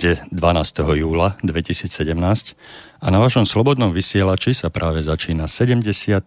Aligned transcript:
Je 0.00 0.16
12. 0.32 0.96
júla 0.96 1.36
2017 1.44 2.56
a 3.04 3.06
na 3.12 3.20
vašom 3.20 3.44
slobodnom 3.44 3.92
vysielači 3.92 4.56
sa 4.56 4.72
práve 4.72 5.04
začína 5.04 5.44
76. 5.44 6.24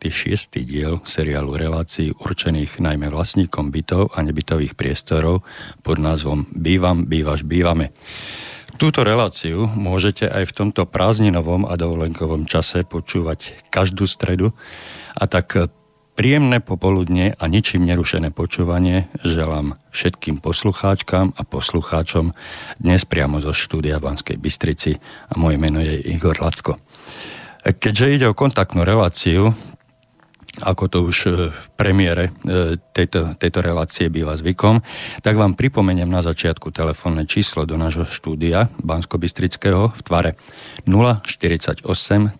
diel 0.61 1.01
seriálu 1.01 1.57
relácií 1.57 2.13
určených 2.13 2.77
najmä 2.77 3.09
vlastníkom 3.09 3.73
bytov 3.73 4.13
a 4.13 4.21
nebytových 4.21 4.77
priestorov 4.77 5.41
pod 5.81 5.97
názvom 5.97 6.45
Bývam, 6.53 7.09
bývaš, 7.09 7.41
bývame. 7.49 7.97
Túto 8.77 9.01
reláciu 9.01 9.65
môžete 9.65 10.29
aj 10.29 10.53
v 10.53 10.53
tomto 10.53 10.85
prázdninovom 10.85 11.65
a 11.65 11.73
dovolenkovom 11.73 12.45
čase 12.45 12.85
počúvať 12.85 13.57
každú 13.73 14.05
stredu 14.05 14.53
a 15.17 15.25
tak 15.25 15.73
Príjemné 16.13 16.61
popoludne 16.61 17.33
a 17.41 17.49
ničím 17.49 17.89
nerušené 17.89 18.29
počúvanie 18.29 19.09
želám 19.25 19.81
všetkým 19.89 20.45
poslucháčkam 20.45 21.33
a 21.33 21.41
poslucháčom 21.41 22.37
dnes 22.77 23.01
priamo 23.01 23.41
zo 23.41 23.49
štúdia 23.49 23.97
Banskej 23.97 24.37
Bystrici 24.37 24.93
a 25.01 25.33
moje 25.41 25.57
meno 25.57 25.81
je 25.81 25.97
Igor 26.13 26.37
Lacko. 26.37 26.77
Keďže 27.65 28.13
ide 28.13 28.25
o 28.29 28.37
kontaktnú 28.37 28.85
reláciu, 28.85 29.57
ako 30.61 30.83
to 30.85 31.01
už 31.01 31.17
e, 31.25 31.29
v 31.49 31.67
premiére 31.73 32.29
e, 32.29 32.77
tejto, 32.93 33.33
tejto 33.33 33.65
relácie 33.65 34.05
býva 34.13 34.37
zvykom, 34.37 34.85
tak 35.25 35.33
vám 35.33 35.57
pripomeniem 35.57 36.13
na 36.13 36.21
začiatku 36.21 36.69
telefónne 36.69 37.25
číslo 37.25 37.65
do 37.65 37.73
nášho 37.73 38.05
štúdia 38.05 38.69
Bansko-Bystrického 38.85 39.89
v 39.89 40.01
tvare 40.05 40.37
048 40.85 41.81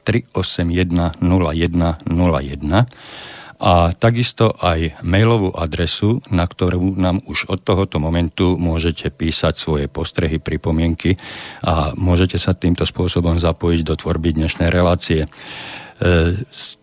381 0.06 1.26
0101 1.26 3.33
a 3.64 3.96
takisto 3.96 4.52
aj 4.60 5.00
mailovú 5.08 5.56
adresu, 5.56 6.20
na 6.28 6.44
ktorú 6.44 7.00
nám 7.00 7.24
už 7.24 7.48
od 7.48 7.64
tohoto 7.64 7.96
momentu 7.96 8.60
môžete 8.60 9.08
písať 9.08 9.56
svoje 9.56 9.88
postrehy, 9.88 10.44
pripomienky 10.44 11.16
a 11.64 11.96
môžete 11.96 12.36
sa 12.36 12.52
týmto 12.52 12.84
spôsobom 12.84 13.40
zapojiť 13.40 13.88
do 13.88 13.96
tvorby 13.96 14.36
dnešnej 14.36 14.68
relácie. 14.68 15.24
E, 15.24 15.28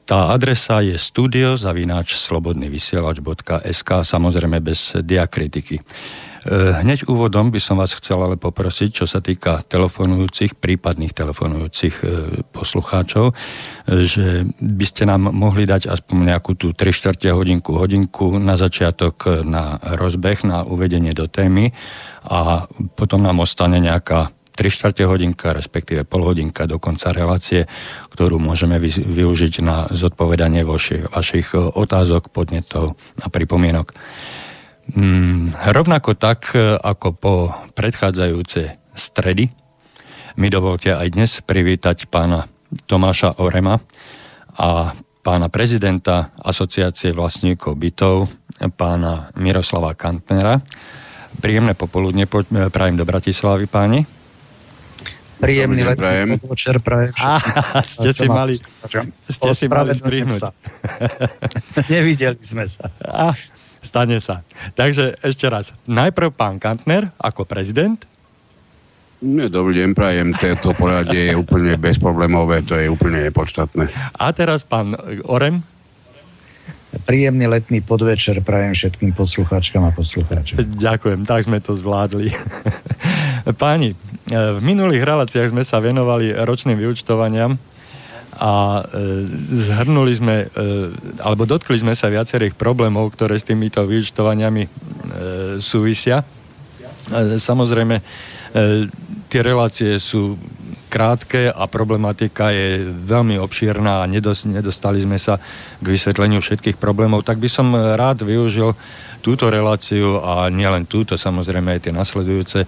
tá 0.08 0.33
adresa 0.33 0.81
je 0.81 0.97
studiozavináčslobodnyvysielač.sk 0.97 3.91
samozrejme 4.01 4.64
bez 4.64 4.97
diakritiky. 5.05 5.84
Eh, 6.41 6.72
hneď 6.80 7.05
úvodom 7.05 7.52
by 7.52 7.60
som 7.60 7.77
vás 7.77 7.92
chcel 7.92 8.16
ale 8.16 8.41
poprosiť, 8.41 8.88
čo 8.88 9.05
sa 9.05 9.20
týka 9.20 9.60
telefonujúcich, 9.60 10.56
prípadných 10.56 11.12
telefonujúcich 11.12 11.94
eh, 12.00 12.08
poslucháčov, 12.48 13.28
eh, 13.28 14.08
že 14.08 14.48
by 14.56 14.84
ste 14.88 15.05
nám 15.05 15.28
mohli 15.36 15.68
dať 15.68 15.92
aspoň 15.92 16.33
nejakú 16.33 16.56
tú 16.56 16.72
3 16.72 16.96
čtvrte 16.96 17.28
hodinku, 17.28 17.77
hodinku 17.77 18.41
na 18.41 18.56
začiatok 18.56 19.44
na 19.44 19.77
rozbeh, 19.84 20.48
na 20.48 20.64
uvedenie 20.64 21.12
do 21.12 21.28
témy 21.28 21.77
a 22.24 22.64
potom 22.96 23.20
nám 23.20 23.44
ostane 23.44 23.77
nejaká 23.77 24.33
3 24.56 24.72
čtvrte 24.72 25.05
hodinka, 25.05 25.52
respektíve 25.52 26.08
pol 26.08 26.24
hodinka 26.24 26.64
do 26.64 26.80
konca 26.80 27.12
relácie, 27.12 27.68
ktorú 28.16 28.41
môžeme 28.41 28.80
využiť 28.80 29.61
na 29.61 29.92
zodpovedanie 29.92 30.64
vašich 30.64 31.52
otázok, 31.52 32.33
podnetov 32.33 32.96
a 33.20 33.29
pripomienok. 33.29 33.92
Mm, 34.90 35.55
rovnako 35.70 36.18
tak, 36.18 36.51
e, 36.55 36.74
ako 36.74 37.08
po 37.14 37.34
predchádzajúce 37.78 38.80
stredy, 38.90 39.46
mi 40.34 40.48
dovolte 40.51 40.90
aj 40.90 41.08
dnes 41.14 41.30
privítať 41.46 42.11
pána 42.11 42.51
Tomáša 42.86 43.39
Orema 43.39 43.79
a 44.58 44.95
pána 45.20 45.46
prezidenta 45.52 46.34
Asociácie 46.42 47.14
vlastníkov 47.14 47.77
bytov, 47.77 48.30
pána 48.74 49.30
Miroslava 49.39 49.95
Kantnera. 49.95 50.58
Príjemné 51.39 51.79
popoludne 51.79 52.27
e, 52.27 52.30
prajem 52.70 52.96
do 52.98 53.06
Bratislavy, 53.06 53.70
páni. 53.70 54.02
Príjemný 55.40 55.89
letný 55.89 56.36
podvečer 56.36 56.84
prajem. 56.84 57.17
ste 57.96 58.11
si 58.12 58.29
mali, 58.29 58.61
ste 59.24 59.50
si 59.56 59.67
mali 59.73 59.96
strihnúť. 59.96 60.52
Nevideli 61.92 62.36
sme 62.45 62.68
sa. 62.68 62.92
A, 63.00 63.33
Stane 63.80 64.20
sa. 64.20 64.45
Takže 64.77 65.17
ešte 65.24 65.48
raz. 65.48 65.73
Najprv 65.89 66.36
pán 66.36 66.61
Kantner 66.61 67.08
ako 67.17 67.48
prezident. 67.48 67.96
Nie, 69.20 69.52
dobrý 69.52 69.85
deň, 69.85 69.91
prajem. 69.92 70.33
To 70.64 70.73
poradie 70.73 71.33
je 71.33 71.35
úplne 71.36 71.77
bezproblémové, 71.77 72.64
to 72.64 72.73
je 72.77 72.89
úplne 72.89 73.20
nepodstatné. 73.29 73.92
A 74.17 74.33
teraz 74.33 74.64
pán 74.64 74.96
Orem. 75.29 75.61
Príjemný 77.05 77.46
letný 77.46 77.85
podvečer 77.85 78.42
prajem 78.42 78.74
všetkým 78.74 79.14
poslucháčkam 79.14 79.86
a 79.86 79.95
poslucháčom. 79.95 80.74
Ďakujem, 80.74 81.23
tak 81.23 81.47
sme 81.47 81.62
to 81.62 81.77
zvládli. 81.77 82.35
Páni, 83.62 83.95
v 84.27 84.61
minulých 84.64 85.07
reláciách 85.07 85.52
sme 85.52 85.62
sa 85.62 85.79
venovali 85.79 86.35
ročným 86.35 86.80
vyučtovaniam 86.80 87.61
a 88.40 88.80
e, 88.80 88.83
zhrnuli 89.68 90.12
sme, 90.17 90.48
e, 90.48 90.67
alebo 91.20 91.45
dotkli 91.45 91.77
sme 91.77 91.92
sa 91.92 92.08
viacerých 92.08 92.56
problémov, 92.56 93.12
ktoré 93.12 93.36
s 93.36 93.45
týmito 93.45 93.84
vyučtovaniami 93.84 94.62
e, 94.64 94.70
súvisia. 95.61 96.24
Samozrejme, 97.40 97.96
tie 99.27 99.40
relácie 99.42 99.98
sú 99.98 100.39
krátke 100.86 101.50
a 101.50 101.67
problematika 101.67 102.55
je 102.55 102.86
veľmi 102.86 103.34
obšírna 103.39 104.06
a 104.06 104.11
nedostali 104.46 105.02
sme 105.02 105.18
sa 105.18 105.42
k 105.83 105.86
vysvetleniu 105.86 106.39
všetkých 106.39 106.79
problémov, 106.79 107.27
tak 107.27 107.42
by 107.42 107.50
som 107.50 107.74
rád 107.74 108.23
využil 108.23 108.79
túto 109.27 109.50
reláciu 109.50 110.23
a 110.23 110.46
nielen 110.48 110.86
túto, 110.86 111.18
samozrejme 111.18 111.77
aj 111.77 111.80
tie 111.89 111.92
nasledujúce, 111.95 112.58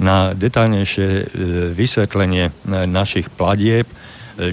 na 0.00 0.32
detálnejšie 0.32 1.08
e, 1.08 1.24
vysvetlenie 1.76 2.50
našich 2.88 3.28
platieb, 3.28 3.84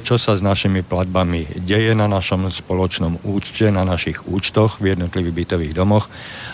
čo 0.04 0.20
sa 0.20 0.36
s 0.36 0.44
našimi 0.44 0.84
platbami 0.84 1.64
deje 1.64 1.96
na 1.96 2.12
našom 2.12 2.52
spoločnom 2.52 3.24
účte, 3.24 3.72
na 3.72 3.88
našich 3.88 4.28
účtoch 4.28 4.84
v 4.84 4.98
jednotlivých 4.98 5.38
bytových 5.38 5.74
domoch 5.78 6.12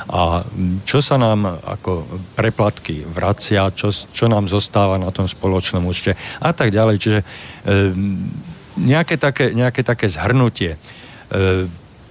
a 0.10 0.44
čo 0.84 1.00
sa 1.00 1.16
nám 1.16 1.64
ako 1.64 2.04
preplatky 2.36 3.08
vracia, 3.08 3.72
čo, 3.72 3.90
čo 3.90 4.26
nám 4.28 4.52
zostáva 4.52 5.00
na 5.00 5.10
tom 5.16 5.30
spoločnom 5.30 5.84
účte 5.88 6.16
a 6.44 6.52
tak 6.52 6.76
ďalej. 6.76 6.96
Čiže 7.00 7.20
e, 7.20 7.26
nejaké, 8.84 9.16
také, 9.16 9.56
nejaké 9.56 9.82
také 9.86 10.12
zhrnutie. 10.12 10.76
E, 10.76 10.78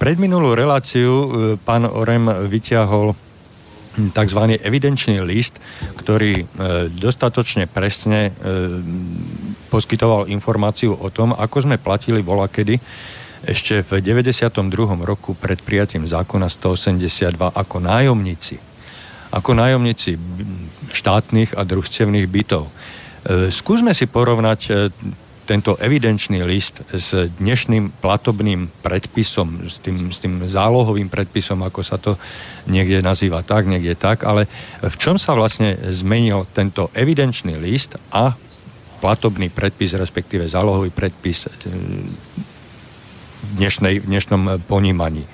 predminulú 0.00 0.56
reláciu 0.56 1.12
e, 1.12 1.26
pán 1.60 1.84
Orem 1.84 2.26
vyťahol 2.48 3.12
tzv. 3.92 4.40
evidenčný 4.64 5.20
list, 5.20 5.60
ktorý 6.00 6.48
dostatočne 6.96 7.68
presne 7.68 8.32
poskytoval 9.72 10.28
informáciu 10.28 10.92
o 10.92 11.08
tom, 11.08 11.32
ako 11.32 11.64
sme 11.64 11.80
platili 11.80 12.20
volakedy 12.20 12.76
ešte 13.42 13.80
v 13.80 14.04
92. 14.04 14.52
roku 15.00 15.32
pred 15.32 15.56
prijatím 15.64 16.04
zákona 16.04 16.52
182 16.52 17.32
ako 17.40 17.76
nájomníci. 17.80 18.60
Ako 19.32 19.56
nájomníci 19.56 20.20
štátnych 20.92 21.56
a 21.56 21.64
družstevných 21.64 22.28
bytov. 22.28 22.68
E, 22.68 22.70
skúsme 23.48 23.96
si 23.96 24.04
porovnať 24.04 24.92
tento 25.42 25.74
evidenčný 25.76 26.46
list 26.46 26.86
s 26.94 27.12
dnešným 27.12 27.98
platobným 27.98 28.70
predpisom, 28.80 29.66
s 29.66 29.82
tým, 29.82 30.14
s 30.14 30.22
tým 30.22 30.46
zálohovým 30.46 31.10
predpisom, 31.10 31.66
ako 31.66 31.80
sa 31.82 31.98
to 31.98 32.14
niekde 32.70 33.02
nazýva 33.02 33.42
tak, 33.42 33.66
niekde 33.66 33.98
tak, 33.98 34.22
ale 34.22 34.46
v 34.78 34.96
čom 34.96 35.18
sa 35.18 35.34
vlastne 35.34 35.74
zmenil 35.90 36.46
tento 36.54 36.94
evidenčný 36.94 37.58
list 37.58 37.98
a 38.14 38.38
platobný 39.02 39.50
predpis, 39.50 39.98
respektíve 39.98 40.46
zálohový 40.46 40.94
predpis 40.94 41.50
e, 41.50 41.50
v, 43.42 43.50
dnešnej, 43.58 43.98
v 43.98 44.06
dnešnom 44.06 44.62
ponímaní. 44.70 45.26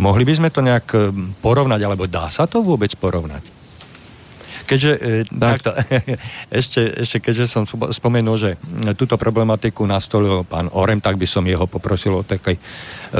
Mohli 0.00 0.24
by 0.24 0.34
sme 0.40 0.48
to 0.48 0.64
nejak 0.64 0.88
e, 0.96 1.12
porovnať, 1.44 1.80
alebo 1.84 2.08
dá 2.08 2.32
sa 2.32 2.48
to 2.48 2.64
vôbec 2.64 2.90
porovnať? 2.96 3.44
Keďže, 4.64 4.92
e, 4.96 5.10
tak. 5.28 5.60
takto, 5.60 5.70
ešte, 6.64 6.80
ešte 7.04 7.16
keďže 7.20 7.44
som 7.44 7.68
spomenul, 7.68 8.36
že 8.40 8.50
túto 8.96 9.20
problematiku 9.20 9.84
nastolil 9.84 10.42
pán 10.48 10.72
Orem, 10.72 10.98
tak 11.04 11.20
by 11.20 11.28
som 11.28 11.44
jeho 11.44 11.68
poprosil 11.68 12.16
o 12.16 12.24
taký 12.24 12.56
e, 12.56 12.60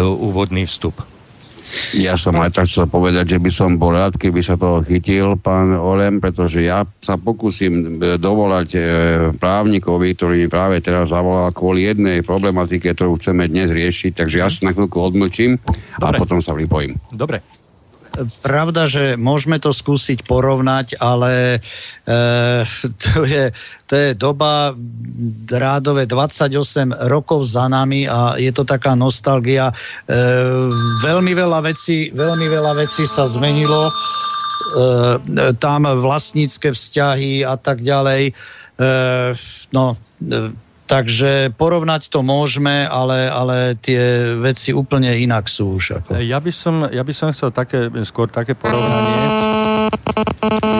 úvodný 0.00 0.64
vstup. 0.64 1.13
Ja 1.96 2.14
som 2.14 2.38
aj 2.38 2.54
tak 2.54 2.66
chcel 2.70 2.86
povedať, 2.86 3.36
že 3.36 3.38
by 3.42 3.50
som 3.50 3.76
bol 3.78 3.94
rád, 3.94 4.18
keby 4.18 4.40
sa 4.42 4.54
toho 4.58 4.82
chytil 4.82 5.38
pán 5.38 5.74
Orem, 5.74 6.22
pretože 6.22 6.62
ja 6.62 6.86
sa 7.02 7.18
pokúsim 7.18 7.98
e, 8.00 8.16
dovolať 8.20 8.68
právnikovi, 9.38 10.14
ktorý 10.14 10.34
mi 10.44 10.48
práve 10.50 10.78
teraz 10.80 11.10
zavolal 11.10 11.50
kvôli 11.50 11.86
jednej 11.88 12.22
problematike, 12.22 12.92
ktorú 12.92 13.18
chceme 13.18 13.46
dnes 13.46 13.70
riešiť, 13.70 14.14
takže 14.14 14.36
ja 14.42 14.48
sa 14.50 14.70
na 14.70 14.72
chvíľku 14.74 14.98
odmlčím 15.00 15.58
a 16.00 16.14
potom 16.14 16.38
sa 16.38 16.54
pripojím. 16.54 16.98
Dobre 17.10 17.63
pravda, 18.43 18.87
že 18.87 19.19
môžeme 19.19 19.58
to 19.58 19.75
skúsiť 19.75 20.26
porovnať, 20.26 20.99
ale 21.02 21.58
e, 21.58 22.12
to, 23.02 23.26
je, 23.26 23.50
to 23.90 23.94
je 23.94 24.11
doba 24.14 24.75
rádové 25.50 26.06
28 26.06 27.11
rokov 27.11 27.50
za 27.50 27.66
nami 27.66 28.06
a 28.06 28.38
je 28.38 28.50
to 28.55 28.62
taká 28.62 28.94
nostalgia. 28.94 29.70
E, 29.70 29.75
veľmi 31.02 31.32
veľa 31.34 31.64
vecí, 31.66 32.14
veľmi 32.14 32.46
veľa 32.46 32.72
vecí 32.78 33.06
sa 33.06 33.26
zmenilo 33.26 33.90
tam 35.62 35.87
vlastnícke 35.87 36.75
vzťahy 36.75 37.46
a 37.46 37.55
tak 37.55 37.84
ďalej. 37.84 38.32
E, 38.32 38.84
no, 39.70 39.94
Takže 40.94 41.50
porovnať 41.58 42.06
to 42.06 42.23
môžeme, 42.23 42.87
ale, 42.87 43.26
ale 43.26 43.75
tie 43.75 44.31
veci 44.38 44.70
úplne 44.70 45.11
inak 45.11 45.50
sú 45.50 45.75
už. 45.75 45.99
Ako. 45.99 46.23
Ja, 46.23 46.38
by 46.38 46.52
som, 46.55 46.87
ja 46.87 47.02
by 47.02 47.11
som 47.11 47.35
chcel 47.35 47.50
také, 47.50 47.91
skôr 48.06 48.31
také 48.31 48.55
porovnanie. 48.55 49.26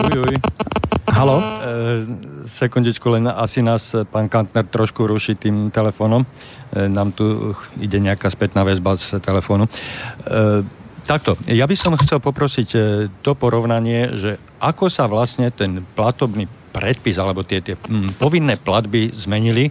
Uj, 0.07 0.23
uj. 0.23 0.35
Halo? 1.11 1.35
E, 1.35 1.43
sekundičku, 2.47 3.11
len 3.11 3.27
asi 3.27 3.59
nás 3.59 3.91
pán 4.07 4.31
Kantner 4.31 4.63
trošku 4.63 5.03
ruší 5.03 5.35
tým 5.35 5.67
telefónom. 5.67 6.23
E, 6.23 6.87
nám 6.87 7.11
tu 7.11 7.51
ide 7.83 7.99
nejaká 7.99 8.31
spätná 8.31 8.63
väzba 8.63 8.95
z 8.95 9.19
telefónu. 9.19 9.67
E, 9.67 9.71
takto, 11.03 11.35
ja 11.43 11.67
by 11.67 11.75
som 11.75 11.91
chcel 11.99 12.23
poprosiť 12.23 12.69
e, 12.71 12.79
to 13.19 13.35
porovnanie, 13.35 14.15
že 14.15 14.39
ako 14.63 14.87
sa 14.87 15.11
vlastne 15.11 15.51
ten 15.51 15.83
platobný 15.83 16.47
predpis 16.71 17.19
alebo 17.19 17.43
tie, 17.43 17.59
tie 17.59 17.75
mm, 17.75 18.15
povinné 18.15 18.55
platby 18.55 19.11
zmenili 19.11 19.67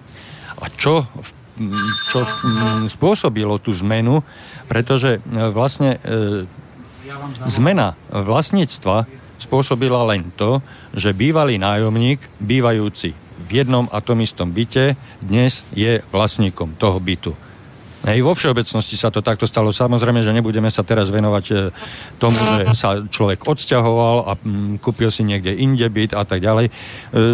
a 0.64 0.72
čo, 0.72 1.04
čo 2.08 2.18
spôsobilo 2.88 3.60
tú 3.60 3.76
zmenu, 3.84 4.24
pretože 4.64 5.20
e, 5.20 5.20
vlastne 5.52 6.00
e, 6.00 6.48
zmena 7.44 7.92
vlastníctva 8.08 9.04
spôsobila 9.36 10.08
len 10.08 10.32
to, 10.40 10.64
že 10.96 11.12
bývalý 11.12 11.60
nájomník, 11.60 12.16
bývajúci 12.40 13.12
v 13.44 13.50
jednom 13.52 13.84
a 13.92 14.00
tom 14.00 14.24
istom 14.24 14.48
byte, 14.48 14.96
dnes 15.20 15.60
je 15.76 16.00
vlastníkom 16.08 16.80
toho 16.80 16.96
bytu. 16.96 17.36
Hej, 18.04 18.20
vo 18.20 18.36
všeobecnosti 18.36 19.00
sa 19.00 19.08
to 19.08 19.24
takto 19.24 19.48
stalo. 19.48 19.72
Samozrejme, 19.72 20.20
že 20.20 20.36
nebudeme 20.36 20.68
sa 20.68 20.84
teraz 20.84 21.08
venovať 21.08 21.44
e, 21.48 21.54
tomu, 22.20 22.36
že 22.36 22.76
sa 22.76 23.00
človek 23.00 23.48
odsťahoval 23.48 24.16
a 24.28 24.32
mm, 24.36 24.84
kúpil 24.84 25.08
si 25.08 25.24
niekde 25.24 25.56
inde 25.56 25.88
byt 25.88 26.12
a 26.12 26.28
tak 26.28 26.44
ďalej. 26.44 26.68
E, 26.68 26.72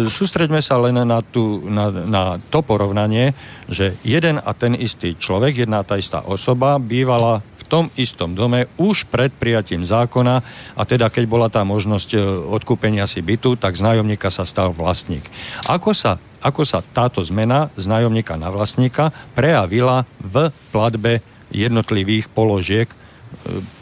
sústreďme 0.07 0.63
sa 0.63 0.79
len 0.79 0.95
na, 0.95 1.19
tú, 1.19 1.59
na, 1.67 1.91
na 1.91 2.23
to 2.39 2.63
porovnanie, 2.63 3.35
že 3.67 3.99
jeden 4.07 4.39
a 4.39 4.51
ten 4.55 4.71
istý 4.79 5.19
človek, 5.19 5.67
jedna 5.67 5.83
tá 5.83 5.99
istá 5.99 6.23
osoba 6.23 6.79
bývala 6.79 7.43
tom 7.71 7.87
istom 7.95 8.35
dome 8.35 8.67
už 8.75 9.07
pred 9.07 9.31
prijatím 9.31 9.87
zákona 9.87 10.43
a 10.75 10.81
teda 10.83 11.07
keď 11.07 11.23
bola 11.23 11.47
tá 11.47 11.63
možnosť 11.63 12.09
e, 12.11 12.19
odkúpenia 12.51 13.07
si 13.07 13.23
bytu, 13.23 13.55
tak 13.55 13.79
z 13.79 13.87
nájomníka 13.87 14.27
sa 14.27 14.43
stal 14.43 14.75
vlastník. 14.75 15.23
Ako 15.71 15.95
sa 15.95 16.19
ako 16.41 16.65
sa 16.65 16.81
táto 16.81 17.21
zmena 17.21 17.69
z 17.77 17.85
nájomníka 17.85 18.33
na 18.33 18.49
vlastníka 18.49 19.13
prejavila 19.37 20.09
v 20.17 20.49
platbe 20.73 21.21
jednotlivých 21.53 22.33
položiek 22.33 22.89
e, 22.89 22.97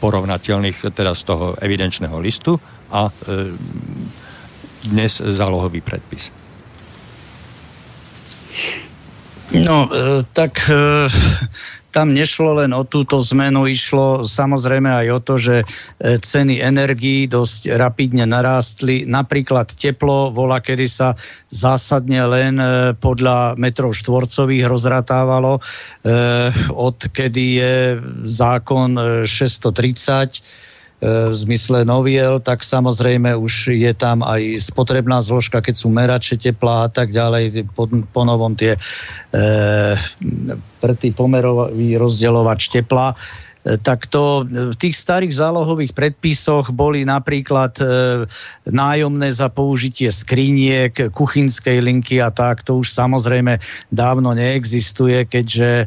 porovnateľných 0.04 0.92
teda 0.92 1.16
z 1.16 1.22
toho 1.24 1.56
evidenčného 1.56 2.20
listu 2.20 2.60
a 2.92 3.08
e, 3.08 3.12
dnes 4.92 5.24
zálohový 5.24 5.80
predpis. 5.80 6.28
No, 9.56 9.88
e, 9.88 10.22
tak 10.36 10.68
tam 11.90 12.14
nešlo 12.14 12.62
len 12.62 12.70
o 12.70 12.86
túto 12.86 13.18
zmenu, 13.18 13.66
išlo 13.66 14.22
samozrejme 14.22 14.86
aj 14.86 15.06
o 15.10 15.20
to, 15.20 15.34
že 15.36 15.56
e, 15.62 15.64
ceny 16.22 16.62
energií 16.62 17.26
dosť 17.26 17.74
rapidne 17.74 18.24
narástli. 18.26 19.04
Napríklad 19.10 19.74
teplo 19.74 20.30
vola, 20.30 20.62
kedy 20.62 20.86
sa 20.86 21.18
zásadne 21.50 22.22
len 22.30 22.62
e, 22.62 22.94
podľa 22.94 23.58
metrov 23.58 23.90
štvorcových 23.94 24.70
rozratávalo, 24.70 25.58
e, 25.58 25.60
odkedy 26.70 27.44
je 27.58 27.74
zákon 28.24 29.26
630 29.26 30.69
v 31.00 31.32
zmysle 31.32 31.88
noviel, 31.88 32.44
tak 32.44 32.60
samozrejme 32.60 33.32
už 33.32 33.72
je 33.72 33.92
tam 33.96 34.20
aj 34.20 34.60
spotrebná 34.60 35.24
zložka, 35.24 35.64
keď 35.64 35.74
sú 35.80 35.88
merače 35.88 36.36
tepla 36.36 36.84
a 36.84 36.88
tak 36.92 37.16
ďalej, 37.16 37.64
po, 37.72 37.88
po 37.88 38.22
novom 38.28 38.52
tie 38.52 38.76
e, 38.76 38.80
prtý 40.76 41.08
pomerový 41.16 41.96
rozdeľovač 41.96 42.68
tepla. 42.68 43.16
Tak 43.60 44.08
to 44.08 44.48
v 44.48 44.76
tých 44.76 44.96
starých 44.96 45.36
zálohových 45.36 45.92
predpisoch 45.92 46.72
boli 46.72 47.04
napríklad 47.04 47.76
e, 47.76 47.84
nájomné 48.72 49.28
za 49.28 49.52
použitie 49.52 50.08
skriniek, 50.08 50.96
kuchynskej 51.12 51.84
linky 51.84 52.24
a 52.24 52.32
tak. 52.32 52.64
To 52.64 52.80
už 52.80 52.88
samozrejme 52.88 53.60
dávno 53.92 54.32
neexistuje, 54.32 55.28
keďže 55.28 55.84
e, 55.84 55.86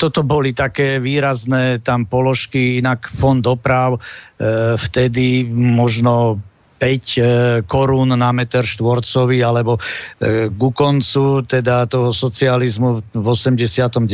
toto 0.00 0.24
boli 0.24 0.56
také 0.56 0.96
výrazné 1.04 1.84
tam 1.84 2.08
položky, 2.08 2.80
inak 2.80 3.12
fond 3.12 3.44
doprav 3.44 4.00
vtedy 4.80 5.46
možno 5.52 6.40
5 6.40 6.40
e, 6.40 6.53
korún 7.66 8.12
na 8.14 8.30
meter 8.30 8.62
štvorcový, 8.62 9.40
alebo 9.40 9.76
e, 9.76 10.48
ku 10.52 10.70
koncu 10.70 11.42
teda 11.44 11.88
toho 11.88 12.12
socializmu 12.12 13.02
v 13.14 13.26
89. 13.26 14.06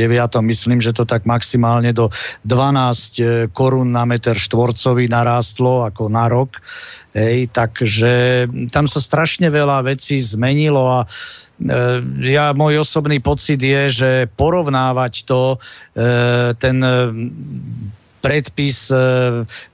myslím, 0.43 0.79
že 0.79 0.95
to 0.95 1.05
tak 1.05 1.27
maximálne 1.27 1.91
do 1.91 2.09
12 2.47 2.55
e, 2.55 3.23
korún 3.51 3.93
na 3.93 4.07
meter 4.07 4.39
štvorcový 4.39 5.11
narástlo 5.11 5.85
ako 5.87 6.09
na 6.09 6.31
rok. 6.31 6.63
Hej, 7.11 7.51
takže 7.51 8.47
tam 8.71 8.87
sa 8.87 9.03
strašne 9.03 9.51
veľa 9.51 9.83
vecí 9.83 10.23
zmenilo 10.23 11.03
a 11.03 11.11
ja, 12.25 12.57
môj 12.57 12.81
osobný 12.81 13.21
pocit 13.21 13.61
je, 13.61 13.83
že 13.93 14.11
porovnávať 14.33 15.29
to, 15.29 15.61
ten 16.57 16.77
predpis 18.21 18.93
e, 18.93 18.97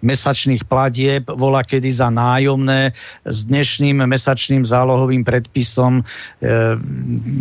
mesačných 0.00 0.64
platieb 0.64 1.26
volá 1.34 1.66
kedy 1.66 1.90
za 1.90 2.08
nájomné 2.08 2.94
s 3.26 3.38
dnešným 3.46 4.06
mesačným 4.06 4.62
zálohovým 4.62 5.26
predpisom. 5.26 6.00
E, 6.00 6.04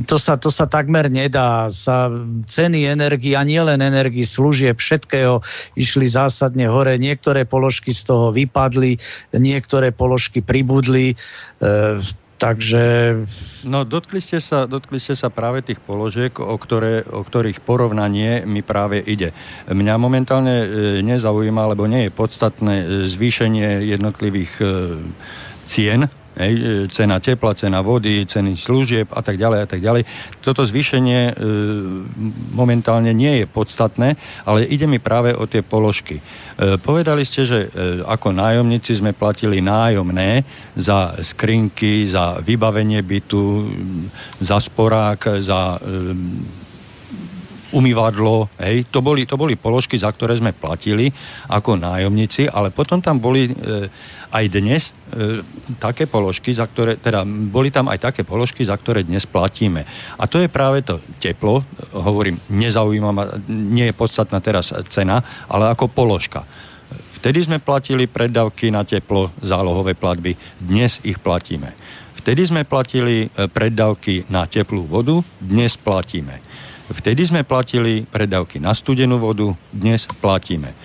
to, 0.09 0.17
sa, 0.17 0.35
to 0.35 0.49
sa 0.49 0.65
takmer 0.65 1.07
nedá. 1.07 1.69
Sa 1.69 2.09
ceny 2.49 2.89
energii 2.89 3.37
a 3.37 3.45
nielen 3.45 3.79
energii, 3.79 4.25
služieb, 4.25 4.81
všetkého 4.81 5.39
išli 5.77 6.09
zásadne 6.09 6.65
hore. 6.65 6.97
Niektoré 6.97 7.45
položky 7.45 7.93
z 7.93 8.09
toho 8.09 8.33
vypadli, 8.33 8.97
niektoré 9.37 9.93
položky 9.93 10.41
pribudli. 10.41 11.13
Takže... 12.35 12.83
No, 13.63 13.87
dotkli 13.87 14.19
ste, 14.19 14.43
sa, 14.43 14.67
dotkli 14.67 14.99
ste 14.99 15.15
sa 15.15 15.31
práve 15.31 15.63
tých 15.63 15.79
položiek, 15.79 16.35
o, 16.35 16.59
ktoré, 16.59 17.07
o 17.07 17.23
ktorých 17.23 17.63
porovnanie 17.63 18.43
mi 18.43 18.59
práve 18.59 18.99
ide. 18.99 19.31
Mňa 19.71 19.95
momentálne 19.95 20.55
e, 20.61 20.67
nezaujíma, 20.99 21.71
alebo 21.71 21.87
nie 21.87 22.07
je 22.07 22.11
podstatné 22.11 22.75
e, 22.83 22.85
zvýšenie 23.07 23.87
jednotlivých 23.87 24.53
e, 24.59 24.65
cien 25.63 26.11
Hej, 26.35 26.53
e, 26.59 26.63
cena 26.91 27.23
tepla, 27.23 27.55
cena 27.55 27.79
vody, 27.79 28.27
ceny 28.27 28.59
služieb 28.59 29.07
a 29.15 29.23
tak 29.23 29.39
ďalej 29.39 29.59
a 29.63 29.67
tak 29.71 29.79
ďalej. 29.79 30.03
Toto 30.43 30.67
zvýšenie 30.67 31.31
e, 31.31 31.33
momentálne 32.51 33.15
nie 33.15 33.39
je 33.39 33.45
podstatné, 33.47 34.19
ale 34.43 34.67
ide 34.67 34.83
mi 34.83 34.99
práve 34.99 35.31
o 35.31 35.47
tie 35.47 35.63
položky. 35.63 36.19
E, 36.19 36.21
povedali 36.75 37.23
ste, 37.23 37.47
že 37.47 37.59
e, 37.65 37.67
ako 38.03 38.35
nájomníci 38.35 38.99
sme 38.99 39.15
platili 39.15 39.63
nájomné 39.63 40.43
za 40.75 41.15
skrinky, 41.23 42.03
za 42.03 42.43
vybavenie 42.43 42.99
bytu, 42.99 43.71
za 44.43 44.59
sporák, 44.59 45.39
za 45.39 45.79
e, 45.79 46.55
umývadlo, 47.75 48.47
hej, 48.63 48.87
to 48.87 49.03
boli, 49.03 49.27
to 49.27 49.35
boli 49.35 49.59
položky, 49.59 49.99
za 49.99 50.07
ktoré 50.07 50.39
sme 50.39 50.55
platili 50.55 51.11
ako 51.51 51.75
nájomníci, 51.75 52.47
ale 52.47 52.71
potom 52.71 53.03
tam 53.03 53.19
boli 53.19 53.51
e, 53.51 53.53
aj 54.35 54.45
dnes 54.51 54.91
e, 54.91 55.39
také 55.79 56.11
položky, 56.11 56.51
za 56.51 56.67
ktoré, 56.67 56.99
teda 56.99 57.23
boli 57.23 57.71
tam 57.71 57.87
aj 57.87 58.11
také 58.11 58.21
položky, 58.27 58.67
za 58.67 58.75
ktoré 58.75 59.07
dnes 59.07 59.23
platíme. 59.23 59.87
A 60.19 60.27
to 60.27 60.43
je 60.43 60.51
práve 60.51 60.83
to 60.83 60.99
teplo, 61.23 61.63
hovorím, 61.95 62.35
nezaujíma 62.51 63.11
ma, 63.15 63.31
nie 63.47 63.87
je 63.87 63.95
podstatná 63.95 64.43
teraz 64.43 64.75
cena, 64.91 65.23
ale 65.47 65.71
ako 65.71 65.87
položka. 65.87 66.43
Vtedy 67.15 67.47
sme 67.47 67.63
platili 67.63 68.11
preddavky 68.11 68.69
na 68.75 68.83
teplo, 68.83 69.31
zálohové 69.39 69.95
platby, 69.95 70.35
dnes 70.59 70.99
ich 71.07 71.17
platíme. 71.17 71.71
Vtedy 72.19 72.43
sme 72.43 72.67
platili 72.67 73.31
e, 73.31 73.47
preddavky 73.47 74.27
na 74.27 74.43
teplú 74.51 74.83
vodu, 74.83 75.23
dnes 75.39 75.79
platíme. 75.79 76.43
Vtedy 76.85 77.25
sme 77.25 77.41
platili 77.47 78.05
preddavky 78.05 78.61
na 78.61 78.75
studenú 78.75 79.17
vodu, 79.17 79.55
dnes 79.71 80.05
platíme 80.19 80.75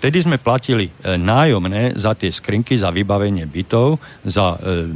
vtedy 0.00 0.18
sme 0.24 0.40
platili 0.40 0.88
e, 0.88 1.16
nájomné 1.20 1.96
za 1.96 2.16
tie 2.16 2.32
skrinky, 2.32 2.76
za 2.76 2.88
vybavenie 2.88 3.44
bytov, 3.44 4.00
za 4.24 4.56
e, 4.56 4.88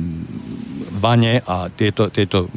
vane 1.00 1.40
a 1.44 1.68
tieto, 1.73 2.09
tieto, 2.09 2.49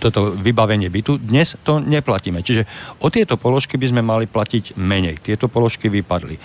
toto 0.00 0.32
vybavenie 0.36 0.88
bytu. 0.88 1.20
Dnes 1.20 1.56
to 1.64 1.80
neplatíme. 1.80 2.40
Čiže 2.40 2.64
o 3.00 3.08
tieto 3.08 3.36
položky 3.36 3.76
by 3.80 3.86
sme 3.88 4.02
mali 4.04 4.24
platiť 4.28 4.76
menej. 4.80 5.20
Tieto 5.20 5.48
položky 5.48 5.92
vypadli. 5.92 6.36
E, 6.36 6.40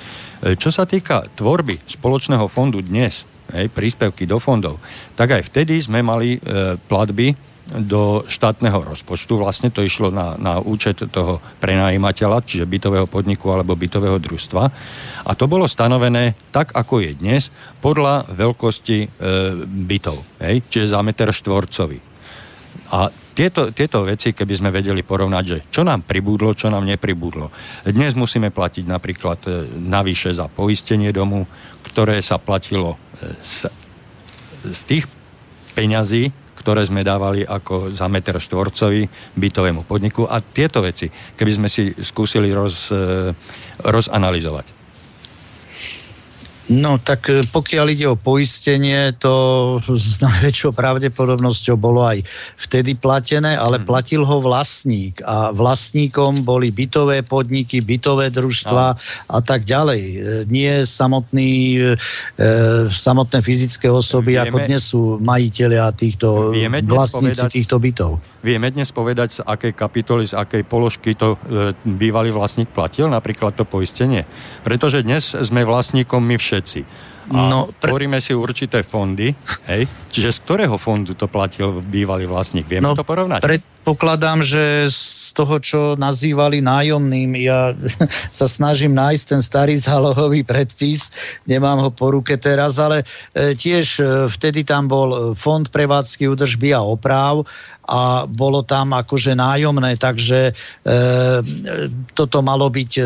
čo 0.56 0.72
sa 0.72 0.84
týka 0.84 1.28
tvorby 1.36 1.80
spoločného 1.88 2.46
fondu 2.48 2.84
dnes, 2.84 3.26
príspevky 3.50 4.30
do 4.30 4.38
fondov, 4.38 4.78
tak 5.18 5.34
aj 5.34 5.50
vtedy 5.50 5.82
sme 5.82 6.06
mali 6.06 6.38
platby 6.86 7.34
do 7.78 8.26
štátneho 8.26 8.82
rozpočtu. 8.82 9.38
Vlastne 9.38 9.70
to 9.70 9.86
išlo 9.86 10.10
na, 10.10 10.34
na 10.42 10.58
účet 10.58 11.06
toho 11.14 11.38
prenajímateľa, 11.62 12.42
čiže 12.42 12.66
bytového 12.66 13.06
podniku 13.06 13.54
alebo 13.54 13.78
bytového 13.78 14.18
družstva. 14.18 14.64
A 15.26 15.32
to 15.38 15.46
bolo 15.46 15.70
stanovené 15.70 16.34
tak, 16.50 16.74
ako 16.74 17.06
je 17.06 17.12
dnes, 17.14 17.54
podľa 17.80 18.26
veľkosti 18.34 18.98
e, 19.06 19.08
bytov, 19.86 20.18
hej? 20.42 20.66
čiže 20.66 20.98
za 20.98 21.00
meter 21.06 21.30
štvorcový. 21.30 22.02
A 22.90 23.14
tieto, 23.38 23.72
tieto 23.72 24.04
veci, 24.04 24.34
keby 24.34 24.54
sme 24.58 24.74
vedeli 24.74 25.06
porovnať, 25.06 25.44
že 25.46 25.58
čo 25.70 25.86
nám 25.86 26.04
pribúdlo, 26.04 26.58
čo 26.58 26.68
nám 26.68 26.84
nepribúdlo. 26.84 27.48
Dnes 27.88 28.18
musíme 28.18 28.50
platiť 28.50 28.84
napríklad 28.90 29.40
e, 29.46 29.50
navyše 29.78 30.34
za 30.34 30.50
poistenie 30.50 31.14
domu, 31.14 31.46
ktoré 31.86 32.20
sa 32.26 32.42
platilo 32.42 32.98
e, 32.98 32.98
z, 33.40 33.70
z 34.74 34.82
tých 34.90 35.06
peňazí, 35.78 36.49
ktoré 36.70 36.86
sme 36.86 37.02
dávali 37.02 37.42
ako 37.42 37.90
za 37.90 38.06
meter 38.06 38.38
štvorcový 38.38 39.10
bytovému 39.34 39.90
podniku 39.90 40.30
a 40.30 40.38
tieto 40.38 40.86
veci, 40.86 41.10
keby 41.10 41.50
sme 41.50 41.66
si 41.66 41.90
skúsili 41.98 42.54
roz, 42.54 42.94
e, 42.94 43.34
rozanalizovať. 43.90 44.79
No 46.70 47.02
tak 47.02 47.26
e, 47.34 47.42
pokiaľ 47.50 47.86
ide 47.98 48.06
o 48.06 48.14
poistenie, 48.14 49.10
to 49.18 49.34
s 49.90 50.22
najväčšou 50.22 50.78
pravdepodobnosťou 50.78 51.76
bolo 51.82 52.06
aj 52.06 52.22
vtedy 52.62 52.94
platené, 52.94 53.58
ale 53.58 53.82
hmm. 53.82 53.90
platil 53.90 54.22
ho 54.22 54.38
vlastník 54.38 55.18
a 55.26 55.50
vlastníkom 55.50 56.46
boli 56.46 56.70
bytové 56.70 57.26
podniky, 57.26 57.82
bytové 57.82 58.30
družstva 58.30 58.86
no. 58.94 59.02
a 59.34 59.40
tak 59.42 59.66
ďalej. 59.66 60.02
E, 60.02 60.16
nie 60.46 60.86
samotný, 60.86 61.54
e, 61.82 62.46
samotné 62.86 63.42
fyzické 63.42 63.90
osoby, 63.90 64.38
vieme, 64.38 64.54
ako 64.54 64.58
dnes 64.70 64.82
sú 64.86 65.02
majiteľia 65.26 65.90
týchto 65.98 66.54
vlastníci 66.86 67.50
povedať, 67.50 67.56
týchto 67.58 67.76
bytov. 67.82 68.12
Vieme 68.40 68.72
dnes 68.72 68.88
povedať, 68.96 69.40
z 69.40 69.40
akej 69.44 69.76
kapitoly, 69.76 70.24
z 70.24 70.34
akej 70.40 70.64
položky 70.64 71.12
to 71.12 71.36
e, 71.36 71.76
bývalý 71.84 72.32
vlastník 72.32 72.72
platil, 72.72 73.12
napríklad 73.12 73.52
to 73.52 73.68
poistenie? 73.68 74.24
Pretože 74.64 75.04
dnes 75.04 75.36
sme 75.36 75.68
vlastníkom 75.68 76.24
my 76.24 76.40
všetci. 76.40 76.82
A 77.30 77.52
no, 77.52 77.70
pre... 77.70 77.92
tvoríme 77.94 78.18
si 78.24 78.34
určité 78.34 78.82
fondy, 78.82 79.36
hej? 79.70 79.86
Čiže 80.10 80.30
z 80.34 80.40
ktorého 80.40 80.76
fondu 80.82 81.14
to 81.14 81.28
platil 81.30 81.84
bývalý 81.84 82.26
vlastník? 82.26 82.66
Vieme 82.66 82.90
no, 82.90 82.98
to 82.98 83.06
porovnať? 83.06 83.44
Predpokladám, 83.90 84.46
že 84.46 84.86
z 84.86 85.34
toho, 85.34 85.58
čo 85.58 85.80
nazývali 85.98 86.62
nájomným, 86.62 87.34
ja 87.42 87.74
sa 88.30 88.46
snažím 88.46 88.94
nájsť 88.94 89.26
ten 89.26 89.42
starý 89.42 89.82
zálohový 89.82 90.46
predpis, 90.46 91.10
nemám 91.50 91.82
ho 91.82 91.90
po 91.90 92.14
ruke 92.14 92.38
teraz, 92.38 92.78
ale 92.78 93.02
e, 93.34 93.58
tiež 93.58 93.86
e, 93.98 94.02
vtedy 94.30 94.62
tam 94.62 94.86
bol 94.86 95.34
fond 95.34 95.66
prevádzky 95.66 96.30
údržby 96.30 96.70
a 96.70 96.86
oprav 96.86 97.50
a 97.90 98.30
bolo 98.30 98.62
tam 98.62 98.94
akože 98.94 99.34
nájomné, 99.34 99.98
takže 99.98 100.54
e, 100.86 100.92
toto 102.14 102.46
malo 102.46 102.70
byť 102.70 102.92
e, 103.02 103.04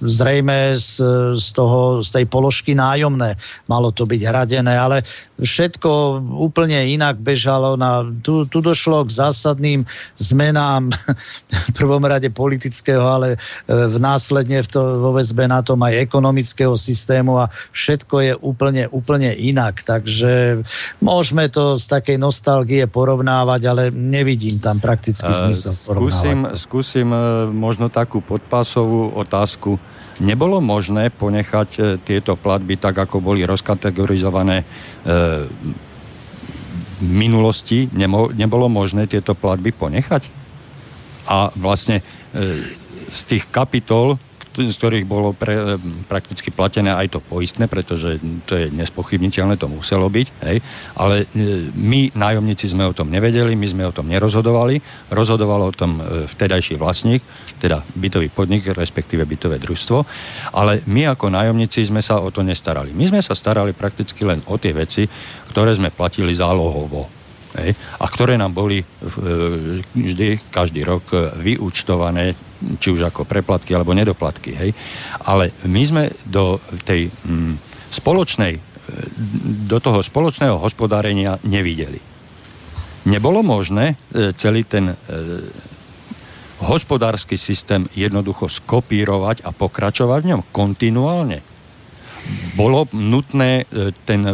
zrejme 0.00 0.72
z, 0.72 1.04
z, 1.36 1.48
toho, 1.52 2.00
z 2.00 2.08
tej 2.16 2.24
položky 2.24 2.72
nájomné, 2.72 3.36
malo 3.68 3.92
to 3.92 4.08
byť 4.08 4.20
hradené, 4.24 4.72
ale 4.72 5.04
všetko 5.36 6.24
úplne 6.32 6.96
inak 6.96 7.20
bežalo. 7.20 7.76
Na, 7.76 8.00
tu, 8.24 8.48
tu 8.48 8.64
došlo 8.64 9.04
k 9.04 9.12
zásadným 9.12 9.84
zmenám 10.14 10.94
v 11.68 11.70
prvom 11.74 12.02
rade 12.06 12.30
politického, 12.30 13.02
ale 13.02 13.34
e, 13.34 13.38
v 13.68 13.96
následne 13.98 14.62
v 14.62 14.68
to, 14.70 14.80
vo 15.02 15.10
väzbe 15.10 15.50
na 15.50 15.60
tom 15.66 15.82
aj 15.82 15.98
ekonomického 15.98 16.78
systému 16.78 17.42
a 17.42 17.50
všetko 17.74 18.14
je 18.22 18.32
úplne, 18.38 18.86
úplne 18.94 19.34
inak. 19.34 19.82
Takže 19.82 20.62
môžeme 21.02 21.50
to 21.50 21.74
z 21.76 21.84
takej 21.90 22.16
nostalgie 22.16 22.86
porovnávať, 22.86 23.60
ale 23.66 23.82
nevidím 23.90 24.62
tam 24.62 24.78
praktický 24.78 25.28
zmysel. 25.30 25.74
Skúsim, 25.74 26.38
skúsim 26.54 27.08
e, 27.10 27.50
možno 27.50 27.90
takú 27.90 28.22
podpásovú 28.22 29.14
otázku. 29.16 29.78
Nebolo 30.16 30.64
možné 30.64 31.12
ponechať 31.12 31.70
e, 31.76 31.80
tieto 32.00 32.40
platby 32.40 32.80
tak, 32.80 32.96
ako 32.96 33.20
boli 33.20 33.44
rozkategorizované 33.44 34.64
e, 34.64 34.66
v 36.96 37.10
minulosti? 37.12 37.88
Nebolo 37.92 38.66
možné 38.68 39.06
tieto 39.06 39.36
platby 39.36 39.72
ponechať? 39.72 40.22
A 41.26 41.50
vlastne 41.54 42.00
z 43.06 43.20
tých 43.26 43.46
kapitol, 43.50 44.18
z 44.56 44.74
ktorých 44.76 45.04
bolo 45.04 45.36
pre, 45.36 45.76
prakticky 46.08 46.48
platené 46.48 46.92
aj 46.96 47.16
to 47.16 47.20
poistné, 47.20 47.68
pretože 47.68 48.16
to 48.48 48.56
je 48.56 48.72
nespochybniteľné, 48.72 49.60
to 49.60 49.68
muselo 49.68 50.08
byť, 50.08 50.26
hej. 50.48 50.58
ale 50.96 51.28
e, 51.28 51.70
my, 51.76 52.16
nájomníci, 52.16 52.72
sme 52.72 52.88
o 52.88 52.96
tom 52.96 53.12
nevedeli, 53.12 53.52
my 53.52 53.66
sme 53.68 53.84
o 53.84 53.92
tom 53.92 54.08
nerozhodovali, 54.08 54.80
rozhodovalo 55.12 55.68
o 55.68 55.76
tom 55.76 56.00
e, 56.00 56.24
vtedajší 56.24 56.80
vlastník, 56.80 57.20
teda 57.60 57.84
bytový 57.96 58.32
podnik, 58.32 58.72
respektíve 58.72 59.28
bytové 59.28 59.60
družstvo, 59.60 59.98
ale 60.56 60.80
my 60.88 61.12
ako 61.12 61.28
nájomníci 61.28 61.84
sme 61.84 62.00
sa 62.00 62.20
o 62.20 62.32
to 62.32 62.40
nestarali. 62.40 62.96
My 62.96 63.08
sme 63.08 63.20
sa 63.20 63.36
starali 63.36 63.76
prakticky 63.76 64.24
len 64.24 64.40
o 64.48 64.56
tie 64.56 64.72
veci, 64.72 65.04
ktoré 65.52 65.76
sme 65.76 65.92
platili 65.92 66.32
zálohovo. 66.32 67.08
Hej, 67.56 67.72
a 67.72 68.04
ktoré 68.04 68.36
nám 68.36 68.52
boli 68.52 68.84
vždy, 69.96 70.52
každý 70.52 70.84
rok 70.84 71.08
vyúčtované 71.40 72.36
či 72.80 72.88
už 72.92 73.08
ako 73.08 73.28
preplatky 73.28 73.72
alebo 73.76 73.96
nedoplatky. 73.96 74.50
Hej. 74.56 74.70
Ale 75.24 75.52
my 75.68 75.82
sme 75.84 76.04
do 76.26 76.60
tej 76.84 77.08
mm, 77.08 77.54
spoločnej, 77.92 78.52
e, 78.56 78.60
do 79.66 79.78
toho 79.80 80.00
spoločného 80.02 80.60
hospodárenia 80.60 81.40
nevideli. 81.46 81.98
Nebolo 83.06 83.40
možné 83.46 83.94
e, 83.94 84.34
celý 84.34 84.66
ten 84.66 84.92
e, 84.92 84.94
hospodársky 86.64 87.36
systém 87.36 87.84
jednoducho 87.92 88.48
skopírovať 88.48 89.44
a 89.44 89.52
pokračovať 89.52 90.20
v 90.24 90.30
ňom 90.34 90.42
kontinuálne 90.50 91.55
bolo 92.56 92.88
nutné 92.96 93.64
e, 93.68 93.92
ten 94.08 94.24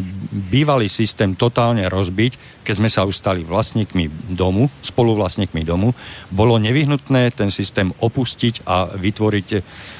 bývalý 0.50 0.86
systém 0.88 1.34
totálne 1.34 1.84
rozbiť, 1.90 2.64
keď 2.64 2.74
sme 2.78 2.88
sa 2.88 3.02
už 3.02 3.18
stali 3.18 3.42
vlastníkmi 3.42 4.32
domu, 4.32 4.70
spoluvlastníkmi 4.80 5.66
domu, 5.66 5.92
bolo 6.30 6.56
nevyhnutné 6.56 7.34
ten 7.34 7.50
systém 7.50 7.90
opustiť 7.98 8.64
a 8.64 8.94
vytvoriť, 8.94 9.48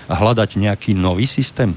hľadať 0.09 0.51
nejaký 0.57 0.95
nový 0.95 1.27
systém? 1.27 1.75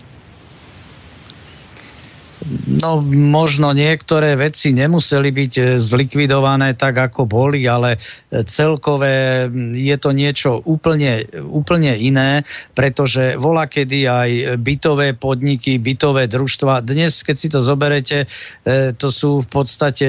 No 2.46 3.02
možno 3.02 3.74
niektoré 3.74 4.38
veci 4.38 4.70
nemuseli 4.70 5.34
byť 5.34 5.54
e, 5.58 5.64
zlikvidované 5.82 6.78
tak, 6.78 6.94
ako 6.94 7.26
boli, 7.26 7.66
ale 7.66 7.98
e, 7.98 8.46
celkové 8.46 9.50
je 9.74 9.98
to 9.98 10.14
niečo 10.14 10.62
úplne, 10.62 11.26
úplne 11.42 11.98
iné, 11.98 12.46
pretože 12.78 13.34
volá 13.42 13.66
kedy 13.66 14.06
aj 14.06 14.30
bytové 14.62 15.18
podniky, 15.18 15.82
bytové 15.82 16.30
družstva. 16.30 16.86
Dnes, 16.86 17.26
keď 17.26 17.36
si 17.36 17.50
to 17.50 17.66
zoberete, 17.66 18.30
e, 18.62 18.94
to 18.94 19.10
sú 19.10 19.42
v 19.42 19.50
podstate 19.50 20.08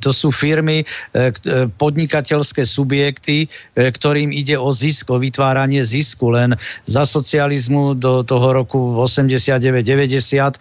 to 0.00 0.14
sú 0.14 0.32
firmy, 0.32 0.86
podnikateľské 1.76 2.64
subjekty, 2.64 3.50
ktorým 3.74 4.32
ide 4.32 4.56
o 4.56 4.72
zisk, 4.72 5.10
o 5.10 5.18
vytváranie 5.18 5.84
zisku. 5.84 6.32
Len 6.32 6.56
za 6.86 7.04
socializmu 7.04 7.98
do 7.98 8.22
toho 8.24 8.54
roku 8.54 8.96
89-90 8.96 10.56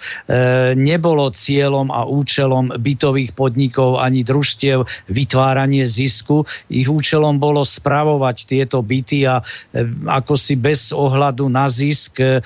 nebolo 0.89 1.29
cieľom 1.29 1.93
a 1.93 2.10
účelom 2.10 2.74
bytových 2.81 3.38
podnikov 3.38 4.01
ani 4.01 4.25
družstiev 4.25 4.89
vytváranie 5.13 5.86
zisku. 5.86 6.43
Ich 6.74 6.89
účelom 6.89 7.38
bolo 7.38 7.62
spravovať 7.62 8.38
tieto 8.50 8.81
byty 8.81 9.29
a 9.29 9.39
e, 9.39 9.86
ako 10.10 10.34
si 10.34 10.58
bez 10.58 10.89
ohľadu 10.89 11.46
na 11.48 11.69
zisk 11.69 12.17
e, 12.17 12.41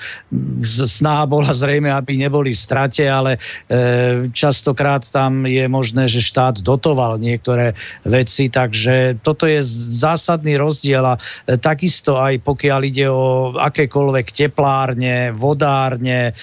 snaha 0.74 1.24
bola 1.24 1.56
zrejme, 1.56 1.88
aby 1.88 2.20
neboli 2.20 2.52
v 2.52 2.60
strate, 2.60 3.08
ale 3.08 3.36
e, 3.36 4.28
častokrát 4.36 5.08
tam 5.08 5.48
je 5.48 5.64
možné, 5.64 6.04
že 6.04 6.20
štát 6.20 6.60
dotoval 6.60 7.16
niektoré 7.16 7.72
veci, 8.04 8.52
takže 8.52 9.18
toto 9.24 9.48
je 9.48 9.64
zásadný 9.96 10.60
rozdiel 10.60 11.04
a 11.04 11.20
takisto 11.60 12.20
aj 12.20 12.44
pokiaľ 12.44 12.80
ide 12.84 13.06
o 13.08 13.54
akékoľvek 13.56 14.26
teplárne, 14.34 15.30
vodárne, 15.32 16.36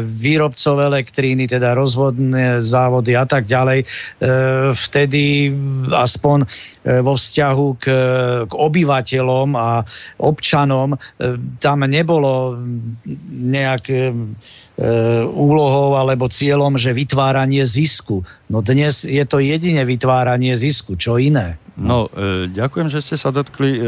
výrobcov 0.00 0.80
elektríny, 0.80 1.11
elektríny, 1.12 1.44
teda 1.44 1.76
rozvodné 1.76 2.64
závody 2.64 3.12
a 3.12 3.28
tak 3.28 3.44
ďalej, 3.44 3.84
e, 3.84 3.86
vtedy 4.72 5.52
aspoň 5.92 6.40
e, 6.40 6.46
vo 7.04 7.20
vzťahu 7.20 7.66
k, 7.76 7.84
k 8.48 8.52
obyvateľom 8.56 9.52
a 9.52 9.84
občanom 10.24 10.96
e, 10.96 10.98
tam 11.60 11.84
nebolo 11.84 12.56
nejak 13.28 13.92
úlohou 15.28 16.00
alebo 16.00 16.32
cieľom, 16.32 16.80
že 16.80 16.96
vytváranie 16.96 17.60
zisku. 17.68 18.24
No 18.48 18.64
dnes 18.64 19.04
je 19.04 19.20
to 19.28 19.36
jedine 19.36 19.84
vytváranie 19.84 20.56
zisku, 20.56 20.96
čo 20.96 21.20
iné. 21.20 21.60
No, 21.72 22.12
e, 22.12 22.52
ďakujem, 22.52 22.92
že 22.92 23.00
ste 23.00 23.16
sa 23.16 23.32
dotkli 23.32 23.70
e, 23.76 23.80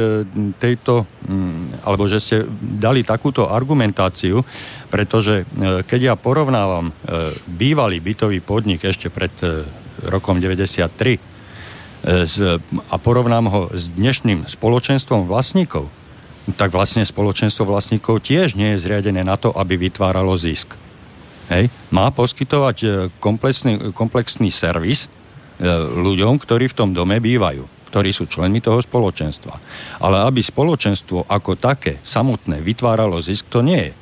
tejto, 0.56 1.04
m, 1.28 1.68
alebo 1.84 2.08
že 2.08 2.16
ste 2.16 2.36
dali 2.80 3.04
takúto 3.04 3.52
argumentáciu, 3.52 4.40
pretože 4.88 5.44
e, 5.44 5.84
keď 5.84 6.00
ja 6.00 6.14
porovnávam 6.16 6.88
e, 6.88 6.92
bývalý 7.44 8.00
bytový 8.00 8.40
podnik 8.40 8.88
ešte 8.88 9.12
pred 9.12 9.32
e, 9.44 9.68
rokom 10.08 10.40
93 10.40 11.32
a 12.92 12.96
porovnám 13.00 13.48
ho 13.48 13.62
s 13.72 13.88
dnešným 13.96 14.44
spoločenstvom 14.44 15.24
vlastníkov, 15.24 15.88
tak 16.52 16.76
vlastne 16.76 17.00
spoločenstvo 17.08 17.64
vlastníkov 17.64 18.20
tiež 18.20 18.52
nie 18.52 18.76
je 18.76 18.84
zriadené 18.84 19.24
na 19.24 19.40
to, 19.40 19.48
aby 19.56 19.80
vytváralo 19.80 20.36
zisk. 20.36 20.76
Hej. 21.48 21.72
Má 21.88 22.12
poskytovať 22.12 22.76
e, 22.84 22.88
komplexný, 23.16 23.96
komplexný 23.96 24.52
servis 24.52 25.04
e, 25.04 25.08
ľuďom, 25.96 26.36
ktorí 26.36 26.68
v 26.68 26.76
tom 26.76 26.90
dome 26.92 27.16
bývajú, 27.20 27.64
ktorí 27.88 28.12
sú 28.12 28.28
členmi 28.28 28.60
toho 28.60 28.80
spoločenstva. 28.80 29.56
Ale 30.04 30.24
aby 30.24 30.40
spoločenstvo 30.44 31.28
ako 31.28 31.56
také 31.56 32.00
samotné 32.04 32.60
vytváralo 32.60 33.20
zisk, 33.24 33.48
to 33.48 33.64
nie 33.64 33.92
je. 33.92 33.94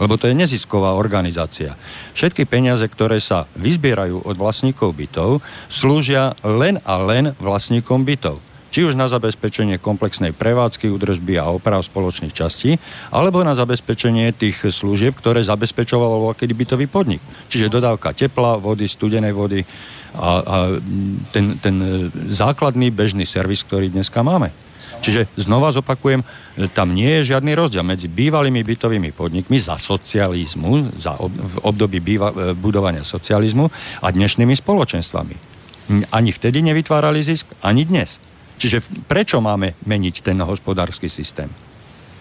Lebo 0.00 0.16
to 0.16 0.32
je 0.32 0.36
nezisková 0.36 0.96
organizácia. 0.96 1.76
Všetky 2.16 2.48
peniaze, 2.48 2.84
ktoré 2.88 3.20
sa 3.20 3.44
vyzbierajú 3.60 4.24
od 4.24 4.36
vlastníkov 4.36 4.96
bytov, 4.96 5.44
slúžia 5.68 6.32
len 6.40 6.80
a 6.88 6.96
len 7.04 7.36
vlastníkom 7.36 8.08
bytov 8.08 8.49
či 8.70 8.86
už 8.86 8.94
na 8.94 9.10
zabezpečenie 9.10 9.82
komplexnej 9.82 10.30
prevádzky, 10.30 10.88
údržby 10.88 11.36
a 11.42 11.50
oprav 11.50 11.82
spoločných 11.82 12.32
častí, 12.34 12.78
alebo 13.10 13.42
na 13.42 13.58
zabezpečenie 13.58 14.30
tých 14.32 14.70
služieb, 14.70 15.18
ktoré 15.18 15.42
zabezpečoval 15.42 16.30
aký 16.30 16.46
bytový 16.50 16.86
podnik. 16.86 17.22
Čiže 17.50 17.70
dodávka 17.70 18.14
tepla, 18.14 18.56
vody, 18.56 18.86
studenej 18.86 19.34
vody 19.34 19.60
a, 20.16 20.30
a 20.40 20.56
ten, 21.34 21.58
ten 21.58 21.76
základný 22.30 22.94
bežný 22.94 23.26
servis, 23.26 23.66
ktorý 23.66 23.90
dneska 23.90 24.22
máme. 24.22 24.54
Čiže 25.00 25.32
znova 25.40 25.72
zopakujem, 25.72 26.20
tam 26.76 26.92
nie 26.92 27.08
je 27.20 27.32
žiadny 27.32 27.56
rozdiel 27.56 27.80
medzi 27.80 28.04
bývalými 28.04 28.60
bytovými 28.60 29.16
podnikmi 29.16 29.56
za 29.56 29.80
socializmu, 29.80 30.92
za 31.00 31.16
ob, 31.16 31.32
v 31.32 31.56
období 31.64 31.98
býva, 32.04 32.52
budovania 32.52 33.00
socializmu 33.00 33.72
a 34.04 34.06
dnešnými 34.12 34.52
spoločenstvami. 34.52 35.34
Ani 36.12 36.30
vtedy 36.30 36.60
nevytvárali 36.60 37.24
zisk, 37.24 37.48
ani 37.64 37.88
dnes. 37.88 38.20
Čiže 38.60 39.08
prečo 39.08 39.40
máme 39.40 39.72
meniť 39.88 40.20
ten 40.20 40.36
hospodársky 40.44 41.08
systém? 41.08 41.48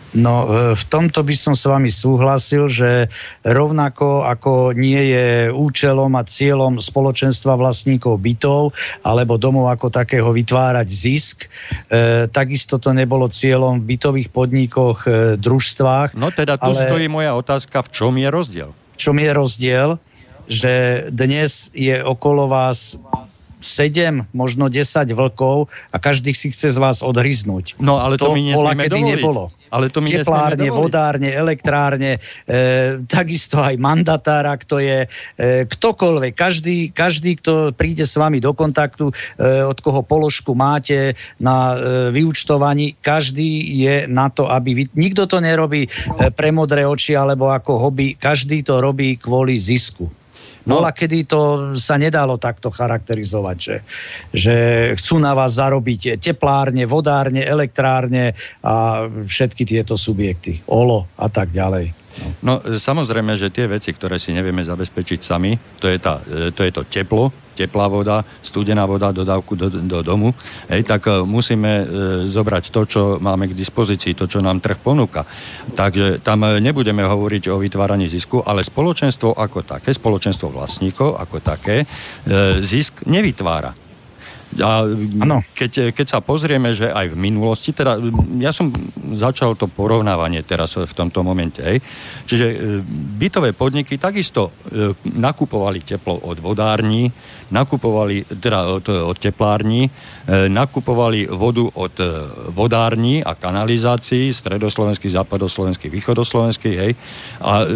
No, 0.10 0.50
e, 0.50 0.74
v 0.74 0.84
tomto 0.90 1.22
by 1.22 1.36
som 1.38 1.54
s 1.54 1.70
vami 1.70 1.94
súhlasil, 1.94 2.66
že 2.66 3.12
rovnako 3.46 4.26
ako 4.26 4.74
nie 4.74 5.14
je 5.14 5.54
účelom 5.54 6.18
a 6.18 6.26
cieľom 6.26 6.82
spoločenstva 6.82 7.54
vlastníkov 7.54 8.18
bytov 8.18 8.74
alebo 9.06 9.38
domov 9.38 9.70
ako 9.70 9.94
takého 9.94 10.34
vytvárať 10.34 10.88
zisk, 10.90 11.46
e, 11.46 12.26
takisto 12.26 12.82
to 12.82 12.90
nebolo 12.90 13.30
cieľom 13.30 13.86
v 13.86 13.94
bytových 13.94 14.30
podnikoch, 14.34 15.06
e, 15.06 15.38
družstvách. 15.38 16.18
No 16.18 16.34
teda 16.34 16.58
tu 16.58 16.74
ale... 16.74 16.82
stojí 16.90 17.06
moja 17.06 17.38
otázka, 17.38 17.86
v 17.86 17.90
čom 17.94 18.18
je 18.18 18.30
rozdiel? 18.34 18.70
V 18.74 18.98
čom 18.98 19.16
je 19.22 19.30
rozdiel? 19.30 19.90
Že 20.50 20.74
dnes 21.14 21.70
je 21.78 22.02
okolo 22.02 22.50
vás 22.50 22.98
7, 23.60 24.32
možno 24.32 24.72
10 24.72 24.88
vlkov 25.12 25.68
a 25.92 25.98
každý 26.00 26.32
si 26.32 26.52
chce 26.52 26.72
z 26.72 26.78
vás 26.80 27.04
odhryznúť. 27.04 27.76
No 27.80 28.00
ale 28.00 28.16
to, 28.16 28.32
to 28.32 28.36
my 28.36 28.42
nesmieme 28.56 28.84
kedy 28.88 28.96
dovoliť. 28.96 29.16
nebolo. 29.20 29.44
Ale 29.70 29.86
to 29.94 30.02
my 30.02 30.10
Teplárne, 30.10 30.66
vodárne, 30.74 31.30
elektrárne, 31.30 32.18
e, 32.18 32.20
takisto 33.06 33.62
aj 33.62 33.78
mandatár, 33.78 34.50
ak 34.50 34.66
to 34.66 34.82
je 34.82 35.06
e, 35.06 35.08
ktokoľvek, 35.70 36.34
každý, 36.34 36.90
každý, 36.90 37.38
kto 37.38 37.70
príde 37.78 38.02
s 38.02 38.18
vami 38.18 38.42
do 38.42 38.50
kontaktu, 38.50 39.14
e, 39.14 39.14
od 39.70 39.78
koho 39.78 40.02
položku 40.02 40.58
máte 40.58 41.14
na 41.38 41.78
e, 41.78 42.10
vyučtovaní, 42.10 42.98
každý 43.06 43.62
je 43.78 43.96
na 44.10 44.34
to, 44.34 44.50
aby... 44.50 44.74
Vy, 44.74 44.84
nikto 44.98 45.30
to 45.30 45.38
nerobí 45.38 45.86
e, 45.86 45.90
pre 46.34 46.50
modré 46.50 46.90
oči 46.90 47.14
alebo 47.14 47.54
ako 47.54 47.78
hobby, 47.78 48.18
každý 48.18 48.66
to 48.66 48.82
robí 48.82 49.22
kvôli 49.22 49.54
zisku. 49.62 50.10
No. 50.70 50.78
Bola, 50.78 50.94
kedy 50.94 51.26
to 51.26 51.42
sa 51.82 51.98
nedalo 51.98 52.38
takto 52.38 52.70
charakterizovať, 52.70 53.58
že, 53.58 53.78
že 54.30 54.56
chcú 54.94 55.18
na 55.18 55.34
vás 55.34 55.58
zarobiť 55.58 56.22
teplárne, 56.22 56.86
vodárne, 56.86 57.42
elektrárne 57.42 58.38
a 58.62 59.10
všetky 59.10 59.66
tieto 59.66 59.98
subjekty, 59.98 60.62
OLO 60.70 61.10
a 61.18 61.26
tak 61.26 61.50
ďalej. 61.50 61.98
No 62.46 62.60
samozrejme, 62.62 63.34
že 63.34 63.50
tie 63.50 63.66
veci, 63.66 63.96
ktoré 63.96 64.22
si 64.22 64.36
nevieme 64.36 64.62
zabezpečiť 64.62 65.20
sami, 65.24 65.58
to 65.80 65.88
je, 65.88 65.98
tá, 65.98 66.20
e, 66.28 66.52
to, 66.52 66.62
je 66.62 66.72
to 66.72 66.84
teplo, 66.86 67.32
teplá 67.66 67.92
voda, 67.92 68.24
studená 68.40 68.88
voda, 68.88 69.12
dodávku 69.12 69.60
do, 69.60 69.68
do 69.68 70.00
domu, 70.00 70.32
hej, 70.72 70.88
tak 70.88 71.12
e, 71.12 71.20
musíme 71.28 71.72
e, 71.72 71.86
zobrať 72.32 72.72
to, 72.72 72.82
čo 72.88 73.02
máme 73.20 73.52
k 73.52 73.58
dispozícii, 73.58 74.16
to, 74.16 74.32
čo 74.32 74.40
nám 74.40 74.64
trh 74.64 74.80
ponúka. 74.80 75.28
Takže 75.76 76.24
tam 76.24 76.48
e, 76.48 76.64
nebudeme 76.64 77.04
hovoriť 77.04 77.52
o 77.52 77.60
vytváraní 77.60 78.08
zisku, 78.08 78.40
ale 78.40 78.64
spoločenstvo 78.64 79.36
ako 79.36 79.68
také, 79.68 79.92
spoločenstvo 79.92 80.48
vlastníkov 80.48 81.20
ako 81.20 81.38
také, 81.44 81.84
e, 81.84 81.86
zisk 82.64 83.04
nevytvára 83.04 83.89
a 84.58 84.82
keď, 85.54 85.94
keď 85.94 86.08
sa 86.10 86.20
pozrieme, 86.26 86.74
že 86.74 86.90
aj 86.90 87.14
v 87.14 87.22
minulosti, 87.22 87.70
teda 87.70 88.02
ja 88.42 88.50
som 88.50 88.74
začal 89.14 89.54
to 89.54 89.70
porovnávanie 89.70 90.42
teraz 90.42 90.74
v 90.74 90.90
tomto 90.90 91.22
momente, 91.22 91.62
hej. 91.62 91.78
čiže 92.26 92.48
e, 92.50 92.58
bytové 93.22 93.54
podniky 93.54 94.02
takisto 94.02 94.50
e, 94.50 94.98
nakupovali 95.06 95.86
teplo 95.86 96.18
od 96.26 96.42
vodární, 96.42 97.14
nakupovali, 97.54 98.26
teda 98.42 98.74
od, 98.74 98.90
od 98.90 99.18
teplární, 99.22 99.86
e, 99.86 99.92
nakupovali 100.50 101.30
vodu 101.30 101.70
od 101.70 101.94
vodární 102.50 103.22
a 103.22 103.38
kanalizácií, 103.38 104.34
stredoslovenských, 104.34 105.14
západoslovenských, 105.14 105.94
východoslovenských, 105.94 106.78
hej. 106.82 106.98
A, 107.46 107.70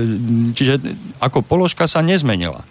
čiže 0.58 0.82
ako 1.22 1.46
položka 1.46 1.86
sa 1.86 2.02
nezmenila. 2.02 2.66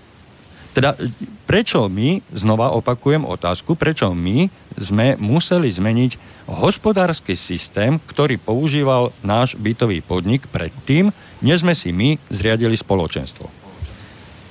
Teda 0.73 0.97
prečo 1.45 1.85
my, 1.85 2.25
znova 2.33 2.73
opakujem 2.73 3.29
otázku, 3.29 3.77
prečo 3.77 4.09
my 4.17 4.49
sme 4.81 5.21
museli 5.21 5.69
zmeniť 5.69 6.17
hospodársky 6.49 7.37
systém, 7.37 8.01
ktorý 8.01 8.41
používal 8.41 9.13
náš 9.21 9.55
bytový 9.61 10.01
podnik 10.01 10.49
predtým, 10.49 11.13
než 11.45 11.61
sme 11.61 11.77
si 11.77 11.93
my 11.93 12.17
zriadili 12.33 12.75
spoločenstvo. 12.75 13.63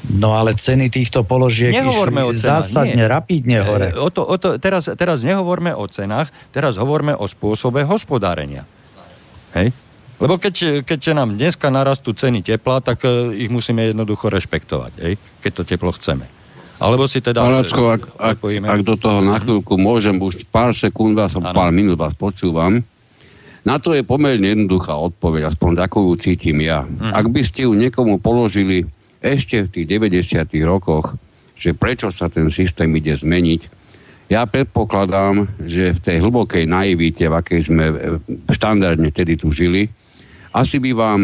No 0.02 0.34
ale 0.34 0.58
ceny 0.58 0.90
týchto 0.90 1.22
položiek 1.22 1.70
nehovorme 1.78 2.26
išli 2.26 2.30
o 2.30 2.32
cenách, 2.34 2.66
zásadne, 2.66 3.06
nie. 3.06 3.10
rapidne 3.10 3.62
hore. 3.62 3.94
E, 3.94 4.02
o 4.02 4.10
to, 4.10 4.26
o 4.26 4.34
to, 4.42 4.58
teraz, 4.58 4.90
teraz 4.98 5.22
nehovorme 5.22 5.78
o 5.78 5.86
cenách, 5.86 6.34
teraz 6.50 6.82
hovorme 6.82 7.14
o 7.14 7.30
spôsobe 7.30 7.86
hospodárenia. 7.86 8.66
Hej? 9.54 9.70
Lebo 10.22 10.38
keď, 10.38 10.86
keď 10.86 11.18
nám 11.18 11.34
dneska 11.34 11.74
narastú 11.74 12.14
ceny 12.14 12.46
tepla, 12.46 12.78
tak 12.78 13.02
uh, 13.10 13.34
ich 13.34 13.50
musíme 13.50 13.82
jednoducho 13.90 14.30
rešpektovať, 14.30 14.94
ej? 15.02 15.14
keď 15.42 15.52
to 15.52 15.64
teplo 15.66 15.90
chceme. 15.98 16.30
Alebo 16.82 17.10
si 17.10 17.22
teda... 17.22 17.42
Palačko, 17.42 17.94
ak, 17.94 18.04
ak, 18.18 18.38
ak 18.46 18.82
do 18.82 18.98
toho 18.98 19.22
na 19.22 19.38
chvíľku 19.42 19.78
môžem, 19.78 20.18
už 20.18 20.46
pár 20.50 20.74
sekúnd 20.74 21.18
vás, 21.18 21.34
ano. 21.34 21.54
pár 21.54 21.74
minút 21.74 21.98
vás 21.98 22.14
počúvam. 22.14 22.82
Na 23.62 23.78
to 23.78 23.94
je 23.94 24.02
pomerne 24.02 24.58
jednoduchá 24.58 24.98
odpoveď, 24.98 25.54
aspoň 25.54 25.86
takú 25.86 26.10
ju 26.10 26.14
cítim 26.18 26.58
ja. 26.66 26.82
Hmm. 26.82 27.14
Ak 27.14 27.30
by 27.30 27.42
ste 27.46 27.70
ju 27.70 27.78
niekomu 27.78 28.18
položili 28.18 28.90
ešte 29.22 29.70
v 29.70 29.70
tých 29.70 29.86
90. 30.22 30.42
rokoch, 30.66 31.14
že 31.54 31.78
prečo 31.78 32.10
sa 32.10 32.26
ten 32.26 32.50
systém 32.50 32.90
ide 32.98 33.14
zmeniť, 33.14 33.82
ja 34.34 34.50
predpokladám, 34.50 35.46
že 35.62 35.94
v 35.94 36.00
tej 36.02 36.18
hlbokej 36.26 36.66
naivite, 36.66 37.30
v 37.30 37.36
akej 37.38 37.62
sme 37.68 37.86
e, 37.92 37.96
štandardne 38.50 39.12
tedy 39.14 39.38
tu 39.38 39.54
žili, 39.54 39.92
asi 40.52 40.78
by 40.80 40.92
vám 40.96 41.20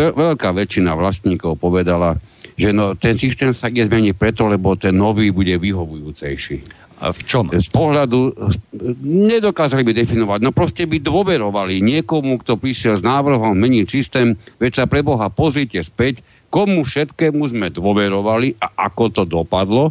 veľká 0.00 0.52
väčšina 0.52 0.92
vlastníkov 0.92 1.56
povedala, 1.56 2.20
že 2.56 2.76
no, 2.76 2.92
ten 2.92 3.16
systém 3.16 3.56
sa 3.56 3.72
ide 3.72 3.88
zmeniť 3.88 4.14
preto, 4.16 4.44
lebo 4.44 4.76
ten 4.76 4.92
nový 4.92 5.32
bude 5.32 5.56
vyhovujúcejší. 5.56 6.84
A 7.02 7.10
v 7.10 7.20
čom? 7.26 7.50
Z 7.50 7.66
pohľadu 7.74 8.30
nedokázali 9.02 9.82
by 9.82 9.90
definovať. 9.90 10.38
No 10.38 10.54
proste 10.54 10.86
by 10.86 11.02
dôverovali 11.02 11.82
niekomu, 11.82 12.38
kto 12.38 12.54
prišiel 12.54 12.94
s 12.94 13.02
návrhom 13.02 13.58
meniť 13.58 13.86
systém, 13.90 14.38
veď 14.62 14.72
sa 14.78 14.84
pre 14.86 15.02
Boha 15.02 15.26
pozrite 15.26 15.82
späť, 15.82 16.22
komu 16.46 16.86
všetkému 16.86 17.42
sme 17.50 17.74
dôverovali 17.74 18.54
a 18.62 18.86
ako 18.86 19.04
to 19.10 19.22
dopadlo. 19.26 19.90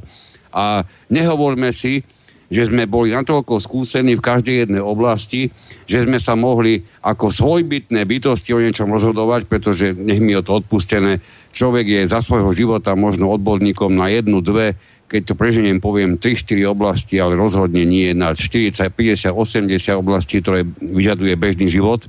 A 0.56 0.88
nehovorme 1.12 1.75
si, 1.75 2.08
že 2.51 2.67
sme 2.67 2.83
boli 2.83 3.15
natoľko 3.15 3.63
skúsení 3.63 4.19
v 4.19 4.25
každej 4.27 4.55
jednej 4.67 4.83
oblasti, 4.83 5.55
že 5.87 6.03
sme 6.03 6.19
sa 6.19 6.35
mohli 6.35 6.83
ako 6.99 7.31
svojbytné 7.31 8.03
bytosti 8.03 8.51
o 8.51 8.59
niečom 8.59 8.91
rozhodovať, 8.91 9.47
pretože 9.47 9.95
nech 9.95 10.19
mi 10.19 10.35
je 10.35 10.43
to 10.43 10.59
odpustené, 10.59 11.23
človek 11.55 11.87
je 11.87 12.11
za 12.11 12.19
svojho 12.19 12.51
života 12.51 12.91
možno 12.99 13.31
odborníkom 13.31 13.95
na 13.95 14.11
jednu, 14.11 14.43
dve, 14.43 14.75
keď 15.07 15.31
to 15.31 15.39
preženiem, 15.39 15.79
poviem 15.79 16.19
3-4 16.19 16.67
oblasti, 16.67 17.19
ale 17.23 17.39
rozhodne 17.39 17.87
nie 17.87 18.11
na 18.11 18.35
40, 18.35 18.75
50, 18.91 19.31
80 19.31 19.71
oblastí, 19.95 20.43
ktoré 20.43 20.67
vyžaduje 20.79 21.35
bežný 21.39 21.71
život. 21.71 22.03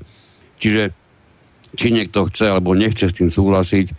Čiže 0.59 0.91
či 1.75 1.91
niekto 1.95 2.27
chce 2.31 2.51
alebo 2.51 2.75
nechce 2.75 3.07
s 3.11 3.15
tým 3.15 3.31
súhlasiť, 3.31 3.87
e, 3.91 3.95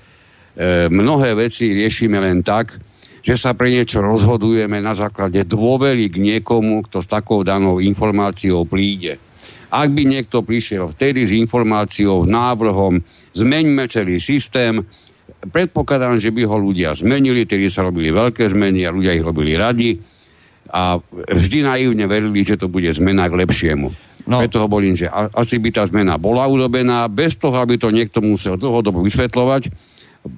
mnohé 0.88 1.36
veci 1.36 1.71
riešime 1.71 2.19
len 2.19 2.43
tak, 2.43 2.79
že 3.23 3.39
sa 3.39 3.55
pre 3.55 3.71
niečo 3.71 4.03
rozhodujeme 4.03 4.83
na 4.83 4.91
základe 4.91 5.47
dôvery 5.47 6.12
k 6.12 6.19
niekomu, 6.19 6.83
kto 6.86 6.99
s 6.99 7.07
takou 7.07 7.47
danou 7.47 7.79
informáciou 7.79 8.67
príde. 8.67 9.15
Ak 9.71 9.89
by 9.89 10.03
niekto 10.05 10.43
prišiel 10.43 10.91
vtedy 10.91 11.23
s 11.25 11.31
informáciou, 11.31 12.27
návrhom, 12.27 12.99
zmeňme 13.33 13.88
celý 13.88 14.19
systém, 14.19 14.83
predpokladám, 15.49 16.19
že 16.19 16.29
by 16.36 16.45
ho 16.45 16.57
ľudia 16.59 16.91
zmenili, 16.93 17.47
tedy 17.47 17.71
sa 17.71 17.88
robili 17.88 18.12
veľké 18.12 18.43
zmeny 18.43 18.86
a 18.86 18.93
ľudia 18.93 19.15
ich 19.15 19.25
robili 19.25 19.55
radi. 19.55 19.97
a 20.73 20.97
vždy 21.29 21.59
naivne 21.62 22.05
verili, 22.09 22.41
že 22.41 22.57
to 22.57 22.65
bude 22.65 22.89
zmena 22.89 23.29
k 23.29 23.38
lepšiemu. 23.45 23.93
No. 24.23 24.39
Preto 24.39 24.63
hovorím, 24.63 24.95
že 24.95 25.12
asi 25.12 25.59
by 25.59 25.69
tá 25.69 25.83
zmena 25.83 26.15
bola 26.15 26.47
urobená 26.47 27.05
bez 27.12 27.36
toho, 27.36 27.53
aby 27.59 27.75
to 27.75 27.91
niekto 27.91 28.23
musel 28.23 28.55
dlhodobo 28.55 29.03
vysvetľovať 29.03 29.92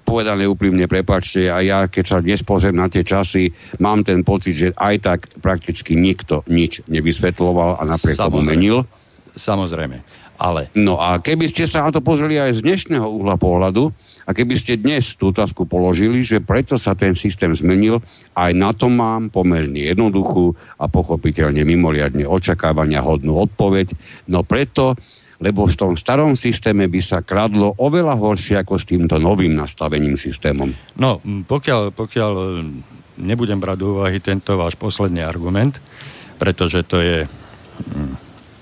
povedané 0.05 0.49
úprimne, 0.49 0.89
prepačte, 0.89 1.45
a 1.49 1.61
ja 1.61 1.85
keď 1.85 2.03
sa 2.05 2.17
dnes 2.21 2.41
pozriem 2.41 2.77
na 2.77 2.89
tie 2.89 3.05
časy, 3.05 3.53
mám 3.77 4.01
ten 4.01 4.25
pocit, 4.25 4.57
že 4.57 4.67
aj 4.73 4.95
tak 5.01 5.19
prakticky 5.39 5.93
nikto 5.93 6.41
nič 6.49 6.81
nevysvetloval 6.89 7.77
a 7.77 7.83
napriek 7.85 8.17
tomu 8.17 8.41
menil. 8.41 8.85
Samozrejme, 9.35 10.01
ale... 10.41 10.73
No 10.73 10.97
a 10.97 11.21
keby 11.21 11.45
ste 11.51 11.69
sa 11.69 11.85
na 11.85 11.93
to 11.93 12.01
pozreli 12.01 12.39
aj 12.39 12.59
z 12.59 12.65
dnešného 12.65 13.05
uhla 13.05 13.37
pohľadu, 13.37 13.93
a 14.25 14.33
keby 14.33 14.57
ste 14.57 14.81
dnes 14.81 15.13
tú 15.13 15.29
otázku 15.29 15.69
položili, 15.69 16.25
že 16.25 16.41
prečo 16.41 16.81
sa 16.81 16.97
ten 16.97 17.13
systém 17.13 17.53
zmenil, 17.53 18.01
aj 18.33 18.51
na 18.57 18.73
to 18.73 18.89
mám 18.89 19.29
pomerne 19.29 19.77
jednoduchú 19.77 20.57
a 20.81 20.89
pochopiteľne 20.89 21.61
mimoriadne 21.61 22.25
očakávania 22.25 23.05
hodnú 23.05 23.37
odpoveď. 23.37 23.93
No 24.25 24.41
preto, 24.41 24.97
lebo 25.39 25.67
v 25.67 25.75
tom 25.75 25.93
starom 25.99 26.33
systéme 26.39 26.87
by 26.87 27.01
sa 27.03 27.19
kradlo 27.19 27.75
oveľa 27.75 28.15
horšie 28.15 28.55
ako 28.63 28.79
s 28.79 28.87
týmto 28.87 29.19
novým 29.19 29.51
nastavením 29.51 30.15
systémom. 30.15 30.71
No, 30.95 31.19
pokiaľ, 31.23 31.91
pokiaľ 31.91 32.31
e, 32.35 32.45
nebudem 33.19 33.59
brať 33.59 33.77
do 33.83 33.99
úvahy 33.99 34.23
tento 34.23 34.55
váš 34.55 34.79
posledný 34.79 35.27
argument, 35.27 35.79
pretože 36.39 36.87
to 36.87 37.03
je 37.03 37.17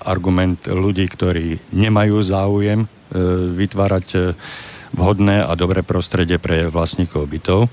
argument 0.02 0.58
ľudí, 0.66 1.06
ktorí 1.06 1.74
nemajú 1.74 2.16
záujem 2.26 2.82
e, 2.82 2.88
vytvárať 3.54 4.06
e, 4.14 4.18
vhodné 4.94 5.42
a 5.46 5.52
dobré 5.58 5.82
prostredie 5.82 6.38
pre 6.38 6.70
vlastníkov 6.70 7.26
bytov, 7.26 7.66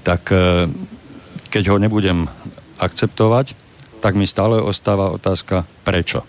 tak 0.00 0.32
keď 1.52 1.64
ho 1.68 1.76
nebudem 1.76 2.24
akceptovať, 2.80 3.52
tak 4.00 4.16
mi 4.16 4.24
stále 4.24 4.56
ostáva 4.56 5.12
otázka 5.12 5.68
prečo. 5.84 6.24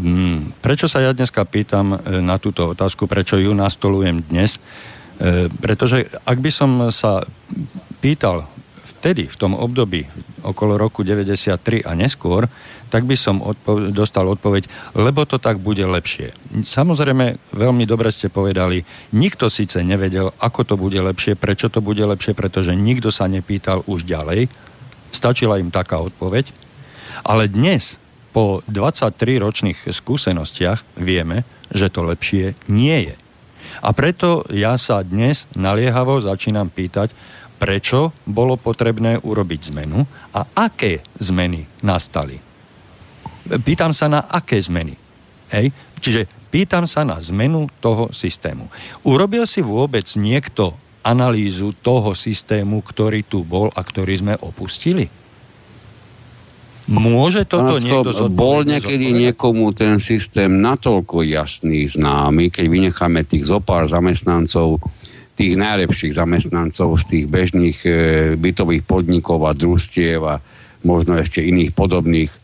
Mm, 0.00 0.56
prečo 0.64 0.88
sa 0.88 1.04
ja 1.04 1.12
dneska 1.12 1.44
pýtam 1.44 1.96
e, 1.96 2.24
na 2.24 2.40
túto 2.40 2.72
otázku, 2.72 3.04
prečo 3.04 3.36
ju 3.36 3.52
nastolujem 3.52 4.24
dnes? 4.24 4.56
E, 5.20 5.52
pretože 5.52 6.08
ak 6.24 6.38
by 6.40 6.50
som 6.50 6.70
sa 6.88 7.20
pýtal 8.00 8.48
vtedy, 9.02 9.26
v 9.26 9.36
tom 9.36 9.58
období 9.58 10.06
okolo 10.46 10.78
roku 10.78 11.02
93 11.02 11.82
a 11.82 11.92
neskôr, 11.98 12.46
tak 12.86 13.02
by 13.02 13.18
som 13.18 13.42
odpo- 13.42 13.90
dostal 13.90 14.30
odpoveď, 14.30 14.94
lebo 14.94 15.26
to 15.26 15.42
tak 15.42 15.58
bude 15.58 15.82
lepšie. 15.82 16.32
Samozrejme, 16.62 17.56
veľmi 17.56 17.84
dobre 17.88 18.14
ste 18.14 18.30
povedali, 18.30 18.84
nikto 19.16 19.50
síce 19.50 19.82
nevedel, 19.82 20.30
ako 20.38 20.60
to 20.62 20.74
bude 20.78 20.98
lepšie, 20.98 21.34
prečo 21.34 21.66
to 21.66 21.82
bude 21.82 22.02
lepšie, 22.02 22.36
pretože 22.36 22.78
nikto 22.78 23.10
sa 23.10 23.26
nepýtal 23.26 23.82
už 23.90 24.06
ďalej. 24.06 24.46
Stačila 25.10 25.58
im 25.58 25.74
taká 25.74 25.98
odpoveď. 25.98 26.48
Ale 27.22 27.46
dnes, 27.50 28.01
po 28.32 28.64
23 28.66 29.38
ročných 29.38 29.78
skúsenostiach 29.92 30.98
vieme, 30.98 31.44
že 31.68 31.92
to 31.92 32.02
lepšie 32.02 32.56
nie 32.72 33.12
je. 33.12 33.16
A 33.84 33.92
preto 33.92 34.44
ja 34.52 34.76
sa 34.80 35.04
dnes 35.04 35.48
naliehavo 35.52 36.20
začínam 36.20 36.72
pýtať, 36.72 37.12
prečo 37.60 38.10
bolo 38.26 38.58
potrebné 38.58 39.22
urobiť 39.22 39.70
zmenu 39.70 40.02
a 40.34 40.40
aké 40.66 41.04
zmeny 41.22 41.62
nastali. 41.86 42.40
Pýtam 43.62 43.94
sa 43.94 44.10
na 44.10 44.26
aké 44.26 44.58
zmeny. 44.58 44.98
Hej? 45.54 45.70
Čiže 46.02 46.26
pýtam 46.50 46.90
sa 46.90 47.06
na 47.06 47.22
zmenu 47.22 47.70
toho 47.78 48.10
systému. 48.10 48.66
Urobil 49.06 49.46
si 49.46 49.62
vôbec 49.62 50.08
niekto 50.18 50.74
analýzu 51.02 51.74
toho 51.82 52.14
systému, 52.14 52.82
ktorý 52.82 53.26
tu 53.26 53.42
bol 53.42 53.70
a 53.74 53.80
ktorý 53.82 54.14
sme 54.18 54.34
opustili? 54.38 55.10
Môže 56.90 57.46
toto 57.46 57.78
Panacko, 57.78 57.86
niekto 57.86 58.10
zodpovedať? 58.10 58.38
Bol 58.42 58.58
niekedy 58.66 59.06
zodpovedať? 59.06 59.22
niekomu 59.22 59.64
ten 59.70 59.96
systém 60.02 60.50
natoľko 60.58 61.22
jasný, 61.22 61.86
známy, 61.86 62.50
keď 62.50 62.66
vynecháme 62.66 63.22
tých 63.22 63.46
zopár 63.46 63.86
zamestnancov, 63.86 64.82
tých 65.38 65.54
najlepších 65.54 66.18
zamestnancov 66.18 66.98
z 66.98 67.04
tých 67.06 67.24
bežných 67.30 67.78
e, 67.86 67.90
bytových 68.34 68.82
podnikov 68.82 69.46
a 69.46 69.54
družstiev 69.54 70.20
a 70.26 70.42
možno 70.82 71.14
ešte 71.14 71.38
iných 71.38 71.70
podobných 71.70 72.30
e, 72.34 72.38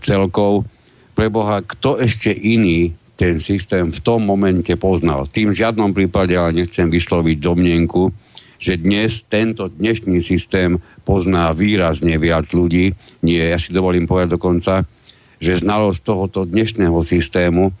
celkov. 0.00 0.64
Preboha, 1.12 1.60
kto 1.60 2.00
ešte 2.00 2.32
iný 2.32 2.96
ten 3.14 3.38
systém 3.38 3.92
v 3.92 4.00
tom 4.00 4.24
momente 4.24 4.72
poznal? 4.80 5.28
Tým 5.28 5.52
v 5.52 5.60
žiadnom 5.60 5.92
prípade 5.92 6.32
ale 6.32 6.64
nechcem 6.64 6.88
vysloviť 6.88 7.36
domnenku, 7.38 8.23
že 8.58 8.80
dnes 8.80 9.26
tento 9.26 9.68
dnešný 9.68 10.20
systém 10.22 10.78
pozná 11.02 11.52
výrazne 11.52 12.16
viac 12.16 12.50
ľudí. 12.54 12.94
Nie, 13.20 13.52
ja 13.54 13.58
si 13.58 13.74
dovolím 13.74 14.08
povedať 14.08 14.36
dokonca, 14.36 14.74
že 15.42 15.60
znalosť 15.60 16.00
tohoto 16.00 16.48
dnešného 16.48 16.96
systému 17.04 17.74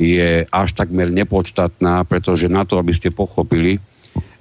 je 0.00 0.48
až 0.48 0.68
takmer 0.72 1.12
nepodstatná, 1.12 2.06
pretože 2.08 2.48
na 2.48 2.64
to, 2.64 2.80
aby 2.80 2.96
ste 2.96 3.12
pochopili, 3.12 3.76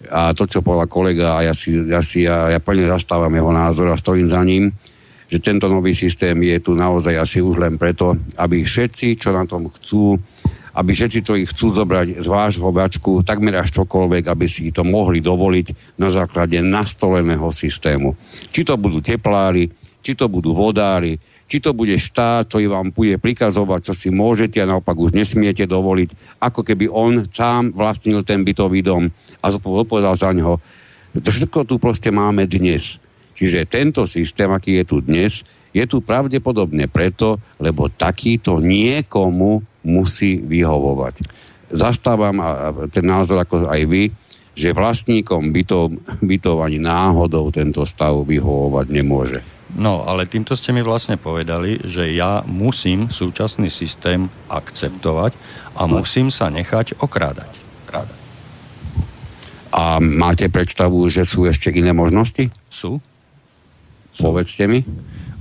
a 0.07 0.31
to, 0.31 0.47
čo 0.47 0.63
povedal 0.63 0.87
kolega, 0.87 1.27
a 1.35 1.51
ja, 1.51 1.53
si, 1.53 1.75
ja, 1.75 1.99
si, 1.99 2.23
ja, 2.23 2.47
ja 2.47 2.59
plne 2.63 2.87
zastávam 2.87 3.33
jeho 3.33 3.51
názor 3.51 3.91
a 3.91 3.99
stojím 3.99 4.31
za 4.31 4.39
ním, 4.45 4.71
že 5.29 5.43
tento 5.43 5.69
nový 5.69 5.93
systém 5.93 6.33
je 6.41 6.57
tu 6.63 6.73
naozaj 6.73 7.13
asi 7.19 7.37
už 7.43 7.59
len 7.61 7.75
preto, 7.77 8.17
aby 8.39 8.63
všetci, 8.65 9.19
čo 9.19 9.29
na 9.29 9.43
tom 9.45 9.69
chcú, 9.69 10.17
aby 10.73 10.91
všetci, 10.93 11.19
ktorí 11.25 11.41
chcú 11.49 11.73
zobrať 11.73 12.21
z 12.21 12.27
vášho 12.29 12.69
bačku 12.69 13.25
takmer 13.25 13.57
až 13.57 13.81
čokoľvek, 13.81 14.29
aby 14.29 14.45
si 14.45 14.69
to 14.69 14.85
mohli 14.85 15.21
dovoliť 15.21 15.97
na 15.97 16.09
základe 16.11 16.61
nastoleného 16.61 17.49
systému. 17.49 18.13
Či 18.53 18.65
to 18.67 18.77
budú 18.77 19.01
teplári, 19.01 19.69
či 19.99 20.13
to 20.15 20.29
budú 20.29 20.53
vodári, 20.53 21.19
či 21.49 21.57
to 21.57 21.73
bude 21.73 21.97
štát, 21.97 22.45
ktorý 22.45 22.69
vám 22.69 22.93
bude 22.93 23.17
prikazovať, 23.17 23.89
čo 23.89 23.93
si 23.97 24.09
môžete 24.13 24.61
a 24.61 24.69
naopak 24.69 24.93
už 24.93 25.17
nesmiete 25.17 25.65
dovoliť, 25.65 26.37
ako 26.37 26.61
keby 26.61 26.85
on 26.85 27.25
sám 27.25 27.73
vlastnil 27.73 28.21
ten 28.21 28.45
bytový 28.45 28.85
dom 28.85 29.09
a 29.41 29.45
zodpovedal 29.49 30.13
za 30.13 30.29
ňo. 30.29 30.61
Všetko 31.17 31.65
tu 31.65 31.81
proste 31.81 32.13
máme 32.13 32.45
dnes. 32.45 33.01
Čiže 33.33 33.65
tento 33.65 34.05
systém, 34.05 34.51
aký 34.51 34.77
je 34.77 34.85
tu 34.85 34.97
dnes, 35.01 35.41
je 35.73 35.83
tu 35.89 36.01
pravdepodobne 36.05 36.85
preto, 36.85 37.41
lebo 37.57 37.89
takýto 37.89 38.61
niekomu 38.61 39.65
musí 39.89 40.37
vyhovovať. 40.37 41.25
Zastávam 41.73 42.37
ten 42.93 43.05
názor 43.05 43.41
ako 43.41 43.65
aj 43.65 43.81
vy, 43.89 44.03
že 44.57 44.75
vlastníkom 44.75 45.55
bytov, 45.55 45.95
bytov 46.19 46.61
ani 46.65 46.77
náhodou 46.81 47.47
tento 47.53 47.85
stav 47.87 48.13
vyhovovať 48.27 48.85
nemôže. 48.89 49.39
No, 49.77 50.01
ale 50.01 50.25
týmto 50.25 50.57
ste 50.57 50.73
mi 50.73 50.81
vlastne 50.81 51.15
povedali, 51.21 51.77
že 51.85 52.09
ja 52.09 52.41
musím 52.41 53.13
súčasný 53.13 53.69
systém 53.69 54.25
akceptovať 54.49 55.37
a 55.77 55.85
musím 55.85 56.33
sa 56.33 56.49
nechať 56.49 56.97
okrádať. 56.97 57.53
Krádať. 57.85 58.17
A 59.69 60.01
máte 60.01 60.49
predstavu, 60.49 61.05
že 61.13 61.21
sú 61.21 61.45
ešte 61.45 61.69
iné 61.69 61.93
možnosti? 61.93 62.49
Sú. 62.73 62.97
sú. 64.09 64.21
Povedzte 64.25 64.65
mi. 64.65 64.81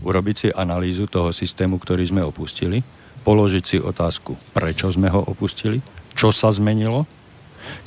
Urobiť 0.05 0.37
si 0.37 0.49
analýzu 0.53 1.09
toho 1.09 1.33
systému, 1.33 1.81
ktorý 1.81 2.05
sme 2.05 2.21
opustili 2.21 2.85
položiť 3.29 3.65
si 3.69 3.77
otázku, 3.77 4.41
prečo 4.57 4.89
sme 4.89 5.13
ho 5.13 5.21
opustili, 5.21 5.85
čo 6.17 6.33
sa 6.33 6.49
zmenilo, 6.49 7.05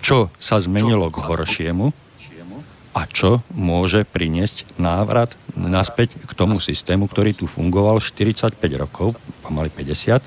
čo 0.06 0.30
sa 0.38 0.62
zmenilo 0.62 1.10
k 1.10 1.18
horšiemu 1.18 1.90
a 2.94 3.02
čo 3.10 3.42
môže 3.58 4.06
priniesť 4.06 4.78
návrat 4.78 5.34
naspäť 5.58 6.14
k 6.14 6.32
tomu 6.38 6.62
systému, 6.62 7.10
ktorý 7.10 7.34
tu 7.34 7.50
fungoval 7.50 8.06
45 8.06 8.54
rokov, 8.78 9.18
pomaly 9.42 9.74
50, 9.74 10.22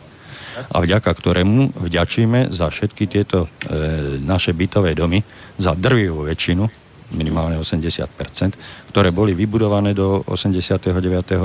a 0.54 0.76
vďaka 0.82 1.10
ktorému 1.14 1.78
vďačíme 1.78 2.50
za 2.50 2.70
všetky 2.70 3.06
tieto 3.06 3.46
e, 3.46 4.18
naše 4.18 4.50
bytové 4.54 4.98
domy, 4.98 5.22
za 5.58 5.78
drvivú 5.78 6.26
väčšinu, 6.26 6.66
minimálne 7.14 7.58
80%, 7.58 8.90
ktoré 8.90 9.14
boli 9.14 9.34
vybudované 9.34 9.94
do 9.94 10.26
89. 10.26 10.90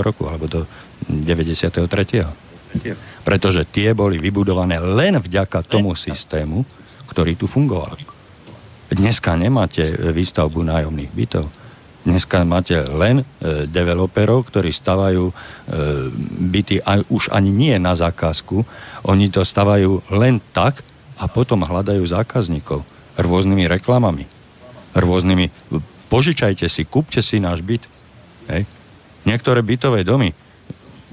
roku 0.02 0.26
alebo 0.26 0.50
do 0.50 0.62
93. 1.06 2.49
Pretože 3.26 3.66
tie 3.68 3.94
boli 3.98 4.22
vybudované 4.22 4.78
len 4.78 5.18
vďaka 5.18 5.66
tomu 5.66 5.98
systému, 5.98 6.64
ktorý 7.10 7.34
tu 7.36 7.50
fungoval. 7.50 7.98
Dneska 8.90 9.38
nemáte 9.38 9.86
výstavbu 9.86 10.66
nájomných 10.66 11.14
bytov. 11.14 11.46
Dneska 12.10 12.42
máte 12.48 12.80
len 12.80 13.22
e, 13.22 13.26
developerov, 13.70 14.50
ktorí 14.50 14.74
stavajú 14.74 15.30
e, 15.30 15.34
byty 16.50 16.82
a 16.82 17.04
už 17.06 17.30
ani 17.30 17.54
nie 17.54 17.76
na 17.78 17.94
zákazku. 17.94 18.66
Oni 19.06 19.30
to 19.30 19.46
stavajú 19.46 20.02
len 20.16 20.42
tak 20.56 20.82
a 21.20 21.28
potom 21.30 21.68
hľadajú 21.68 22.02
zákazníkov 22.02 22.82
rôznymi 23.20 23.68
reklamami. 23.68 24.26
Rôznymi 24.96 25.52
požičajte 26.10 26.66
si, 26.66 26.88
kúpte 26.88 27.22
si 27.22 27.38
náš 27.38 27.62
byt. 27.62 27.84
Hej. 28.50 28.66
Niektoré 29.28 29.62
bytové 29.62 30.02
domy 30.02 30.34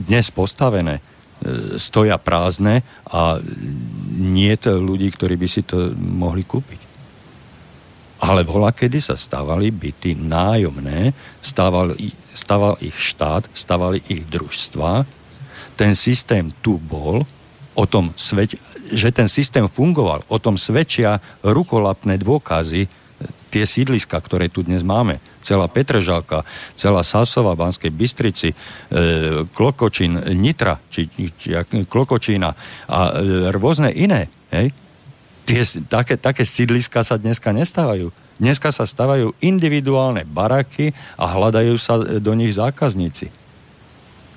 dnes 0.01 0.31
postavené 0.33 1.03
stoja 1.77 2.16
prázdne 2.16 2.81
a 3.07 3.38
nie 4.16 4.57
je 4.57 4.72
ľudí, 4.72 5.12
ktorí 5.12 5.37
by 5.37 5.49
si 5.49 5.62
to 5.62 5.92
mohli 5.96 6.42
kúpiť. 6.42 6.81
Ale 8.25 8.49
vola, 8.49 8.72
kedy 8.72 8.96
sa 8.96 9.14
stávali 9.14 9.68
byty 9.68 10.16
nájomné, 10.16 11.12
stával, 11.44 11.92
stával 12.33 12.81
ich 12.81 12.96
štát, 12.96 13.44
stávali 13.53 14.01
ich 14.09 14.25
družstva. 14.25 15.05
Ten 15.77 15.92
systém 15.92 16.49
tu 16.64 16.81
bol, 16.81 17.29
o 17.77 17.85
tom 17.85 18.16
svet, 18.16 18.57
že 18.88 19.12
ten 19.12 19.29
systém 19.29 19.68
fungoval, 19.68 20.25
o 20.33 20.40
tom 20.40 20.57
svedčia 20.57 21.20
rukolapné 21.44 22.16
dôkazy, 22.16 22.88
tie 23.51 23.65
sídliska, 23.65 24.19
ktoré 24.19 24.51
tu 24.51 24.67
dnes 24.67 24.83
máme, 24.83 25.23
celá 25.41 25.71
Petržalka, 25.71 26.43
celá 26.75 27.07
Sásova, 27.07 27.55
Banskej 27.55 27.95
Bystrici, 27.95 28.51
e, 28.53 28.57
Klokočín, 29.55 30.19
Nitra, 30.35 30.83
či, 30.91 31.07
či, 31.09 31.55
Klokočína 31.87 32.51
a 32.91 32.99
e, 33.15 33.53
rôzne 33.55 33.95
iné, 33.95 34.27
hej, 34.51 34.75
tie, 35.47 35.63
také, 35.87 36.19
také 36.19 36.43
sídliska 36.43 37.07
sa 37.07 37.17
dneska 37.17 37.55
nestávajú. 37.55 38.11
Dneska 38.37 38.69
sa 38.75 38.85
stávajú 38.85 39.33
individuálne 39.41 40.27
baraky 40.29 40.93
a 41.17 41.25
hľadajú 41.31 41.75
sa 41.81 41.97
do 42.21 42.33
nich 42.37 42.53
zákazníci. 42.53 43.33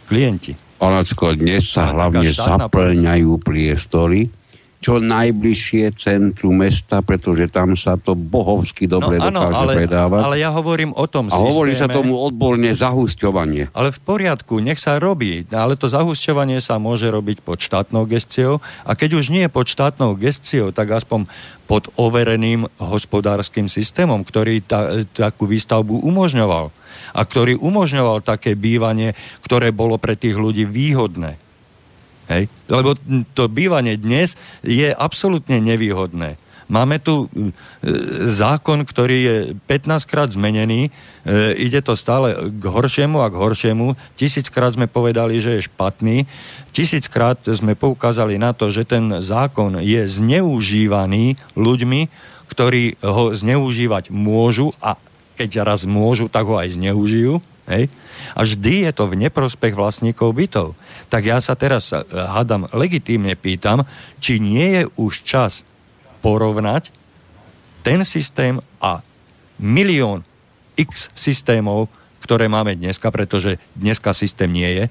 Klienti. 0.07 0.55
Onacko, 0.79 1.35
dnes 1.35 1.67
sa 1.67 1.91
hlavne 1.91 2.31
zaplňajú 2.31 3.35
priestory 3.43 4.31
čo 4.79 5.03
najbližšie 5.03 5.91
centru 5.99 6.55
mesta, 6.55 7.03
pretože 7.03 7.51
tam 7.51 7.75
sa 7.75 7.99
to 7.99 8.15
bohovsky 8.15 8.87
dobre 8.87 9.19
no, 9.19 9.27
áno, 9.27 9.43
dokáže 9.43 9.59
ale, 9.59 9.73
predávať. 9.75 10.21
Ale 10.23 10.37
ja 10.39 10.49
hovorím 10.55 10.95
o 10.95 11.03
tom 11.03 11.27
A 11.27 11.35
systéme, 11.35 11.47
hovorí 11.51 11.73
sa 11.75 11.87
tomu 11.91 12.15
odborne 12.15 12.71
zahusťovanie. 12.71 13.75
Ale 13.75 13.91
v 13.91 13.99
poriadku, 13.99 14.63
nech 14.63 14.79
sa 14.79 14.95
robí, 14.95 15.43
ale 15.51 15.75
to 15.75 15.91
zahusťovanie 15.91 16.63
sa 16.63 16.79
môže 16.79 17.11
robiť 17.11 17.43
pod 17.43 17.59
štátnou 17.59 18.07
gestiou 18.07 18.63
a 18.87 18.95
keď 18.95 19.19
už 19.19 19.35
nie 19.35 19.51
pod 19.51 19.67
štátnou 19.67 20.15
gestiou, 20.15 20.71
tak 20.71 20.95
aspoň 20.95 21.27
pod 21.67 21.91
overeným 21.99 22.65
hospodárskym 22.79 23.67
systémom, 23.67 24.23
ktorý 24.23 24.63
ta, 24.63 25.03
takú 25.11 25.43
výstavbu 25.43 26.07
umožňoval 26.07 26.71
a 27.13 27.21
ktorý 27.27 27.59
umožňoval 27.59 28.23
také 28.23 28.55
bývanie, 28.55 29.11
ktoré 29.43 29.75
bolo 29.75 29.99
pre 29.99 30.15
tých 30.15 30.39
ľudí 30.39 30.63
výhodné. 30.63 31.48
Hej? 32.29 32.47
Lebo 32.69 32.93
to 33.33 33.49
bývanie 33.49 33.97
dnes 33.97 34.37
je 34.61 34.93
absolútne 34.93 35.57
nevýhodné. 35.59 36.37
Máme 36.69 37.01
tu 37.01 37.25
e, 37.25 37.27
zákon, 38.29 38.85
ktorý 38.85 39.17
je 39.17 39.35
15 39.65 40.05
krát 40.05 40.29
zmenený, 40.29 40.93
e, 41.25 41.57
ide 41.57 41.81
to 41.81 41.97
stále 41.97 42.29
k 42.53 42.61
horšiemu 42.61 43.25
a 43.25 43.33
k 43.33 43.41
horšiemu. 43.41 43.97
Tisíckrát 44.13 44.77
sme 44.77 44.85
povedali, 44.85 45.41
že 45.41 45.57
je 45.57 45.65
špatný. 45.65 46.29
Tisíckrát 46.69 47.41
sme 47.41 47.73
poukázali 47.73 48.37
na 48.37 48.53
to, 48.53 48.69
že 48.69 48.85
ten 48.85 49.17
zákon 49.17 49.81
je 49.81 50.05
zneužívaný 50.05 51.41
ľuďmi, 51.57 52.01
ktorí 52.53 53.01
ho 53.01 53.33
zneužívať 53.33 54.13
môžu 54.13 54.69
a 54.77 54.93
keď 55.41 55.65
raz 55.65 55.89
môžu, 55.89 56.29
tak 56.29 56.45
ho 56.45 56.53
aj 56.53 56.77
zneužijú. 56.77 57.41
Hej? 57.65 57.89
A 58.37 58.45
vždy 58.45 58.85
je 58.85 58.91
to 58.93 59.09
v 59.09 59.17
neprospech 59.25 59.73
vlastníkov 59.73 60.37
bytov 60.37 60.77
tak 61.09 61.25
ja 61.25 61.41
sa 61.41 61.57
teraz 61.57 61.91
eh, 61.91 62.05
hádam 62.13 62.69
legitímne 62.71 63.33
pýtam, 63.33 63.83
či 64.21 64.37
nie 64.37 64.79
je 64.79 64.83
už 64.95 65.25
čas 65.25 65.65
porovnať 66.21 66.93
ten 67.81 68.05
systém 68.05 68.61
a 68.77 69.01
milión 69.59 70.23
x 70.77 71.11
systémov, 71.17 71.91
ktoré 72.23 72.47
máme 72.47 72.77
dneska, 72.77 73.11
pretože 73.11 73.59
dneska 73.75 74.15
systém 74.15 74.51
nie 74.51 74.69
je. 74.69 74.85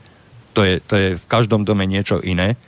To 0.53 0.61
je, 0.67 0.75
to 0.85 0.95
je 0.97 1.09
v 1.17 1.27
každom 1.31 1.63
dome 1.65 1.87
niečo 1.87 2.21
iné. 2.21 2.59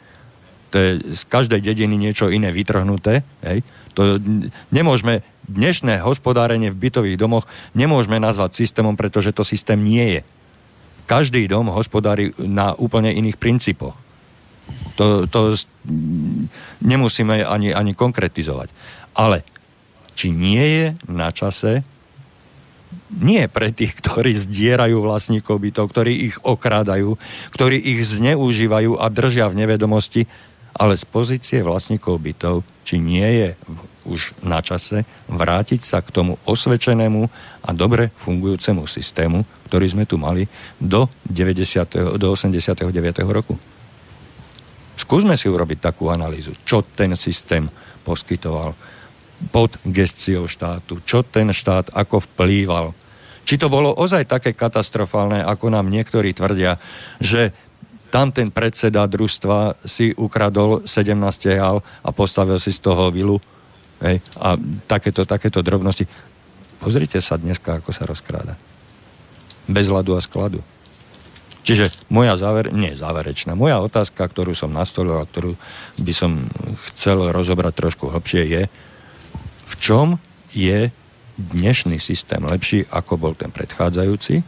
To 0.71 0.77
je 0.79 0.91
z 1.19 1.23
každej 1.27 1.61
dediny 1.61 1.99
niečo 1.99 2.31
iné 2.31 2.55
vytrhnuté. 2.55 3.27
Hej. 3.43 3.67
To 3.99 4.23
nemôžeme, 4.71 5.27
dnešné 5.51 5.99
hospodárenie 5.99 6.71
v 6.71 6.79
bytových 6.87 7.19
domoch 7.19 7.51
nemôžeme 7.75 8.23
nazvať 8.23 8.55
systémom, 8.55 8.95
pretože 8.95 9.35
to 9.35 9.43
systém 9.43 9.83
nie 9.83 10.21
je 10.21 10.23
každý 11.11 11.51
dom 11.51 11.75
hospodári 11.75 12.31
na 12.39 12.71
úplne 12.79 13.11
iných 13.11 13.35
princípoch. 13.35 13.99
To, 14.95 15.27
to 15.27 15.59
nemusíme 16.79 17.43
ani, 17.43 17.75
ani 17.75 17.99
konkretizovať. 17.99 18.71
Ale 19.19 19.43
či 20.15 20.31
nie 20.31 20.63
je 20.63 20.87
na 21.11 21.35
čase 21.35 21.83
nie 23.11 23.47
pre 23.51 23.75
tých, 23.75 23.99
ktorí 23.99 24.35
zdierajú 24.35 25.03
vlastníkov 25.03 25.59
bytov, 25.59 25.91
ktorí 25.91 26.31
ich 26.31 26.37
okrádajú, 26.43 27.19
ktorí 27.55 27.79
ich 27.79 28.07
zneužívajú 28.07 28.99
a 28.99 29.07
držia 29.11 29.51
v 29.51 29.67
nevedomosti, 29.67 30.31
ale 30.75 30.95
z 30.97 31.05
pozície 31.07 31.59
vlastníkov 31.63 32.21
bytov, 32.23 32.63
či 32.87 32.99
nie 32.99 33.27
je 33.27 33.49
už 34.09 34.35
na 34.43 34.65
čase 34.65 35.05
vrátiť 35.29 35.81
sa 35.85 36.01
k 36.01 36.11
tomu 36.11 36.41
osvedčenému 36.49 37.23
a 37.63 37.71
dobre 37.77 38.09
fungujúcemu 38.17 38.89
systému, 38.89 39.45
ktorý 39.69 39.87
sme 39.93 40.05
tu 40.09 40.17
mali 40.17 40.49
do, 40.81 41.07
90, 41.29 42.17
do 42.17 42.27
89. 42.33 42.91
roku. 43.29 43.55
Skúsme 44.97 45.37
si 45.37 45.49
urobiť 45.49 45.79
takú 45.81 46.13
analýzu, 46.13 46.53
čo 46.65 46.85
ten 46.85 47.17
systém 47.17 47.69
poskytoval 48.05 48.77
pod 49.49 49.81
gestiou 49.89 50.45
štátu, 50.45 51.01
čo 51.09 51.25
ten 51.25 51.49
štát 51.49 51.97
ako 51.97 52.21
vplýval. 52.29 52.93
Či 53.49 53.57
to 53.57 53.73
bolo 53.73 53.97
ozaj 53.97 54.29
také 54.29 54.53
katastrofálne, 54.53 55.41
ako 55.41 55.73
nám 55.73 55.89
niektorí 55.89 56.37
tvrdia, 56.37 56.77
že 57.17 57.57
tam 58.11 58.35
ten 58.35 58.51
predseda 58.51 59.07
družstva 59.07 59.81
si 59.87 60.11
ukradol 60.19 60.85
17 60.85 61.15
jal 61.47 61.81
a 62.03 62.09
postavil 62.11 62.59
si 62.59 62.75
z 62.75 62.83
toho 62.83 63.09
vilu 63.15 63.39
Hej? 64.01 64.25
A 64.41 64.57
takéto, 64.89 65.29
takéto 65.29 65.61
drobnosti. 65.61 66.09
Pozrite 66.81 67.21
sa 67.21 67.37
dneska, 67.37 67.79
ako 67.79 67.93
sa 67.93 68.09
rozkráda. 68.09 68.57
Bez 69.69 69.93
hladu 69.93 70.17
a 70.17 70.21
skladu. 70.25 70.65
Čiže 71.61 71.93
moja 72.09 72.41
záver, 72.41 72.73
nie 72.73 72.97
záverečná, 72.97 73.53
moja 73.53 73.85
otázka, 73.85 74.25
ktorú 74.25 74.57
som 74.57 74.73
nastolil 74.73 75.21
a 75.21 75.29
ktorú 75.29 75.61
by 76.01 76.13
som 76.17 76.49
chcel 76.89 77.29
rozobrať 77.29 77.73
trošku 77.77 78.09
hlbšie 78.09 78.43
je, 78.49 78.63
v 79.69 79.75
čom 79.77 80.17
je 80.57 80.89
dnešný 81.37 82.01
systém 82.01 82.41
lepší, 82.41 82.89
ako 82.89 83.21
bol 83.21 83.33
ten 83.37 83.53
predchádzajúci 83.53 84.41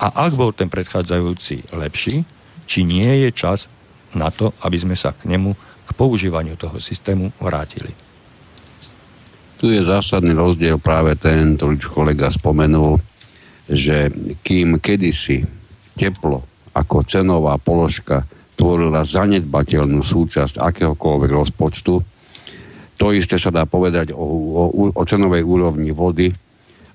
a 0.00 0.06
ak 0.08 0.32
bol 0.32 0.56
ten 0.56 0.72
predchádzajúci 0.72 1.76
lepší, 1.76 2.24
či 2.70 2.86
nie 2.86 3.26
je 3.26 3.34
čas 3.34 3.66
na 4.14 4.30
to, 4.30 4.54
aby 4.62 4.78
sme 4.78 4.94
sa 4.94 5.10
k 5.10 5.26
nemu, 5.26 5.50
k 5.58 5.90
používaniu 5.98 6.54
toho 6.54 6.78
systému 6.78 7.34
vrátili. 7.42 7.90
Tu 9.58 9.74
je 9.74 9.82
zásadný 9.82 10.30
rozdiel 10.38 10.78
práve 10.78 11.18
ten, 11.18 11.58
ktorý 11.58 11.76
kolega 11.90 12.30
spomenul, 12.30 13.02
že 13.66 14.14
kým 14.46 14.78
kedysi 14.78 15.42
teplo 15.98 16.46
ako 16.70 17.02
cenová 17.02 17.58
položka 17.58 18.22
tvorila 18.54 19.02
zanedbateľnú 19.02 20.00
súčasť 20.00 20.62
akéhokoľvek 20.62 21.30
rozpočtu, 21.34 21.94
to 23.00 23.06
isté 23.16 23.40
sa 23.40 23.48
dá 23.48 23.64
povedať 23.64 24.12
o, 24.12 24.20
o, 24.20 24.92
o 24.92 25.02
cenovej 25.08 25.40
úrovni 25.40 25.90
vody 25.90 26.28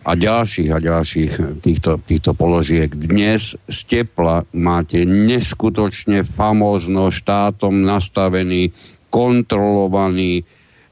a 0.06 0.14
ďalších 0.14 0.70
a 0.70 0.78
ďalších 0.78 1.32
týchto, 1.66 1.98
týchto 2.06 2.38
položiek. 2.38 2.94
Dnes 2.94 3.58
z 3.66 3.80
tepla 3.90 4.46
máte 4.54 5.02
neskutočne 5.02 6.22
famózno 6.22 7.10
štátom 7.10 7.82
nastavený, 7.82 8.70
kontrolovaný, 9.10 10.46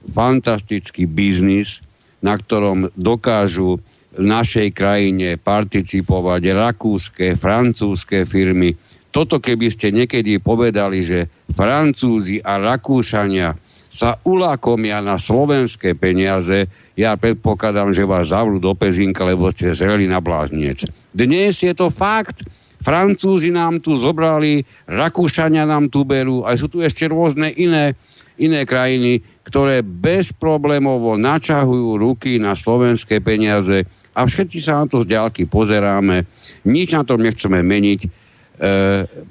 fantastický 0.10 1.06
biznis, 1.06 1.86
na 2.26 2.42
ktorom 2.42 2.90
dokážu 2.98 3.78
v 4.18 4.22
našej 4.26 4.74
krajine 4.74 5.38
participovať 5.38 6.42
rakúske, 6.50 7.38
francúzske 7.38 8.26
firmy. 8.26 8.74
Toto 9.14 9.38
keby 9.38 9.70
ste 9.70 9.94
niekedy 9.94 10.42
povedali, 10.42 11.06
že 11.06 11.30
Francúzi 11.54 12.42
a 12.42 12.58
Rakúšania 12.58 13.54
sa 13.94 14.18
ulákomia 14.26 15.06
na 15.06 15.22
slovenské 15.22 15.94
peniaze, 15.94 16.66
ja 16.98 17.14
predpokladám, 17.14 17.94
že 17.94 18.10
vás 18.10 18.34
zavrú 18.34 18.58
do 18.58 18.74
pezinka, 18.74 19.22
lebo 19.22 19.54
ste 19.54 19.70
zreli 19.70 20.10
na 20.10 20.18
bláznec. 20.18 20.90
Dnes 21.14 21.62
je 21.62 21.78
to 21.78 21.94
fakt. 21.94 22.42
Francúzi 22.82 23.54
nám 23.54 23.86
tu 23.86 23.94
zobrali, 23.94 24.66
Rakúšania 24.90 25.70
nám 25.70 25.94
tu 25.94 26.04
berú, 26.04 26.42
a 26.42 26.58
sú 26.58 26.68
tu 26.68 26.82
ešte 26.82 27.06
rôzne 27.06 27.54
iné, 27.54 27.94
iné 28.42 28.66
krajiny, 28.66 29.22
ktoré 29.46 29.86
bezproblémovo 29.86 31.16
načahujú 31.16 31.96
ruky 31.96 32.42
na 32.42 32.58
slovenské 32.58 33.22
peniaze 33.22 33.86
a 34.18 34.26
všetci 34.26 34.58
sa 34.60 34.84
na 34.84 34.86
to 34.90 35.06
z 35.06 35.16
ďalky 35.16 35.46
pozeráme. 35.46 36.26
Nič 36.66 36.98
na 36.98 37.06
tom 37.06 37.22
nechceme 37.22 37.62
meniť. 37.62 38.23
E, 38.54 38.72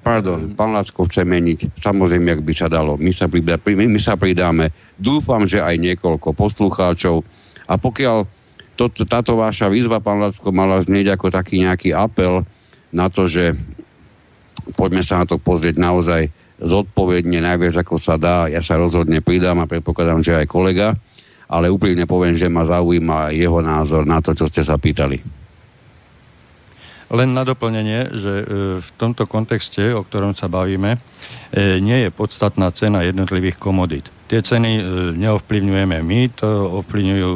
pardon, 0.02 0.50
pán 0.58 0.74
Lacko 0.74 1.06
chce 1.06 1.22
meniť. 1.22 1.78
Samozrejme, 1.78 2.35
ak 2.35 2.42
by 2.42 2.54
sa 2.56 2.66
dalo. 2.66 2.98
My 2.98 3.14
sa, 3.14 3.30
pridá, 3.30 3.54
my 3.62 4.00
sa 4.02 4.18
pridáme. 4.18 4.74
Dúfam, 4.98 5.46
že 5.46 5.62
aj 5.62 5.78
niekoľko 5.78 6.35
poslucháčov. 6.35 7.22
A 7.70 7.78
pokiaľ 7.78 8.26
to, 8.74 8.90
táto 9.06 9.38
vaša 9.38 9.70
výzva, 9.70 10.02
pán 10.02 10.18
Lacko, 10.18 10.50
mala 10.50 10.82
znieť 10.82 11.14
ako 11.14 11.30
taký 11.30 11.62
nejaký 11.62 11.94
apel 11.94 12.42
na 12.90 13.06
to, 13.06 13.30
že 13.30 13.54
poďme 14.74 15.06
sa 15.06 15.22
na 15.22 15.26
to 15.30 15.38
pozrieť 15.38 15.78
naozaj 15.78 16.28
zodpovedne 16.62 17.42
najviac 17.42 17.82
ako 17.82 17.98
sa 17.98 18.14
dá. 18.14 18.46
Ja 18.46 18.62
sa 18.62 18.78
rozhodne 18.78 19.18
pridám 19.18 19.58
a 19.58 19.70
predpokladám, 19.70 20.22
že 20.22 20.38
aj 20.38 20.46
kolega. 20.50 20.94
ale 21.52 21.68
úplne 21.68 22.08
poviem, 22.08 22.32
že 22.32 22.48
ma 22.48 22.64
zaujíma 22.64 23.37
jeho 23.37 23.61
názor 23.61 24.08
na 24.08 24.24
to, 24.24 24.32
čo 24.32 24.48
ste 24.48 24.64
sa 24.64 24.80
pýtali. 24.80 25.41
Len 27.12 27.29
na 27.37 27.44
doplnenie, 27.44 28.09
že 28.16 28.33
e, 28.40 28.44
v 28.81 28.88
tomto 28.96 29.29
kontexte, 29.29 29.92
o 29.92 30.01
ktorom 30.01 30.33
sa 30.33 30.48
bavíme, 30.48 30.96
e, 30.96 30.98
nie 31.77 32.09
je 32.09 32.11
podstatná 32.11 32.72
cena 32.72 33.05
jednotlivých 33.05 33.61
komodít. 33.61 34.09
Tie 34.33 34.40
ceny 34.40 34.70
e, 34.81 34.83
neovplyvňujeme 35.20 36.01
my, 36.01 36.20
to 36.33 36.48
ovplyvňujú 36.81 37.31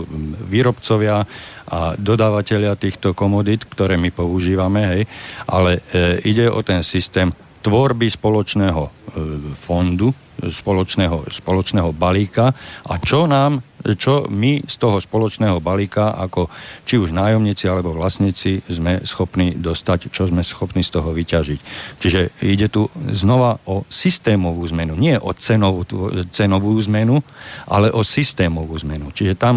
výrobcovia 0.49 1.29
a 1.67 1.93
dodávateľia 2.01 2.73
týchto 2.81 3.13
komodít, 3.13 3.69
ktoré 3.69 4.01
my 4.01 4.09
používame, 4.15 4.81
hej, 4.87 5.03
ale 5.51 5.83
ide 6.23 6.47
o 6.47 6.63
ten 6.63 6.87
systém 6.87 7.35
tvorby 7.67 8.07
spoločného 8.07 9.11
fondu, 9.59 10.15
spoločného, 10.39 11.27
spoločného 11.27 11.91
balíka 11.91 12.55
a 12.87 12.95
čo 13.03 13.27
nám, 13.27 13.59
čo 13.97 14.31
my 14.31 14.63
z 14.63 14.77
toho 14.77 15.03
spoločného 15.03 15.59
balíka 15.59 16.15
ako 16.15 16.47
či 16.87 17.01
už 17.01 17.11
nájomníci 17.11 17.67
alebo 17.67 17.97
vlastníci 17.97 18.63
sme 18.71 19.03
schopní 19.03 19.59
dostať, 19.59 20.13
čo 20.13 20.31
sme 20.31 20.47
schopní 20.47 20.87
z 20.87 20.95
toho 20.95 21.11
vyťažiť. 21.11 21.61
Čiže 21.99 22.21
ide 22.47 22.71
tu 22.71 22.87
znova 23.11 23.59
o 23.67 23.83
systémovú 23.91 24.63
zmenu, 24.71 24.95
nie 24.95 25.17
o 25.19 25.33
cenovú, 25.35 25.83
cenovú 26.31 26.77
zmenu, 26.87 27.19
ale 27.67 27.91
o 27.91 28.07
systémovú 28.07 28.77
zmenu. 28.87 29.11
Čiže 29.11 29.35
tam 29.35 29.57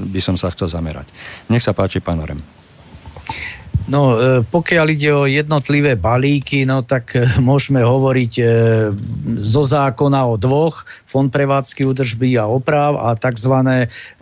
by 0.00 0.20
som 0.22 0.40
sa 0.40 0.48
chcel 0.54 0.70
zamerať. 0.70 1.10
Nech 1.50 1.64
sa 1.64 1.76
páči, 1.76 2.00
pán 2.00 2.22
Orem. 2.22 2.40
No, 3.84 4.16
e, 4.16 4.40
pokiaľ 4.48 4.86
ide 4.96 5.10
o 5.12 5.28
jednotlivé 5.28 5.92
balíky, 5.92 6.64
no 6.64 6.80
tak 6.80 7.12
e, 7.12 7.28
môžeme 7.44 7.84
hovoriť 7.84 8.32
e, 8.40 8.44
zo 9.36 9.60
zákona 9.60 10.24
o 10.24 10.40
dvoch, 10.40 10.88
fond 11.04 11.28
prevádzky 11.28 11.84
údržby 11.84 12.40
a 12.40 12.48
oprav 12.48 12.96
a 12.96 13.12
tzv. 13.14 13.54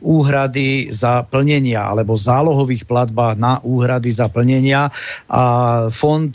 úhrady 0.03 0.93
za 0.93 1.25
plnenia 1.25 1.79
alebo 1.79 2.19
zálohových 2.19 2.85
platbách 2.85 3.39
na 3.39 3.63
úhrady 3.65 4.13
za 4.13 4.29
plnenia 4.29 4.93
a 5.31 5.43
fond, 5.89 6.29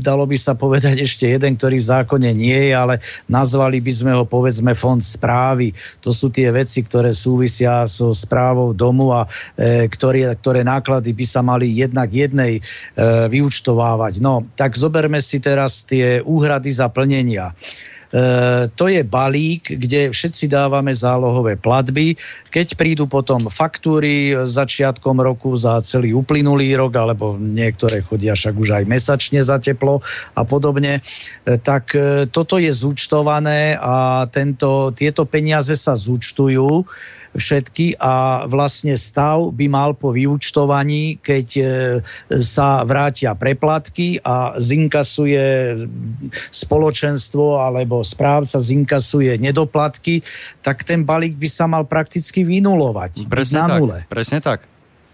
dalo 0.00 0.24
by 0.24 0.36
sa 0.40 0.56
povedať 0.56 1.04
ešte 1.04 1.28
jeden, 1.28 1.52
ktorý 1.60 1.84
v 1.84 1.90
zákone 1.92 2.32
nie 2.32 2.70
je, 2.70 2.72
ale 2.72 2.96
nazvali 3.28 3.76
by 3.84 3.92
sme 3.92 4.12
ho 4.16 4.24
povedzme 4.24 4.72
fond 4.72 5.04
správy. 5.04 5.76
To 6.00 6.16
sú 6.16 6.32
tie 6.32 6.48
veci, 6.48 6.80
ktoré 6.80 7.12
súvisia 7.12 7.84
so 7.84 8.16
správou 8.16 8.72
domu 8.72 9.12
a 9.12 9.28
ktoré, 9.92 10.32
ktoré 10.40 10.64
náklady 10.64 11.12
by 11.12 11.24
sa 11.28 11.44
mali 11.44 11.68
jednak 11.68 12.08
jednej 12.08 12.59
E, 12.60 13.28
vyučtovávať. 13.28 14.20
No, 14.20 14.44
tak 14.54 14.76
zoberme 14.76 15.18
si 15.24 15.40
teraz 15.40 15.82
tie 15.88 16.20
úhrady 16.20 16.70
za 16.70 16.92
plnenia. 16.92 17.56
E, 18.10 18.66
to 18.74 18.90
je 18.90 19.06
balík, 19.06 19.70
kde 19.70 20.10
všetci 20.10 20.50
dávame 20.50 20.90
zálohové 20.90 21.54
platby. 21.54 22.18
Keď 22.50 22.74
prídu 22.74 23.06
potom 23.06 23.46
faktúry 23.46 24.34
začiatkom 24.34 25.22
roku 25.22 25.54
za 25.54 25.78
celý 25.86 26.10
uplynulý 26.18 26.74
rok, 26.74 26.98
alebo 26.98 27.38
niektoré 27.38 28.02
chodia 28.02 28.34
však 28.34 28.54
už 28.58 28.82
aj 28.82 28.84
mesačne 28.90 29.38
za 29.38 29.62
teplo 29.62 30.02
a 30.34 30.42
podobne, 30.42 30.98
e, 30.98 31.00
tak 31.62 31.94
e, 31.94 32.26
toto 32.26 32.58
je 32.58 32.74
zúčtované 32.74 33.78
a 33.78 34.26
tento, 34.26 34.90
tieto 34.90 35.22
peniaze 35.22 35.78
sa 35.78 35.94
zúčtujú 35.94 36.82
všetky 37.30 37.94
a 38.02 38.42
vlastne 38.50 38.98
stav 38.98 39.54
by 39.54 39.70
mal 39.70 39.94
po 39.94 40.10
vyučtovaní, 40.10 41.14
keď 41.22 41.48
sa 42.42 42.82
vrátia 42.82 43.38
preplatky 43.38 44.18
a 44.26 44.58
zinkasuje 44.58 45.78
spoločenstvo 46.50 47.62
alebo 47.62 47.99
správca 48.02 48.58
zinkasuje 48.58 49.36
nedoplatky, 49.38 50.24
tak 50.64 50.82
ten 50.82 51.04
balík 51.04 51.36
by 51.36 51.48
sa 51.48 51.68
mal 51.68 51.84
prakticky 51.84 52.42
vynulovať. 52.42 53.28
Presne 53.28 53.60
na 53.60 53.68
tak, 53.68 53.78
nule. 53.80 53.98
Presne 54.08 54.38
tak. 54.40 54.64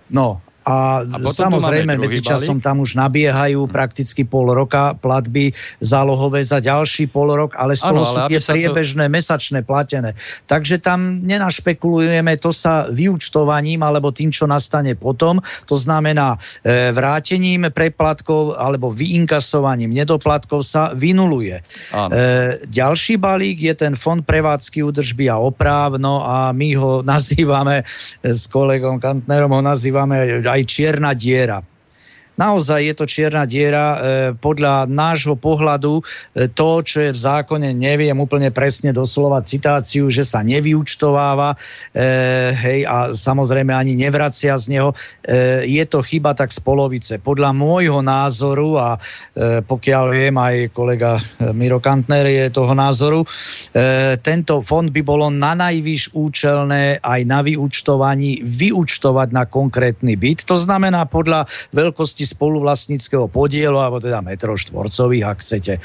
No, 0.07 0.39
a, 0.67 1.07
a 1.07 1.17
samozrejme, 1.23 1.95
medzi 1.95 2.19
časom 2.19 2.59
tam 2.59 2.83
už 2.83 2.99
nabiehajú 2.99 3.67
hmm. 3.67 3.71
prakticky 3.71 4.27
pol 4.27 4.51
roka 4.51 4.99
platby 4.99 5.55
zálohové 5.79 6.43
za 6.43 6.59
ďalší 6.59 7.07
pol 7.07 7.31
rok, 7.31 7.55
ale 7.55 7.79
z 7.79 7.87
toho 7.87 8.03
ano, 8.03 8.11
sú 8.11 8.19
tie 8.27 8.41
priebežné, 8.43 9.07
to... 9.07 9.13
mesačné 9.15 9.59
platené. 9.63 10.19
Takže 10.51 10.83
tam 10.83 11.23
nenašpekulujeme 11.23 12.35
to 12.43 12.51
sa 12.51 12.91
vyučtovaním 12.91 13.87
alebo 13.87 14.11
tým, 14.11 14.35
čo 14.35 14.51
nastane 14.51 14.99
potom. 14.99 15.39
To 15.71 15.79
znamená 15.79 16.35
e, 16.67 16.91
vrátením 16.91 17.71
preplatkov 17.71 18.59
alebo 18.59 18.91
vyinkasovaním 18.91 19.95
nedoplatkov 19.95 20.67
sa 20.67 20.91
vynuluje. 20.99 21.63
E, 21.63 21.63
ďalší 22.67 23.23
balík 23.23 23.63
je 23.63 23.75
ten 23.79 23.95
fond 23.95 24.27
prevádzky 24.27 24.83
údržby 24.83 25.31
a 25.31 25.39
oprávno 25.39 26.07
no 26.07 26.23
a 26.23 26.55
my 26.55 26.69
ho 26.79 27.03
nazývame 27.13 27.83
s 28.23 28.47
kolegom 28.47 29.03
Kantnerom 29.03 29.51
ho 29.51 29.63
nazývame 29.63 30.43
aj 30.43 30.56
čierna 30.65 31.15
diera. 31.15 31.63
Naozaj 32.37 32.81
je 32.85 32.95
to 32.95 33.05
čierna 33.09 33.49
diera. 33.49 33.87
E, 33.87 33.99
podľa 34.37 34.85
nášho 34.85 35.41
pohľadu 35.41 36.01
e, 36.01 36.03
to, 36.53 36.85
čo 36.85 37.09
je 37.09 37.11
v 37.17 37.19
zákone, 37.19 37.73
neviem 37.73 38.17
úplne 38.21 38.53
presne 38.53 38.93
doslova 38.93 39.41
citáciu, 39.41 40.13
že 40.13 40.21
sa 40.21 40.45
nevyučtováva 40.45 41.57
e, 41.57 41.57
hej, 42.53 42.81
a 42.85 43.17
samozrejme 43.17 43.73
ani 43.73 43.97
nevracia 43.97 44.53
z 44.61 44.77
neho. 44.77 44.93
E, 45.25 45.65
je 45.65 45.85
to 45.89 46.05
chyba 46.05 46.37
tak 46.37 46.53
z 46.53 46.61
polovice. 46.61 47.17
Podľa 47.17 47.57
môjho 47.57 48.05
názoru 48.05 48.77
a 48.77 49.01
e, 49.33 49.65
pokiaľ 49.65 50.05
viem, 50.13 50.37
aj 50.37 50.77
kolega 50.77 51.17
e, 51.17 51.57
Miro 51.57 51.81
Kantner 51.81 52.29
je 52.29 52.53
toho 52.53 52.77
názoru, 52.77 53.25
e, 53.25 53.29
tento 54.21 54.61
fond 54.61 54.93
by 54.93 55.01
bolo 55.01 55.33
na 55.33 55.57
najvyš 55.57 56.13
účelné 56.13 57.01
aj 57.01 57.21
na 57.25 57.41
vyučtovaní 57.41 58.45
vyučtovať 58.45 59.29
na 59.33 59.49
konkrétny 59.49 60.21
byt. 60.21 60.45
To 60.45 60.61
znamená 60.61 61.09
podľa 61.09 61.49
veľkosti 61.73 62.26
spoluvlastníckého 62.27 63.31
podielu, 63.31 63.79
alebo 63.79 64.03
teda 64.03 64.19
metro 64.21 64.59
štvorcových, 64.59 65.25
ak 65.25 65.39
chcete. 65.39 65.75
E, 65.77 65.81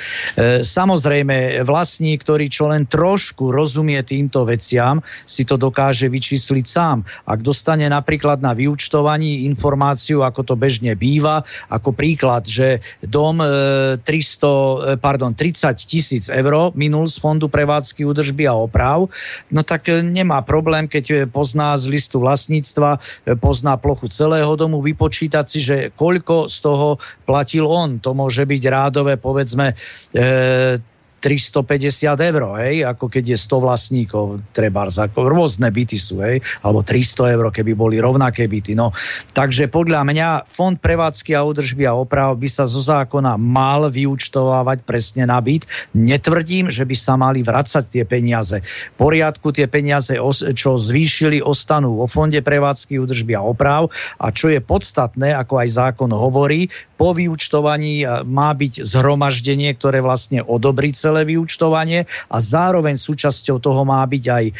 samozrejme, 0.65 1.61
vlastník, 1.63 2.25
ktorý 2.25 2.49
čo 2.49 2.71
len 2.71 2.89
trošku 2.89 3.53
rozumie 3.53 4.01
týmto 4.01 4.43
veciam, 4.43 4.99
si 5.29 5.45
to 5.45 5.55
dokáže 5.55 6.09
vyčísliť 6.09 6.65
sám. 6.65 7.05
Ak 7.29 7.45
dostane 7.45 7.85
napríklad 7.85 8.41
na 8.41 8.57
vyučtovaní 8.57 9.45
informáciu, 9.45 10.25
ako 10.25 10.41
to 10.41 10.55
bežne 10.57 10.97
býva, 10.97 11.45
ako 11.69 11.93
príklad, 11.93 12.49
že 12.49 12.81
dom 13.05 13.39
300, 13.39 14.01
e, 14.01 14.97
e, 14.97 14.99
pardon, 14.99 15.31
30 15.37 15.77
tisíc 15.85 16.25
eur 16.27 16.73
minul 16.73 17.05
z 17.07 17.21
fondu 17.21 17.45
prevádzky 17.47 18.03
údržby 18.03 18.49
a 18.49 18.57
oprav, 18.57 19.05
no 19.53 19.61
tak 19.61 19.87
nemá 19.87 20.41
problém, 20.41 20.89
keď 20.89 21.29
pozná 21.29 21.77
z 21.77 21.87
listu 21.87 22.17
vlastníctva, 22.19 22.97
pozná 23.39 23.77
plochu 23.77 24.09
celého 24.11 24.51
domu, 24.57 24.81
vypočítať 24.81 25.45
si, 25.47 25.59
že 25.61 25.77
koľko 25.95 26.30
koľko 26.31 26.47
z 26.47 26.57
toho 26.63 26.87
platil 27.27 27.67
on. 27.67 27.99
To 27.99 28.15
môže 28.15 28.47
byť 28.47 28.63
rádové, 28.71 29.19
povedzme, 29.19 29.75
e, 30.15 30.79
350 31.21 32.17
eur, 32.17 32.41
hej, 32.57 32.81
ako 32.81 33.05
keď 33.05 33.33
je 33.33 33.37
100 33.37 33.61
vlastníkov, 33.61 34.41
treba, 34.57 34.89
ako 34.89 35.29
rôzne 35.29 35.69
byty 35.69 36.01
sú, 36.01 36.17
hej, 36.25 36.41
alebo 36.65 36.81
300 36.81 37.37
eur, 37.37 37.45
keby 37.53 37.77
boli 37.77 38.01
rovnaké 38.01 38.49
byty. 38.49 38.73
No, 38.73 38.89
takže 39.37 39.69
podľa 39.69 40.01
mňa 40.01 40.49
Fond 40.49 40.81
prevádzky 40.81 41.37
a 41.37 41.45
údržby 41.45 41.85
a 41.85 41.93
oprav 41.93 42.33
by 42.41 42.49
sa 42.49 42.65
zo 42.65 42.81
zákona 42.81 43.37
mal 43.37 43.85
vyučtovávať 43.93 44.81
presne 44.81 45.29
na 45.29 45.37
byt. 45.37 45.69
Netvrdím, 45.93 46.73
že 46.73 46.89
by 46.89 46.95
sa 46.97 47.13
mali 47.13 47.45
vracať 47.45 47.85
tie 47.85 48.01
peniaze. 48.01 48.57
V 48.65 48.97
poriadku 48.97 49.53
tie 49.53 49.69
peniaze, 49.69 50.17
čo 50.57 50.81
zvýšili, 50.81 51.45
ostanú 51.45 52.01
vo 52.01 52.09
Fonde 52.09 52.41
prevádzky, 52.41 52.97
údržby 52.97 53.37
a 53.37 53.45
oprav 53.45 53.93
a 54.17 54.33
čo 54.33 54.49
je 54.49 54.57
podstatné, 54.57 55.37
ako 55.37 55.61
aj 55.61 55.69
zákon 55.69 56.09
hovorí, 56.09 56.65
po 56.97 57.13
vyučtovaní 57.13 58.05
má 58.25 58.53
byť 58.53 58.85
zhromaždenie, 58.85 59.73
ktoré 59.77 60.01
vlastne 60.01 60.45
odobrí 60.45 60.93
celé 60.93 61.10
vyučtovanie 61.27 62.07
a 62.31 62.37
zároveň 62.39 62.95
súčasťou 62.95 63.59
toho 63.59 63.83
má 63.83 63.99
byť 64.07 64.23
aj 64.31 64.45
e, 64.47 64.53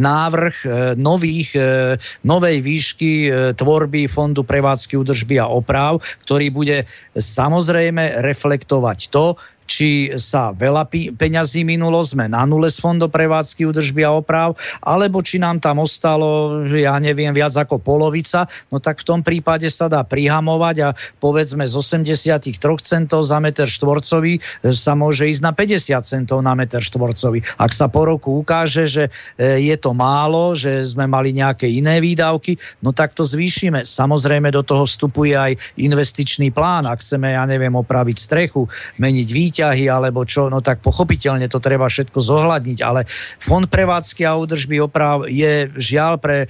návrh 0.00 0.56
e, 0.64 0.68
nových, 0.96 1.52
e, 1.54 2.00
novej 2.24 2.56
výšky 2.64 3.12
tvorby 3.54 4.08
Fondu 4.08 4.42
prevádzky 4.42 4.96
údržby 4.96 5.36
a 5.36 5.46
oprav, 5.52 6.00
ktorý 6.24 6.48
bude 6.48 6.76
samozrejme 7.14 8.24
reflektovať 8.24 9.12
to, 9.12 9.36
či 9.68 10.08
sa 10.16 10.56
veľa 10.56 10.88
peňazí 11.20 11.62
minulo, 11.62 12.00
sme 12.00 12.24
na 12.26 12.48
nule 12.48 12.72
z 12.72 12.80
fondu 12.80 13.06
prevádzky, 13.06 13.68
údržby 13.68 14.02
a 14.02 14.16
oprav, 14.16 14.56
alebo 14.80 15.20
či 15.20 15.36
nám 15.36 15.60
tam 15.60 15.84
ostalo, 15.84 16.64
ja 16.72 16.96
neviem, 16.96 17.30
viac 17.36 17.52
ako 17.52 17.76
polovica, 17.76 18.48
no 18.72 18.80
tak 18.80 19.04
v 19.04 19.08
tom 19.12 19.20
prípade 19.20 19.68
sa 19.68 19.92
dá 19.92 20.00
prihamovať 20.00 20.76
a 20.80 20.88
povedzme 21.20 21.68
z 21.68 21.76
83 21.76 22.56
centov 22.80 23.28
za 23.28 23.36
meter 23.38 23.68
štvorcový 23.68 24.40
e, 24.40 24.72
sa 24.72 24.96
môže 24.96 25.28
ísť 25.28 25.42
na 25.44 25.52
50 25.52 26.00
centov 26.00 26.40
na 26.40 26.56
meter 26.56 26.80
štvorcový. 26.80 27.44
Ak 27.60 27.76
sa 27.76 27.92
po 27.92 28.08
roku 28.08 28.40
ukáže, 28.40 28.88
že 28.88 29.04
e, 29.36 29.60
je 29.68 29.76
to 29.76 29.92
málo, 29.92 30.56
že 30.56 30.80
sme 30.88 31.04
mali 31.04 31.36
nejaké 31.36 31.68
iné 31.68 32.00
výdavky, 32.00 32.56
no 32.80 32.96
tak 32.96 33.12
to 33.12 33.26
zvýšime. 33.26 33.84
Samozrejme 33.84 34.48
do 34.48 34.64
toho 34.64 34.88
vstupuje 34.88 35.36
aj 35.36 35.52
investičný 35.76 36.48
plán, 36.54 36.88
ak 36.88 37.04
chceme, 37.04 37.36
ja 37.36 37.44
neviem, 37.44 37.74
opraviť 37.76 38.16
strechu, 38.16 38.64
meniť 38.96 39.28
výťah, 39.28 39.57
výťahy 39.58 39.90
alebo 39.90 40.22
čo, 40.22 40.46
no 40.46 40.62
tak 40.62 40.78
pochopiteľne 40.86 41.50
to 41.50 41.58
treba 41.58 41.90
všetko 41.90 42.22
zohľadniť, 42.22 42.78
ale 42.86 43.10
fond 43.42 43.66
prevádzky 43.66 44.22
a 44.22 44.38
údržby 44.38 44.78
oprav 44.78 45.26
je 45.26 45.66
žiaľ 45.74 46.22
pre 46.22 46.46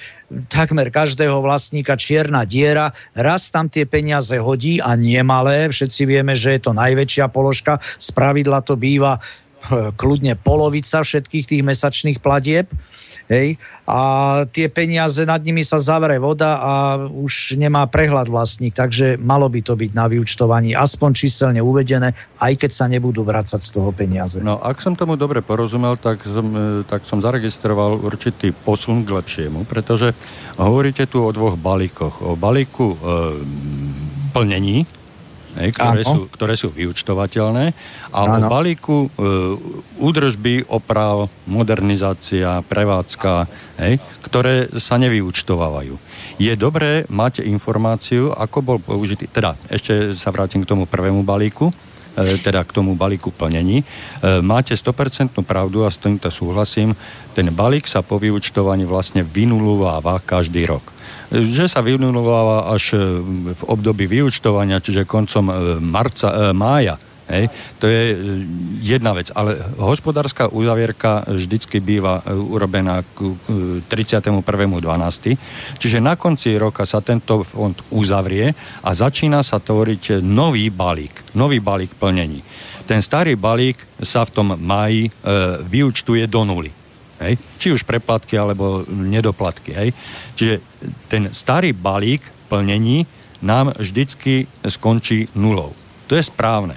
takmer 0.52 0.92
každého 0.92 1.40
vlastníka 1.40 1.96
čierna 1.96 2.44
diera. 2.44 2.92
Raz 3.16 3.48
tam 3.48 3.72
tie 3.72 3.88
peniaze 3.88 4.36
hodí 4.36 4.76
a 4.84 4.92
nemalé. 4.92 5.72
Všetci 5.72 6.04
vieme, 6.04 6.36
že 6.36 6.60
je 6.60 6.68
to 6.68 6.76
najväčšia 6.76 7.32
položka. 7.32 7.80
Z 7.96 8.12
pravidla 8.12 8.60
to 8.60 8.76
býva 8.76 9.24
kľudne 9.98 10.38
polovica 10.40 11.02
všetkých 11.02 11.44
tých 11.44 11.62
mesačných 11.66 12.18
platieb. 12.22 12.70
Hej? 13.28 13.60
A 13.84 14.00
tie 14.52 14.72
peniaze, 14.72 15.20
nad 15.24 15.40
nimi 15.44 15.60
sa 15.60 15.76
zavre 15.76 16.16
voda 16.16 16.60
a 16.60 16.72
už 17.04 17.56
nemá 17.60 17.84
prehľad 17.84 18.28
vlastník, 18.32 18.72
takže 18.72 19.20
malo 19.20 19.48
by 19.48 19.60
to 19.60 19.76
byť 19.76 19.90
na 19.92 20.08
vyučtovaní 20.08 20.72
aspoň 20.72 21.10
číselne 21.12 21.60
uvedené, 21.60 22.16
aj 22.40 22.52
keď 22.56 22.70
sa 22.72 22.84
nebudú 22.88 23.24
vrácať 23.24 23.60
z 23.60 23.70
toho 23.76 23.92
peniaze. 23.92 24.40
No, 24.40 24.60
ak 24.60 24.80
som 24.80 24.96
tomu 24.96 25.20
dobre 25.20 25.44
porozumel, 25.44 26.00
tak 26.00 26.24
som, 26.24 26.46
e, 26.52 26.88
tak 26.88 27.04
som 27.04 27.20
zaregistroval 27.20 28.00
určitý 28.00 28.52
posun 28.52 29.04
k 29.04 29.12
lepšiemu, 29.12 29.68
pretože 29.68 30.16
hovoríte 30.56 31.04
tu 31.08 31.24
o 31.24 31.30
dvoch 31.32 31.60
balíkoch. 31.60 32.24
O 32.24 32.32
balíku 32.36 32.92
e, 32.92 32.96
plnení, 34.32 34.97
ktoré, 35.56 36.02
sú, 36.04 36.20
ktoré 36.30 36.54
sú 36.54 36.68
vyučtovateľné 36.70 37.72
a 38.12 38.18
Áno. 38.24 38.46
o 38.46 38.50
balíku 38.50 38.96
e, 39.06 39.08
údržby, 39.98 40.68
oprav, 40.70 41.26
modernizácia, 41.48 42.62
prevádzka, 42.62 43.48
hej, 43.82 43.98
ktoré 44.22 44.70
sa 44.76 45.00
nevyučtovávajú. 45.00 45.94
Je 46.38 46.52
dobré 46.54 47.08
mať 47.10 47.42
informáciu, 47.42 48.30
ako 48.30 48.58
bol 48.60 48.78
použitý, 48.78 49.26
teda 49.26 49.58
ešte 49.66 50.14
sa 50.14 50.30
vrátim 50.30 50.62
k 50.62 50.70
tomu 50.70 50.86
prvému 50.86 51.26
balíku, 51.26 51.72
e, 52.14 52.38
teda 52.38 52.62
k 52.62 52.74
tomu 52.76 52.94
balíku 52.94 53.34
plnení. 53.34 53.82
E, 53.82 53.84
máte 54.44 54.76
100% 54.76 55.42
pravdu 55.42 55.82
a 55.82 55.90
s 55.90 55.98
týmto 55.98 56.30
súhlasím. 56.30 56.94
Ten 57.34 57.50
balík 57.50 57.90
sa 57.90 58.04
po 58.04 58.20
vyučtovaní 58.20 58.86
vlastne 58.86 59.26
vynulúváva 59.26 60.22
každý 60.22 60.68
rok 60.68 60.97
že 61.28 61.68
sa 61.68 61.84
vynulováva 61.84 62.72
až 62.72 62.96
e, 62.96 62.98
v 63.52 63.62
období 63.68 64.08
vyučtovania, 64.08 64.80
čiže 64.80 65.08
koncom 65.08 65.44
e, 65.48 65.54
marca, 65.80 66.28
e, 66.28 66.36
mája. 66.56 66.96
Hej, 67.28 67.52
to 67.76 67.84
je 67.84 68.16
jedna 68.80 69.12
vec, 69.12 69.28
ale 69.36 69.60
hospodárska 69.76 70.48
uzavierka 70.48 71.28
vždycky 71.28 71.76
býva 71.76 72.24
urobená 72.24 73.04
k 73.04 73.36
31.12. 73.84 75.36
Čiže 75.76 76.00
na 76.00 76.16
konci 76.16 76.56
roka 76.56 76.88
sa 76.88 77.04
tento 77.04 77.44
fond 77.44 77.76
uzavrie 77.92 78.56
a 78.80 78.90
začína 78.96 79.44
sa 79.44 79.60
tvoriť 79.60 80.24
nový 80.24 80.72
balík, 80.72 81.36
nový 81.36 81.60
balík 81.60 82.00
plnení. 82.00 82.40
Ten 82.88 83.04
starý 83.04 83.36
balík 83.36 83.76
sa 84.00 84.24
v 84.24 84.32
tom 84.32 84.48
máji 84.56 85.04
e, 85.04 85.10
vyučtuje 85.68 86.24
do 86.24 86.48
nuly. 86.48 86.77
Hej? 87.18 87.38
Či 87.58 87.74
už 87.74 87.82
preplatky 87.82 88.38
alebo 88.38 88.86
nedoplatky. 88.88 89.70
Hej? 89.74 89.90
Čiže 90.34 90.54
ten 91.10 91.30
starý 91.34 91.74
balík 91.74 92.22
plnení 92.48 93.06
nám 93.42 93.74
vždycky 93.78 94.46
skončí 94.66 95.30
nulou. 95.34 95.70
To 96.10 96.18
je 96.18 96.24
správne. 96.24 96.74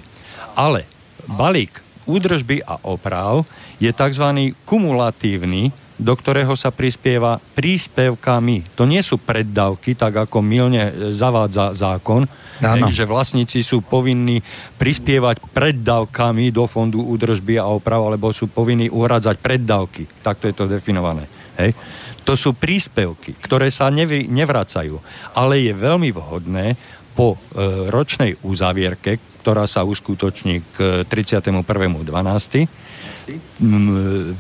Ale 0.54 0.86
balík 1.26 1.82
údržby 2.06 2.66
a 2.66 2.82
oprav 2.84 3.46
je 3.80 3.90
tzv. 3.94 4.54
kumulatívny, 4.66 5.72
do 6.02 6.14
ktorého 6.18 6.58
sa 6.58 6.74
prispieva 6.74 7.38
príspevkami. 7.38 8.74
To 8.74 8.90
nie 8.90 9.06
sú 9.06 9.22
preddavky, 9.22 9.94
tak 9.94 10.26
ako 10.26 10.42
milne 10.42 11.14
zavádza 11.14 11.78
zákon, 11.78 12.26
Áno. 12.66 12.90
že 12.90 13.06
vlastníci 13.06 13.62
sú 13.62 13.86
povinní 13.86 14.42
prispievať 14.82 15.46
preddavkami 15.54 16.50
do 16.50 16.66
fondu 16.66 17.06
údržby 17.06 17.62
a 17.62 17.70
oprav, 17.70 18.02
alebo 18.02 18.34
sú 18.34 18.50
povinní 18.50 18.90
uhradzať 18.90 19.38
preddavky. 19.38 20.10
Takto 20.26 20.50
je 20.50 20.56
to 20.58 20.66
definované. 20.66 21.30
Hej. 21.62 21.78
To 22.26 22.34
sú 22.38 22.58
príspevky, 22.58 23.38
ktoré 23.38 23.70
sa 23.74 23.90
nevy, 23.90 24.30
nevracajú, 24.30 24.98
ale 25.38 25.62
je 25.62 25.74
veľmi 25.74 26.10
vhodné 26.14 26.78
po 27.18 27.36
e, 27.36 27.38
ročnej 27.90 28.38
uzavierke, 28.46 29.18
ktorá 29.42 29.66
sa 29.66 29.82
uskutoční 29.82 30.62
k 30.78 30.78
31.12., 31.10 32.70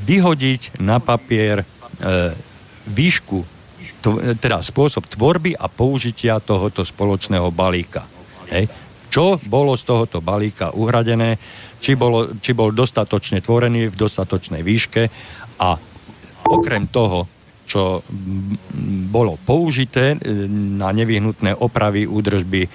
vyhodiť 0.05 0.81
na 0.81 0.97
papier 0.97 1.61
e, 1.61 1.65
výšku 2.89 3.61
teda 4.41 4.65
spôsob 4.65 5.05
tvorby 5.05 5.53
a 5.53 5.69
použitia 5.69 6.41
tohoto 6.41 6.81
spoločného 6.81 7.53
balíka. 7.53 8.01
Hej. 8.49 8.65
Čo 9.11 9.37
bolo 9.45 9.77
z 9.77 9.83
tohoto 9.85 10.23
balíka 10.23 10.73
uhradené, 10.73 11.37
či, 11.77 11.93
bolo, 11.93 12.33
či 12.41 12.57
bol 12.57 12.73
dostatočne 12.73 13.43
tvorený 13.43 13.93
v 13.93 13.95
dostatočnej 13.95 14.65
výške 14.65 15.03
a 15.61 15.77
okrem 16.49 16.89
toho, 16.89 17.29
čo 17.69 18.01
bolo 19.11 19.37
použité 19.37 20.17
e, 20.17 20.47
na 20.49 20.89
nevyhnutné 20.91 21.55
opravy, 21.55 22.09
údržby, 22.09 22.67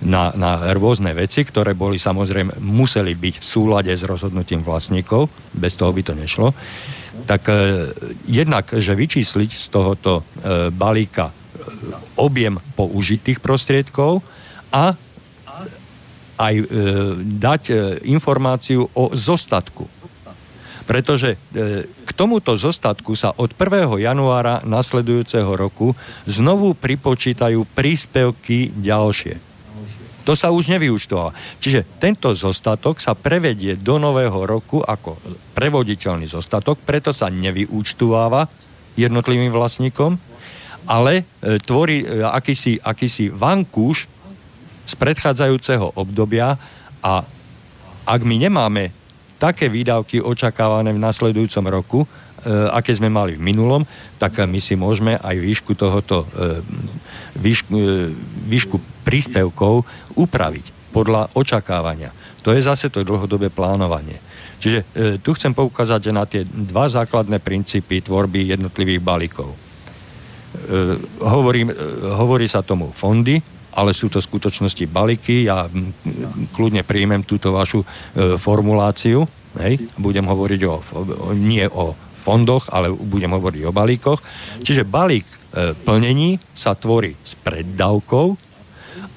na, 0.00 0.32
na 0.32 0.72
rôzne 0.72 1.12
veci, 1.12 1.44
ktoré 1.44 1.76
boli 1.76 2.00
samozrejme, 2.00 2.60
museli 2.60 3.12
byť 3.12 3.34
v 3.40 3.44
súlade 3.44 3.92
s 3.92 4.04
rozhodnutím 4.04 4.64
vlastníkov, 4.64 5.28
bez 5.52 5.76
toho 5.76 5.92
by 5.92 6.02
to 6.04 6.14
nešlo 6.16 6.52
tak 7.24 7.48
e, 7.48 7.92
jednak, 8.26 8.70
že 8.72 8.96
vyčísliť 8.96 9.50
z 9.54 9.66
tohoto 9.68 10.12
e, 10.20 10.22
balíka 10.72 11.30
e, 11.30 11.34
objem 12.16 12.56
použitých 12.76 13.38
prostriedkov 13.44 14.24
a 14.72 14.96
aj 16.40 16.54
e, 16.56 16.64
dať 17.36 17.62
e, 17.68 17.74
informáciu 18.08 18.88
o 18.96 19.12
zostatku. 19.12 19.84
Pretože 20.88 21.36
e, 21.36 21.86
k 21.86 22.10
tomuto 22.16 22.56
zostatku 22.56 23.14
sa 23.14 23.36
od 23.36 23.52
1. 23.54 24.00
januára 24.00 24.64
nasledujúceho 24.64 25.54
roku 25.54 25.92
znovu 26.24 26.72
pripočítajú 26.74 27.62
príspevky 27.76 28.72
ďalšie. 28.74 29.49
To 30.24 30.36
sa 30.36 30.52
už 30.52 30.68
nevyúčtovala. 30.76 31.32
Čiže 31.58 31.98
tento 31.98 32.32
zostatok 32.36 33.00
sa 33.00 33.16
prevedie 33.16 33.76
do 33.80 33.96
nového 33.96 34.44
roku 34.44 34.84
ako 34.84 35.16
prevoditeľný 35.56 36.28
zostatok, 36.28 36.80
preto 36.84 37.10
sa 37.10 37.32
nevyúčtováva 37.32 38.46
jednotlivým 39.00 39.52
vlastníkom, 39.54 40.20
ale 40.84 41.24
e, 41.40 41.56
tvorí 41.62 42.04
e, 42.04 42.24
akýsi, 42.24 42.80
akýsi 42.80 43.32
vankúš 43.32 44.10
z 44.84 44.94
predchádzajúceho 44.98 45.94
obdobia 45.94 46.58
a 47.00 47.22
ak 48.04 48.20
my 48.26 48.36
nemáme 48.42 48.90
také 49.40 49.72
výdavky 49.72 50.20
očakávané 50.20 50.92
v 50.92 51.00
nasledujúcom 51.00 51.64
roku, 51.70 52.00
e, 52.04 52.06
aké 52.68 52.92
sme 52.92 53.08
mali 53.08 53.40
v 53.40 53.44
minulom, 53.44 53.88
tak 54.20 54.44
my 54.44 54.60
si 54.60 54.76
môžeme 54.76 55.16
aj 55.16 55.36
výšku 55.40 55.72
tohoto 55.78 56.28
e, 56.28 56.60
výšku, 57.36 57.70
e, 57.74 58.10
výšku 58.48 58.76
príspevkov 59.06 59.86
upraviť 60.16 60.90
podľa 60.90 61.30
očakávania. 61.34 62.10
To 62.42 62.50
je 62.56 62.64
zase 62.64 62.88
to 62.88 63.04
dlhodobé 63.04 63.52
plánovanie. 63.52 64.18
Čiže 64.60 64.78
e, 64.80 64.84
tu 65.20 65.32
chcem 65.36 65.56
poukázať 65.56 66.02
na 66.12 66.24
tie 66.28 66.44
dva 66.44 66.88
základné 66.90 67.40
princípy 67.40 68.04
tvorby 68.04 68.52
jednotlivých 68.52 69.00
balíkov. 69.00 69.48
E, 69.50 69.56
hovorím, 71.24 71.70
e, 71.70 71.74
hovorí 72.16 72.44
sa 72.50 72.60
tomu 72.60 72.92
fondy, 72.92 73.40
ale 73.72 73.94
sú 73.94 74.10
to 74.10 74.18
v 74.18 74.28
skutočnosti 74.28 74.84
balíky. 74.90 75.46
Ja 75.46 75.70
m, 75.70 75.94
kľudne 76.52 76.82
príjmem 76.82 77.22
túto 77.22 77.54
vašu 77.54 77.80
e, 77.80 77.86
formuláciu. 78.36 79.24
Hej? 79.56 79.80
Budem 79.96 80.26
hovoriť 80.26 80.60
o, 80.66 80.74
o, 80.76 80.80
nie 81.32 81.64
o 81.70 81.94
fondoch, 82.20 82.68
ale 82.68 82.92
budem 82.92 83.32
hovoriť 83.32 83.62
o 83.64 83.72
balíkoch. 83.72 84.20
Čiže 84.60 84.84
balík 84.84 85.39
plnení 85.82 86.38
sa 86.54 86.78
tvorí 86.78 87.18
s 87.26 87.34
preddavkou 87.34 88.38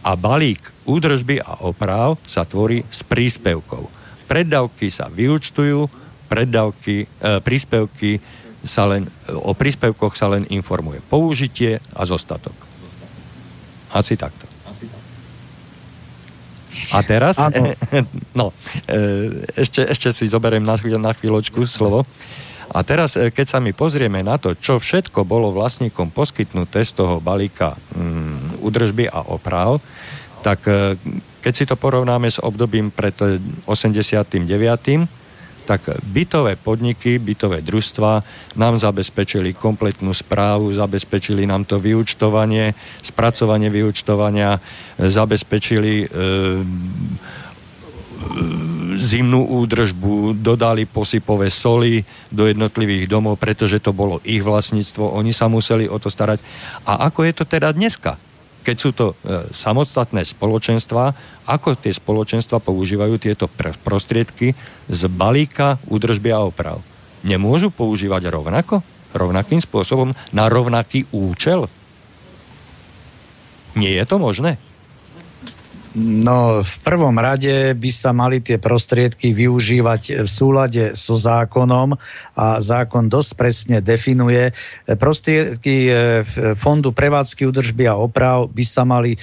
a 0.04 0.12
balík 0.20 0.74
údržby 0.84 1.40
a 1.40 1.64
oprav 1.64 2.20
sa 2.28 2.44
tvorí 2.44 2.84
s 2.92 3.02
príspevkou. 3.08 3.88
Preddavky 4.28 4.92
sa 4.92 5.08
vyučtujú, 5.08 5.88
preddavky, 6.28 7.08
e, 7.08 7.40
príspevky 7.40 8.20
sa 8.64 8.88
len, 8.88 9.08
o 9.28 9.52
príspevkoch 9.52 10.16
sa 10.16 10.32
len 10.32 10.48
informuje 10.52 11.04
použitie 11.04 11.80
a 11.96 12.04
zostatok. 12.08 12.56
Asi 13.92 14.16
takto. 14.16 14.48
A 16.92 17.00
teraz, 17.06 17.38
no, 18.40 18.52
e, 18.90 19.00
ešte, 19.56 19.88
ešte 19.88 20.10
si 20.12 20.26
zoberiem 20.28 20.64
na, 20.64 20.76
chvíľ, 20.76 21.00
na 21.00 21.14
chvíľočku 21.16 21.64
slovo. 21.70 22.04
A 22.72 22.80
teraz, 22.88 23.20
e, 23.20 23.28
keď 23.34 23.46
sa 23.48 23.60
my 23.60 23.76
pozrieme 23.76 24.24
na 24.24 24.40
to, 24.40 24.56
čo 24.56 24.80
všetko 24.80 25.28
bolo 25.28 25.52
vlastníkom 25.52 26.14
poskytnuté 26.16 26.88
z 26.88 26.96
toho 26.96 27.20
balíka 27.20 27.76
mm, 27.96 28.64
údržby 28.64 29.12
a 29.12 29.28
oprav, 29.28 29.84
tak 30.40 30.64
e, 30.68 30.96
keď 31.44 31.54
si 31.54 31.66
to 31.68 31.76
porovnáme 31.76 32.32
s 32.32 32.40
obdobím 32.40 32.88
pred 32.88 33.16
89 33.68 34.48
tak 35.64 35.96
bytové 36.04 36.60
podniky, 36.60 37.18
bytové 37.18 37.64
družstva 37.64 38.20
nám 38.60 38.76
zabezpečili 38.76 39.56
kompletnú 39.56 40.12
správu, 40.12 40.68
zabezpečili 40.76 41.48
nám 41.48 41.64
to 41.64 41.80
vyučtovanie, 41.80 42.76
spracovanie 43.00 43.72
vyučtovania, 43.72 44.60
zabezpečili 45.00 45.94
e, 46.04 46.08
zimnú 48.98 49.46
údržbu, 49.64 50.38
dodali 50.38 50.86
posypové 50.86 51.50
soli 51.50 52.06
do 52.30 52.46
jednotlivých 52.46 53.10
domov, 53.10 53.42
pretože 53.42 53.82
to 53.82 53.92
bolo 53.92 54.22
ich 54.24 54.42
vlastníctvo, 54.42 55.18
oni 55.18 55.34
sa 55.34 55.50
museli 55.50 55.90
o 55.90 55.98
to 55.98 56.08
starať. 56.08 56.40
A 56.86 57.08
ako 57.10 57.26
je 57.26 57.34
to 57.34 57.46
teda 57.46 57.74
dneska? 57.74 58.18
Keď 58.64 58.76
sú 58.80 58.90
to 58.96 59.06
e, 59.12 59.16
samostatné 59.52 60.24
spoločenstva, 60.24 61.12
ako 61.44 61.76
tie 61.76 61.92
spoločenstva 61.92 62.64
používajú 62.64 63.20
tieto 63.20 63.52
pr- 63.52 63.76
prostriedky 63.84 64.56
z 64.88 65.02
balíka 65.12 65.84
údržby 65.92 66.32
a 66.32 66.48
oprav? 66.48 66.80
Nemôžu 67.28 67.76
používať 67.76 68.32
rovnako? 68.32 68.80
Rovnakým 69.12 69.60
spôsobom? 69.60 70.16
Na 70.32 70.48
rovnaký 70.48 71.12
účel? 71.12 71.68
Nie 73.76 74.00
je 74.00 74.06
to 74.08 74.16
možné? 74.16 74.56
No, 75.94 76.66
v 76.66 76.76
prvom 76.82 77.14
rade 77.22 77.78
by 77.78 77.92
sa 77.94 78.10
mali 78.18 78.42
tie 78.42 78.58
prostriedky 78.58 79.30
využívať 79.30 80.26
v 80.26 80.30
súlade 80.30 80.98
so 80.98 81.14
zákonom 81.14 81.94
a 82.34 82.58
zákon 82.58 83.06
dosť 83.06 83.32
presne 83.38 83.78
definuje. 83.78 84.50
Prostriedky 84.90 85.76
e, 85.86 85.94
Fondu 86.58 86.90
prevádzky 86.98 87.46
údržby 87.46 87.86
a 87.86 87.94
oprav 87.94 88.50
by 88.50 88.66
sa 88.66 88.82
mali 88.90 89.14
e, 89.14 89.20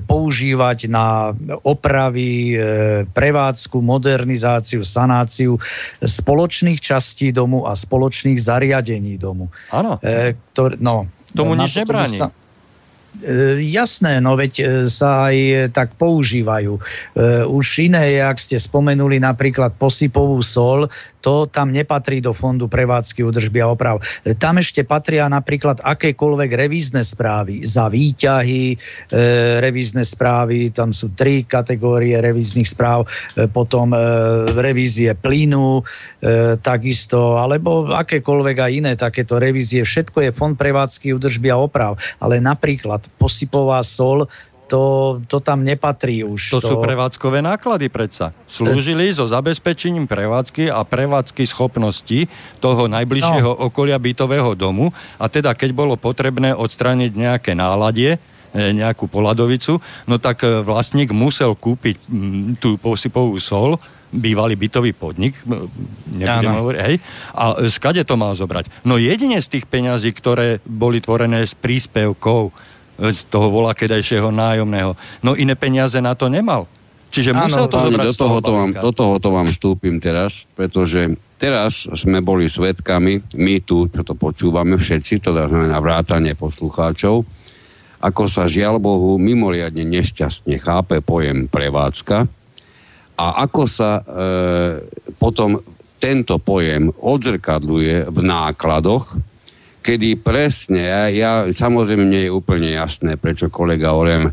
používať 0.00 0.88
na 0.88 1.36
opravy, 1.60 2.56
e, 2.56 3.04
prevádzku, 3.04 3.84
modernizáciu, 3.84 4.80
sanáciu 4.80 5.60
spoločných 6.00 6.80
častí 6.80 7.36
domu 7.36 7.68
a 7.68 7.76
spoločných 7.76 8.40
zariadení 8.40 9.20
domu. 9.20 9.52
Áno. 9.76 10.00
E, 10.00 10.32
no, 10.80 11.04
Tomu 11.36 11.52
nič 11.52 11.84
nebráni. 11.84 12.16
Sa, 12.16 12.32
E, 12.32 12.43
jasné, 13.60 14.18
no 14.18 14.34
veď 14.34 14.52
e, 14.58 14.64
sa 14.90 15.30
aj 15.30 15.36
e, 15.36 15.54
tak 15.70 15.94
používajú. 16.00 16.76
Už 17.48 17.66
iné 17.78 18.18
ak 18.18 18.40
ste 18.40 18.58
spomenuli 18.58 19.22
napríklad 19.22 19.78
posypovú 19.78 20.42
sol, 20.42 20.90
to 21.24 21.48
tam 21.48 21.72
nepatrí 21.72 22.20
do 22.20 22.36
fondu 22.36 22.68
prevádzky 22.68 23.24
údržby 23.24 23.64
a 23.64 23.72
oprav. 23.72 24.04
Tam 24.36 24.60
ešte 24.60 24.84
patria 24.84 25.24
napríklad 25.32 25.80
akékoľvek 25.80 26.50
revízne 26.52 27.00
správy 27.00 27.64
za 27.64 27.88
výťahy, 27.88 28.76
e, 28.76 28.76
revízne 29.64 30.04
správy, 30.04 30.68
tam 30.68 30.92
sú 30.92 31.08
tri 31.16 31.48
kategórie 31.48 32.20
revíznych 32.20 32.68
správ, 32.68 33.08
e, 33.40 33.48
potom 33.48 33.96
e, 33.96 33.98
revízie 34.52 35.16
plynu, 35.16 35.80
e, 35.80 35.82
takisto, 36.60 37.40
alebo 37.40 37.88
akékoľvek 37.88 38.56
aj 38.60 38.72
iné 38.76 38.92
takéto 38.92 39.40
revízie. 39.40 39.80
Všetko 39.80 40.28
je 40.28 40.36
fond 40.36 40.52
prevádzky 40.52 41.16
údržby 41.16 41.48
a 41.48 41.56
oprav, 41.56 41.96
ale 42.20 42.36
napríklad 42.44 43.08
posypová 43.16 43.80
sol 43.80 44.28
to, 44.68 45.20
to 45.28 45.38
tam 45.44 45.62
nepatrí 45.62 46.24
už. 46.24 46.56
To, 46.56 46.60
to 46.60 46.68
sú 46.72 46.74
prevádzkové 46.80 47.44
náklady 47.44 47.92
predsa. 47.92 48.32
Slúžili 48.48 49.12
so 49.12 49.28
zabezpečením 49.28 50.08
prevádzky 50.08 50.72
a 50.72 50.80
prevádzky 50.82 51.44
schopnosti 51.44 52.26
toho 52.64 52.88
najbližšieho 52.88 53.50
no. 53.54 53.60
okolia 53.68 54.00
bytového 54.00 54.56
domu 54.56 54.90
a 55.20 55.28
teda 55.28 55.52
keď 55.52 55.70
bolo 55.76 55.94
potrebné 56.00 56.56
odstrániť 56.56 57.12
nejaké 57.12 57.52
náladie, 57.52 58.16
e, 58.56 58.72
nejakú 58.72 59.04
poladovicu, 59.04 59.78
no 60.08 60.16
tak 60.16 60.42
e, 60.48 60.64
vlastník 60.64 61.12
musel 61.12 61.52
kúpiť 61.52 61.96
tú 62.56 62.80
posypovú 62.80 63.36
sol, 63.36 63.76
bývalý 64.14 64.54
bytový 64.54 64.94
podnik, 64.94 65.34
nebudem 66.06 66.54
hovoriť, 66.54 66.80
hej, 66.86 66.96
a 67.34 67.66
skade 67.66 68.06
to 68.06 68.14
mal 68.14 68.30
zobrať? 68.38 68.86
No 68.86 68.94
jedine 68.94 69.42
z 69.42 69.58
tých 69.58 69.66
peňazí, 69.66 70.14
ktoré 70.14 70.62
boli 70.62 71.02
tvorené 71.02 71.42
z 71.42 71.58
príspevkov 71.58 72.54
z 72.98 73.20
toho 73.26 73.50
volakedajšieho 73.50 74.30
nájomného. 74.30 74.94
No 75.22 75.34
iné 75.34 75.58
peniaze 75.58 75.98
na 75.98 76.14
to 76.14 76.30
nemal. 76.30 76.70
Čiže 77.14 77.30
Áno, 77.30 77.46
musel 77.46 77.66
to 77.70 77.78
zobrať 77.78 78.06
do 78.10 78.16
toho, 78.18 78.36
to 78.42 78.50
vám, 78.50 78.70
do 78.74 78.90
toho 78.90 79.14
to 79.22 79.28
vám 79.30 79.46
vstúpim 79.54 80.02
teraz, 80.02 80.50
pretože 80.58 81.14
teraz 81.38 81.86
sme 81.94 82.18
boli 82.18 82.50
svetkami, 82.50 83.22
my 83.38 83.62
tu, 83.62 83.86
čo 83.86 84.02
to 84.02 84.18
počúvame 84.18 84.74
všetci, 84.74 85.22
to 85.22 85.30
znamená 85.30 85.78
vrátanie 85.78 86.34
poslucháčov, 86.34 87.22
ako 88.02 88.22
sa 88.26 88.50
žiaľ 88.50 88.82
Bohu 88.82 89.14
mimoriadne 89.22 89.86
nešťastne 89.86 90.58
chápe 90.58 90.98
pojem 91.06 91.46
prevádzka 91.46 92.26
a 93.14 93.26
ako 93.46 93.62
sa 93.70 93.90
e, 93.96 94.02
potom 95.14 95.62
tento 96.02 96.42
pojem 96.42 96.90
odzrkadluje 96.90 98.10
v 98.10 98.18
nákladoch, 98.26 99.14
kedy 99.84 100.16
presne, 100.24 100.80
ja, 100.80 101.02
ja 101.12 101.30
samozrejme 101.52 102.08
nie 102.08 102.24
je 102.24 102.32
úplne 102.32 102.72
jasné, 102.72 103.20
prečo 103.20 103.52
kolega 103.52 103.92
Orem 103.92 104.32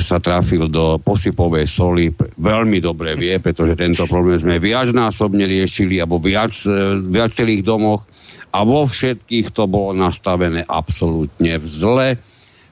sa 0.00 0.16
trafil 0.16 0.72
do 0.72 0.96
posypovej 0.96 1.68
soli, 1.68 2.08
veľmi 2.40 2.80
dobre 2.80 3.12
vie, 3.12 3.36
pretože 3.44 3.76
tento 3.76 4.08
problém 4.08 4.40
sme 4.40 4.56
viacnásobne 4.56 5.44
riešili, 5.44 6.00
alebo 6.00 6.16
viac, 6.16 6.56
e, 6.64 6.96
viacerých 6.96 7.60
domoch. 7.60 8.08
A 8.50 8.64
vo 8.64 8.88
všetkých 8.88 9.52
to 9.52 9.68
bolo 9.68 9.94
nastavené 9.94 10.64
absolútne 10.64 11.60
v 11.60 11.66
zle, 11.68 12.08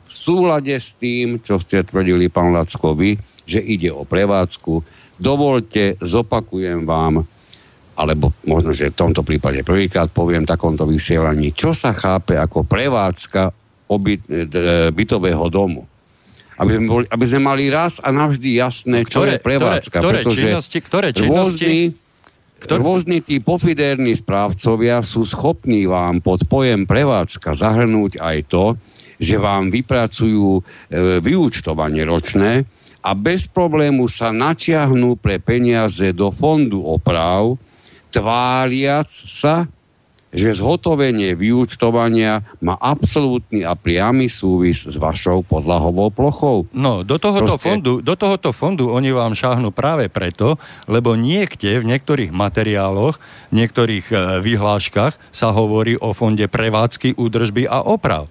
v 0.09 0.13
súlade 0.13 0.73
s 0.73 0.97
tým, 0.97 1.45
čo 1.45 1.61
ste 1.61 1.85
tvrdili, 1.85 2.33
pán 2.33 2.57
Lackovi, 2.57 3.21
že 3.45 3.61
ide 3.61 3.93
o 3.93 4.09
prevádzku. 4.09 4.81
Dovolte, 5.21 6.01
zopakujem 6.01 6.89
vám, 6.89 7.29
alebo 7.99 8.31
možno, 8.47 8.71
že 8.71 8.95
v 8.95 8.99
tomto 9.03 9.27
prípade 9.27 9.67
prvýkrát 9.67 10.07
poviem 10.15 10.47
takomto 10.47 10.87
vysielaní, 10.87 11.51
čo 11.51 11.75
sa 11.75 11.91
chápe 11.91 12.39
ako 12.39 12.63
prevádzka 12.63 13.51
obyt, 13.91 14.23
e, 14.31 14.47
bytového 14.95 15.51
domu. 15.51 15.83
Aby 16.59 16.79
sme, 16.79 16.87
boli, 16.87 17.05
aby 17.11 17.25
sme 17.27 17.41
mali 17.43 17.65
raz 17.71 17.99
a 17.99 18.15
navždy 18.15 18.59
jasné, 18.59 19.03
čo 19.03 19.23
ktoré, 19.23 19.39
je 19.39 19.43
prevádzka. 19.43 19.99
Ktoré, 19.99 20.19
ktoré 20.23 20.35
činnosti, 20.39 20.79
ktoré 20.79 21.09
činnosti, 21.11 21.35
rôzni, 21.35 21.79
ktoré... 22.63 22.81
rôzni 22.83 23.19
tí 23.23 23.37
pofidérni 23.43 24.15
správcovia 24.15 25.03
sú 25.03 25.27
schopní 25.27 25.87
vám 25.91 26.23
pod 26.23 26.47
pojem 26.47 26.87
prevádzka 26.87 27.55
zahrnúť 27.55 28.23
aj 28.23 28.39
to, 28.47 28.65
že 29.19 29.35
vám 29.39 29.71
vypracujú 29.75 30.59
e, 30.59 30.63
vyúčtovanie 31.19 32.07
ročné 32.07 32.63
a 33.03 33.11
bez 33.15 33.47
problému 33.47 34.07
sa 34.11 34.35
načiahnú 34.35 35.19
pre 35.19 35.39
peniaze 35.43 36.11
do 36.15 36.31
fondu 36.35 36.83
oprav, 36.83 37.59
tváriac 38.11 39.09
sa, 39.09 39.69
že 40.29 40.53
zhotovenie 40.53 41.33
vyúčtovania 41.33 42.45
má 42.61 42.77
absolútny 42.77 43.65
a 43.65 43.73
priamy 43.73 44.29
súvis 44.29 44.85
s 44.85 44.97
vašou 45.01 45.41
podlahovou 45.41 46.13
plochou. 46.13 46.69
No, 46.77 47.01
do 47.01 47.17
tohoto, 47.17 47.57
Proste... 47.57 47.65
fondu, 47.65 48.05
do 48.05 48.13
tohoto 48.13 48.53
fondu 48.53 48.93
oni 48.93 49.09
vám 49.09 49.33
šáhnu 49.33 49.73
práve 49.73 50.13
preto, 50.13 50.61
lebo 50.85 51.17
niekde 51.17 51.81
v 51.81 51.89
niektorých 51.97 52.29
materiáloch, 52.29 53.17
v 53.49 53.55
niektorých 53.57 54.07
e, 54.13 54.17
vyhláškach 54.45 55.17
sa 55.33 55.49
hovorí 55.49 55.97
o 55.97 56.13
fonde 56.13 56.45
prevádzky, 56.45 57.17
údržby 57.17 57.65
a 57.65 57.81
oprav 57.81 58.29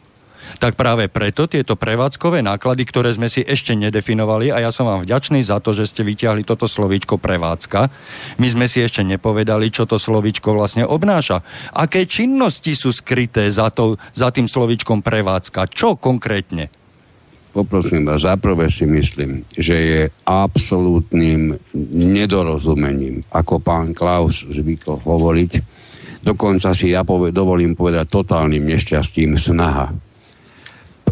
tak 0.57 0.79
práve 0.79 1.11
preto 1.11 1.45
tieto 1.45 1.75
prevádzkové 1.75 2.39
náklady, 2.41 2.83
ktoré 2.87 3.11
sme 3.11 3.27
si 3.27 3.43
ešte 3.43 3.75
nedefinovali, 3.75 4.49
a 4.49 4.63
ja 4.63 4.71
som 4.71 4.87
vám 4.87 5.03
vďačný 5.03 5.43
za 5.43 5.59
to, 5.59 5.75
že 5.75 5.91
ste 5.91 6.07
vyťahli 6.07 6.47
toto 6.47 6.65
slovíčko 6.65 7.19
prevádzka, 7.19 7.91
my 8.39 8.47
sme 8.47 8.65
si 8.71 8.79
ešte 8.79 9.03
nepovedali, 9.03 9.67
čo 9.69 9.83
to 9.83 9.99
slovíčko 9.99 10.55
vlastne 10.55 10.87
obnáša. 10.87 11.43
Aké 11.75 12.07
činnosti 12.07 12.73
sú 12.73 12.95
skryté 12.95 13.51
za, 13.51 13.69
to, 13.69 13.99
za 14.15 14.31
tým 14.31 14.47
slovíčkom 14.47 15.03
prevádzka? 15.03 15.67
Čo 15.69 15.99
konkrétne? 15.99 16.71
Poprosím 17.57 18.05
vás, 18.05 18.21
zaprvé 18.21 18.69
si 18.69 18.85
myslím, 18.85 19.41
že 19.49 19.75
je 19.75 20.01
absolútnym 20.29 21.57
nedorozumením, 21.97 23.25
ako 23.33 23.57
pán 23.57 23.97
Klaus 23.97 24.45
zvykol 24.45 25.01
hovoriť, 25.01 25.51
dokonca 26.21 26.77
si 26.77 26.93
ja 26.93 27.01
poved, 27.01 27.33
dovolím 27.33 27.73
povedať 27.73 28.13
totálnym 28.13 28.61
nešťastím 28.61 29.41
snaha 29.41 29.89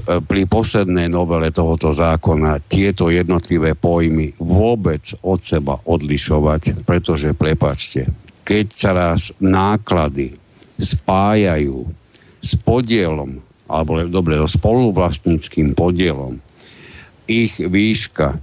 pri 0.05 0.45
poslednej 0.45 1.09
novele 1.09 1.49
tohoto 1.49 1.89
zákona 1.89 2.61
tieto 2.69 3.09
jednotlivé 3.09 3.73
pojmy 3.73 4.37
vôbec 4.37 5.01
od 5.25 5.41
seba 5.41 5.81
odlišovať, 5.81 6.85
pretože, 6.85 7.33
prepačte, 7.33 8.13
keď 8.45 8.65
sa 8.69 8.91
raz 8.93 9.33
náklady 9.41 10.37
spájajú 10.77 11.89
s 12.37 12.51
podielom, 12.61 13.41
alebo 13.65 14.05
dobre, 14.05 14.37
so 14.37 14.45
spoluvlastníckým 14.45 15.73
podielom, 15.73 16.37
ich 17.25 17.57
výška 17.57 18.37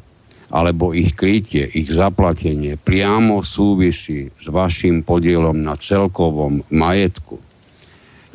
alebo 0.53 0.93
ich 0.93 1.17
krytie, 1.17 1.65
ich 1.65 1.89
zaplatenie 1.89 2.77
priamo 2.77 3.41
súvisí 3.41 4.29
s 4.37 4.47
vašim 4.53 5.01
podielom 5.01 5.65
na 5.65 5.79
celkovom 5.81 6.67
majetku, 6.69 7.41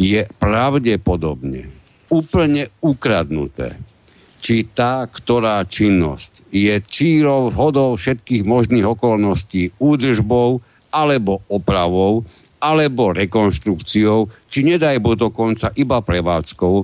je 0.01 0.25
pravdepodobne 0.41 1.76
úplne 2.11 2.69
ukradnuté. 2.79 3.77
Či 4.37 4.69
tá, 4.71 5.03
ktorá 5.09 5.65
činnosť 5.65 6.47
je 6.53 6.77
čírov, 6.85 7.51
hodou 7.57 7.97
všetkých 7.97 8.45
možných 8.45 8.85
okolností 8.85 9.75
údržbou 9.81 10.61
alebo 10.93 11.41
opravou, 11.49 12.23
alebo 12.57 13.13
rekonštrukciou, 13.13 14.29
či 14.49 14.59
nedaj 14.65 14.97
bo 15.01 15.13
dokonca 15.13 15.73
iba 15.77 16.01
prevádzkou, 16.01 16.75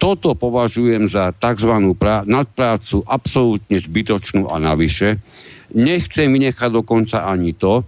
toto 0.00 0.32
považujem 0.32 1.04
za 1.04 1.28
tzv. 1.36 1.72
Prá- 1.92 2.24
nadprácu 2.24 3.04
absolútne 3.04 3.76
zbytočnú 3.76 4.48
a 4.48 4.56
navyše 4.56 5.20
Nechcem 5.70 6.26
vynechať 6.34 6.70
dokonca 6.82 7.22
ani 7.30 7.54
to, 7.54 7.86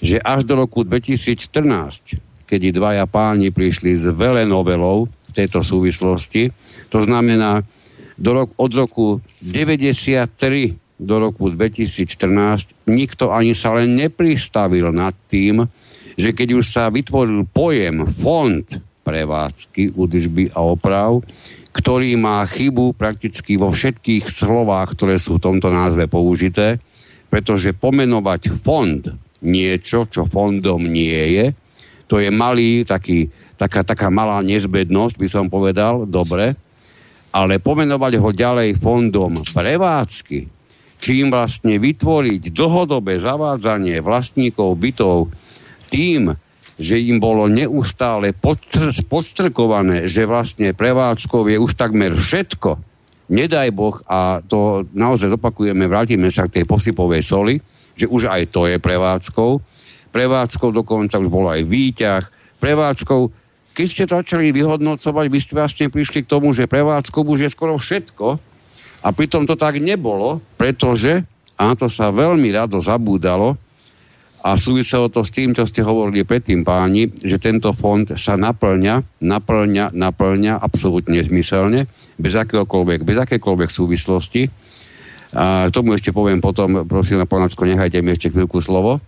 že 0.00 0.16
až 0.22 0.48
do 0.48 0.56
roku 0.56 0.80
2014, 0.80 2.48
kedy 2.48 2.72
dvaja 2.72 3.04
páni 3.04 3.52
prišli 3.52 3.92
s 3.92 4.08
veľa 4.08 4.48
novelou 4.48 5.04
v 5.04 5.14
tejto 5.38 5.62
súvislosti, 5.62 6.50
to 6.90 6.98
znamená 7.06 7.62
do 8.18 8.30
rok, 8.34 8.48
od 8.58 8.72
roku 8.74 9.06
93 9.46 10.74
do 10.98 11.16
roku 11.22 11.46
2014 11.54 12.90
nikto 12.90 13.30
ani 13.30 13.54
sa 13.54 13.78
len 13.78 13.94
nepristavil 13.94 14.90
nad 14.90 15.14
tým, 15.30 15.62
že 16.18 16.34
keď 16.34 16.58
už 16.58 16.64
sa 16.66 16.90
vytvoril 16.90 17.46
pojem 17.46 18.02
fond 18.10 18.66
prevádzky, 19.06 19.94
údržby 19.94 20.50
a 20.52 20.66
oprav, 20.66 21.22
ktorý 21.70 22.18
má 22.18 22.42
chybu 22.42 22.98
prakticky 22.98 23.54
vo 23.54 23.70
všetkých 23.70 24.26
slovách, 24.26 24.98
ktoré 24.98 25.16
sú 25.16 25.38
v 25.38 25.44
tomto 25.46 25.70
názve 25.70 26.10
použité, 26.10 26.82
pretože 27.30 27.70
pomenovať 27.70 28.50
fond 28.58 29.06
niečo, 29.38 30.10
čo 30.10 30.26
fondom 30.26 30.82
nie 30.82 31.38
je, 31.38 31.46
to 32.10 32.18
je 32.18 32.34
malý, 32.34 32.82
taký, 32.82 33.30
taká, 33.58 33.82
taká 33.82 34.08
malá 34.08 34.38
nezbednosť, 34.40 35.14
by 35.18 35.28
som 35.28 35.46
povedal, 35.50 36.06
dobre, 36.06 36.54
ale 37.34 37.60
pomenovať 37.60 38.12
ho 38.22 38.30
ďalej 38.32 38.78
fondom 38.78 39.42
prevádzky, 39.52 40.48
čím 41.02 41.28
vlastne 41.28 41.76
vytvoriť 41.76 42.54
dlhodobé 42.54 43.20
zavádzanie 43.20 44.00
vlastníkov 44.00 44.78
bytov 44.78 45.28
tým, 45.90 46.32
že 46.78 46.94
im 47.02 47.18
bolo 47.18 47.50
neustále 47.50 48.30
podstrkované, 49.10 50.06
že 50.06 50.30
vlastne 50.30 50.70
prevádzkov 50.70 51.50
je 51.50 51.58
už 51.58 51.74
takmer 51.74 52.14
všetko, 52.14 52.78
nedaj 53.28 53.68
Boh, 53.74 53.98
a 54.08 54.40
to 54.40 54.88
naozaj 54.96 55.34
zopakujeme, 55.34 55.84
vrátime 55.84 56.32
sa 56.32 56.48
k 56.48 56.60
tej 56.60 56.64
posypovej 56.64 57.22
soli, 57.22 57.54
že 57.98 58.08
už 58.08 58.30
aj 58.30 58.54
to 58.54 58.70
je 58.70 58.78
prevádzkou. 58.78 59.50
Prevádzkou 60.14 60.70
dokonca 60.72 61.20
už 61.20 61.28
bolo 61.28 61.52
aj 61.52 61.66
výťah. 61.66 62.24
Prevádzkou, 62.62 63.20
keď 63.78 63.86
ste 63.86 64.10
začali 64.10 64.50
vyhodnocovať, 64.50 65.26
vy 65.30 65.38
ste 65.38 65.54
vlastne 65.54 65.86
prišli 65.86 66.26
k 66.26 66.30
tomu, 66.34 66.50
že 66.50 66.66
prevádzkou 66.66 67.22
už 67.22 67.46
je 67.46 67.54
skoro 67.54 67.78
všetko. 67.78 68.42
A 69.06 69.08
pritom 69.14 69.46
to 69.46 69.54
tak 69.54 69.78
nebolo, 69.78 70.42
pretože, 70.58 71.22
a 71.54 71.70
na 71.70 71.74
to 71.78 71.86
sa 71.86 72.10
veľmi 72.10 72.50
rado 72.50 72.82
zabúdalo, 72.82 73.54
a 74.42 74.54
súviselo 74.58 75.10
to 75.10 75.22
s 75.22 75.30
tým, 75.30 75.54
čo 75.54 75.66
ste 75.66 75.82
hovorili 75.82 76.26
predtým, 76.26 76.66
páni, 76.66 77.10
že 77.22 77.38
tento 77.38 77.70
fond 77.74 78.06
sa 78.18 78.34
naplňa, 78.38 79.22
naplňa, 79.22 79.94
naplňa 79.94 80.58
absolútne 80.58 81.18
zmyselne, 81.22 81.86
bez 82.18 82.34
akéhokoľvek, 82.34 83.02
bez 83.06 83.18
akékoľvek 83.18 83.70
súvislosti. 83.70 84.50
A 85.34 85.70
tomu 85.70 85.94
ešte 85.94 86.14
poviem 86.14 86.42
potom, 86.42 86.86
prosím 86.86 87.22
na 87.22 87.26
Ponácko, 87.26 87.66
nechajte 87.66 87.98
mi 88.02 88.14
ešte 88.14 88.30
chvíľku 88.30 88.58
slovo. 88.58 89.02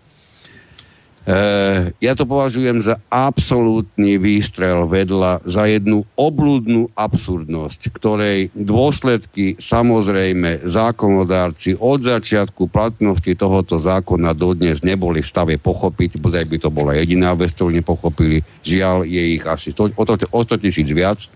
E, 1.31 1.95
ja 2.03 2.13
to 2.19 2.27
považujem 2.27 2.83
za 2.83 2.99
absolútny 3.07 4.19
výstrel 4.19 4.91
vedľa, 4.91 5.47
za 5.47 5.71
jednu 5.71 6.03
oblúdnu 6.19 6.91
absurdnosť, 6.99 7.81
ktorej 7.95 8.51
dôsledky 8.51 9.55
samozrejme 9.55 10.67
zákonodárci 10.67 11.79
od 11.79 12.03
začiatku 12.03 12.67
platnosti 12.67 13.31
tohoto 13.39 13.79
zákona 13.79 14.35
dodnes 14.35 14.83
neboli 14.83 15.23
v 15.23 15.31
stave 15.31 15.55
pochopiť, 15.55 16.19
bodaj 16.19 16.51
by 16.51 16.57
to 16.59 16.69
bola 16.75 16.99
jediná 16.99 17.31
vec, 17.39 17.55
ktorú 17.55 17.79
nepochopili. 17.79 18.43
Žiaľ, 18.67 19.07
je 19.07 19.23
ich 19.39 19.45
asi 19.47 19.71
to, 19.71 19.87
o, 19.95 20.03
to, 20.03 20.19
o 20.35 20.41
100 20.43 20.67
tisíc 20.67 20.91
viac. 20.91 21.31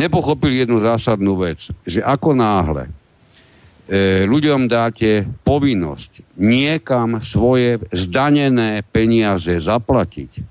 Nepochopili 0.00 0.64
jednu 0.64 0.80
zásadnú 0.80 1.36
vec, 1.36 1.68
že 1.84 2.00
ako 2.00 2.32
náhle 2.32 2.88
ľuďom 4.28 4.68
dáte 4.68 5.24
povinnosť 5.48 6.36
niekam 6.36 7.24
svoje 7.24 7.80
zdanené 7.88 8.84
peniaze 8.84 9.56
zaplatiť 9.56 10.44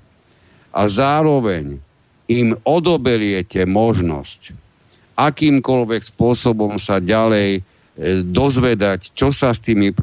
a 0.73 0.89
zároveň 0.89 1.77
im 2.27 2.57
odoberiete 2.65 3.63
možnosť 3.69 4.57
akýmkoľvek 5.17 6.01
spôsobom 6.13 6.77
sa 6.77 7.01
ďalej 7.01 7.49
e, 7.57 7.61
dozvedať, 8.21 9.13
čo 9.17 9.33
sa 9.33 9.53
s 9.53 9.61
tými 9.61 9.93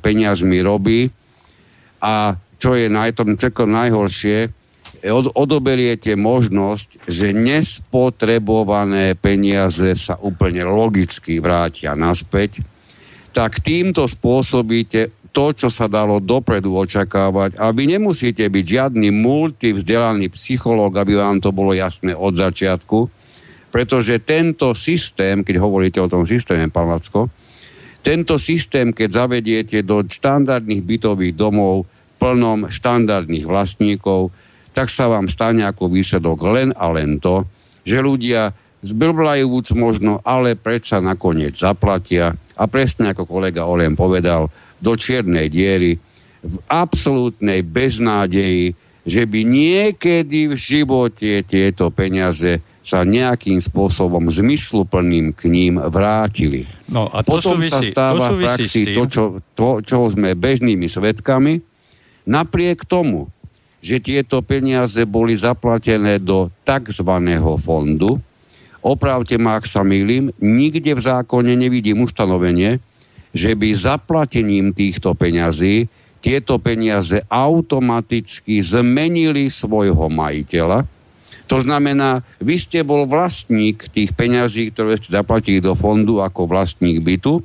peniazmi 0.00 0.60
robí 0.60 1.08
a 2.00 2.36
čo 2.60 2.76
je 2.76 2.92
na 2.92 3.08
tom 3.12 3.36
najhoršie, 3.36 4.38
e, 4.44 4.48
od, 5.08 5.32
odoberiete 5.32 6.12
možnosť, 6.18 7.08
že 7.08 7.32
nespotrebované 7.32 9.16
peniaze 9.16 9.96
sa 9.96 10.20
úplne 10.20 10.66
logicky 10.68 11.40
vrátia 11.40 11.96
naspäť 11.96 12.60
tak 13.30 13.62
týmto 13.62 14.10
spôsobíte 14.10 15.14
to, 15.30 15.54
čo 15.54 15.70
sa 15.70 15.86
dalo 15.86 16.18
dopredu 16.18 16.74
očakávať. 16.74 17.54
A 17.62 17.70
nemusíte 17.70 18.42
byť 18.42 18.64
žiadny 18.66 19.14
multivzdelaný 19.14 20.34
psychológ, 20.34 20.98
aby 20.98 21.14
vám 21.14 21.38
to 21.38 21.54
bolo 21.54 21.70
jasné 21.70 22.10
od 22.10 22.34
začiatku, 22.34 23.06
pretože 23.70 24.18
tento 24.26 24.74
systém, 24.74 25.46
keď 25.46 25.56
hovoríte 25.62 26.02
o 26.02 26.10
tom 26.10 26.26
systéme, 26.26 26.66
pán 26.74 26.90
Lacko, 26.90 27.30
tento 28.02 28.34
systém, 28.42 28.90
keď 28.90 29.08
zavediete 29.24 29.86
do 29.86 30.02
štandardných 30.02 30.82
bytových 30.82 31.34
domov 31.38 31.86
plnom 32.18 32.66
štandardných 32.66 33.46
vlastníkov, 33.46 34.34
tak 34.80 34.88
sa 34.88 35.12
vám 35.12 35.28
stane 35.28 35.60
ako 35.68 35.92
výsledok 35.92 36.40
len 36.56 36.72
a 36.72 36.88
len 36.88 37.20
to, 37.20 37.44
že 37.84 38.00
ľudia 38.00 38.56
zblblajúc 38.80 39.76
možno, 39.76 40.24
ale 40.24 40.56
predsa 40.56 41.04
nakoniec 41.04 41.52
zaplatia 41.52 42.32
a 42.56 42.64
presne 42.64 43.12
ako 43.12 43.28
kolega 43.28 43.68
Olem 43.68 43.92
povedal, 43.92 44.48
do 44.80 44.96
čiernej 44.96 45.52
diery 45.52 46.00
v 46.40 46.56
absolútnej 46.72 47.60
beznádeji, 47.60 48.72
že 49.04 49.28
by 49.28 49.44
niekedy 49.44 50.48
v 50.48 50.56
živote 50.56 51.44
tieto 51.44 51.92
peniaze 51.92 52.64
sa 52.80 53.04
nejakým 53.04 53.60
spôsobom 53.60 54.32
zmysluplným 54.32 55.36
k 55.36 55.52
ním 55.52 55.76
vrátili. 55.76 56.64
No 56.88 57.12
a 57.12 57.20
to 57.20 57.36
Potom 57.36 57.60
súvisí, 57.60 57.68
sa 57.68 57.84
stáva 57.84 58.32
to 58.32 58.40
v 58.40 58.48
praxi 58.48 58.82
to 58.96 59.04
čo, 59.04 59.24
to, 59.52 59.84
čo 59.84 60.08
sme 60.08 60.32
bežnými 60.32 60.88
svetkami. 60.88 61.60
Napriek 62.24 62.88
tomu, 62.88 63.28
že 63.80 63.96
tieto 64.00 64.44
peniaze 64.44 65.08
boli 65.08 65.32
zaplatené 65.32 66.20
do 66.20 66.52
tzv. 66.64 67.10
fondu, 67.56 68.20
opravte 68.84 69.40
ma, 69.40 69.56
ak 69.56 69.64
sa 69.64 69.80
milím, 69.80 70.32
nikde 70.40 70.96
v 70.96 71.00
zákone 71.00 71.56
nevidím 71.56 72.04
ustanovenie, 72.04 72.80
že 73.32 73.56
by 73.56 73.72
zaplatením 73.72 74.76
týchto 74.76 75.16
peňazí 75.16 75.88
tieto 76.20 76.60
peniaze 76.60 77.24
automaticky 77.32 78.60
zmenili 78.60 79.48
svojho 79.48 80.12
majiteľa. 80.12 80.84
To 81.48 81.56
znamená, 81.58 82.22
vy 82.38 82.60
ste 82.60 82.86
bol 82.86 83.08
vlastník 83.08 83.90
tých 83.90 84.14
peňazí, 84.14 84.70
ktoré 84.70 85.00
ste 85.00 85.16
zaplatili 85.16 85.58
do 85.58 85.74
fondu 85.74 86.22
ako 86.22 86.46
vlastník 86.46 87.02
bytu 87.02 87.42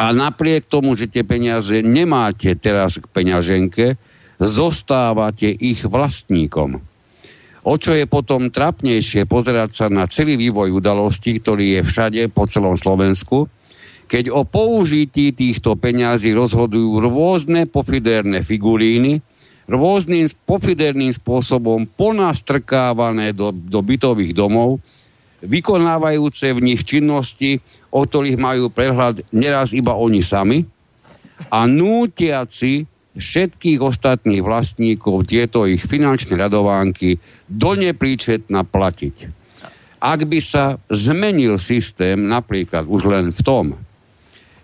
a 0.00 0.16
napriek 0.16 0.64
tomu, 0.64 0.96
že 0.96 1.10
tie 1.10 1.20
peniaze 1.20 1.84
nemáte 1.84 2.56
teraz 2.56 2.96
k 2.96 3.04
peňaženke, 3.04 4.00
zostávate 4.40 5.52
ich 5.52 5.84
vlastníkom. 5.84 6.80
O 7.60 7.76
čo 7.76 7.92
je 7.92 8.08
potom 8.08 8.48
trapnejšie 8.48 9.28
pozerať 9.28 9.70
sa 9.76 9.86
na 9.92 10.08
celý 10.08 10.40
vývoj 10.40 10.80
udalostí, 10.80 11.44
ktorý 11.44 11.76
je 11.76 11.80
všade 11.84 12.22
po 12.32 12.48
celom 12.48 12.72
Slovensku, 12.72 13.52
keď 14.08 14.32
o 14.32 14.42
použití 14.48 15.30
týchto 15.36 15.76
peňazí 15.76 16.32
rozhodujú 16.34 16.98
rôzne 17.04 17.68
pofiderné 17.68 18.42
figuríny, 18.42 19.22
rôznym 19.70 20.26
pofiderným 20.48 21.14
spôsobom 21.14 21.86
ponastrkávané 21.86 23.30
do, 23.30 23.54
do 23.54 23.78
bytových 23.84 24.34
domov, 24.34 24.82
vykonávajúce 25.46 26.50
v 26.50 26.60
nich 26.64 26.82
činnosti, 26.82 27.62
o 27.94 28.02
ktorých 28.02 28.34
majú 28.40 28.66
prehľad 28.72 29.22
neraz 29.30 29.70
iba 29.70 29.94
oni 29.94 30.24
sami 30.24 30.66
a 31.48 31.64
nútiaci 31.70 32.84
všetkých 33.20 33.78
ostatných 33.78 34.40
vlastníkov 34.40 35.28
tieto 35.28 35.68
ich 35.68 35.84
finančné 35.84 36.34
radovánky 36.40 37.20
do 37.46 37.76
nepríčetna 37.76 38.64
platiť. 38.64 39.16
Ak 40.00 40.24
by 40.24 40.40
sa 40.40 40.80
zmenil 40.88 41.60
systém 41.60 42.16
napríklad 42.24 42.88
už 42.88 43.12
len 43.12 43.26
v 43.36 43.40
tom, 43.44 43.66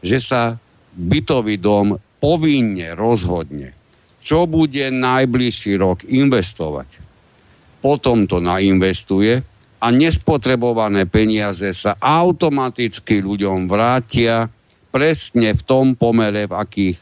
že 0.00 0.16
sa 0.16 0.56
bytový 0.96 1.60
dom 1.60 2.00
povinne 2.16 2.96
rozhodne, 2.96 3.76
čo 4.24 4.48
bude 4.48 4.88
najbližší 4.88 5.76
rok 5.76 6.08
investovať, 6.08 6.88
potom 7.84 8.24
to 8.24 8.40
nainvestuje 8.40 9.44
a 9.76 9.86
nespotrebované 9.92 11.04
peniaze 11.04 11.68
sa 11.76 12.00
automaticky 12.00 13.20
ľuďom 13.20 13.68
vrátia 13.68 14.48
presne 14.88 15.52
v 15.52 15.62
tom 15.62 15.92
pomere, 15.92 16.48
v 16.48 16.56
akých 16.56 16.96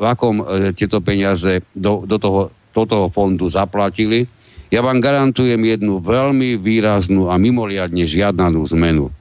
v 0.00 0.04
akom 0.08 0.40
e, 0.40 0.72
tieto 0.72 1.04
peniaze 1.04 1.60
do, 1.76 2.08
do, 2.08 2.16
toho, 2.16 2.40
do 2.72 2.82
toho 2.88 3.06
fondu 3.12 3.52
zaplatili. 3.52 4.24
Ja 4.72 4.80
vám 4.80 5.02
garantujem 5.02 5.60
jednu 5.60 6.00
veľmi 6.00 6.56
výraznú 6.56 7.28
a 7.28 7.36
mimoriadne 7.36 8.08
žiadnanú 8.08 8.64
zmenu. 8.72 9.12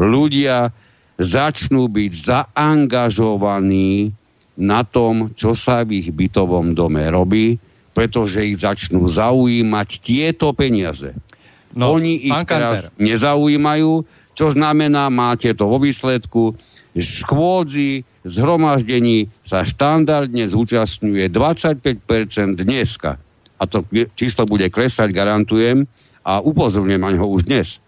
Ľudia 0.00 0.72
začnú 1.20 1.84
byť 1.92 2.12
zaangažovaní 2.16 4.16
na 4.56 4.86
tom, 4.86 5.36
čo 5.36 5.52
sa 5.52 5.84
v 5.84 6.00
ich 6.00 6.08
bytovom 6.08 6.72
dome 6.72 7.04
robí, 7.12 7.60
pretože 7.92 8.46
ich 8.46 8.56
začnú 8.56 9.04
zaujímať 9.04 9.88
tieto 10.00 10.56
peniaze. 10.56 11.12
No, 11.76 11.96
Oni 11.96 12.28
ich 12.28 12.36
teraz 12.48 12.88
Kanter. 12.88 13.00
nezaujímajú, 13.00 13.92
čo 14.32 14.46
znamená, 14.48 15.12
máte 15.12 15.52
to 15.52 15.68
vo 15.68 15.80
výsledku, 15.80 16.56
schôdzi, 16.96 18.04
zhromaždení 18.26 19.30
sa 19.42 19.66
štandardne 19.66 20.46
zúčastňuje 20.46 21.30
25% 21.30 22.58
dneska. 22.62 23.18
A 23.58 23.62
to 23.70 23.86
číslo 24.18 24.46
bude 24.46 24.66
klesať, 24.70 25.14
garantujem, 25.14 25.86
a 26.22 26.38
upozorňujem 26.38 27.02
na 27.02 27.10
neho 27.14 27.26
už 27.26 27.46
dnes. 27.50 27.82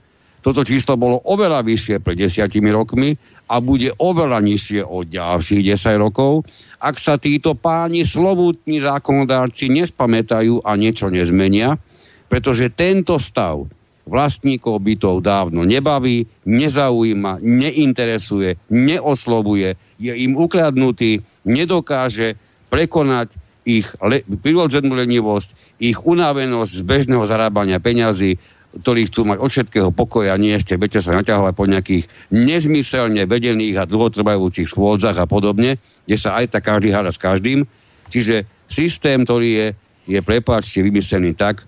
Toto 0.44 0.60
číslo 0.60 1.00
bolo 1.00 1.24
oveľa 1.24 1.64
vyššie 1.64 2.04
pred 2.04 2.20
desiatimi 2.20 2.68
rokmi 2.68 3.16
a 3.48 3.64
bude 3.64 3.96
oveľa 3.96 4.44
nižšie 4.44 4.84
od 4.84 5.08
ďalších 5.08 5.72
10 5.72 5.96
rokov, 5.96 6.44
ak 6.76 7.00
sa 7.00 7.16
títo 7.16 7.56
páni 7.56 8.04
slovútni 8.04 8.76
zákonodárci 8.76 9.72
nespamätajú 9.72 10.60
a 10.60 10.76
niečo 10.76 11.08
nezmenia, 11.08 11.80
pretože 12.28 12.68
tento 12.68 13.16
stav 13.16 13.64
vlastníkov 14.04 14.84
bytov 14.84 15.24
dávno 15.24 15.64
nebaví, 15.64 16.28
nezaujíma, 16.44 17.40
neinteresuje, 17.40 18.60
neoslovuje, 18.68 19.80
je 19.98 20.12
im 20.12 20.34
ukradnutý, 20.34 21.22
nedokáže 21.46 22.38
prekonať 22.70 23.38
ich 23.64 23.88
le- 24.02 24.24
prirodzenú 24.24 24.92
lenivosť, 24.92 25.80
ich 25.80 25.96
unavenosť 25.96 26.72
z 26.72 26.82
bežného 26.84 27.24
zarábania 27.24 27.80
peňazí, 27.80 28.36
ktorí 28.74 29.06
chcú 29.06 29.30
mať 29.30 29.38
od 29.38 29.50
všetkého 29.50 29.90
pokoja, 29.94 30.34
nie 30.34 30.58
ešte 30.58 30.74
väčšie 30.74 31.00
sa 31.00 31.16
naťahovať 31.16 31.54
po 31.54 31.64
nejakých 31.70 32.04
nezmyselne 32.34 33.22
vedených 33.24 33.78
a 33.78 33.88
dlhotrvajúcich 33.88 34.66
schôdzach 34.66 35.14
a 35.14 35.30
podobne, 35.30 35.78
kde 36.04 36.16
sa 36.18 36.42
aj 36.42 36.58
tak 36.58 36.66
každý 36.66 36.90
háda 36.90 37.14
s 37.14 37.22
každým. 37.22 37.64
Čiže 38.10 38.44
systém, 38.66 39.22
ktorý 39.22 39.48
je, 39.54 39.66
je 40.10 40.20
prepáčte, 40.20 40.82
vymyslený 40.82 41.38
tak, 41.38 41.62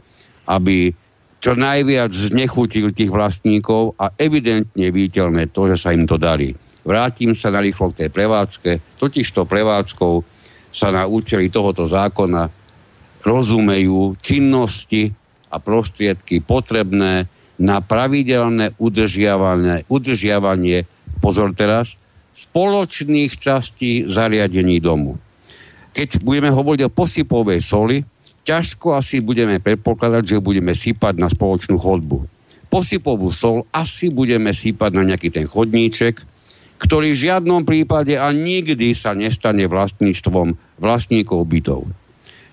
aby 0.51 0.93
čo 1.39 1.55
najviac 1.55 2.11
znechutil 2.11 2.91
tých 2.91 3.13
vlastníkov 3.13 3.95
a 4.03 4.11
evidentne 4.19 4.91
viditeľné 4.91 5.55
to, 5.55 5.71
že 5.71 5.77
sa 5.79 5.95
im 5.95 6.11
to 6.11 6.19
darí. 6.19 6.59
Vrátim 6.87 7.35
sa 7.35 7.51
na 7.51 7.59
rýchlo 7.59 7.91
k 7.91 8.07
tej 8.07 8.11
prevádzke. 8.15 8.79
Totižto 9.03 9.43
prevádzkou 9.43 10.23
sa 10.71 10.95
na 10.95 11.11
účely 11.11 11.51
tohoto 11.51 11.83
zákona 11.83 12.47
rozumejú 13.27 14.15
činnosti 14.23 15.11
a 15.51 15.59
prostriedky 15.59 16.39
potrebné 16.39 17.27
na 17.59 17.83
pravidelné 17.83 18.79
udržiavanie, 18.79 19.83
udržiavanie 19.91 20.87
pozor 21.19 21.51
teraz, 21.59 21.99
spoločných 22.37 23.35
častí 23.35 24.07
zariadení 24.07 24.79
domu. 24.79 25.19
Keď 25.97 26.23
budeme 26.23 26.53
hovoriť 26.53 26.87
o 26.87 26.93
posypovej 26.93 27.65
soli, 27.65 28.05
ťažko 28.45 28.95
asi 28.95 29.25
budeme 29.25 29.59
predpokladať, 29.59 30.37
že 30.37 30.45
budeme 30.45 30.77
sypať 30.77 31.19
na 31.19 31.27
spoločnú 31.27 31.81
chodbu. 31.81 32.29
Posypovú 32.69 33.33
sol 33.33 33.65
asi 33.73 34.13
budeme 34.13 34.53
sypať 34.53 34.91
na 34.93 35.03
nejaký 35.03 35.33
ten 35.33 35.49
chodníček, 35.49 36.36
ktorý 36.77 37.17
v 37.17 37.23
žiadnom 37.29 37.65
prípade 37.65 38.17
a 38.17 38.29
nikdy 38.33 38.93
sa 38.93 39.17
nestane 39.17 39.65
vlastníctvom 39.65 40.57
vlastníkov 40.77 41.41
bytov. 41.49 41.89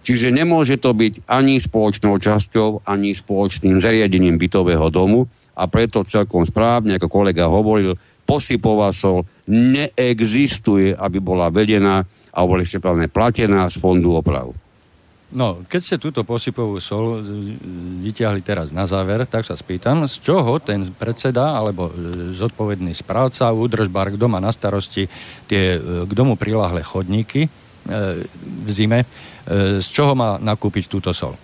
Čiže 0.03 0.35
nemôže 0.35 0.75
to 0.75 0.91
byť 0.91 1.27
ani 1.31 1.63
spoločnou 1.63 2.19
časťou, 2.19 2.83
ani 2.83 3.15
spoločným 3.15 3.79
zariadením 3.79 4.35
bytového 4.35 4.91
domu 4.91 5.31
a 5.55 5.63
preto 5.71 6.03
celkom 6.03 6.43
správne, 6.43 6.99
ako 6.99 7.07
kolega 7.07 7.47
hovoril, 7.47 7.95
posypová 8.27 8.91
sol 8.91 9.23
neexistuje, 9.47 10.91
aby 10.95 11.17
bola 11.23 11.47
vedená 11.47 12.03
a 12.33 12.39
bola 12.43 12.67
ešte 12.67 12.83
platená 13.11 13.67
z 13.71 13.79
fondu 13.79 14.15
oprav. 14.15 14.51
No, 15.33 15.65
keď 15.65 15.81
ste 15.81 15.97
túto 15.97 16.21
posypovú 16.21 16.77
sol 16.77 17.17
vyťahli 18.05 18.45
teraz 18.45 18.69
na 18.69 18.85
záver, 18.85 19.25
tak 19.25 19.41
sa 19.41 19.57
spýtam, 19.57 20.05
z 20.05 20.21
čoho 20.21 20.61
ten 20.61 20.85
predseda 20.93 21.57
alebo 21.57 21.89
e, 21.89 21.93
zodpovedný 22.37 22.93
správca, 22.93 23.49
údržbár, 23.49 24.13
kto 24.13 24.29
má 24.29 24.37
na 24.37 24.53
starosti 24.53 25.09
tie 25.49 25.81
e, 25.81 26.05
k 26.05 26.11
domu 26.13 26.37
priláhle 26.37 26.85
chodníky 26.85 27.45
e, 27.45 27.49
v 28.63 28.69
zime, 28.69 29.09
z 29.83 29.87
čoho 29.91 30.15
má 30.15 30.39
nakúpiť 30.39 30.87
túto 30.87 31.11
sol? 31.11 31.35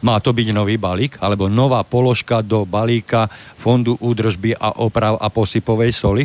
Má 0.00 0.16
to 0.24 0.32
byť 0.32 0.48
nový 0.56 0.80
balík 0.80 1.20
alebo 1.20 1.52
nová 1.52 1.84
položka 1.84 2.40
do 2.40 2.64
balíka 2.64 3.28
Fondu 3.60 3.98
údržby 4.00 4.56
a 4.56 4.80
oprav 4.80 5.20
a 5.20 5.28
posypovej 5.28 5.92
soli? 5.92 6.24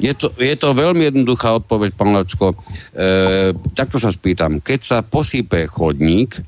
Je 0.00 0.12
to, 0.16 0.32
je 0.36 0.56
to 0.56 0.72
veľmi 0.72 1.12
jednoduchá 1.12 1.58
odpoveď, 1.60 1.90
pán 1.92 2.16
Lacko. 2.16 2.56
E, 2.92 3.52
takto 3.76 4.00
sa 4.00 4.08
spýtam. 4.08 4.60
Keď 4.64 4.80
sa 4.80 4.98
posype 5.04 5.68
chodník, 5.68 6.40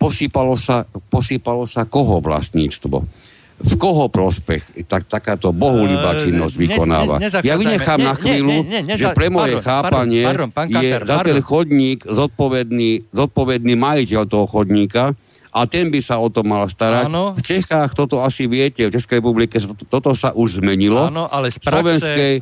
posýpalo 0.00 0.56
sa, 0.56 0.88
posýpalo 1.12 1.68
sa 1.68 1.84
koho 1.84 2.20
vlastníctvo? 2.20 3.26
v 3.56 3.74
koho 3.80 4.12
prospech 4.12 4.84
tak, 4.84 5.08
takáto 5.08 5.48
bohulibá 5.48 6.12
e, 6.12 6.28
činnosť 6.28 6.54
vykonáva. 6.60 7.16
Ne, 7.16 7.32
ne, 7.32 7.40
ja 7.40 7.56
vynechám 7.56 8.00
ne, 8.04 8.04
na 8.04 8.12
chvíľu, 8.12 8.52
ne, 8.52 8.60
ne, 8.68 8.80
ne, 8.84 8.94
že 9.00 9.08
pre 9.16 9.32
moje 9.32 9.56
pardon, 9.56 9.64
chápanie 9.64 10.24
pardon, 10.28 10.50
pardon, 10.52 10.76
je 10.84 10.90
Kanter, 10.92 11.02
za 11.08 11.16
ten 11.24 11.38
chodník 11.40 12.04
zodpovedný, 12.04 13.08
zodpovedný 13.16 13.72
majiteľ 13.80 14.22
toho 14.28 14.44
chodníka 14.44 15.16
a 15.56 15.60
ten 15.64 15.88
by 15.88 16.04
sa 16.04 16.20
o 16.20 16.28
to 16.28 16.44
mal 16.44 16.68
starať. 16.68 17.08
Áno. 17.08 17.32
V 17.32 17.40
Čechách 17.40 17.96
toto 17.96 18.20
asi 18.20 18.44
viete, 18.44 18.84
v 18.84 18.92
Českej 18.92 19.24
republike 19.24 19.56
toto 19.88 20.12
sa 20.12 20.36
už 20.36 20.60
zmenilo. 20.60 21.08
Áno, 21.08 21.24
ale 21.24 21.48
z 21.48 21.56
praxe... 21.56 21.80
Slovenskej 21.80 22.32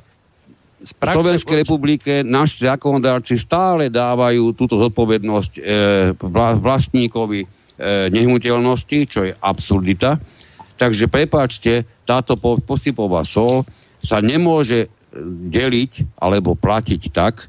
v 0.85 0.93
Slovenskej 1.01 1.65
republike 1.65 2.21
naši 2.21 2.69
zákonodárci 2.69 3.41
stále 3.41 3.89
dávajú 3.89 4.53
túto 4.53 4.77
zodpovednosť 4.77 5.53
e, 5.57 5.63
vlastníkovi 6.61 7.41
e, 7.41 7.47
nehnuteľnosti, 8.13 8.99
čo 9.09 9.21
je 9.25 9.33
absurdita. 9.33 10.21
Takže 10.77 11.09
prepáčte, 11.09 11.89
táto 12.05 12.37
posypová 12.61 13.25
sol 13.25 13.65
sa 13.97 14.21
nemôže 14.21 14.87
e, 14.87 14.89
deliť 15.49 16.21
alebo 16.21 16.53
platiť 16.53 17.03
tak, 17.09 17.49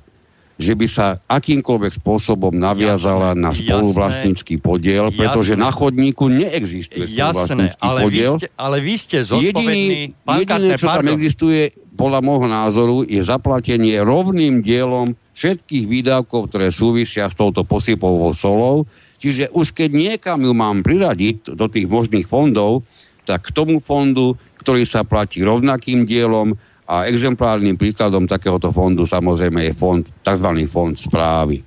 že 0.55 0.71
by 0.71 0.88
sa 0.88 1.19
akýmkoľvek 1.27 1.99
spôsobom 1.99 2.55
naviazala 2.55 3.36
jasné, 3.36 3.43
na 3.43 3.51
spoluvlastnícky 3.51 4.55
podiel, 4.63 5.11
jasné, 5.11 5.19
pretože 5.19 5.53
na 5.59 5.67
chodníku 5.67 6.31
neexistuje 6.31 7.11
spoluvlastnícky 7.11 7.83
ale 7.83 7.99
podiel. 8.07 8.33
Vy 8.33 8.39
ste, 8.39 8.47
ale 8.55 8.77
vy 8.79 8.93
ste 8.95 9.17
zodpovedný... 9.27 9.83
Jediný, 10.15 10.39
jediné, 10.39 10.73
čo 10.79 10.88
tam 10.88 11.07
existuje, 11.11 11.61
podľa 11.95 12.19
môjho 12.21 12.47
názoru, 12.51 12.97
je 13.07 13.23
zaplatenie 13.23 13.97
rovným 14.03 14.59
dielom 14.59 15.15
všetkých 15.31 15.85
výdavkov, 15.87 16.51
ktoré 16.51 16.69
súvisia 16.69 17.31
s 17.31 17.35
touto 17.35 17.63
posypovou 17.63 18.35
solou. 18.35 18.83
Čiže 19.17 19.49
už 19.55 19.71
keď 19.71 19.89
niekam 19.95 20.43
ju 20.43 20.51
mám 20.51 20.83
priradiť 20.83 21.55
do 21.55 21.65
tých 21.71 21.87
možných 21.87 22.27
fondov, 22.27 22.83
tak 23.23 23.49
k 23.49 23.55
tomu 23.55 23.81
fondu, 23.81 24.37
ktorý 24.61 24.85
sa 24.85 25.07
platí 25.07 25.41
rovnakým 25.41 26.05
dielom, 26.05 26.59
a 26.85 27.09
exemplárnym 27.09 27.81
príkladom 27.81 28.29
takéhoto 28.29 28.69
fondu 28.69 29.09
samozrejme 29.09 29.65
je 29.65 29.73
fond, 29.73 30.05
tzv. 30.05 30.49
fond 30.69 30.93
správy. 30.93 31.65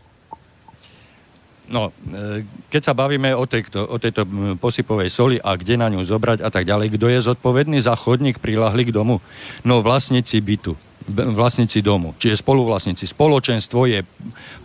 No, 1.68 1.92
e, 1.92 2.48
keď 2.72 2.82
sa 2.82 2.96
bavíme 2.96 3.36
o 3.36 3.44
tejto, 3.44 3.84
o 3.84 4.00
tejto 4.00 4.24
posypovej 4.56 5.12
soli 5.12 5.36
a 5.36 5.52
kde 5.52 5.76
na 5.76 5.92
ňu 5.92 6.00
zobrať 6.00 6.40
a 6.40 6.48
tak 6.48 6.64
ďalej, 6.64 6.96
kto 6.96 7.06
je 7.12 7.20
zodpovedný 7.20 7.78
za 7.84 7.92
chodník 7.92 8.40
prilahli 8.40 8.88
k 8.88 8.94
domu? 8.96 9.20
No 9.68 9.84
vlastníci 9.84 10.40
bytu 10.40 10.87
vlastníci 11.08 11.80
domu, 11.80 12.12
čiže 12.20 12.44
spoluvlastníci. 12.44 13.08
Spoločenstvo 13.08 13.88
je 13.88 14.04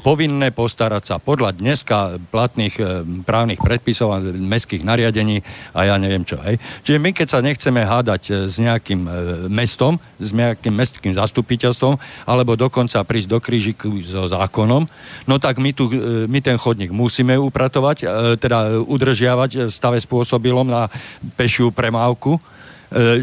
povinné 0.04 0.52
postarať 0.52 1.04
sa 1.04 1.16
podľa 1.18 1.56
dneska 1.56 2.20
platných 2.28 2.76
e, 2.76 2.84
právnych 3.24 3.64
predpisov 3.64 4.12
a 4.12 4.20
mestských 4.20 4.84
nariadení 4.84 5.40
a 5.72 5.88
ja 5.88 5.96
neviem 5.96 6.28
čo. 6.28 6.36
Hej. 6.44 6.60
Čiže 6.84 7.00
my, 7.00 7.10
keď 7.16 7.28
sa 7.32 7.40
nechceme 7.40 7.82
hádať 7.88 8.22
e, 8.28 8.32
s 8.52 8.60
nejakým 8.60 9.02
e, 9.08 9.12
mestom, 9.48 9.96
s 10.20 10.36
nejakým 10.36 10.76
mestským 10.76 11.16
zastupiteľstvom, 11.16 11.96
alebo 12.28 12.60
dokonca 12.60 13.00
prísť 13.08 13.30
do 13.32 13.40
krížiku 13.40 14.04
so 14.04 14.28
zákonom, 14.28 14.84
no 15.26 15.36
tak 15.40 15.64
my, 15.64 15.72
tu, 15.72 15.88
my 16.28 16.40
ten 16.44 16.60
chodník 16.60 16.92
musíme 16.92 17.40
upratovať, 17.40 18.06
teda 18.40 18.84
udržiavať 18.84 19.72
stave 19.72 20.00
spôsobilom 20.04 20.68
na 20.68 20.92
pešiu 21.40 21.72
premávku, 21.72 22.40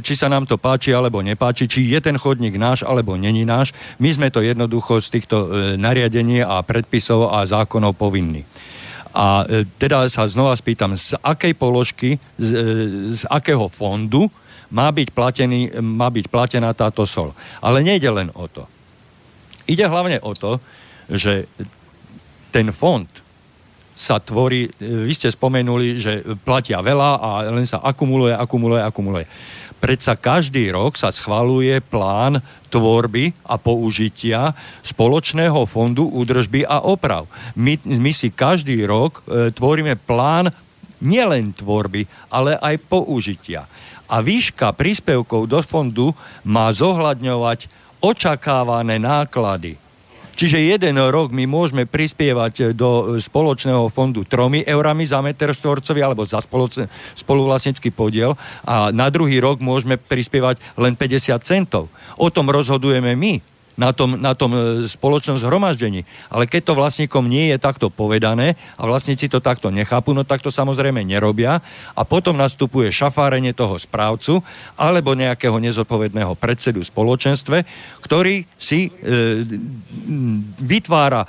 či 0.03 0.19
sa 0.19 0.27
nám 0.27 0.51
to 0.51 0.59
páči 0.59 0.91
alebo 0.91 1.23
nepáči, 1.23 1.71
či 1.71 1.87
je 1.87 2.01
ten 2.03 2.19
chodník 2.19 2.59
náš 2.59 2.83
alebo 2.83 3.15
není 3.15 3.47
náš. 3.47 3.71
My 4.03 4.11
sme 4.11 4.29
to 4.29 4.43
jednoducho 4.43 4.99
z 4.99 5.09
týchto 5.19 5.37
e, 5.37 5.49
nariadení 5.79 6.43
a 6.43 6.59
predpisov 6.67 7.31
a 7.31 7.47
zákonov 7.47 7.95
povinní. 7.95 8.43
A 9.15 9.47
e, 9.47 9.67
teda 9.79 10.07
sa 10.11 10.27
znova 10.27 10.59
spýtam, 10.59 10.99
z 10.99 11.15
akej 11.23 11.55
položky, 11.55 12.19
z, 12.39 12.51
z 13.15 13.23
akého 13.31 13.71
fondu 13.71 14.27
má 14.71 14.91
byť, 14.91 15.09
platený, 15.11 15.83
má 15.83 16.11
byť 16.11 16.27
platená 16.31 16.71
táto 16.75 17.07
sol. 17.07 17.35
Ale 17.63 17.83
nejde 17.83 18.11
len 18.11 18.31
o 18.35 18.47
to. 18.47 18.67
Ide 19.71 19.87
hlavne 19.87 20.19
o 20.23 20.35
to, 20.35 20.59
že 21.11 21.47
ten 22.51 22.75
fond 22.75 23.07
sa 24.01 24.17
tvorí, 24.17 24.65
vy 24.81 25.13
ste 25.13 25.29
spomenuli, 25.29 26.01
že 26.01 26.25
platia 26.41 26.81
veľa 26.81 27.11
a 27.21 27.31
len 27.53 27.69
sa 27.69 27.85
akumuluje, 27.85 28.33
akumuluje, 28.33 28.81
akumuluje. 28.81 29.27
Predsa 29.81 30.17
každý 30.17 30.73
rok 30.73 30.97
sa 30.97 31.13
schvaluje 31.13 31.81
plán 31.85 32.41
tvorby 32.69 33.33
a 33.45 33.57
použitia 33.57 34.53
spoločného 34.85 35.65
fondu 35.65 36.09
údržby 36.09 36.65
a 36.69 36.85
oprav. 36.85 37.29
My, 37.57 37.81
my 37.85 38.13
si 38.13 38.29
každý 38.29 38.85
rok 38.85 39.25
e, 39.25 39.49
tvoríme 39.53 39.97
plán 39.97 40.53
nielen 41.01 41.57
tvorby, 41.57 42.05
ale 42.29 42.61
aj 42.61 42.77
použitia. 42.93 43.65
A 44.05 44.21
výška 44.21 44.73
príspevkov 44.77 45.49
do 45.49 45.61
fondu 45.65 46.13
má 46.45 46.69
zohľadňovať 46.77 47.73
očakávané 48.05 49.01
náklady 49.01 49.81
Čiže 50.41 50.73
jeden 50.73 50.97
rok 50.97 51.37
my 51.37 51.45
môžeme 51.45 51.85
prispievať 51.85 52.73
do 52.73 53.21
spoločného 53.21 53.93
fondu 53.93 54.25
3 54.25 54.65
eurami 54.65 55.05
za 55.05 55.21
meter 55.21 55.53
štvorcový 55.53 56.01
alebo 56.01 56.25
za 56.25 56.41
spoluvlastnický 57.13 57.93
podiel 57.93 58.33
a 58.65 58.89
na 58.89 59.13
druhý 59.13 59.37
rok 59.37 59.61
môžeme 59.61 60.01
prispievať 60.01 60.57
len 60.81 60.97
50 60.97 61.37
centov. 61.45 61.93
O 62.17 62.33
tom 62.33 62.49
rozhodujeme 62.49 63.13
my 63.21 63.60
na 63.81 63.97
tom, 63.97 64.21
na 64.21 64.37
tom 64.37 64.53
e, 64.53 64.61
spoločnom 64.85 65.41
zhromaždení. 65.41 66.05
Ale 66.29 66.45
keď 66.45 66.69
to 66.69 66.73
vlastníkom 66.77 67.25
nie 67.25 67.49
je 67.49 67.57
takto 67.57 67.89
povedané 67.89 68.61
a 68.77 68.85
vlastníci 68.85 69.33
to 69.33 69.41
takto 69.41 69.73
nechápu, 69.73 70.13
no 70.13 70.29
tak 70.29 70.45
to 70.45 70.53
samozrejme 70.53 71.01
nerobia 71.01 71.65
a 71.97 72.03
potom 72.05 72.37
nastupuje 72.37 72.93
šafárenie 72.93 73.57
toho 73.57 73.81
správcu 73.81 74.45
alebo 74.77 75.17
nejakého 75.17 75.57
nezodpovedného 75.57 76.37
predsedu 76.37 76.85
spoločenstve, 76.85 77.65
ktorý 78.05 78.45
si 78.61 78.93
e, 78.93 79.49
vytvára 80.61 81.25
e, 81.25 81.29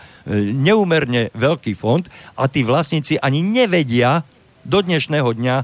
neumerne 0.51 1.31
veľký 1.31 1.71
fond 1.79 2.03
a 2.35 2.51
tí 2.51 2.67
vlastníci 2.67 3.15
ani 3.23 3.39
nevedia, 3.39 4.27
do 4.65 4.79
dnešného 4.81 5.29
dňa 5.33 5.55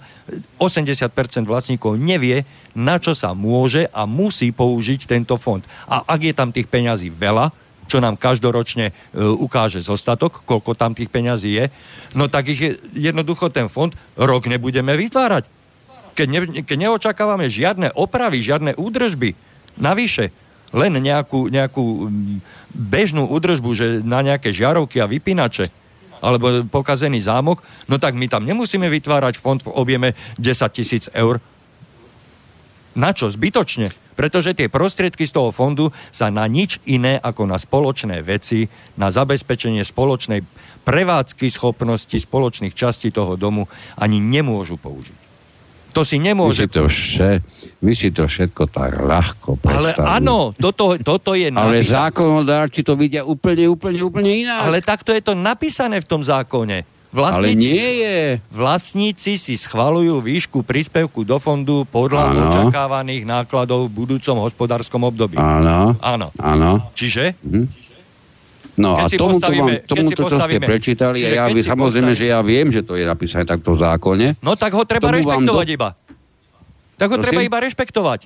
80% 0.57 1.45
vlastníkov 1.45 1.97
nevie, 1.97 2.45
na 2.77 2.97
čo 2.97 3.17
sa 3.17 3.33
môže 3.33 3.89
a 3.93 4.05
musí 4.05 4.53
použiť 4.53 5.09
tento 5.09 5.37
fond. 5.37 5.61
A 5.89 6.05
ak 6.05 6.21
je 6.21 6.33
tam 6.33 6.49
tých 6.53 6.69
peňazí 6.69 7.09
veľa, 7.09 7.53
čo 7.87 8.03
nám 8.03 8.19
každoročne 8.19 8.91
e, 8.91 8.93
ukáže 9.23 9.79
zostatok, 9.79 10.43
koľko 10.43 10.75
tam 10.75 10.91
tých 10.91 11.07
peňazí 11.07 11.51
je, 11.55 11.65
no 12.19 12.27
tak 12.27 12.51
ich 12.51 12.59
je, 12.59 12.71
jednoducho 12.93 13.47
ten 13.47 13.71
fond 13.71 13.95
rok 14.19 14.45
nebudeme 14.51 14.93
vytvárať. 14.99 15.47
Keď, 16.13 16.27
ne, 16.27 16.39
keď 16.67 16.77
neočakávame 16.77 17.47
žiadne 17.47 17.95
opravy, 17.95 18.43
žiadne 18.43 18.75
údržby, 18.75 19.39
navyše, 19.79 20.35
len 20.75 20.99
nejakú, 20.99 21.47
nejakú 21.47 22.11
bežnú 22.75 23.23
údržbu, 23.31 23.69
že 23.71 23.87
na 24.03 24.19
nejaké 24.19 24.51
žiarovky 24.51 24.99
a 24.99 25.07
vypínače, 25.07 25.71
alebo 26.21 26.65
pokazený 26.67 27.21
zámok, 27.23 27.61
no 27.87 28.01
tak 28.01 28.17
my 28.17 28.25
tam 28.29 28.43
nemusíme 28.45 28.89
vytvárať 28.89 29.37
fond 29.37 29.61
v 29.61 29.73
objeme 29.73 30.17
10 30.41 30.77
tisíc 30.77 31.05
eur. 31.13 31.41
Na 32.97 33.13
čo? 33.13 33.29
Zbytočne. 33.29 33.93
Pretože 34.17 34.57
tie 34.57 34.65
prostriedky 34.65 35.29
z 35.29 35.37
toho 35.37 35.53
fondu 35.53 35.93
sa 36.09 36.33
na 36.33 36.49
nič 36.49 36.81
iné 36.89 37.21
ako 37.21 37.45
na 37.45 37.61
spoločné 37.61 38.25
veci, 38.25 38.65
na 38.97 39.13
zabezpečenie 39.13 39.85
spoločnej 39.85 40.41
prevádzky 40.81 41.53
schopnosti 41.53 42.17
spoločných 42.17 42.73
častí 42.73 43.13
toho 43.13 43.37
domu 43.37 43.69
ani 43.93 44.17
nemôžu 44.17 44.81
použiť. 44.81 45.26
To 45.93 46.01
si 46.05 46.17
nemôže... 46.21 46.65
Vy 46.65 46.69
si 46.69 46.73
to, 46.73 46.81
vše, 46.87 47.31
vy 47.81 47.93
si 47.97 48.09
to 48.13 48.23
všetko 48.29 48.63
tak 48.69 49.01
ľahko 49.01 49.57
predstavujú. 49.57 50.05
Ale 50.05 50.17
áno, 50.21 50.53
toto, 50.53 50.97
toto 51.01 51.33
je 51.33 51.49
napísané. 51.49 51.81
Ale 51.81 51.85
zákonodárci 51.85 52.81
to 52.85 52.93
vidia 52.93 53.25
úplne, 53.25 53.65
úplne, 53.65 53.99
úplne 54.05 54.31
inak. 54.45 54.69
Ale 54.69 54.79
takto 54.85 55.09
je 55.15 55.21
to 55.25 55.33
napísané 55.33 55.97
v 56.01 56.07
tom 56.07 56.21
zákone. 56.21 56.85
Vlastníci, 57.07 57.39
Ale 57.39 57.49
nie 57.55 57.89
je. 58.03 58.19
Vlastníci 58.51 59.39
si 59.39 59.55
schvalujú 59.55 60.19
výšku 60.19 60.59
príspevku 60.61 61.23
do 61.23 61.39
fondu 61.39 61.87
podľa 61.87 62.35
ano. 62.35 62.41
očakávaných 62.51 63.23
nákladov 63.23 63.87
v 63.87 64.05
budúcom 64.05 64.43
hospodárskom 64.43 65.07
období. 65.07 65.39
Áno. 65.39 65.95
Áno. 66.03 66.35
Áno. 66.35 66.91
Čiže? 66.93 67.39
Hm. 67.41 67.86
No 68.77 68.93
keď 68.93 69.09
a 69.09 69.17
tomuto, 69.17 69.49
vám, 69.49 69.69
tomuto 69.89 70.21
čo 70.29 70.37
ste 70.37 70.57
prečítali, 70.61 71.17
ja 71.25 71.49
ja 71.49 71.49
samozrejme, 71.49 72.13
postavíme... 72.13 72.13
že 72.13 72.25
ja 72.29 72.39
viem, 72.45 72.69
že 72.69 72.85
to 72.85 72.93
je 72.93 73.09
napísané 73.09 73.43
takto 73.49 73.73
v 73.73 73.77
zákone. 73.81 74.27
No 74.37 74.53
tak 74.53 74.77
ho 74.77 74.85
treba 74.85 75.09
rešpektovať 75.09 75.67
do... 75.67 75.73
iba. 75.73 75.89
Tak 76.97 77.07
ho 77.09 77.17
Prosím? 77.17 77.25
treba 77.25 77.41
iba 77.41 77.57
rešpektovať. 77.57 78.19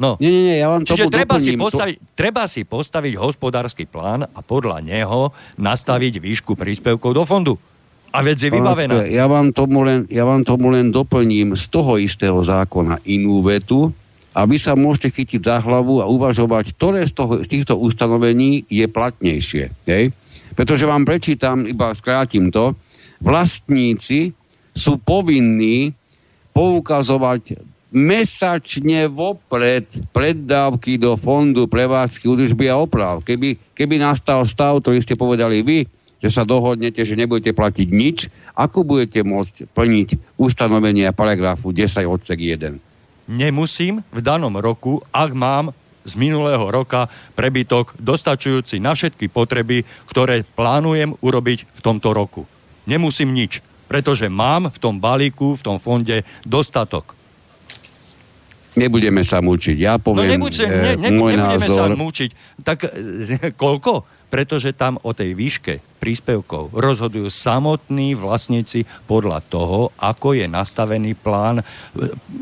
No. 0.00 0.16
Nie, 0.16 0.32
nie, 0.32 0.42
nie, 0.48 0.56
ja 0.56 0.72
vám 0.72 0.82
Čiže 0.82 1.12
treba 1.12 1.36
si, 1.36 1.60
postaviť, 1.60 1.96
to... 2.00 2.04
treba 2.16 2.42
si 2.48 2.64
postaviť 2.64 3.12
hospodársky 3.20 3.84
plán 3.84 4.24
a 4.24 4.40
podľa 4.40 4.80
neho 4.80 5.28
nastaviť 5.60 6.24
výšku 6.24 6.56
príspevkov 6.56 7.12
do 7.12 7.22
fondu. 7.28 7.54
A 8.10 8.24
vec 8.26 8.42
je 8.42 8.50
vybavená. 8.50 9.06
Ja 9.06 9.30
vám, 9.30 9.54
tomu 9.54 9.86
len, 9.86 10.08
ja 10.10 10.26
vám 10.26 10.42
tomu 10.42 10.74
len 10.74 10.90
doplním 10.90 11.54
z 11.54 11.64
toho 11.70 11.94
istého 12.00 12.40
zákona 12.42 13.06
inú 13.06 13.38
vetu, 13.44 13.94
a 14.30 14.46
vy 14.46 14.56
sa 14.62 14.78
môžete 14.78 15.10
chytiť 15.10 15.40
za 15.42 15.56
hlavu 15.58 15.98
a 15.98 16.06
uvažovať, 16.06 16.78
ktoré 16.78 17.02
z, 17.02 17.12
toho, 17.18 17.42
z 17.42 17.48
týchto 17.50 17.74
ustanovení 17.74 18.62
je 18.70 18.86
platnejšie. 18.86 19.74
Okay? 19.82 20.14
Pretože 20.54 20.86
vám 20.86 21.02
prečítam, 21.02 21.66
iba 21.66 21.90
skrátim 21.94 22.54
to, 22.54 22.78
vlastníci 23.18 24.30
sú 24.70 25.02
povinní 25.02 25.92
poukazovať 26.54 27.58
mesačne 27.90 29.10
vopred 29.10 29.90
preddávky 30.14 30.94
do 30.94 31.18
fondu 31.18 31.66
prevádzky 31.66 32.30
údržby 32.30 32.70
a 32.70 32.78
oprav. 32.78 33.26
Keby, 33.26 33.74
keby 33.74 33.98
nastal 33.98 34.46
stav, 34.46 34.78
ktorý 34.78 35.02
ste 35.02 35.18
povedali 35.18 35.66
vy, 35.66 35.90
že 36.22 36.30
sa 36.30 36.46
dohodnete, 36.46 37.02
že 37.02 37.18
nebudete 37.18 37.50
platiť 37.50 37.88
nič, 37.90 38.30
ako 38.54 38.86
budete 38.86 39.26
môcť 39.26 39.74
plniť 39.74 40.38
ustanovenia 40.38 41.10
paragrafu 41.10 41.74
10 41.74 42.06
odsek 42.06 42.38
1? 42.38 42.89
Nemusím 43.30 44.02
v 44.10 44.20
danom 44.20 44.58
roku, 44.58 44.98
ak 45.14 45.30
mám 45.30 45.70
z 46.02 46.18
minulého 46.18 46.66
roka 46.66 47.06
prebytok 47.38 47.94
dostačujúci 48.02 48.82
na 48.82 48.96
všetky 48.98 49.30
potreby, 49.30 49.86
ktoré 50.10 50.42
plánujem 50.42 51.14
urobiť 51.22 51.70
v 51.70 51.80
tomto 51.80 52.10
roku. 52.10 52.48
Nemusím 52.90 53.30
nič, 53.30 53.62
pretože 53.86 54.26
mám 54.26 54.72
v 54.72 54.78
tom 54.80 54.98
balíku, 54.98 55.54
v 55.54 55.62
tom 55.62 55.76
fonde 55.78 56.26
dostatok. 56.42 57.14
Nebudeme 58.78 59.26
sa 59.26 59.42
mučiť. 59.42 59.76
Ja 59.76 59.98
poviem 59.98 60.30
no 60.30 60.34
nebuďte, 60.40 60.66
ne, 60.66 60.92
ne, 60.94 61.08
môj 61.10 61.34
nebudeme 61.34 61.66
názor. 61.68 61.76
sa 61.76 61.86
mučiť. 61.90 62.30
Tak 62.62 62.78
koľko? 63.58 64.06
Pretože 64.30 64.70
tam 64.70 64.96
o 65.02 65.10
tej 65.10 65.34
výške 65.34 65.82
príspevkov 65.98 66.70
rozhodujú 66.70 67.26
samotní 67.28 68.14
vlastníci 68.14 68.86
podľa 69.04 69.42
toho, 69.44 69.90
ako 69.98 70.38
je 70.38 70.46
nastavený 70.46 71.18
plán 71.18 71.60
e, 71.60 71.64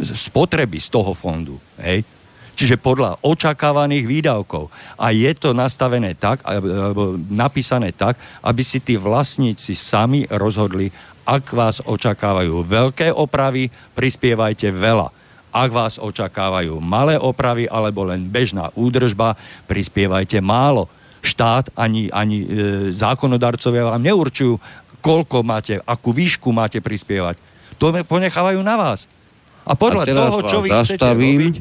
spotreby 0.04 0.78
z 0.78 0.88
toho 0.92 1.16
fondu. 1.16 1.56
Hej? 1.80 2.04
Čiže 2.58 2.74
podľa 2.74 3.22
očakávaných 3.22 4.02
výdavkov. 4.02 4.66
A 4.98 5.14
je 5.14 5.30
to 5.38 5.54
nastavené 5.54 6.18
tak, 6.18 6.42
alebo 6.42 7.14
napísané 7.30 7.94
tak, 7.94 8.18
aby 8.42 8.62
si 8.66 8.82
tí 8.82 8.98
vlastníci 8.98 9.78
sami 9.78 10.26
rozhodli, 10.26 10.90
ak 11.22 11.54
vás 11.54 11.78
očakávajú 11.86 12.66
veľké 12.66 13.14
opravy, 13.14 13.70
prispievajte 13.94 14.74
veľa. 14.74 15.14
Ak 15.54 15.70
vás 15.70 16.02
očakávajú 16.02 16.82
malé 16.82 17.14
opravy 17.14 17.70
alebo 17.70 18.02
len 18.02 18.26
bežná 18.26 18.74
údržba, 18.74 19.38
prispievajte 19.70 20.42
málo 20.42 20.90
štát 21.22 21.74
ani, 21.74 22.08
ani 22.10 22.38
e, 22.42 22.46
zákonodarcovia 22.94 23.90
vám 23.94 24.02
neurčujú, 24.02 24.58
koľko 24.98 25.46
máte, 25.46 25.78
akú 25.82 26.10
výšku 26.10 26.50
máte 26.50 26.82
prispievať. 26.82 27.38
To 27.78 27.94
ponechávajú 27.94 28.60
na 28.62 28.74
vás. 28.74 29.06
A 29.68 29.76
podľa 29.76 30.04
a 30.04 30.14
toho, 30.16 30.38
čo 30.48 30.58
vy 30.64 30.68
zastavím, 30.72 31.38
robiť... 31.52 31.56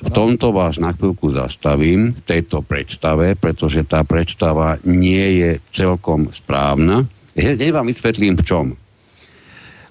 V 0.00 0.08
tomto 0.16 0.48
vás 0.56 0.80
na 0.80 0.96
chvíľku 0.96 1.28
zastavím, 1.28 2.16
v 2.16 2.22
tejto 2.24 2.64
predstave, 2.64 3.36
pretože 3.36 3.84
tá 3.84 4.00
predstava 4.00 4.80
nie 4.80 5.44
je 5.44 5.50
celkom 5.68 6.32
správna. 6.32 7.04
Hneď 7.36 7.68
vám 7.68 7.84
vysvetlím 7.84 8.40
v 8.40 8.44
čom 8.48 8.66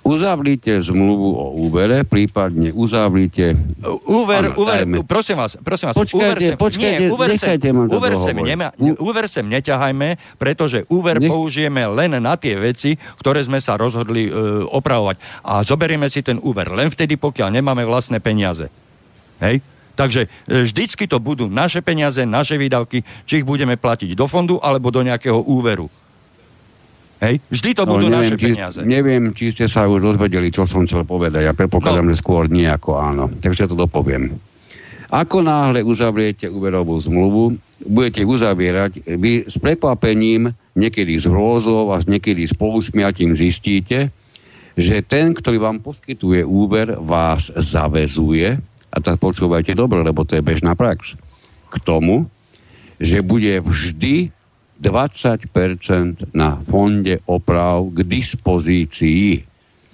uzavrite 0.03 0.79
zmluvu 0.79 1.29
o 1.35 1.45
úvere, 1.59 2.07
prípadne 2.07 2.71
uzavrite... 2.71 3.53
Úver, 4.07 4.55
úver, 4.55 4.85
prosím 5.05 5.37
vás, 5.37 5.59
prosím 5.59 5.91
vás. 5.91 5.95
Počkajte, 5.95 6.17
úver 6.17 6.37
sem, 6.39 6.55
počkajte, 6.57 7.03
nie, 7.03 7.13
úver 7.13 7.29
nechajte 7.35 7.67
sem, 7.69 7.75
ma 7.75 7.83
to 7.85 7.93
úver 7.99 8.13
sem, 8.17 8.35
nema, 8.35 8.67
úver 8.97 9.25
sem 9.27 9.45
neťahajme, 9.45 10.09
pretože 10.39 10.87
úver 10.89 11.19
Nech... 11.19 11.29
použijeme 11.29 11.83
len 11.91 12.17
na 12.17 12.33
tie 12.39 12.57
veci, 12.57 12.95
ktoré 13.19 13.43
sme 13.43 13.59
sa 13.59 13.75
rozhodli 13.75 14.27
uh, 14.31 14.65
opravovať. 14.71 15.45
A 15.45 15.61
zoberieme 15.61 16.07
si 16.07 16.23
ten 16.25 16.39
úver 16.41 16.71
len 16.71 16.89
vtedy, 16.89 17.19
pokiaľ 17.19 17.59
nemáme 17.59 17.83
vlastné 17.85 18.23
peniaze. 18.23 18.71
Hej? 19.43 19.61
Takže 19.99 20.31
e, 20.47 20.63
vždycky 20.63 21.11
to 21.11 21.19
budú 21.19 21.51
naše 21.51 21.83
peniaze, 21.83 22.23
naše 22.23 22.55
výdavky, 22.55 23.03
či 23.27 23.43
ich 23.43 23.45
budeme 23.47 23.75
platiť 23.75 24.15
do 24.15 24.31
fondu 24.31 24.55
alebo 24.63 24.95
do 24.95 25.03
nejakého 25.03 25.43
úveru. 25.43 25.91
Hej? 27.19 27.43
Vždy 27.51 27.69
to 27.75 27.83
no, 27.83 27.91
budú 27.99 28.07
neviem, 28.07 28.19
naše 28.23 28.35
či, 28.39 28.45
peniaze. 28.55 28.79
Neviem, 28.87 29.23
či 29.35 29.51
ste 29.51 29.65
sa 29.67 29.87
už 29.91 29.99
dozvedeli, 29.99 30.47
čo 30.51 30.63
som 30.63 30.87
chcel 30.87 31.03
povedať. 31.03 31.43
Ja 31.43 31.53
predpokladám, 31.55 32.07
no. 32.07 32.11
že 32.15 32.21
skôr 32.23 32.47
nie 32.47 32.67
ako 32.67 32.95
áno. 32.95 33.27
Takže 33.27 33.67
to 33.67 33.75
dopoviem. 33.75 34.39
Ako 35.09 35.41
náhle 35.41 35.81
uzavriete 35.81 36.45
úverovú 36.47 36.93
zmluvu, 37.01 37.57
budete 37.81 38.21
uzavierať, 38.21 39.09
vy 39.17 39.49
s 39.49 39.57
prekvapením, 39.57 40.53
niekedy 40.77 41.17
s 41.17 41.25
hrôzou 41.25 41.89
a 41.91 41.97
niekedy 41.97 42.45
s 42.45 42.53
pousmiatím 42.53 43.33
zistíte, 43.33 44.13
že 44.77 45.01
ten, 45.01 45.33
ktorý 45.33 45.57
vám 45.59 45.81
poskytuje 45.81 46.45
úver, 46.45 46.93
vás 47.01 47.49
zavezuje, 47.51 48.61
a 48.89 48.97
tak 49.01 49.17
počúvajte 49.17 49.73
dobre, 49.73 50.05
lebo 50.05 50.23
to 50.23 50.37
je 50.37 50.45
bežná 50.45 50.77
prax, 50.77 51.17
k 51.73 51.75
tomu, 51.81 52.29
že 53.01 53.25
bude 53.25 53.65
vždy 53.65 54.29
20% 54.79 56.31
na 56.31 56.55
fonde 56.63 57.19
oprav 57.27 57.83
k 57.91 57.99
dispozícii. 58.01 59.43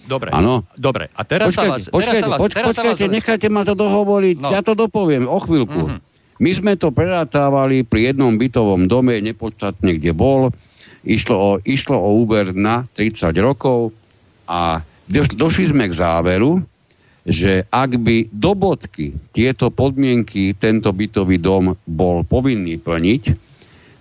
Dobre, 0.06 0.30
Áno. 0.30 0.62
dobre. 0.78 1.10
A 1.18 1.26
teraz 1.26 1.50
počkajte, 1.50 1.66
sa 1.66 1.74
vás... 1.74 1.84
počkajte, 1.90 2.14
teraz 2.14 2.22
sa 2.22 2.30
vás, 2.30 2.40
poč, 2.40 2.52
teraz 2.54 2.68
počkajte, 2.70 3.02
sa 3.02 3.06
vás, 3.10 3.16
nechajte 3.18 3.48
ma 3.50 3.62
to 3.66 3.74
dohovoriť, 3.74 4.36
No. 4.38 4.50
ja 4.54 4.62
to 4.62 4.78
dopoviem 4.78 5.26
o 5.26 5.38
chvíľku. 5.42 5.82
Mhm. 5.90 5.98
My 6.36 6.52
sme 6.52 6.74
to 6.76 6.92
prerátávali 6.92 7.88
pri 7.88 8.12
jednom 8.14 8.36
bytovom 8.36 8.86
dome, 8.86 9.18
nepodstatne 9.24 9.96
kde 9.96 10.12
bol, 10.12 10.52
išlo 11.02 11.36
o, 11.36 11.52
išlo 11.64 11.96
o 11.96 12.22
úber 12.22 12.52
na 12.52 12.86
30 12.94 13.32
rokov 13.40 13.96
a 14.46 14.84
doš, 15.08 15.32
došli 15.34 15.72
sme 15.72 15.88
k 15.88 15.96
záveru, 15.96 16.60
že 17.26 17.66
ak 17.72 17.98
by 17.98 18.30
do 18.30 18.52
bodky 18.54 19.16
tieto 19.34 19.74
podmienky 19.74 20.54
tento 20.54 20.94
bytový 20.94 21.42
dom 21.42 21.74
bol 21.88 22.22
povinný 22.22 22.78
plniť, 22.78 23.24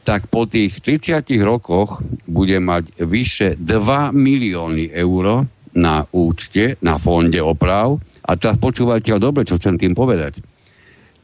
tak 0.04 0.28
po 0.28 0.44
tých 0.44 0.84
30 0.84 1.24
rokoch 1.40 2.04
bude 2.28 2.60
mať 2.60 3.00
vyše 3.00 3.56
2 3.56 4.12
milióny 4.12 4.92
eur 4.92 5.48
na 5.74 6.06
účte, 6.12 6.76
na 6.84 7.00
fonde 7.00 7.40
oprav. 7.40 7.96
A 8.24 8.36
teraz 8.36 8.56
počúvajte 8.60 9.18
dobre, 9.18 9.44
čo 9.48 9.56
chcem 9.56 9.80
tým 9.80 9.96
povedať. 9.96 10.44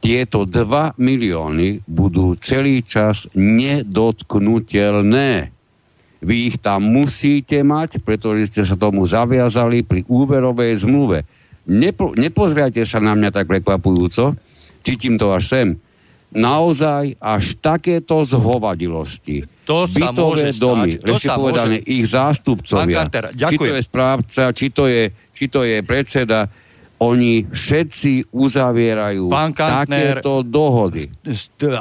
Tieto 0.01 0.49
2 0.49 0.97
milióny 0.97 1.85
budú 1.85 2.33
celý 2.41 2.81
čas 2.81 3.29
nedotknutelné. 3.37 5.53
Vy 6.21 6.53
ich 6.53 6.61
tam 6.61 6.85
musíte 6.85 7.65
mať, 7.65 7.99
pretože 8.05 8.45
ste 8.53 8.65
sa 8.65 8.77
tomu 8.77 9.05
zaviazali 9.05 9.83
pri 9.85 10.05
úverovej 10.09 10.77
zmluve. 10.85 11.25
Nepo, 11.69 12.13
nepozriate 12.17 12.87
sa 12.89 13.01
na 13.01 13.15
mňa 13.17 13.31
tak 13.33 13.47
prekvapujúco, 13.49 14.37
cítim 14.81 15.19
to 15.21 15.33
až 15.33 15.45
sem. 15.49 15.81
Naozaj 16.31 17.19
až 17.19 17.59
takéto 17.59 18.23
zhovadilosti. 18.23 19.43
To 19.67 19.87
sa 19.91 20.15
bytové 20.15 20.51
môže 20.51 20.63
domy, 20.63 20.91
stať, 20.95 21.07
to 21.07 21.15
sa 21.19 21.35
povedané, 21.35 21.77
môže- 21.83 21.91
ich 21.91 22.05
zástupcovia, 22.07 22.97
Kanter, 23.03 23.25
či 23.35 23.57
to 23.59 23.73
je 23.75 23.83
správca, 23.83 24.43
či 24.55 24.67
to 24.71 24.85
je, 24.87 25.03
či 25.35 25.45
to 25.51 25.61
je 25.67 25.79
predseda, 25.83 26.47
oni 27.01 27.49
všetci 27.49 28.29
uzavierajú 28.29 29.33
Pán 29.33 29.57
Kantner, 29.57 30.21
takéto 30.21 30.45
dohody. 30.45 31.09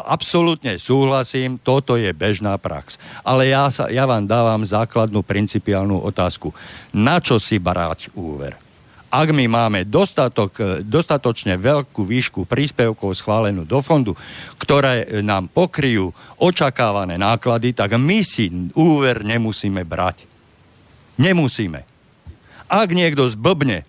Absolútne 0.07 0.79
súhlasím, 0.79 1.59
toto 1.59 1.99
je 1.99 2.07
bežná 2.15 2.55
prax. 2.55 2.95
Ale 3.27 3.51
ja, 3.51 3.67
sa, 3.67 3.91
ja 3.91 4.07
vám 4.07 4.23
dávam 4.23 4.63
základnú 4.63 5.19
principiálnu 5.19 5.99
otázku. 5.99 6.55
Na 6.95 7.19
čo 7.19 7.35
si 7.35 7.59
brať 7.59 8.15
úver? 8.15 8.68
Ak 9.09 9.33
my 9.33 9.49
máme 9.49 9.89
dostatok, 9.89 10.51
e, 10.61 10.63
dostatočne 10.85 11.57
veľkú 11.57 12.05
výšku 12.05 12.45
príspevkov 12.45 13.17
schválenú 13.17 13.65
do 13.65 13.81
fondu, 13.81 14.13
ktoré 14.61 15.01
e, 15.01 15.25
nám 15.25 15.49
pokryjú 15.49 16.13
očakávané 16.37 17.17
náklady, 17.17 17.73
tak 17.73 17.97
my 17.97 18.21
si 18.21 18.53
úver 18.77 19.25
nemusíme 19.25 19.81
brať. 19.81 20.29
Nemusíme. 21.17 21.81
Ak 22.69 22.93
niekto 22.93 23.25
zblbne 23.25 23.88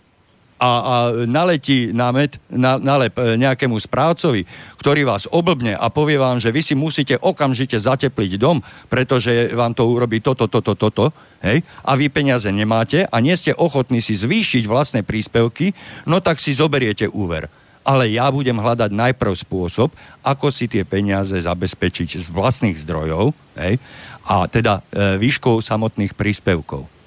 a, 0.61 0.71
a 0.71 0.97
naletí 1.25 1.89
na, 1.97 2.13
med, 2.13 2.37
na, 2.53 2.77
nalep 2.77 3.17
e, 3.17 3.41
nejakému 3.41 3.81
správcovi, 3.81 4.45
ktorý 4.77 5.09
vás 5.09 5.25
oblbne 5.25 5.73
a 5.73 5.89
povie 5.89 6.21
vám, 6.21 6.37
že 6.37 6.53
vy 6.53 6.61
si 6.61 6.77
musíte 6.77 7.17
okamžite 7.17 7.81
zatepliť 7.81 8.37
dom, 8.37 8.61
pretože 8.93 9.57
vám 9.57 9.73
to 9.73 9.89
urobí 9.89 10.21
toto, 10.21 10.45
toto, 10.53 10.77
toto, 10.77 11.17
hej, 11.41 11.65
a 11.65 11.97
vy 11.97 12.13
peniaze 12.13 12.47
nemáte 12.53 13.09
a 13.09 13.17
nie 13.25 13.33
ste 13.33 13.57
ochotní 13.57 14.05
si 14.05 14.13
zvýšiť 14.13 14.69
vlastné 14.69 15.01
príspevky, 15.01 15.73
no 16.05 16.21
tak 16.21 16.37
si 16.37 16.53
zoberiete 16.53 17.09
úver. 17.09 17.49
Ale 17.81 18.13
ja 18.13 18.29
budem 18.29 18.61
hľadať 18.61 18.93
najprv 18.93 19.33
spôsob, 19.33 19.89
ako 20.21 20.53
si 20.53 20.69
tie 20.69 20.85
peniaze 20.85 21.33
zabezpečiť 21.33 22.21
z 22.21 22.29
vlastných 22.29 22.77
zdrojov, 22.77 23.33
hej, 23.57 23.81
a 24.29 24.45
teda 24.45 24.85
e, 24.93 25.17
výškou 25.17 25.65
samotných 25.65 26.13
príspevkov. 26.13 27.00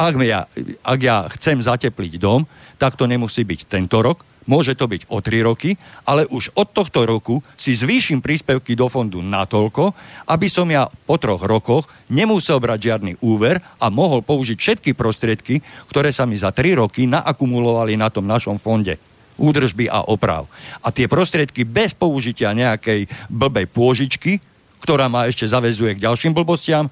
Ak 0.00 0.16
ja, 0.16 0.48
ak 0.80 1.00
ja 1.04 1.28
chcem 1.28 1.60
zatepliť 1.60 2.16
dom, 2.16 2.48
tak 2.80 2.96
to 2.96 3.04
nemusí 3.04 3.44
byť 3.44 3.68
tento 3.68 4.00
rok, 4.00 4.24
môže 4.48 4.72
to 4.72 4.88
byť 4.88 5.12
o 5.12 5.20
3 5.20 5.44
roky, 5.44 5.76
ale 6.08 6.24
už 6.24 6.56
od 6.56 6.72
tohto 6.72 7.04
roku 7.04 7.44
si 7.60 7.76
zvýšim 7.76 8.24
príspevky 8.24 8.72
do 8.72 8.88
fondu 8.88 9.20
natoľko, 9.20 9.92
aby 10.24 10.48
som 10.48 10.64
ja 10.72 10.88
po 10.88 11.20
troch 11.20 11.44
rokoch 11.44 11.84
nemusel 12.08 12.56
brať 12.64 12.80
žiadny 12.88 13.12
úver 13.20 13.60
a 13.76 13.92
mohol 13.92 14.24
použiť 14.24 14.56
všetky 14.56 14.90
prostriedky, 14.96 15.60
ktoré 15.92 16.16
sa 16.16 16.24
mi 16.24 16.40
za 16.40 16.48
3 16.48 16.80
roky 16.80 17.04
naakumulovali 17.04 18.00
na 18.00 18.08
tom 18.08 18.24
našom 18.24 18.56
fonde 18.56 18.96
údržby 19.36 19.88
a 19.88 20.04
oprav. 20.04 20.48
A 20.84 20.92
tie 20.92 21.08
prostriedky 21.08 21.64
bez 21.64 21.96
použitia 21.96 22.56
nejakej 22.56 23.08
blbej 23.28 23.68
pôžičky, 23.72 24.40
ktorá 24.80 25.12
ma 25.12 25.28
ešte 25.28 25.44
zavezuje 25.44 25.96
k 25.96 26.04
ďalším 26.08 26.32
blbostiam, 26.32 26.88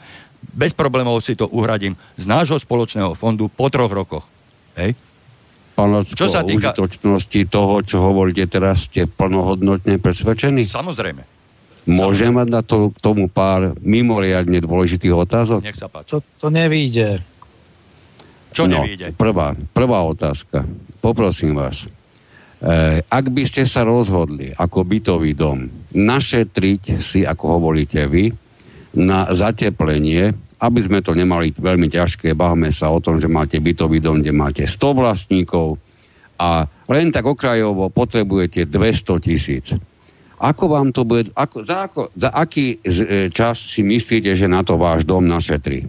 bez 0.55 0.75
problémov 0.75 1.23
si 1.23 1.39
to 1.39 1.47
uhradím 1.51 1.95
z 2.19 2.25
nášho 2.27 2.59
spoločného 2.59 3.15
fondu 3.15 3.51
po 3.51 3.71
troch 3.71 3.91
rokoch. 3.91 4.27
Hej? 4.79 4.95
Pán 5.79 5.95
Lacko, 5.95 6.19
Čo 6.19 6.27
sa 6.27 6.43
týka- 6.43 6.75
užitočnosti 6.75 7.41
toho, 7.47 7.79
čo 7.87 8.03
hovoríte 8.03 8.51
teraz, 8.51 8.91
ste 8.91 9.07
plnohodnotne 9.07 10.03
presvedčení? 10.03 10.67
Samozrejme. 10.67 11.23
Môžem 11.89 12.35
mať 12.35 12.49
na 12.51 12.61
to, 12.61 12.91
k 12.93 12.99
tomu 13.01 13.31
pár 13.31 13.79
mimoriadne 13.81 14.61
dôležitých 14.61 15.15
otázok? 15.15 15.65
Nech 15.65 15.79
sa 15.79 15.89
páči. 15.89 16.19
To, 16.19 16.21
to 16.37 16.49
nevíde. 16.53 17.23
Čo 18.53 18.69
no, 18.69 18.83
nevíde? 18.83 19.17
Prvá, 19.17 19.57
prvá 19.73 20.05
otázka. 20.05 20.69
Poprosím 21.01 21.57
vás. 21.57 21.87
E, 21.87 23.01
ak 23.07 23.31
by 23.31 23.43
ste 23.47 23.65
sa 23.65 23.87
rozhodli 23.87 24.53
ako 24.53 24.85
bytový 24.85 25.33
dom 25.33 25.71
našetriť 25.95 26.99
si, 27.01 27.23
ako 27.23 27.57
hovoríte 27.57 28.05
vy, 28.11 28.35
na 28.97 29.29
zateplenie, 29.29 30.33
aby 30.59 30.81
sme 30.83 31.05
to 31.05 31.15
nemali 31.15 31.55
veľmi 31.55 31.87
ťažké, 31.87 32.35
bavme 32.35 32.73
sa 32.75 32.91
o 32.91 32.99
tom, 32.99 33.21
že 33.21 33.31
máte 33.31 33.63
bytový 33.63 34.03
dom, 34.03 34.21
kde 34.21 34.33
máte 34.35 34.65
100 34.67 34.99
vlastníkov 34.99 35.79
a 36.39 36.67
len 36.91 37.11
tak 37.11 37.27
okrajovo 37.27 37.91
potrebujete 37.91 38.67
200 38.67 39.27
tisíc. 39.27 39.67
Ako 40.39 40.71
vám 40.71 40.95
to 40.95 41.03
bude, 41.03 41.35
ako, 41.35 41.67
za, 41.67 41.91
ako, 41.91 42.15
za 42.15 42.31
aký 42.31 42.79
e, 42.79 43.27
čas 43.35 43.59
si 43.59 43.83
myslíte, 43.83 44.31
že 44.39 44.47
na 44.47 44.63
to 44.63 44.79
váš 44.79 45.03
dom 45.03 45.27
našetrí? 45.27 45.83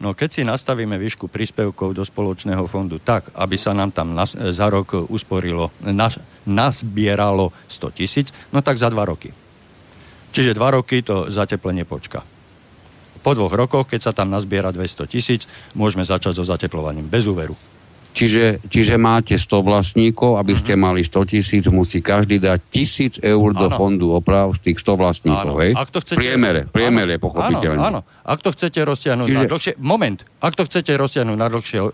No 0.00 0.16
keď 0.16 0.28
si 0.32 0.42
nastavíme 0.42 0.96
výšku 0.96 1.28
príspevkov 1.28 1.92
do 1.92 2.02
spoločného 2.02 2.64
fondu 2.66 2.98
tak, 2.98 3.30
aby 3.36 3.54
sa 3.60 3.70
nám 3.76 3.94
tam 3.94 4.16
nas, 4.16 4.32
za 4.32 4.66
rok 4.66 5.06
usporilo, 5.12 5.70
nas, 5.86 6.18
nazbieralo 6.48 7.54
100 7.68 7.98
tisíc, 8.00 8.26
no 8.50 8.58
tak 8.64 8.80
za 8.80 8.90
dva 8.90 9.06
roky. 9.06 9.30
Čiže 10.30 10.54
dva 10.54 10.72
roky 10.72 11.02
to 11.02 11.26
zateplenie 11.26 11.82
počka. 11.82 12.22
Po 13.20 13.36
dvoch 13.36 13.52
rokoch, 13.52 13.84
keď 13.84 14.00
sa 14.00 14.12
tam 14.14 14.32
nazbiera 14.32 14.72
200 14.72 15.04
tisíc, 15.04 15.44
môžeme 15.74 16.00
začať 16.02 16.40
so 16.40 16.44
zateplovaním 16.44 17.04
bez 17.04 17.26
úveru. 17.26 17.52
Čiže, 18.10 18.58
čiže 18.66 18.98
máte 18.98 19.38
100 19.38 19.62
vlastníkov, 19.62 20.34
aby 20.34 20.58
ste 20.58 20.74
Mhm. 20.74 20.80
mali 20.82 21.00
100 21.06 21.22
tisíc, 21.24 21.62
musí 21.70 22.02
každý 22.02 22.42
dať 22.42 22.58
1000 22.66 23.14
eur 23.22 23.54
do 23.54 23.70
Áno. 23.70 23.76
fondu 23.78 24.10
oprav 24.10 24.50
z 24.58 24.66
tých 24.66 24.82
100 24.82 24.98
vlastníkov, 24.98 25.54
hej? 25.62 25.72
Ak 25.78 25.94
to 25.94 26.02
chcete, 26.02 26.18
Priemere, 26.18 26.66
priemere, 26.66 27.14
áno, 27.14 27.22
pochopiteľne. 27.22 27.78
Áno. 27.78 28.00
Ak 28.26 28.42
to 28.42 28.50
chcete 28.50 28.82
roztiahnuť 28.82 29.26
Čiže- 29.30 29.38
na 29.38 29.46
dlhšie... 29.46 29.72
Moment. 29.78 30.18
Ak 30.42 30.58
to 30.58 30.66
chcete 30.66 30.90
roztiahnuť 30.90 31.36
na 31.38 31.46
dlhšie 31.46 31.78
e, 31.78 31.86
e, 31.86 31.90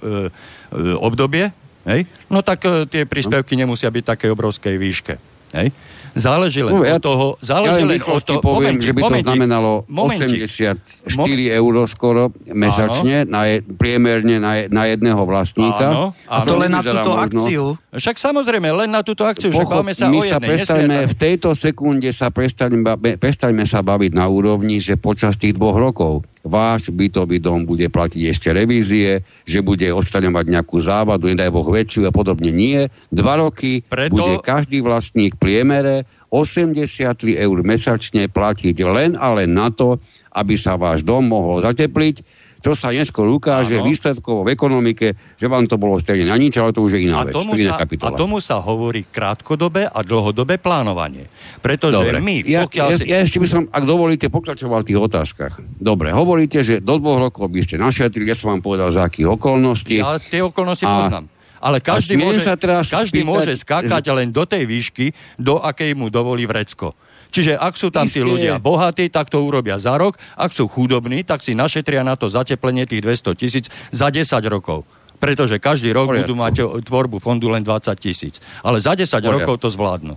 obdobie, 0.96 1.52
hej, 1.84 2.00
no 2.32 2.40
tak 2.40 2.64
e, 2.64 2.88
tie 2.88 3.04
príspevky 3.04 3.52
nemusia 3.52 3.92
byť 3.92 4.04
také 4.06 4.32
obrovskej 4.32 4.72
výške. 4.72 5.14
Hej. 5.52 5.68
Záleží 6.16 6.64
len 6.64 6.72
No, 6.72 6.80
ja- 6.80 6.96
od 6.96 7.02
toho... 7.04 7.26
Ja 7.36 7.44
Záleží 7.46 7.84
len 7.84 7.88
len 7.92 8.00
od 8.02 8.22
toho... 8.24 8.40
poviem, 8.40 8.80
momentík, 8.80 8.82
že 8.82 8.92
by 8.92 9.00
to 9.02 9.14
znamenalo 9.20 9.70
momentík. 9.84 10.48
84 10.48 11.12
eur 11.52 11.74
skoro 11.84 12.22
mesačne, 12.46 13.28
na 13.28 13.44
je, 13.44 13.60
priemerne 13.60 14.40
na, 14.40 14.52
je, 14.56 14.64
na 14.68 14.88
jedného 14.88 15.20
vlastníka. 15.22 15.86
Áno, 15.86 16.04
A 16.24 16.40
áno. 16.40 16.46
to 16.46 16.52
len 16.56 16.70
na 16.70 16.80
túto 16.80 17.04
možno- 17.06 17.20
akciu. 17.20 17.64
Však 17.92 18.16
samozrejme, 18.16 18.68
len 18.74 18.88
na 18.88 19.04
túto 19.04 19.22
akciu, 19.22 19.52
Pochop, 19.52 19.84
sa 19.92 20.08
my 20.08 20.20
sa 20.20 20.40
prestaňme, 20.40 21.04
v 21.04 21.14
tejto 21.14 21.52
sekunde 21.52 22.08
sa 22.10 22.32
prestaňme, 22.32 22.80
prestaňme 23.16 23.62
sa 23.62 23.84
baviť 23.84 24.12
na 24.12 24.24
úrovni, 24.26 24.80
že 24.80 24.96
počas 24.96 25.36
tých 25.36 25.52
dvoch 25.52 25.76
rokov 25.76 26.24
váš 26.46 26.94
bytový 26.94 27.42
dom 27.42 27.66
bude 27.66 27.90
platiť 27.90 28.22
ešte 28.30 28.54
revízie, 28.54 29.26
že 29.42 29.66
bude 29.66 29.84
odstaňovať 29.90 30.46
nejakú 30.46 30.78
závadu, 30.78 31.26
nedaj 31.26 31.50
Boh 31.50 31.66
väčšiu 31.66 32.06
a 32.06 32.12
podobne. 32.14 32.54
Nie. 32.54 32.94
Dva 33.10 33.42
roky 33.42 33.82
Preto- 33.82 34.14
bude 34.14 34.38
každý 34.46 34.78
vlastník 34.80 35.34
priemere 35.36 36.06
83 36.30 37.34
eur 37.34 37.56
mesačne 37.66 38.30
platiť 38.30 38.76
len 38.86 39.18
a 39.18 39.34
len 39.34 39.50
na 39.50 39.74
to, 39.74 39.98
aby 40.30 40.54
sa 40.54 40.78
váš 40.78 41.02
dom 41.02 41.26
mohol 41.26 41.66
zatepliť. 41.66 42.45
Čo 42.66 42.74
sa 42.74 42.90
neskôr 42.90 43.30
ukáže 43.30 43.78
ano. 43.78 43.86
výsledkovo 43.86 44.42
v 44.42 44.58
ekonomike, 44.58 45.14
že 45.38 45.46
vám 45.46 45.70
to 45.70 45.78
bolo 45.78 46.02
stejne 46.02 46.26
na 46.26 46.34
nič, 46.34 46.58
ale 46.58 46.74
to 46.74 46.82
už 46.82 46.98
je 46.98 47.06
iná 47.06 47.22
a 47.22 47.30
vec, 47.30 47.38
tomu 47.38 47.54
to 47.54 47.62
sa, 47.62 47.78
A 47.78 48.10
tomu 48.10 48.36
sa 48.42 48.58
hovorí 48.58 49.06
krátkodobé 49.06 49.86
a 49.86 50.02
dlhodobé 50.02 50.58
plánovanie. 50.58 51.30
Pretože 51.62 52.02
Dobre. 52.02 52.18
my, 52.18 52.66
pokiaľ 52.66 52.88
ja, 52.90 52.98
si... 52.98 53.06
ja, 53.06 53.22
ja 53.22 53.22
ešte 53.22 53.38
by 53.38 53.46
som, 53.46 53.62
ak 53.70 53.84
dovolíte, 53.86 54.26
pokračoval 54.26 54.82
v 54.82 54.86
tých 54.90 54.98
otázkach. 54.98 55.54
Dobre, 55.78 56.10
hovoríte, 56.10 56.66
že 56.66 56.82
do 56.82 56.98
dvoch 56.98 57.30
rokov 57.30 57.46
by 57.46 57.62
ste 57.62 57.78
našetrili, 57.78 58.26
ja 58.26 58.34
som 58.34 58.58
vám 58.58 58.66
povedal, 58.66 58.90
za 58.90 59.06
akých 59.06 59.38
okolností. 59.38 60.02
Ja 60.02 60.18
tie 60.18 60.42
okolnosti 60.42 60.82
a... 60.82 60.90
poznám. 60.90 61.26
Ale 61.56 61.80
každý, 61.80 62.20
môže, 62.20 62.44
každý 62.44 63.24
spýtať, 63.24 63.26
môže 63.26 63.52
skákať 63.56 64.04
len 64.12 64.28
do 64.28 64.44
tej 64.44 64.68
výšky, 64.68 65.14
do 65.40 65.56
akej 65.56 65.96
mu 65.96 66.12
dovolí 66.12 66.44
vrecko. 66.44 66.92
Čiže 67.36 67.52
ak 67.60 67.76
sú 67.76 67.92
tam 67.92 68.08
tí 68.08 68.24
ľudia 68.24 68.56
bohatí, 68.56 69.12
tak 69.12 69.28
to 69.28 69.44
urobia 69.44 69.76
za 69.76 70.00
rok. 70.00 70.16
Ak 70.40 70.56
sú 70.56 70.64
chudobní, 70.72 71.20
tak 71.20 71.44
si 71.44 71.52
našetria 71.52 72.00
na 72.00 72.16
to 72.16 72.32
zateplenie 72.32 72.88
tých 72.88 73.04
200 73.04 73.36
tisíc 73.36 73.68
za 73.92 74.08
10 74.08 74.24
rokov. 74.48 74.88
Pretože 75.20 75.60
každý 75.60 75.92
rok 75.92 76.08
Poriadku. 76.08 76.32
budú 76.32 76.34
mať 76.40 76.54
tvorbu 76.80 77.20
fondu 77.20 77.52
len 77.52 77.60
20 77.60 77.92
tisíc. 78.00 78.40
Ale 78.64 78.80
za 78.80 78.96
10 78.96 79.04
Poriadku. 79.12 79.28
rokov 79.36 79.54
to 79.60 79.68
zvládnu. 79.68 80.16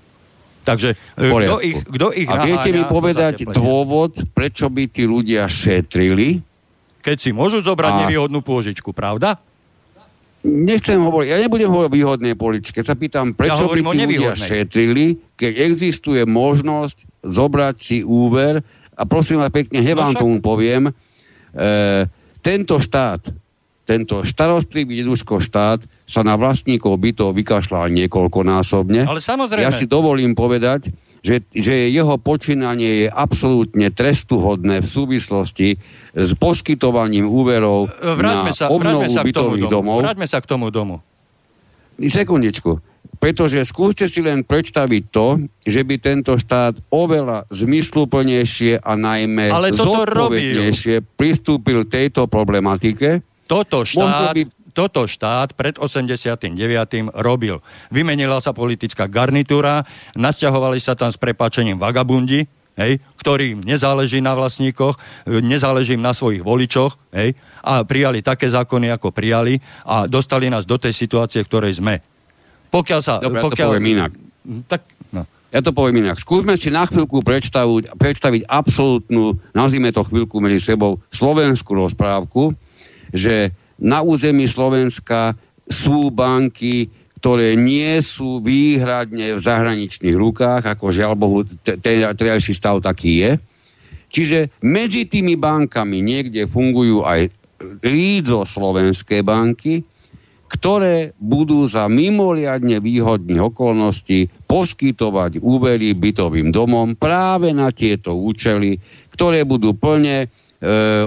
Takže 0.63 0.95
e, 0.95 1.27
kto 1.27 1.55
ich, 1.59 1.77
kto 1.83 2.07
ich 2.15 2.29
A 2.31 2.47
viete 2.47 2.71
mi 2.71 2.87
povedať 2.87 3.51
dôvod, 3.51 4.15
prečo 4.31 4.71
by 4.71 4.87
tí 4.87 5.03
ľudia 5.03 5.51
šetrili? 5.51 6.39
Keď 7.03 7.17
si 7.19 7.35
môžu 7.35 7.59
zobrať 7.59 7.91
a... 7.95 7.99
nevýhodnú 8.07 8.39
pôžičku, 8.39 8.95
pravda? 8.95 9.43
Nechcem 10.47 10.95
hovoriť, 11.03 11.27
ja 11.27 11.37
nebudem 11.43 11.67
hovoriť 11.67 11.89
o 11.91 11.95
výhodnej 11.99 12.35
politike. 12.39 12.79
Sa 12.79 12.95
pýtam, 12.95 13.35
prečo 13.35 13.67
ja 13.67 13.75
by 13.75 13.81
tí 13.91 13.97
ľudia 14.07 14.33
šetrili, 14.39 15.19
keď 15.35 15.67
existuje 15.67 16.23
možnosť 16.23 17.08
zobrať 17.23 17.75
si 17.79 17.97
úver 18.01 18.63
a 18.99 19.03
prosím 19.07 19.39
vás 19.39 19.51
pekne, 19.51 19.79
hneď 19.79 19.95
vám 19.95 20.13
tomu 20.15 20.43
poviem, 20.43 20.91
e, 20.91 20.91
tento 22.43 22.79
štát, 22.79 23.31
tento 23.87 24.21
starostlivý 24.21 25.01
deduško 25.01 25.41
štát 25.41 25.81
sa 26.05 26.21
na 26.21 26.37
vlastníkov 26.37 26.99
bytov 26.99 27.33
vykašľal 27.33 27.89
niekoľkonásobne. 27.89 29.07
Ale 29.07 29.23
samozrejme. 29.23 29.65
Ja 29.65 29.73
si 29.73 29.89
dovolím 29.89 30.37
povedať, 30.37 30.93
že, 31.19 31.43
že 31.51 31.91
jeho 31.91 32.15
počínanie 32.15 33.05
je 33.05 33.07
absolútne 33.11 33.91
trestuhodné 33.91 34.79
v 34.79 34.87
súvislosti 34.87 35.69
s 36.15 36.29
poskytovaním 36.39 37.27
úverov 37.27 37.91
vráťme 37.99 38.51
na 38.51 38.55
sa, 38.55 38.71
obnovu 38.71 39.11
sa 39.11 39.27
bytových 39.27 39.67
domov. 39.67 39.99
Vráťme 39.99 40.27
sa 40.27 40.39
k 40.39 40.47
tomu 40.47 40.71
domu. 40.71 41.03
Sekundičku. 41.99 42.79
Pretože 43.19 43.67
skúste 43.67 44.07
si 44.07 44.23
len 44.23 44.47
predstaviť 44.47 45.03
to, 45.11 45.43
že 45.67 45.83
by 45.83 45.95
tento 45.99 46.39
štát 46.39 46.79
oveľa 46.87 47.51
zmysluplnejšie 47.51 48.79
a 48.79 48.95
najmä 48.95 49.51
zodpovednejšie 49.75 51.03
pristúpil 51.19 51.83
tejto 51.83 52.31
problematike. 52.31 53.19
Toto 53.43 53.83
štát, 53.83 54.31
by 54.31 54.47
toto 54.71 55.03
štát 55.03 55.51
pred 55.59 55.75
89. 55.75 56.55
robil. 57.19 57.59
Vymenila 57.91 58.39
sa 58.39 58.55
politická 58.55 59.11
garnitúra, 59.11 59.83
nasťahovali 60.15 60.79
sa 60.79 60.95
tam 60.95 61.11
s 61.11 61.19
prepačením 61.19 61.75
vagabundi, 61.75 62.47
hej, 62.79 63.03
ktorým 63.19 63.59
nezáleží 63.59 64.23
na 64.23 64.31
vlastníkoch, 64.39 64.95
nezáleží 65.27 65.99
na 65.99 66.15
svojich 66.15 66.39
voličoch, 66.39 66.95
hej, 67.11 67.35
a 67.59 67.83
prijali 67.83 68.23
také 68.23 68.47
zákony, 68.47 68.95
ako 68.95 69.11
prijali 69.11 69.59
a 69.83 70.07
dostali 70.07 70.47
nás 70.47 70.63
do 70.63 70.79
tej 70.79 70.95
situácie, 70.95 71.43
v 71.43 71.49
ktorej 71.51 71.83
sme. 71.83 71.99
Pokiaľ 72.69 72.99
sa... 73.01 73.17
Dobre, 73.17 73.41
pokiaľ... 73.41 73.53
ja 73.53 73.65
to 73.65 73.69
poviem 73.73 73.87
inak. 73.97 74.11
Tak, 74.69 74.81
no. 75.13 75.21
Ja 75.49 75.59
to 75.65 75.71
poviem 75.73 75.97
inak. 76.05 76.17
Skúsme 76.21 76.53
si 76.55 76.69
na 76.69 76.85
chvíľku 76.85 77.25
predstaviť, 77.25 77.97
predstaviť 77.97 78.41
absolútnu, 78.45 79.41
nazvime 79.53 79.89
to 79.89 80.05
chvíľku 80.05 80.37
medzi 80.37 80.61
sebou, 80.61 81.01
slovenskú 81.09 81.73
rozprávku, 81.73 82.53
že 83.09 83.49
na 83.81 84.05
území 84.05 84.45
Slovenska 84.45 85.33
sú 85.65 86.13
banky, 86.13 86.93
ktoré 87.19 87.57
nie 87.57 87.99
sú 87.99 88.39
výhradne 88.39 89.35
v 89.35 89.41
zahraničných 89.41 90.15
rukách, 90.15 90.63
ako 90.69 90.93
žiaľ 90.93 91.13
Bohu, 91.19 91.43
terajší 92.15 92.55
stav 92.55 92.79
taký 92.79 93.25
je. 93.25 93.31
Čiže 94.09 94.49
medzi 94.65 95.05
tými 95.05 95.37
bankami 95.37 96.01
niekde 96.01 96.49
fungujú 96.49 97.05
aj 97.05 97.29
rídzo 97.83 98.47
slovenské 98.47 99.21
banky, 99.21 99.83
ktoré 100.49 101.13
budú 101.21 101.69
za 101.69 101.85
mimoriadne 101.85 102.81
výhodných 102.81 103.53
okolností 103.53 104.49
poskytovať 104.49 105.37
úvery 105.37 105.93
bytovým 105.93 106.49
domom 106.49 106.97
práve 106.97 107.53
na 107.53 107.69
tieto 107.69 108.17
účely, 108.17 108.81
ktoré 109.13 109.45
budú 109.45 109.77
plne 109.77 110.25
e, 110.25 110.27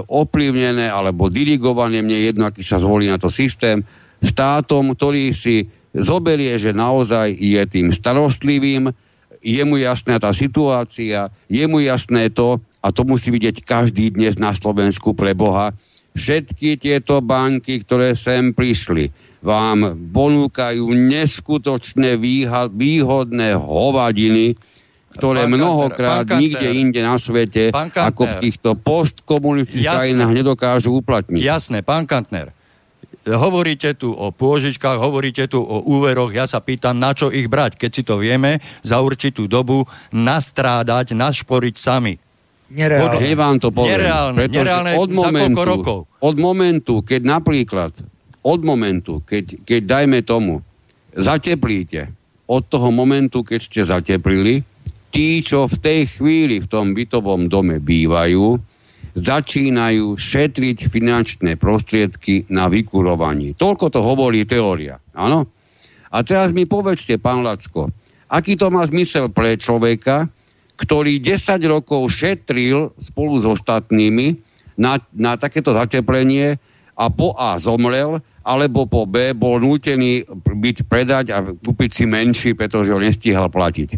ovplyvnené 0.07 0.87
alebo 0.87 1.27
dirigované, 1.27 1.99
mne 1.99 2.23
jedno, 2.23 2.47
aký 2.47 2.63
sa 2.63 2.79
zvolí 2.79 3.11
na 3.11 3.19
to 3.19 3.27
systém, 3.27 3.83
štátom, 4.23 4.95
ktorý 4.95 5.35
si 5.35 5.67
zoberie, 5.91 6.55
že 6.55 6.71
naozaj 6.71 7.35
je 7.35 7.61
tým 7.67 7.91
starostlivým, 7.91 8.95
je 9.43 9.63
mu 9.67 9.75
jasná 9.75 10.23
tá 10.23 10.31
situácia, 10.31 11.27
je 11.51 11.63
mu 11.67 11.83
jasné 11.83 12.31
to, 12.31 12.63
a 12.79 12.95
to 12.95 13.03
musí 13.03 13.27
vidieť 13.27 13.59
každý 13.67 14.15
dnes 14.15 14.39
na 14.39 14.55
Slovensku 14.55 15.11
pre 15.11 15.35
Boha, 15.35 15.75
všetky 16.15 16.79
tieto 16.79 17.19
banky, 17.19 17.83
ktoré 17.83 18.15
sem 18.15 18.55
prišli, 18.55 19.11
vám 19.43 19.99
ponúkajú 20.15 20.87
neskutočné 20.95 22.15
výhodné 22.71 23.59
hovadiny, 23.59 24.55
ktoré 25.13 25.45
pán 25.45 25.51
mnohokrát 25.53 26.25
Kanter, 26.25 26.41
nikde 26.41 26.69
inde 26.73 27.01
na 27.03 27.19
svete, 27.19 27.69
Kanter, 27.69 28.07
ako 28.09 28.23
v 28.25 28.33
týchto 28.39 28.69
postkomunistických 28.79 29.85
krajinách 29.85 30.31
nedokážu 30.33 30.89
uplatniť. 31.03 31.43
Jasné, 31.43 31.85
pán 31.85 32.07
Kantner. 32.07 32.55
Hovoríte 33.23 33.95
tu 33.95 34.11
o 34.11 34.35
pôžičkách, 34.35 34.99
hovoríte 34.99 35.47
tu 35.47 35.63
o 35.63 35.79
úveroch, 35.85 36.33
ja 36.35 36.43
sa 36.43 36.59
pýtam, 36.59 36.99
na 36.99 37.15
čo 37.15 37.31
ich 37.31 37.47
brať, 37.47 37.79
keď 37.79 37.91
si 37.93 38.03
to 38.03 38.19
vieme 38.19 38.59
za 38.83 38.99
určitú 38.99 39.47
dobu 39.47 39.87
nastrádať, 40.11 41.15
našporiť 41.15 41.75
sami. 41.79 42.19
Nereálne. 42.73 43.21
Hej 43.21 43.35
vám 43.37 43.55
to 43.61 43.69
poviem. 43.69 44.01
Nereálne, 44.01 44.43
nereálne 44.49 44.91
od 44.97 45.09
momentu, 45.13 45.55
za 45.55 45.63
rokov? 45.63 45.99
Od 46.19 46.35
momentu, 46.35 47.05
keď 47.05 47.21
napríklad, 47.21 47.91
od 48.43 48.59
momentu, 48.61 49.23
keď, 49.23 49.63
keď 49.63 49.81
dajme 49.87 50.19
tomu, 50.21 50.59
zateplíte, 51.15 52.11
od 52.43 52.67
toho 52.67 52.91
momentu, 52.91 53.41
keď 53.41 53.59
ste 53.63 53.81
zateplili, 53.87 54.67
tí, 55.09 55.39
čo 55.39 55.65
v 55.65 55.77
tej 55.79 56.01
chvíli 56.19 56.59
v 56.59 56.67
tom 56.67 56.91
bytovom 56.91 57.47
dome 57.47 57.79
bývajú, 57.79 58.59
začínajú 59.13 60.17
šetriť 60.17 60.89
finančné 60.89 61.55
prostriedky 61.55 62.49
na 62.49 62.67
vykurovanie. 62.67 63.53
Toľko 63.53 63.85
to 63.93 63.99
hovorí 64.01 64.41
teória. 64.43 64.97
Áno? 65.13 65.45
A 66.09 66.25
teraz 66.25 66.49
mi 66.49 66.65
povedzte, 66.65 67.21
pán 67.21 67.45
Lacko, 67.45 67.93
aký 68.25 68.57
to 68.57 68.73
má 68.73 68.81
zmysel 68.85 69.29
pre 69.29 69.53
človeka, 69.57 70.29
ktorý 70.77 71.21
10 71.21 71.61
rokov 71.69 72.09
šetril 72.09 72.91
spolu 72.97 73.37
s 73.37 73.45
ostatnými 73.45 74.41
na, 74.73 74.97
na 75.13 75.37
takéto 75.37 75.77
zateplenie 75.77 76.57
a 76.97 77.05
po 77.13 77.37
A 77.37 77.57
zomrel, 77.61 78.21
alebo 78.43 78.85
po 78.85 79.07
B 79.07 79.31
bol 79.31 79.63
nútený 79.63 80.27
byť 80.35 80.77
predať 80.85 81.25
a 81.31 81.41
kúpiť 81.41 81.91
si 81.91 82.03
menší, 82.03 82.51
pretože 82.53 82.91
ho 82.91 82.99
nestíhal 82.99 83.47
platiť. 83.47 83.95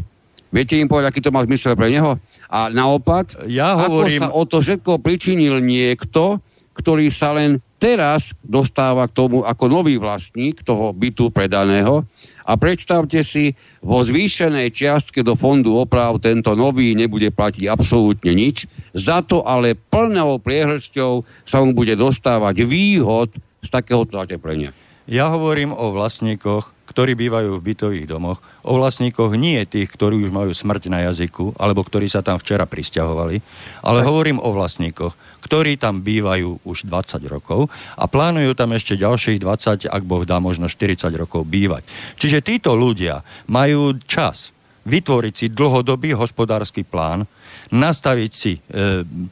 Viete 0.54 0.80
im 0.80 0.88
povedať, 0.88 1.12
aký 1.12 1.20
to 1.20 1.36
má 1.36 1.44
zmysel 1.44 1.76
pre 1.76 1.92
neho? 1.92 2.16
A 2.48 2.72
naopak, 2.72 3.34
ja 3.50 3.76
hovorím... 3.76 4.22
ako 4.22 4.30
sa 4.30 4.30
o 4.32 4.44
to 4.48 4.58
všetko 4.62 4.92
pričinil 5.04 5.60
niekto, 5.60 6.40
ktorý 6.78 7.12
sa 7.12 7.36
len 7.36 7.60
teraz 7.82 8.32
dostáva 8.40 9.08
k 9.10 9.16
tomu 9.16 9.44
ako 9.44 9.66
nový 9.68 10.00
vlastník 10.00 10.64
toho 10.64 10.96
bytu 10.96 11.28
predaného 11.32 12.08
a 12.46 12.54
predstavte 12.56 13.26
si, 13.26 13.58
vo 13.82 14.06
zvýšenej 14.06 14.70
čiastke 14.70 15.26
do 15.26 15.34
fondu 15.34 15.76
oprav 15.76 16.22
tento 16.22 16.54
nový 16.54 16.94
nebude 16.94 17.34
platiť 17.34 17.66
absolútne 17.68 18.32
nič, 18.38 18.70
za 18.94 19.26
to 19.26 19.42
ale 19.44 19.74
plnou 19.76 20.38
priehršťou 20.40 21.26
sa 21.44 21.58
mu 21.66 21.74
bude 21.74 21.98
dostávať 21.98 22.64
výhod 22.64 23.34
z 23.66 23.74
takéhoto 23.74 24.16
zateplenia. 24.16 24.72
Ja 25.06 25.30
hovorím 25.30 25.70
o 25.70 25.94
vlastníkoch, 25.94 26.74
ktorí 26.90 27.14
bývajú 27.14 27.58
v 27.58 27.66
bytových 27.66 28.10
domoch, 28.10 28.42
o 28.66 28.74
vlastníkoch 28.82 29.38
nie 29.38 29.62
tých, 29.70 29.94
ktorí 29.94 30.26
už 30.26 30.34
majú 30.34 30.50
smrť 30.50 30.90
na 30.90 31.06
jazyku, 31.06 31.62
alebo 31.62 31.86
ktorí 31.86 32.10
sa 32.10 32.26
tam 32.26 32.42
včera 32.42 32.66
pristahovali, 32.66 33.38
ale 33.86 34.00
tak. 34.02 34.08
hovorím 34.10 34.42
o 34.42 34.50
vlastníkoch, 34.50 35.14
ktorí 35.46 35.78
tam 35.78 36.02
bývajú 36.02 36.66
už 36.66 36.90
20 36.90 37.22
rokov 37.30 37.70
a 37.94 38.10
plánujú 38.10 38.58
tam 38.58 38.74
ešte 38.74 38.98
ďalších 38.98 39.46
20, 39.46 39.86
ak 39.86 40.04
Boh 40.10 40.26
dá 40.26 40.42
možno 40.42 40.66
40 40.66 41.06
rokov 41.14 41.46
bývať. 41.46 41.86
Čiže 42.18 42.42
títo 42.42 42.74
ľudia 42.74 43.22
majú 43.46 43.94
čas 44.10 44.58
vytvoriť 44.90 45.34
si 45.34 45.48
dlhodobý 45.54 46.18
hospodársky 46.18 46.82
plán, 46.82 47.26
nastaviť 47.74 48.32
si 48.34 48.58
e, 48.58 48.62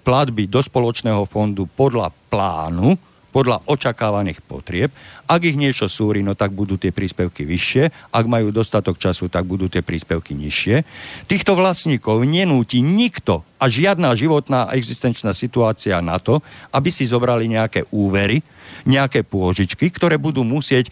platby 0.01 0.49
do 0.49 0.61
spoločného 0.61 1.25
fondu 1.29 1.69
podľa 1.69 2.09
plánu, 2.29 3.12
podľa 3.33 3.65
očakávaných 3.65 4.45
potrieb. 4.45 4.93
Ak 5.25 5.41
ich 5.41 5.57
niečo 5.57 5.89
súri, 5.89 6.21
no 6.21 6.37
tak 6.37 6.53
budú 6.53 6.77
tie 6.77 6.93
príspevky 6.93 7.49
vyššie. 7.49 8.13
Ak 8.13 8.29
majú 8.29 8.53
dostatok 8.53 9.01
času, 9.01 9.25
tak 9.33 9.49
budú 9.49 9.65
tie 9.65 9.81
príspevky 9.81 10.37
nižšie. 10.37 10.85
Týchto 11.25 11.57
vlastníkov 11.57 12.21
nenúti 12.29 12.85
nikto 12.85 13.41
a 13.57 13.65
žiadna 13.65 14.13
životná 14.13 14.69
existenčná 14.77 15.33
situácia 15.33 15.97
na 16.05 16.21
to, 16.21 16.45
aby 16.69 16.93
si 16.93 17.09
zobrali 17.09 17.49
nejaké 17.49 17.89
úvery, 17.89 18.45
nejaké 18.85 19.25
pôžičky, 19.25 19.89
ktoré 19.89 20.21
budú 20.21 20.45
musieť 20.45 20.91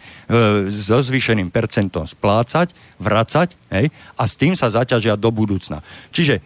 so 0.72 0.98
zvýšeným 0.98 1.52
percentom 1.52 2.08
splácať, 2.08 2.74
vracať 2.98 3.54
hej, 3.70 3.86
a 4.18 4.22
s 4.24 4.34
tým 4.34 4.56
sa 4.58 4.72
zaťažia 4.72 5.14
do 5.14 5.28
budúcna. 5.28 5.84
Čiže 6.10 6.40
e, 6.40 6.42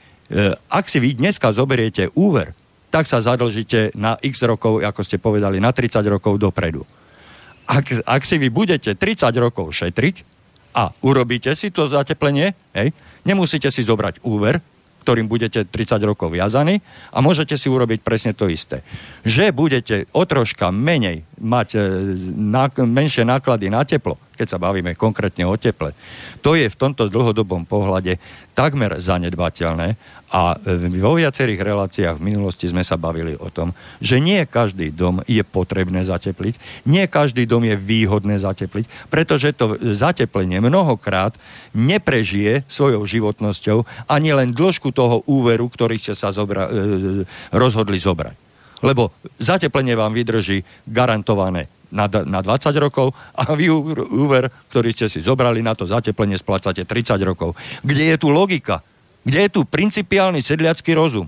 ak 0.68 0.90
si 0.90 0.98
vy 0.98 1.14
dneska 1.14 1.54
zoberiete 1.54 2.10
úver, 2.18 2.52
tak 2.90 3.04
sa 3.04 3.20
zadlžíte 3.20 3.94
na 3.98 4.16
x 4.20 4.42
rokov, 4.46 4.82
ako 4.82 5.00
ste 5.02 5.20
povedali, 5.20 5.58
na 5.58 5.74
30 5.74 6.00
rokov 6.06 6.38
dopredu. 6.38 6.86
Ak, 7.66 7.90
ak 8.06 8.22
si 8.22 8.38
vy 8.38 8.48
budete 8.48 8.94
30 8.94 9.26
rokov 9.42 9.74
šetriť 9.74 10.22
a 10.78 10.94
urobíte 11.02 11.50
si 11.58 11.74
to 11.74 11.90
zateplenie, 11.90 12.54
hej, 12.76 12.94
nemusíte 13.26 13.68
si 13.74 13.82
zobrať 13.82 14.22
úver, 14.22 14.62
ktorým 15.06 15.30
budete 15.30 15.62
30 15.62 16.02
rokov 16.02 16.34
viazaní 16.34 16.82
a 17.14 17.22
môžete 17.22 17.54
si 17.54 17.70
urobiť 17.70 18.02
presne 18.02 18.34
to 18.34 18.50
isté. 18.50 18.82
Že 19.22 19.54
budete 19.54 20.10
o 20.10 20.26
troška 20.26 20.74
menej 20.74 21.22
mať 21.38 21.68
e, 21.74 21.80
ná, 22.34 22.66
menšie 22.74 23.22
náklady 23.22 23.70
na 23.70 23.86
teplo, 23.86 24.18
keď 24.36 24.46
sa 24.52 24.62
bavíme 24.62 24.92
konkrétne 24.92 25.48
o 25.48 25.56
teple, 25.56 25.96
to 26.44 26.52
je 26.54 26.68
v 26.68 26.76
tomto 26.76 27.08
dlhodobom 27.08 27.64
pohľade 27.64 28.20
takmer 28.52 29.00
zanedbateľné 29.00 29.96
a 30.32 30.58
vo 30.98 31.14
viacerých 31.14 31.60
reláciách 31.62 32.18
v 32.18 32.26
minulosti 32.34 32.66
sme 32.66 32.82
sa 32.82 32.98
bavili 32.98 33.38
o 33.38 33.46
tom, 33.46 33.70
že 34.02 34.18
nie 34.18 34.42
každý 34.42 34.90
dom 34.90 35.22
je 35.24 35.40
potrebné 35.46 36.02
zatepliť, 36.02 36.84
nie 36.90 37.06
každý 37.06 37.46
dom 37.46 37.62
je 37.62 37.78
výhodné 37.78 38.42
zatepliť, 38.42 39.12
pretože 39.12 39.54
to 39.54 39.78
zateplenie 39.94 40.58
mnohokrát 40.58 41.36
neprežije 41.78 42.66
svojou 42.66 43.06
životnosťou 43.06 43.86
ani 44.10 44.34
len 44.34 44.50
dĺžku 44.50 44.90
toho 44.90 45.22
úveru, 45.30 45.70
ktorý 45.70 45.94
ste 46.00 46.18
sa 46.18 46.34
zobra- 46.34 46.68
e, 46.68 47.22
rozhodli 47.54 48.02
zobrať. 48.02 48.34
Lebo 48.84 49.14
zateplenie 49.38 49.94
vám 49.94 50.12
vydrží 50.12 50.60
garantované 50.84 51.70
na, 51.92 52.10
na 52.26 52.40
20 52.42 52.72
rokov 52.78 53.14
a 53.36 53.52
vy 53.54 53.70
úver, 54.10 54.50
ktorý 54.72 54.90
ste 54.90 55.06
si 55.06 55.22
zobrali 55.22 55.62
na 55.62 55.76
to 55.76 55.86
zateplenie, 55.86 56.38
splácate 56.40 56.82
30 56.82 57.20
rokov. 57.22 57.54
Kde 57.86 58.14
je 58.14 58.16
tu 58.18 58.28
logika? 58.32 58.82
Kde 59.26 59.46
je 59.46 59.50
tu 59.50 59.60
principiálny 59.66 60.38
sedliacký 60.42 60.94
rozum? 60.94 61.26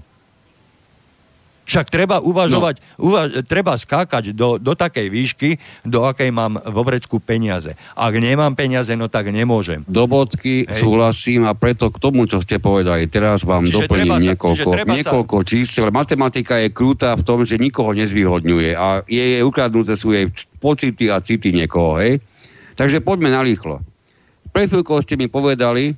Však 1.68 1.92
treba 1.92 2.16
uvažovať, 2.24 2.80
no. 2.96 3.12
uvaž, 3.12 3.44
treba 3.44 3.76
skákať 3.76 4.32
do, 4.32 4.56
do 4.56 4.72
takej 4.72 5.12
výšky, 5.12 5.50
do 5.84 6.08
akej 6.08 6.32
mám 6.32 6.56
vo 6.56 6.80
vrecku 6.80 7.20
peniaze. 7.20 7.76
Ak 7.92 8.16
nemám 8.16 8.56
peniaze, 8.56 8.96
no 8.96 9.12
tak 9.12 9.28
nemôžem. 9.28 9.84
Do 9.84 10.08
bodky 10.08 10.64
Hej. 10.64 10.80
súhlasím 10.80 11.44
a 11.44 11.52
preto 11.52 11.92
k 11.92 12.00
tomu, 12.00 12.24
čo 12.24 12.40
ste 12.40 12.56
povedali, 12.56 13.04
teraz 13.12 13.44
vám 13.44 13.68
čiže 13.68 13.84
doplním 13.84 14.16
sa, 14.16 14.24
niekoľko, 14.32 14.68
niekoľko 14.80 15.36
sa... 15.36 15.46
čísel. 15.46 15.86
Matematika 15.92 16.56
je 16.56 16.72
krúta 16.72 17.12
v 17.12 17.22
tom, 17.28 17.44
že 17.44 17.60
nikoho 17.60 17.92
nezvýhodňuje 17.92 18.72
a 18.72 19.04
je, 19.04 19.24
je 19.36 19.40
ukradnuté 19.44 19.92
sú 19.92 20.16
jej 20.16 20.32
pocity 20.64 21.12
a 21.12 21.20
city 21.20 21.52
niekoho. 21.52 22.00
Hej? 22.00 22.24
Takže 22.80 23.04
poďme 23.04 23.28
na 23.28 23.44
rýchlo. 23.44 23.84
Pre 24.56 24.64
chvíľkou 24.64 25.04
ste 25.04 25.20
mi 25.20 25.28
povedali, 25.28 25.92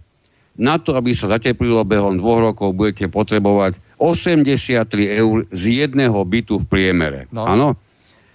na 0.60 0.76
to, 0.76 0.98
aby 0.98 1.14
sa 1.16 1.30
zateplilo 1.30 1.86
behom 1.86 2.18
dvoch 2.18 2.52
rokov, 2.52 2.74
budete 2.74 3.06
potrebovať 3.06 3.78
83 4.00 4.88
eur 5.20 5.44
z 5.52 5.84
jedného 5.84 6.16
bytu 6.24 6.64
v 6.64 6.66
priemere. 6.66 7.28
No. 7.28 7.44
Áno? 7.44 7.68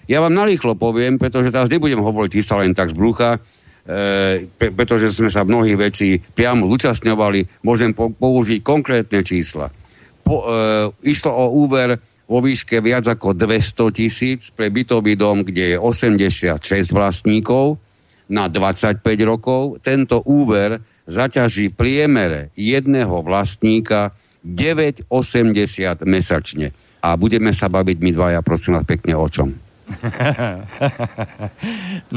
Ja 0.06 0.22
vám 0.22 0.38
narýchlo 0.38 0.78
poviem, 0.78 1.18
pretože 1.18 1.50
teraz 1.50 1.66
nebudem 1.66 1.98
hovoriť 1.98 2.32
isto 2.38 2.54
len 2.62 2.78
tak 2.78 2.94
z 2.94 2.96
brucha, 2.96 3.42
e, 3.90 4.46
pre, 4.46 4.70
pretože 4.70 5.10
sme 5.10 5.34
sa 5.34 5.42
mnohých 5.42 5.78
vecí 5.82 6.22
priamo 6.22 6.70
zúčastňovali, 6.70 7.66
môžem 7.66 7.90
po, 7.98 8.14
použiť 8.14 8.62
konkrétne 8.62 9.26
čísla. 9.26 9.74
Po, 10.22 10.46
e, 10.46 11.10
išlo 11.10 11.34
o 11.34 11.46
úver 11.66 11.98
vo 12.30 12.42
výške 12.42 12.82
viac 12.86 13.10
ako 13.10 13.34
200 13.34 13.98
tisíc 13.98 14.42
pre 14.54 14.70
bytový 14.70 15.18
dom, 15.18 15.42
kde 15.42 15.74
je 15.74 15.78
86 15.82 16.62
vlastníkov 16.94 17.82
na 18.30 18.46
25 18.50 19.02
rokov. 19.26 19.82
Tento 19.82 20.22
úver 20.26 20.82
zaťaží 21.06 21.74
priemere 21.74 22.50
jedného 22.58 23.22
vlastníka 23.22 24.14
9,80 24.46 26.06
mesačne. 26.06 26.70
A 27.02 27.18
budeme 27.18 27.50
sa 27.54 27.66
baviť 27.66 27.98
my 28.02 28.12
dvaja, 28.14 28.40
prosím 28.46 28.78
vás 28.78 28.86
pekne, 28.86 29.18
o 29.18 29.26
čom? 29.26 29.50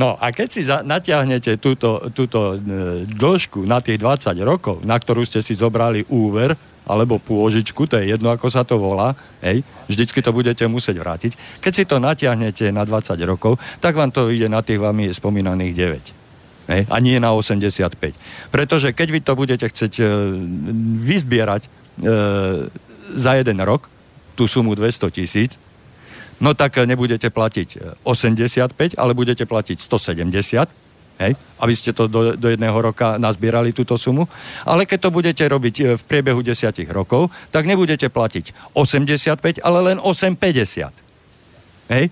No 0.00 0.16
a 0.20 0.32
keď 0.32 0.48
si 0.48 0.62
za, 0.64 0.80
natiahnete 0.84 1.56
túto, 1.60 2.12
túto 2.12 2.56
e, 2.56 3.04
dĺžku 3.08 3.64
na 3.64 3.80
tých 3.80 4.00
20 4.00 4.36
rokov, 4.44 4.80
na 4.84 4.96
ktorú 4.96 5.24
ste 5.24 5.40
si 5.44 5.56
zobrali 5.56 6.04
úver, 6.08 6.54
alebo 6.88 7.20
pôžičku, 7.20 7.84
to 7.84 8.00
je 8.00 8.16
jedno, 8.16 8.32
ako 8.32 8.48
sa 8.48 8.64
to 8.64 8.80
volá, 8.80 9.12
hej, 9.44 9.60
vždycky 9.92 10.24
to 10.24 10.32
budete 10.32 10.64
musieť 10.64 10.96
vrátiť. 10.96 11.32
Keď 11.60 11.72
si 11.72 11.84
to 11.84 12.00
natiahnete 12.00 12.72
na 12.72 12.88
20 12.88 13.20
rokov, 13.28 13.60
tak 13.84 13.92
vám 13.92 14.08
to 14.08 14.32
ide 14.32 14.48
na 14.48 14.64
tých 14.64 14.80
vami 14.80 15.12
spomínaných 15.12 15.72
9. 15.76 16.16
Hej, 16.68 16.82
a 16.88 16.96
nie 17.00 17.16
na 17.16 17.32
85. 17.32 18.12
Pretože 18.52 18.92
keď 18.92 19.08
vy 19.08 19.20
to 19.24 19.32
budete 19.36 19.66
chcieť 19.68 19.92
e, 20.00 20.04
vyzbierať 21.00 21.77
za 23.14 23.32
jeden 23.34 23.58
rok, 23.64 23.90
tú 24.38 24.46
sumu 24.46 24.74
200 24.78 25.10
tisíc, 25.10 25.58
no 26.38 26.54
tak 26.54 26.78
nebudete 26.78 27.30
platiť 27.30 27.98
85, 28.06 28.94
ale 28.94 29.12
budete 29.14 29.42
platiť 29.42 29.78
170, 29.82 30.70
hej, 31.18 31.32
aby 31.34 31.74
ste 31.74 31.90
to 31.90 32.06
do, 32.06 32.38
do 32.38 32.48
jedného 32.48 32.78
roka 32.78 33.18
nazbierali 33.18 33.74
túto 33.74 33.98
sumu. 33.98 34.30
Ale 34.62 34.86
keď 34.86 34.98
to 35.08 35.10
budete 35.10 35.42
robiť 35.42 35.74
e, 35.82 35.84
v 35.98 36.02
priebehu 36.06 36.40
10 36.40 36.78
rokov, 36.94 37.34
tak 37.50 37.66
nebudete 37.66 38.06
platiť 38.06 38.74
85, 38.78 39.58
ale 39.66 39.78
len 39.82 39.98
8,50. 39.98 40.94
Hej? 41.90 42.04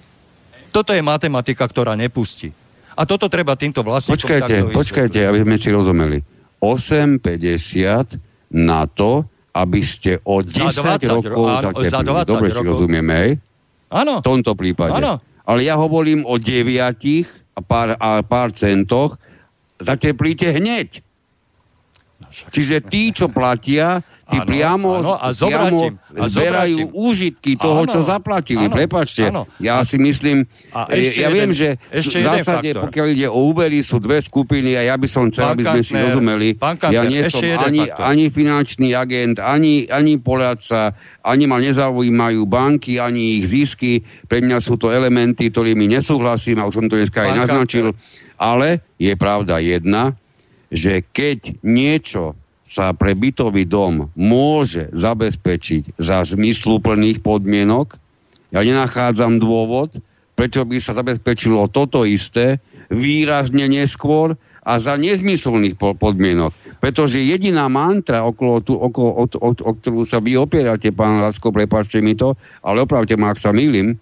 Toto 0.74 0.90
je 0.92 1.00
matematika, 1.00 1.64
ktorá 1.64 1.94
nepustí. 1.94 2.50
A 2.96 3.04
toto 3.04 3.28
treba 3.28 3.54
týmto 3.54 3.84
vlastníkom 3.84 4.16
Počkajte, 4.16 4.56
počkajte, 4.72 5.18
aby 5.28 5.38
sme 5.44 5.56
si 5.60 5.68
rozumeli. 5.70 6.18
8,50 6.58 8.56
na 8.56 8.88
to, 8.88 9.28
aby 9.56 9.80
ste 9.80 10.20
o 10.20 10.44
10 10.44 10.52
za 10.68 11.00
20 11.00 11.08
rokov 11.08 11.44
áno, 11.48 11.60
zateplili. 11.72 11.88
Za 11.88 12.00
20 12.04 12.28
Dobre 12.28 12.48
rokov. 12.52 12.60
si 12.60 12.64
rozumieme, 12.68 13.14
hej? 13.16 13.32
Áno. 13.88 14.14
V 14.20 14.26
tomto 14.26 14.52
prípade. 14.52 15.00
Áno. 15.00 15.16
Ale 15.48 15.64
ja 15.64 15.80
hovorím 15.80 16.26
o 16.28 16.36
9 16.36 17.56
a 17.56 17.60
pár, 17.64 17.96
a 17.96 18.20
pár 18.20 18.52
centoch, 18.52 19.16
zateplíte 19.80 20.52
hneď. 20.52 21.00
No 22.20 22.28
Čiže 22.52 22.84
tí, 22.84 23.16
čo 23.16 23.32
platia, 23.32 24.04
Tí 24.26 24.42
ano, 24.42 24.48
priamo, 24.50 24.88
ano, 24.98 25.14
a 25.14 25.30
priamo 25.30 25.94
a 26.18 26.26
zberajú 26.26 26.90
úžitky 26.90 27.54
toho, 27.54 27.86
ano, 27.86 27.92
čo 27.94 28.02
zaplatili. 28.02 28.66
Ano, 28.66 28.74
Prepačte, 28.74 29.30
ano. 29.30 29.46
ja 29.62 29.78
si 29.86 30.02
myslím, 30.02 30.50
a 30.74 30.90
ešte 30.90 31.22
ja 31.22 31.30
jeden, 31.30 31.34
viem, 31.38 31.50
že 31.54 31.68
v 31.94 32.26
zásade, 32.26 32.74
pokiaľ 32.74 33.06
ide 33.14 33.30
o 33.30 33.38
úvery, 33.54 33.86
sú 33.86 34.02
dve 34.02 34.18
skupiny 34.18 34.74
a 34.74 34.82
ja 34.82 34.98
by 34.98 35.06
som 35.06 35.30
chcel, 35.30 35.54
aby 35.54 35.62
sme 35.62 35.80
si 35.86 35.94
rozumeli. 35.94 36.58
Kanter, 36.58 36.90
ja 36.90 37.06
nie 37.06 37.22
som 37.30 37.38
ani, 37.38 37.86
ani 37.86 38.26
finančný 38.26 38.98
agent, 38.98 39.38
ani, 39.38 39.86
ani 39.86 40.18
poradca, 40.18 40.98
ani 41.22 41.46
ma 41.46 41.62
nezaujímajú 41.62 42.42
banky, 42.50 42.98
ani 42.98 43.38
ich 43.38 43.46
zisky. 43.46 44.02
Pre 44.26 44.42
mňa 44.42 44.58
sú 44.58 44.74
to 44.74 44.90
elementy, 44.90 45.54
ktorými 45.54 45.86
nesúhlasím 45.86 46.58
a 46.58 46.66
už 46.66 46.82
som 46.82 46.86
to 46.90 46.98
dneska 46.98 47.30
aj 47.30 47.46
naznačil. 47.46 47.94
Ale 48.42 48.82
je 48.98 49.14
pravda 49.14 49.62
jedna, 49.62 50.18
že 50.66 51.06
keď 51.14 51.62
niečo 51.62 52.34
sa 52.66 52.90
pre 52.90 53.14
bytový 53.14 53.62
dom 53.62 54.10
môže 54.18 54.90
zabezpečiť 54.90 55.94
za 56.02 56.26
zmysluplných 56.26 57.22
podmienok, 57.22 57.94
ja 58.50 58.66
nenachádzam 58.66 59.38
dôvod, 59.38 60.02
prečo 60.34 60.66
by 60.66 60.82
sa 60.82 60.98
zabezpečilo 60.98 61.70
toto 61.70 62.02
isté 62.02 62.58
výrazne 62.90 63.70
neskôr 63.70 64.34
a 64.66 64.82
za 64.82 64.98
nezmyselných 64.98 65.78
podmienok. 65.78 66.82
Pretože 66.82 67.22
jediná 67.22 67.70
mantra, 67.70 68.26
okolo, 68.26 68.58
tu, 68.58 68.74
okolo, 68.74 69.10
o, 69.14 69.24
o, 69.30 69.50
o 69.54 69.70
ktorú 69.78 70.02
sa 70.02 70.18
vy 70.18 70.34
opierate, 70.34 70.90
pán 70.90 71.22
Lacko, 71.22 71.54
prepáčte 71.54 72.02
mi 72.02 72.18
to, 72.18 72.34
ale 72.66 72.82
opravte 72.82 73.14
ma, 73.14 73.30
ak 73.30 73.38
sa 73.38 73.54
milím, 73.54 73.94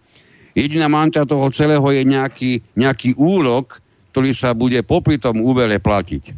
jediná 0.57 0.89
mantra 0.89 1.29
toho 1.29 1.53
celého 1.53 1.85
je 1.93 2.03
nejaký, 2.09 2.53
nejaký 2.81 3.13
úrok, 3.21 3.85
ktorý 4.17 4.33
sa 4.33 4.57
bude 4.57 4.81
popri 4.81 5.21
tom 5.21 5.45
úvere 5.45 5.77
platiť. 5.77 6.33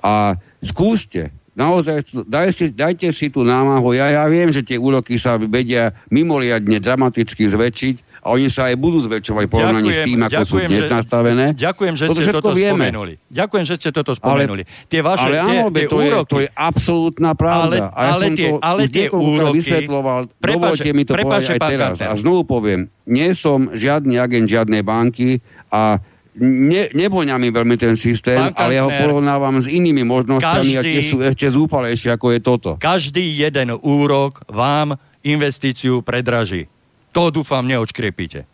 A 0.00 0.38
skúste 0.62 1.34
naozaj 1.54 2.24
dajte, 2.26 2.70
dajte 2.72 3.08
si 3.10 3.30
tú 3.30 3.42
námahu. 3.42 3.94
Ja, 3.94 4.10
ja 4.10 4.24
viem, 4.30 4.50
že 4.50 4.62
tie 4.62 4.78
úroky 4.78 5.18
sa 5.18 5.36
vedia 5.36 5.96
mimoriadne 6.08 6.78
dramaticky 6.78 7.46
zväčšiť 7.46 8.10
a 8.20 8.36
oni 8.36 8.52
sa 8.52 8.68
aj 8.68 8.76
budú 8.76 9.00
zväčšovať 9.00 9.44
v 9.48 9.50
porovnaní 9.50 9.90
s 9.96 10.00
tým, 10.04 10.20
ako 10.20 10.42
sú 10.44 10.56
dnes 10.60 10.84
že, 10.84 10.92
nastavené. 10.92 11.46
Ďakujem, 11.56 11.94
že 11.96 12.04
ste 12.12 12.32
toto 12.36 12.52
vieme. 12.52 12.92
spomenuli. 12.92 13.14
Ďakujem, 13.32 13.64
že 13.64 13.74
ste 13.80 13.88
toto 13.96 14.12
spomenuli. 14.12 14.62
Ale, 14.68 14.88
tie 14.92 15.00
vaše, 15.00 15.24
ale 15.24 15.36
áno, 15.40 15.72
tie, 15.72 15.72
tie 15.72 15.86
to, 15.88 15.96
úroky, 15.96 16.20
je, 16.20 16.28
to 16.28 16.38
je 16.44 16.48
absolútna 16.52 17.30
pravda. 17.32 17.88
Ale, 17.88 17.96
a 17.96 18.00
ja 18.04 18.12
ale 18.12 18.24
som 18.28 18.32
tie, 18.36 18.48
to 18.48 18.56
ale 18.60 18.80
tie 18.92 19.06
úroky... 19.08 19.56
vysvetloval. 19.56 20.20
Dovolte 20.36 20.90
mi 20.92 21.04
to 21.08 21.12
prepáč, 21.16 21.42
povedať 21.48 21.56
aj 21.56 21.60
teraz. 21.64 21.96
A 22.04 22.12
znovu 22.12 22.44
poviem, 22.44 22.92
nie 23.08 23.32
som 23.32 23.72
žiadny 23.72 24.20
agent 24.20 24.46
žiadnej 24.52 24.84
banky 24.84 25.40
a 25.72 26.04
ne, 26.38 26.86
neboňa 26.94 27.34
mi 27.40 27.50
veľmi 27.50 27.76
ten 27.80 27.98
systém, 27.98 28.38
Pán 28.38 28.54
ale 28.54 28.78
ja 28.78 28.86
ho 28.86 28.92
porovnávam 28.92 29.58
s 29.58 29.66
inými 29.66 30.06
možnosťami, 30.06 30.72
každý, 30.78 30.92
aké 30.94 31.00
sú 31.02 31.16
ešte 31.24 31.46
zúfalejšie, 31.50 32.14
ako 32.14 32.26
je 32.30 32.40
toto. 32.40 32.70
Každý 32.78 33.22
jeden 33.22 33.74
úrok 33.82 34.46
vám 34.46 34.94
investíciu 35.26 36.00
predraží. 36.06 36.70
To 37.10 37.34
dúfam 37.34 37.66
neočkriepite. 37.66 38.46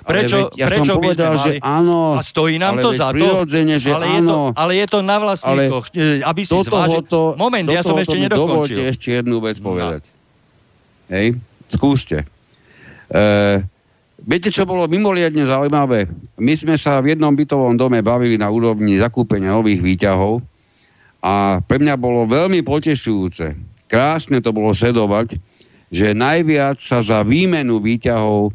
Prečo, 0.00 0.48
veď, 0.50 0.56
ja 0.56 0.66
prečo 0.66 0.80
som 0.80 0.96
by 0.96 0.96
povedal, 0.96 1.32
mali... 1.36 1.44
že 1.44 1.50
áno, 1.60 1.98
a 2.16 2.22
stojí 2.24 2.56
nám 2.56 2.80
to 2.80 2.90
za 2.96 3.12
to, 3.12 3.44
že 3.44 3.92
ale, 3.92 4.06
áno, 4.08 4.16
je 4.16 4.20
to, 4.24 4.38
ale 4.56 4.72
je 4.72 4.86
to 4.88 4.98
na 5.04 5.16
vlastníkoch, 5.20 5.84
e, 5.92 6.24
aby 6.24 6.42
si 6.42 6.56
zvážil... 6.56 7.04
To, 7.04 7.36
Moment, 7.36 7.68
ja 7.68 7.84
som 7.84 7.94
ešte 8.00 8.16
nedokončil. 8.16 8.80
Dovolte 8.80 8.82
ešte 8.90 9.08
jednu 9.20 9.36
vec 9.44 9.60
povedať. 9.60 10.02
No. 10.08 11.14
Hej, 11.14 11.26
skúste. 11.68 12.24
E, 13.12 13.60
Viete, 14.20 14.52
čo 14.52 14.68
bolo 14.68 14.84
mimoriadne 14.84 15.48
zaujímavé? 15.48 16.04
My 16.36 16.52
sme 16.52 16.76
sa 16.76 17.00
v 17.00 17.16
jednom 17.16 17.32
bytovom 17.32 17.76
dome 17.76 18.04
bavili 18.04 18.36
na 18.36 18.52
úrovni 18.52 19.00
zakúpenia 19.00 19.56
nových 19.56 19.80
výťahov 19.80 20.44
a 21.24 21.60
pre 21.64 21.80
mňa 21.80 21.94
bolo 21.96 22.28
veľmi 22.28 22.60
potešujúce, 22.60 23.56
krásne 23.88 24.44
to 24.44 24.52
bolo 24.52 24.76
sledovať, 24.76 25.40
že 25.88 26.12
najviac 26.12 26.78
sa 26.78 27.00
za 27.00 27.24
výmenu 27.24 27.80
výťahov 27.80 28.48
e, 28.48 28.52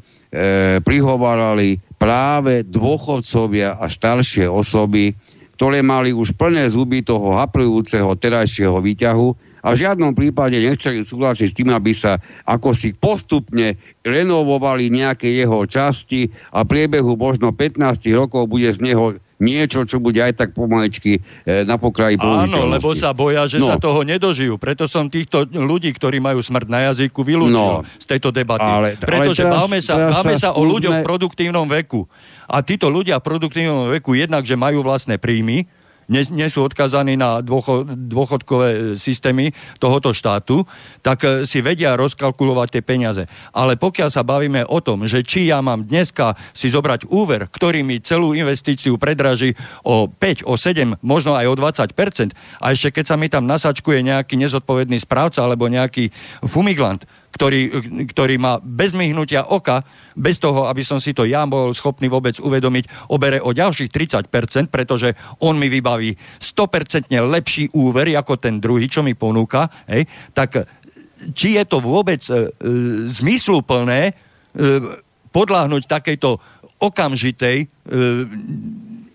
prihovárali 0.85 1.81
práve 1.97 2.63
dôchodcovia 2.63 3.81
a 3.81 3.85
staršie 3.89 4.45
osoby, 4.45 5.17
ktoré 5.57 5.81
mali 5.81 6.13
už 6.13 6.37
plné 6.37 6.69
zuby 6.69 7.01
toho 7.01 7.41
haplujúceho 7.41 8.13
terajšieho 8.15 8.77
výťahu 8.79 9.27
a 9.65 9.73
v 9.73 9.81
žiadnom 9.81 10.13
prípade 10.13 10.61
nechceli 10.61 11.01
súhlasiť 11.01 11.47
s 11.49 11.57
tým, 11.57 11.73
aby 11.73 11.89
sa 11.89 12.21
ako 12.45 12.77
si 12.77 12.93
postupne 12.93 13.73
renovovali 14.05 14.93
nejaké 14.93 15.33
jeho 15.33 15.65
časti 15.65 16.29
a 16.53 16.61
priebehu 16.61 17.17
možno 17.17 17.49
15 17.49 17.81
rokov 18.13 18.45
bude 18.45 18.69
z 18.69 18.77
neho 18.85 19.17
niečo, 19.35 19.83
čo 19.83 19.99
bude 19.99 20.23
aj 20.23 20.33
tak 20.37 20.49
pomaličky 20.55 21.19
e, 21.19 21.67
na 21.67 21.75
pokraji 21.75 22.15
Áno, 22.15 22.71
lebo 22.71 22.95
sa 22.95 23.11
boja, 23.11 23.43
že 23.51 23.59
no. 23.59 23.67
sa 23.67 23.75
toho 23.75 24.07
nedožijú. 24.07 24.55
Preto 24.55 24.87
som 24.87 25.11
týchto 25.11 25.43
ľudí, 25.51 25.91
ktorí 25.91 26.23
majú 26.23 26.39
smrť 26.39 26.67
na 26.71 26.79
jazyku, 26.91 27.19
vylúčil 27.19 27.83
no. 27.83 27.83
z 27.99 28.05
tejto 28.07 28.31
debaty. 28.31 28.63
Ale, 28.63 28.95
Pretože 28.95 29.43
ale 29.43 29.51
teraz, 29.51 29.55
bavme 29.59 29.79
sa, 29.83 29.93
sa, 30.07 30.21
sa 30.23 30.49
skúsme... 30.55 30.55
o 30.55 30.61
ľuďoch 30.63 30.95
v 30.95 31.03
produktívnom 31.03 31.67
veku. 31.67 32.07
A 32.47 32.63
títo 32.63 32.87
ľudia 32.87 33.19
v 33.19 33.27
produktívnom 33.27 33.91
veku 33.91 34.15
jednak, 34.15 34.47
že 34.47 34.55
majú 34.55 34.85
vlastné 34.87 35.19
príjmy, 35.19 35.67
nie, 36.07 36.21
nie 36.29 36.47
sú 36.49 36.65
odkazaní 36.65 37.17
na 37.17 37.41
dôchod, 37.41 37.89
dôchodkové 37.89 38.69
e, 38.69 38.77
systémy 38.97 39.51
tohoto 39.81 40.13
štátu, 40.13 40.63
tak 41.01 41.25
e, 41.25 41.27
si 41.49 41.61
vedia 41.61 41.97
rozkalkulovať 41.97 42.67
tie 42.77 42.83
peniaze. 42.85 43.23
Ale 43.51 43.77
pokiaľ 43.77 44.09
sa 44.13 44.21
bavíme 44.21 44.65
o 44.69 44.79
tom, 44.81 45.09
že 45.09 45.25
či 45.25 45.49
ja 45.49 45.61
mám 45.65 45.85
dneska 45.85 46.37
si 46.53 46.69
zobrať 46.69 47.09
úver, 47.09 47.49
ktorý 47.49 47.81
mi 47.81 48.01
celú 48.01 48.37
investíciu 48.37 49.01
predraží 49.01 49.57
o 49.81 50.05
5, 50.09 50.45
o 50.45 50.53
7, 50.53 51.01
možno 51.01 51.33
aj 51.33 51.45
o 51.49 51.55
20%, 51.57 52.33
a 52.61 52.65
ešte 52.71 53.01
keď 53.01 53.05
sa 53.05 53.15
mi 53.17 53.27
tam 53.27 53.49
nasačkuje 53.49 54.05
nejaký 54.05 54.37
nezodpovedný 54.37 55.01
správca 55.01 55.41
alebo 55.41 55.65
nejaký 55.65 56.13
fumiglant, 56.45 57.05
ktorý, 57.35 57.61
ktorý 58.07 58.35
ma 58.39 58.63
bez 58.63 58.95
myhnutia 58.95 59.51
oka, 59.51 59.83
bez 60.15 60.39
toho, 60.39 60.71
aby 60.71 60.87
som 60.87 61.03
si 61.03 61.11
to 61.11 61.27
ja 61.27 61.43
bol 61.43 61.75
schopný 61.75 62.07
vôbec 62.07 62.39
uvedomiť, 62.39 63.11
obere 63.11 63.43
o 63.43 63.51
ďalších 63.51 63.91
30%, 63.91 64.71
pretože 64.71 65.11
on 65.43 65.59
mi 65.59 65.67
vybaví 65.67 66.15
100% 66.39 67.11
lepší 67.11 67.75
úver 67.75 68.07
ako 68.15 68.39
ten 68.39 68.63
druhý, 68.63 68.87
čo 68.87 69.03
mi 69.03 69.17
ponúka, 69.17 69.67
hej, 69.91 70.07
tak 70.31 70.63
či 71.35 71.59
je 71.59 71.63
to 71.67 71.83
vôbec 71.83 72.21
e, 72.29 72.31
e, 72.31 72.37
zmysluplné 73.09 74.01
e, 74.07 74.13
podľahnuť 75.35 75.83
takejto 75.89 76.29
okamžitej 76.79 77.57
e, 77.59 77.67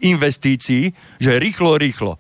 investícii, 0.00 0.84
že 1.20 1.40
rýchlo, 1.40 1.76
rýchlo. 1.76 2.16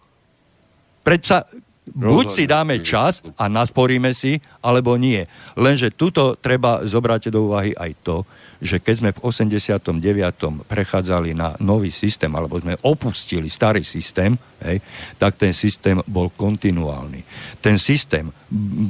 Predsa 1.00 1.48
Buď 1.90 2.26
si 2.30 2.44
dáme 2.46 2.78
čas 2.80 3.22
a 3.34 3.50
nasporíme 3.50 4.14
si, 4.14 4.38
alebo 4.62 4.94
nie. 4.94 5.26
Lenže 5.58 5.90
tuto 5.90 6.38
treba 6.38 6.86
zobrať 6.86 7.34
do 7.34 7.50
úvahy 7.50 7.74
aj 7.74 7.92
to, 8.06 8.16
že 8.60 8.76
keď 8.78 8.94
sme 9.00 9.10
v 9.16 9.22
89. 9.24 10.68
prechádzali 10.68 11.32
na 11.32 11.56
nový 11.64 11.88
systém, 11.88 12.28
alebo 12.28 12.60
sme 12.60 12.76
opustili 12.84 13.48
starý 13.48 13.80
systém, 13.80 14.36
hej, 14.60 14.84
tak 15.16 15.40
ten 15.40 15.56
systém 15.56 15.96
bol 16.04 16.28
kontinuálny. 16.28 17.24
Ten 17.64 17.80
systém 17.80 18.28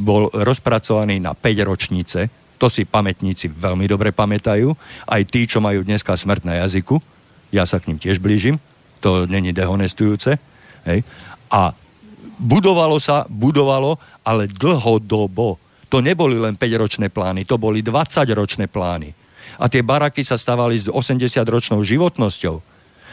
bol 0.03 0.27
rozpracovaný 0.35 1.23
na 1.23 1.39
5 1.39 1.71
ročnice, 1.71 2.27
to 2.61 2.67
si 2.69 2.85
pamätníci 2.85 3.49
veľmi 3.49 3.89
dobre 3.89 4.13
pamätajú, 4.13 4.75
aj 5.09 5.23
tí, 5.31 5.47
čo 5.49 5.63
majú 5.63 5.81
dneska 5.87 6.13
smrť 6.19 6.43
na 6.45 6.61
jazyku, 6.67 7.01
ja 7.55 7.65
sa 7.65 7.81
k 7.81 7.89
ním 7.95 8.03
tiež 8.03 8.21
blížim, 8.21 8.59
to 9.01 9.25
není 9.25 9.55
dehonestujúce, 9.55 10.37
hej, 10.85 11.01
a 11.49 11.73
budovalo 12.41 12.97
sa, 12.97 13.29
budovalo, 13.29 14.01
ale 14.25 14.49
dlhodobo. 14.49 15.61
To 15.93 16.01
neboli 16.01 16.41
len 16.41 16.57
5-ročné 16.57 17.13
plány, 17.13 17.45
to 17.45 17.61
boli 17.61 17.85
20-ročné 17.85 18.67
plány. 18.73 19.13
A 19.61 19.69
tie 19.69 19.85
baraky 19.85 20.25
sa 20.25 20.41
stavali 20.41 20.81
s 20.81 20.89
80-ročnou 20.89 21.85
životnosťou. 21.85 22.57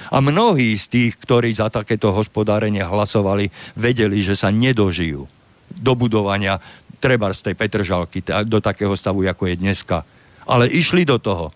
A 0.08 0.24
mnohí 0.24 0.80
z 0.80 0.86
tých, 0.88 1.20
ktorí 1.20 1.52
za 1.52 1.68
takéto 1.68 2.16
hospodárenie 2.16 2.80
hlasovali, 2.80 3.52
vedeli, 3.76 4.24
že 4.24 4.40
sa 4.40 4.48
nedožijú 4.48 5.28
do 5.68 5.94
budovania 6.00 6.64
treba 6.98 7.30
z 7.36 7.52
tej 7.52 7.56
Petržalky 7.60 8.24
do 8.48 8.64
takého 8.64 8.96
stavu, 8.96 9.28
ako 9.28 9.52
je 9.52 9.56
dneska. 9.60 10.08
Ale 10.48 10.72
išli 10.72 11.04
do 11.04 11.20
toho. 11.20 11.52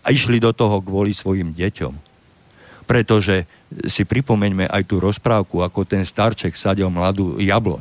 A 0.00 0.10
išli 0.10 0.40
do 0.40 0.56
toho 0.56 0.80
kvôli 0.80 1.12
svojim 1.12 1.52
deťom. 1.52 1.92
Pretože 2.88 3.44
si 3.86 4.02
pripomeňme 4.02 4.66
aj 4.66 4.82
tú 4.82 4.98
rozprávku, 4.98 5.62
ako 5.62 5.86
ten 5.86 6.02
starček 6.02 6.58
sadil 6.58 6.90
mladú 6.90 7.38
jablo. 7.38 7.78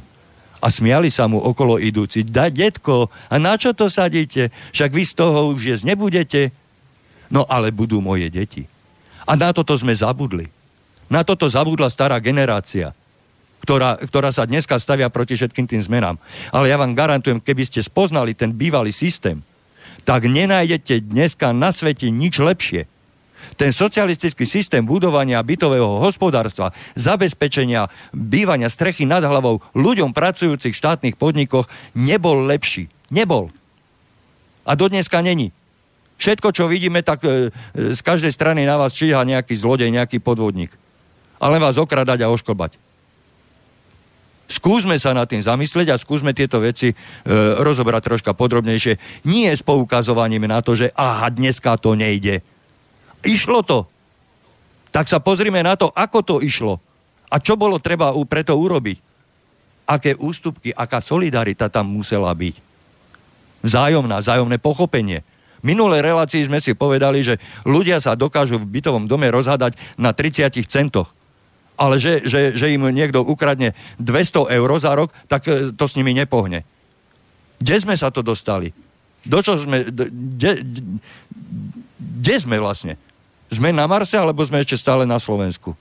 A 0.60 0.68
smiali 0.68 1.07
sa 1.07 1.26
mu 1.26 1.40
okolo 1.40 1.80
idúci. 1.80 2.22
Da, 2.28 2.52
detko, 2.52 3.07
a 3.32 3.36
na 3.40 3.56
čo 3.56 3.72
to 3.72 3.88
sadíte? 3.88 4.52
Však 4.76 4.91
vy 4.91 5.03
z 5.07 5.14
toho 5.16 5.56
už 5.56 5.61
jesť 5.76 5.88
nebudete. 5.88 6.41
No 7.32 7.48
ale 7.48 7.72
budú 7.72 8.03
moje 8.03 8.28
deti. 8.28 8.68
A 9.24 9.40
na 9.40 9.56
toto 9.56 9.74
sme 9.80 9.95
zabudli. 9.95 10.52
Na 11.10 11.26
toto 11.26 11.49
zabudla 11.49 11.90
stará 11.90 12.22
generácia, 12.22 12.94
ktorá, 13.66 13.98
ktorá 13.98 14.30
sa 14.30 14.45
dneska 14.45 14.78
stavia 14.78 15.10
proti 15.10 15.34
všetkým 15.34 15.66
tým 15.66 15.82
zmenám. 15.82 16.22
Ale 16.53 16.70
ja 16.70 16.78
vám 16.78 16.94
garantujem, 16.94 17.41
keby 17.41 17.66
ste 17.66 17.82
spoznali 17.82 18.38
ten 18.38 18.53
bývalý 18.53 18.94
systém, 18.94 19.41
tak 20.06 20.28
nenájdete 20.28 21.02
dneska 21.07 21.49
na 21.56 21.74
svete 21.74 22.14
nič 22.14 22.38
lepšie 22.38 22.86
ten 23.60 23.76
socialistický 23.76 24.48
systém 24.48 24.88
budovania 24.88 25.44
bytového 25.44 25.99
hospodárstva, 25.99 26.72
zabezpečenia 26.95 27.91
bývania 28.15 28.72
strechy 28.72 29.03
nad 29.03 29.19
hlavou 29.19 29.60
ľuďom 29.76 30.15
pracujúcich 30.15 30.72
v 30.72 30.80
štátnych 30.80 31.19
podnikoch 31.19 31.68
nebol 31.91 32.48
lepší. 32.48 32.88
Nebol. 33.11 33.52
A 34.64 34.80
dodneska 34.80 35.19
není. 35.19 35.52
Všetko, 36.15 36.56
čo 36.56 36.72
vidíme, 36.72 37.03
tak 37.03 37.19
e, 37.27 37.52
e, 37.52 37.95
z 37.95 37.99
každej 37.99 38.31
strany 38.31 38.64
na 38.64 38.80
vás 38.80 38.95
číha 38.95 39.19
nejaký 39.27 39.56
zlodej, 39.60 39.91
nejaký 39.91 40.23
podvodník. 40.23 40.72
Ale 41.40 41.60
vás 41.60 41.76
okradať 41.76 42.23
a 42.23 42.31
ošklbať. 42.31 42.80
Skúsme 44.49 44.99
sa 44.99 45.15
nad 45.15 45.27
tým 45.27 45.40
zamyslieť 45.40 45.95
a 45.95 46.02
skúsme 46.02 46.36
tieto 46.36 46.60
veci 46.60 46.91
e, 46.91 46.95
rozobrať 47.60 48.02
troška 48.07 48.31
podrobnejšie. 48.36 49.23
Nie 49.27 49.52
s 49.52 49.64
poukazovaním 49.64 50.48
na 50.48 50.60
to, 50.60 50.76
že 50.76 50.91
aha, 50.95 51.27
dneska 51.31 51.76
to 51.80 51.95
nejde. 51.95 52.44
Išlo 53.24 53.64
to. 53.66 53.88
Tak 54.90 55.06
sa 55.06 55.22
pozrime 55.22 55.62
na 55.62 55.78
to, 55.78 55.91
ako 55.94 56.20
to 56.26 56.36
išlo. 56.41 56.82
A 57.30 57.38
čo 57.38 57.54
bolo 57.54 57.78
treba 57.78 58.10
preto 58.26 58.58
urobiť. 58.58 58.98
Aké 59.90 60.18
ústupky, 60.18 60.74
aká 60.74 61.02
solidarita 61.02 61.70
tam 61.70 61.90
musela 61.90 62.34
byť. 62.34 62.56
Vzájomná, 63.66 64.22
vzájomné 64.22 64.58
pochopenie. 64.58 65.22
Minulé 65.60 66.00
relácii 66.00 66.48
sme 66.48 66.64
si 66.64 66.72
povedali, 66.72 67.20
že 67.20 67.36
ľudia 67.68 68.00
sa 68.00 68.16
dokážu 68.16 68.58
v 68.64 68.80
bytovom 68.80 69.12
dome 69.12 69.28
rozhádať 69.28 69.76
na 70.00 70.16
30 70.16 70.56
centoch. 70.64 71.12
Ale 71.80 72.00
že, 72.00 72.24
že, 72.24 72.56
že 72.56 72.72
im 72.72 72.88
niekto 72.91 73.24
ukradne 73.24 73.76
200 74.00 74.52
eur 74.56 74.70
za 74.80 74.91
rok, 74.96 75.12
tak 75.32 75.48
e, 75.48 75.72
to 75.76 75.86
s 75.88 75.96
nimi 75.96 76.16
nepohne. 76.16 76.64
Kde 77.60 77.76
sme 77.80 77.96
sa 78.00 78.08
to 78.12 78.24
dostali? 78.24 78.72
Do 79.28 79.44
čo 79.44 79.60
sme... 79.60 79.84
Kde 82.00 82.36
sme 82.40 82.56
vlastne? 82.60 82.96
Sme 83.49 83.73
na 83.73 83.89
Marse, 83.89 84.13
alebo 84.13 84.45
sme 84.45 84.61
ešte 84.61 84.77
stále 84.77 85.09
na 85.09 85.17
Slovensku? 85.17 85.73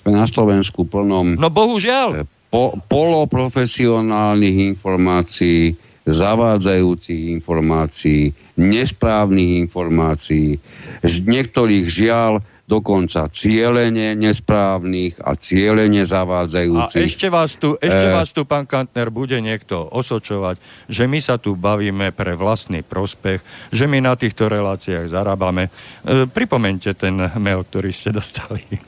Sme 0.00 0.10
na 0.14 0.24
Slovensku 0.24 0.86
plnom... 0.86 1.34
No 1.36 1.50
bohužiaľ. 1.50 2.24
Po, 2.50 2.74
poloprofesionálnych 2.90 4.74
informácií, 4.74 5.78
zavádzajúcich 6.06 7.30
informácií, 7.36 8.34
nesprávnych 8.58 9.66
informácií, 9.68 10.58
z 11.04 11.14
niektorých 11.26 11.86
žiaľ 11.86 12.42
dokonca 12.70 13.26
cieľene 13.26 14.14
nesprávnych 14.14 15.18
a 15.18 15.34
cieľene 15.34 16.06
zavádzajúcich. 16.06 17.02
A 17.02 17.06
ešte 17.10 17.26
vás 17.26 17.58
tu, 17.58 17.74
ešte 17.82 18.06
e... 18.06 18.14
vás 18.14 18.30
tu, 18.30 18.46
pán 18.46 18.62
Kantner, 18.62 19.10
bude 19.10 19.34
niekto 19.42 19.90
osočovať, 19.90 20.62
že 20.86 21.10
my 21.10 21.18
sa 21.18 21.34
tu 21.34 21.58
bavíme 21.58 22.14
pre 22.14 22.38
vlastný 22.38 22.86
prospech, 22.86 23.42
že 23.74 23.90
my 23.90 23.98
na 23.98 24.14
týchto 24.14 24.46
reláciách 24.46 25.10
zarábame. 25.10 25.66
E, 25.66 26.30
pripomente 26.30 26.94
ten 26.94 27.18
mail, 27.42 27.66
ktorý 27.66 27.90
ste 27.90 28.14
dostali. 28.14 28.62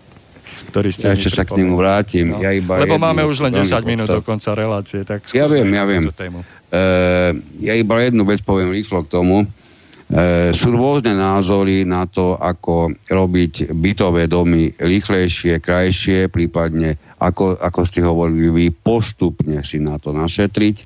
Ktorý 0.62 0.94
ste 0.94 1.10
ja 1.10 1.18
ešte 1.18 1.42
sa 1.42 1.44
k 1.44 1.58
nemu 1.58 1.74
vrátim. 1.74 2.32
No. 2.32 2.38
Ja 2.38 2.54
iba 2.54 2.78
Lebo 2.78 2.94
jednu, 2.94 3.02
máme 3.02 3.26
už 3.26 3.42
len 3.44 3.50
10 3.50 3.82
minút 3.82 4.06
do 4.06 4.22
konca 4.22 4.54
relácie, 4.54 5.02
tak 5.02 5.26
Ja 5.34 5.50
viem, 5.50 5.66
ja 5.74 5.82
viem. 5.82 6.06
E, 6.06 6.82
ja 7.66 7.74
iba 7.74 7.98
jednu 7.98 8.22
vec 8.22 8.46
poviem 8.46 8.70
rýchlo 8.70 9.02
k 9.02 9.10
tomu. 9.10 9.50
E, 10.12 10.52
sú 10.52 10.68
rôzne 10.76 11.16
názory 11.16 11.88
na 11.88 12.04
to, 12.04 12.36
ako 12.36 12.92
robiť 13.08 13.72
bytové 13.72 14.28
domy 14.28 14.68
rýchlejšie, 14.76 15.56
krajšie, 15.56 16.28
prípadne, 16.28 17.00
ako, 17.16 17.56
ako 17.56 17.80
ste 17.88 18.04
hovorili 18.04 18.52
vy, 18.52 18.66
postupne 18.76 19.64
si 19.64 19.80
na 19.80 19.96
to 19.96 20.12
našetriť. 20.12 20.84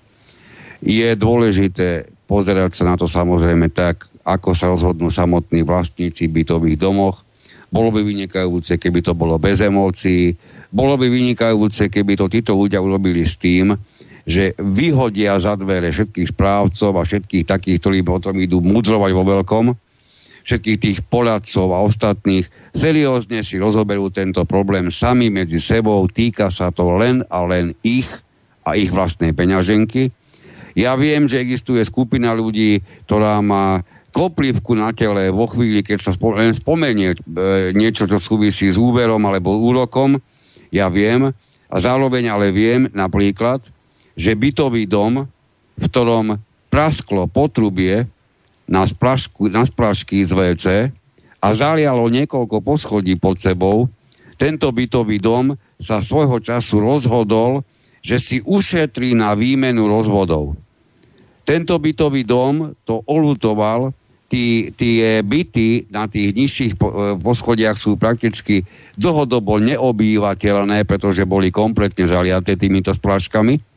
Je 0.78 1.08
dôležité 1.18 2.06
pozerať 2.30 2.78
sa 2.78 2.86
na 2.86 2.94
to 2.94 3.10
samozrejme 3.10 3.66
tak, 3.74 4.06
ako 4.22 4.54
sa 4.54 4.70
rozhodnú 4.70 5.10
samotní 5.10 5.66
vlastníci 5.66 6.30
bytových 6.30 6.78
domoch. 6.78 7.26
Bolo 7.66 7.90
by 7.90 8.06
vynikajúce, 8.06 8.78
keby 8.78 9.02
to 9.02 9.10
bolo 9.10 9.42
bez 9.42 9.58
emócií. 9.58 10.38
Bolo 10.70 10.94
by 10.94 11.10
vynikajúce, 11.10 11.90
keby 11.90 12.14
to 12.14 12.30
títo 12.30 12.54
ľudia 12.54 12.78
urobili 12.78 13.26
s 13.26 13.34
tým, 13.34 13.74
že 14.26 14.58
vyhodia 14.58 15.38
za 15.38 15.54
dvere 15.54 15.94
všetkých 15.94 16.34
správcov 16.34 16.92
a 16.98 17.06
všetkých 17.06 17.46
takých, 17.46 17.78
ktorí 17.78 17.98
potom 18.02 18.34
idú 18.42 18.58
mudrovať 18.58 19.10
vo 19.14 19.22
veľkom, 19.22 19.64
všetkých 20.42 20.78
tých 20.82 20.98
poradcov 21.06 21.70
a 21.70 21.82
ostatných, 21.86 22.50
seriózne 22.74 23.46
si 23.46 23.58
rozoberú 23.62 24.10
tento 24.10 24.42
problém 24.42 24.90
sami 24.90 25.30
medzi 25.30 25.62
sebou, 25.62 26.06
týka 26.10 26.50
sa 26.50 26.74
to 26.74 26.98
len 26.98 27.22
a 27.30 27.46
len 27.46 27.78
ich 27.86 28.06
a 28.66 28.74
ich 28.74 28.90
vlastnej 28.90 29.30
peňaženky. 29.30 30.10
Ja 30.74 30.98
viem, 30.98 31.30
že 31.30 31.40
existuje 31.40 31.80
skupina 31.86 32.34
ľudí, 32.34 32.82
ktorá 33.06 33.38
má 33.40 33.86
koplivku 34.10 34.72
na 34.74 34.96
tele 34.96 35.28
vo 35.28 35.46
chvíli, 35.46 35.84
keď 35.84 35.98
sa 36.02 36.12
len 36.34 36.52
spomenie 36.56 37.12
e, 37.12 37.16
niečo, 37.76 38.08
čo 38.08 38.16
súvisí 38.16 38.68
s 38.72 38.80
úverom 38.80 39.20
alebo 39.28 39.54
úrokom. 39.56 40.16
Ja 40.72 40.88
viem. 40.88 41.36
A 41.68 41.76
zároveň 41.76 42.32
ale 42.32 42.48
viem 42.48 42.88
napríklad, 42.96 43.75
že 44.16 44.32
bytový 44.32 44.88
dom, 44.88 45.28
v 45.76 45.84
ktorom 45.92 46.40
prasklo 46.72 47.28
potrubie 47.28 48.08
na, 48.66 48.82
splašku, 48.88 49.46
na 49.52 49.62
splašky 49.62 50.24
z 50.24 50.32
WC 50.32 50.66
a 51.38 51.48
zalialo 51.52 52.08
niekoľko 52.10 52.64
poschodí 52.64 53.14
pod 53.20 53.38
sebou, 53.38 53.86
tento 54.36 54.68
bytový 54.72 55.20
dom 55.20 55.54
sa 55.76 56.00
svojho 56.00 56.40
času 56.40 56.80
rozhodol, 56.80 57.64
že 58.00 58.16
si 58.20 58.36
ušetrí 58.40 59.16
na 59.16 59.36
výmenu 59.36 59.88
rozvodov. 59.88 60.56
Tento 61.46 61.78
bytový 61.78 62.26
dom 62.26 62.74
to 62.82 63.06
olutoval, 63.06 63.94
tí, 64.26 64.74
tie 64.74 65.22
byty 65.22 65.86
na 65.94 66.10
tých 66.10 66.34
nižších 66.34 66.72
e, 66.74 66.78
poschodiach 67.22 67.78
sú 67.78 67.94
prakticky 67.94 68.66
dlhodobo 68.98 69.62
neobývateľné, 69.62 70.82
pretože 70.82 71.22
boli 71.22 71.54
kompletne 71.54 72.04
zaliaté 72.04 72.58
týmito 72.58 72.90
spláškami 72.90 73.75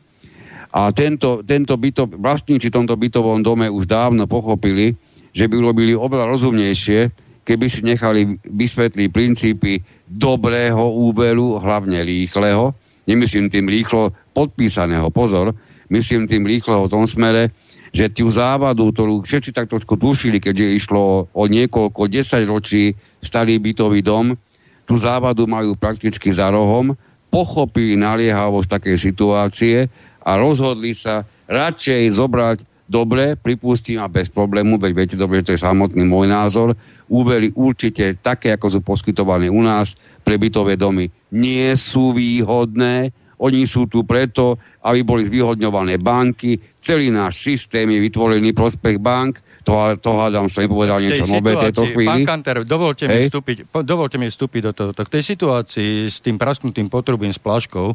a 0.70 0.94
tento, 0.94 1.42
tento 1.42 1.74
byto, 1.74 2.06
vlastníci 2.06 2.70
tomto 2.70 2.94
bytovom 2.94 3.42
dome 3.42 3.66
už 3.66 3.90
dávno 3.90 4.30
pochopili, 4.30 4.94
že 5.34 5.50
by 5.50 5.54
urobili 5.58 5.98
oveľa 5.98 6.30
rozumnejšie, 6.30 7.10
keby 7.42 7.66
si 7.66 7.82
nechali 7.82 8.38
vysvetliť 8.46 9.08
princípy 9.10 9.82
dobrého 10.06 10.94
úveru, 10.94 11.58
hlavne 11.58 12.06
rýchleho. 12.06 12.70
Nemyslím 13.10 13.50
tým 13.50 13.66
rýchlo 13.66 14.14
podpísaného, 14.30 15.10
pozor, 15.10 15.58
myslím 15.90 16.30
tým 16.30 16.46
rýchleho 16.46 16.86
v 16.86 16.92
tom 16.92 17.04
smere, 17.10 17.50
že 17.90 18.06
tú 18.06 18.30
závadu, 18.30 18.94
ktorú 18.94 19.26
všetci 19.26 19.50
tak 19.50 19.66
trošku 19.66 19.98
tušili, 19.98 20.38
keďže 20.38 20.78
išlo 20.78 21.26
o 21.34 21.42
niekoľko 21.50 22.06
desať 22.06 22.46
ročí 22.46 22.94
starý 23.18 23.58
bytový 23.58 24.06
dom, 24.06 24.38
tú 24.86 24.94
závadu 24.94 25.50
majú 25.50 25.74
prakticky 25.74 26.30
za 26.30 26.54
rohom, 26.54 26.94
pochopili 27.30 27.94
naliehavosť 27.98 28.68
takej 28.78 28.96
situácie 28.98 29.76
a 30.20 30.30
rozhodli 30.36 30.92
sa 30.92 31.24
radšej 31.48 32.02
zobrať 32.16 32.58
dobre, 32.90 33.38
pripustím 33.38 34.02
a 34.02 34.10
bez 34.10 34.26
problému, 34.26 34.74
veď 34.74 34.92
viete 34.92 35.16
dobre, 35.16 35.40
že 35.40 35.52
to 35.52 35.54
je 35.54 35.62
samotný 35.62 36.02
môj 36.02 36.26
názor, 36.26 36.74
úvery 37.06 37.54
určite 37.54 38.18
také, 38.18 38.50
ako 38.50 38.66
sú 38.66 38.80
poskytované 38.82 39.46
u 39.46 39.62
nás 39.62 39.94
pre 40.26 40.34
bytové 40.34 40.74
domy, 40.74 41.06
nie 41.30 41.70
sú 41.78 42.10
výhodné, 42.10 43.14
oni 43.40 43.64
sú 43.64 43.88
tu 43.88 44.04
preto, 44.04 44.60
aby 44.84 45.00
boli 45.00 45.24
zvýhodňované 45.24 45.96
banky, 45.96 46.60
celý 46.80 47.12
náš 47.12 47.40
systém 47.40 47.88
je 47.88 48.00
vytvorený 48.00 48.52
prospech 48.56 48.96
bank, 49.00 49.40
to, 49.60 49.76
to 50.00 50.10
hádam 50.16 50.48
som 50.48 50.64
nepovedal 50.64 51.04
niečo 51.04 51.28
nové 51.28 51.52
tejto 51.52 51.84
chvíli. 51.92 52.24
Pán 52.24 52.24
Kanter, 52.24 52.64
dovolte 52.64 53.04
mi, 53.04 53.28
vstúpiť, 53.28 53.68
dovolte 53.84 54.16
mi 54.16 54.32
vstúpiť 54.32 54.60
do 54.64 54.72
toho. 54.72 54.90
V 54.96 55.12
tej 55.12 55.22
situácii 55.36 56.08
s 56.08 56.24
tým 56.24 56.40
prasknutým 56.40 56.88
potrubím 56.88 57.28
s 57.28 57.36
pláškou 57.36 57.92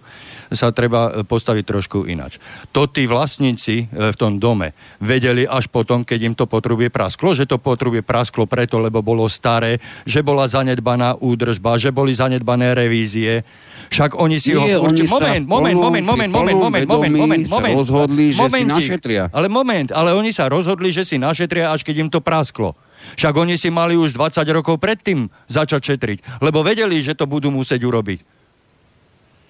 sa 0.53 0.69
treba 0.69 1.09
e, 1.09 1.25
postaviť 1.25 1.63
trošku 1.65 2.05
inač. 2.05 2.37
To 2.69 2.85
tí 2.85 3.09
vlastníci 3.09 3.89
e, 3.89 4.13
v 4.13 4.15
tom 4.15 4.37
dome 4.37 4.77
vedeli 5.01 5.49
až 5.49 5.65
potom, 5.73 6.05
keď 6.05 6.19
im 6.21 6.35
to 6.37 6.45
potrubie 6.45 6.93
prasklo, 6.93 7.33
že 7.33 7.49
to 7.49 7.57
potrubie 7.57 8.05
prasklo 8.05 8.45
preto, 8.45 8.77
lebo 8.77 9.01
bolo 9.01 9.25
staré, 9.25 9.81
že 10.05 10.21
bola 10.21 10.45
zanedbaná 10.45 11.17
údržba, 11.17 11.81
že 11.81 11.89
boli 11.89 12.13
zanedbané 12.13 12.77
revízie, 12.77 13.41
však 13.89 14.17
oni 14.17 14.37
si 14.41 14.53
Nie, 14.55 14.77
ho... 14.77 14.87
Určite, 14.89 15.09
moment, 15.09 15.43
moment, 15.45 15.77
moment, 15.77 16.05
moment, 16.05 16.31
moment, 16.31 16.57
moment, 16.57 16.85
moment, 16.85 17.15
moment, 17.15 17.43
moment. 17.45 17.75
rozhodli, 17.75 18.33
že 18.33 18.41
momentík, 18.41 18.65
si 18.65 18.73
našetria. 18.73 19.23
Ale 19.29 19.47
moment, 19.47 19.89
ale 19.93 20.13
oni 20.13 20.33
sa 20.33 20.49
rozhodli, 20.49 20.89
že 20.89 21.05
si 21.05 21.21
našetria, 21.21 21.69
až 21.69 21.85
keď 21.85 21.95
im 22.05 22.09
to 22.09 22.19
prasklo. 22.21 22.73
Však 23.13 23.33
oni 23.37 23.55
si 23.55 23.69
mali 23.69 23.93
už 23.93 24.17
20 24.17 24.41
rokov 24.49 24.81
predtým 24.81 25.29
začať 25.45 25.93
šetriť, 25.93 26.41
lebo 26.41 26.65
vedeli, 26.65 26.97
že 27.05 27.13
to 27.13 27.29
budú 27.29 27.53
musieť 27.53 27.85
urobiť. 27.85 28.19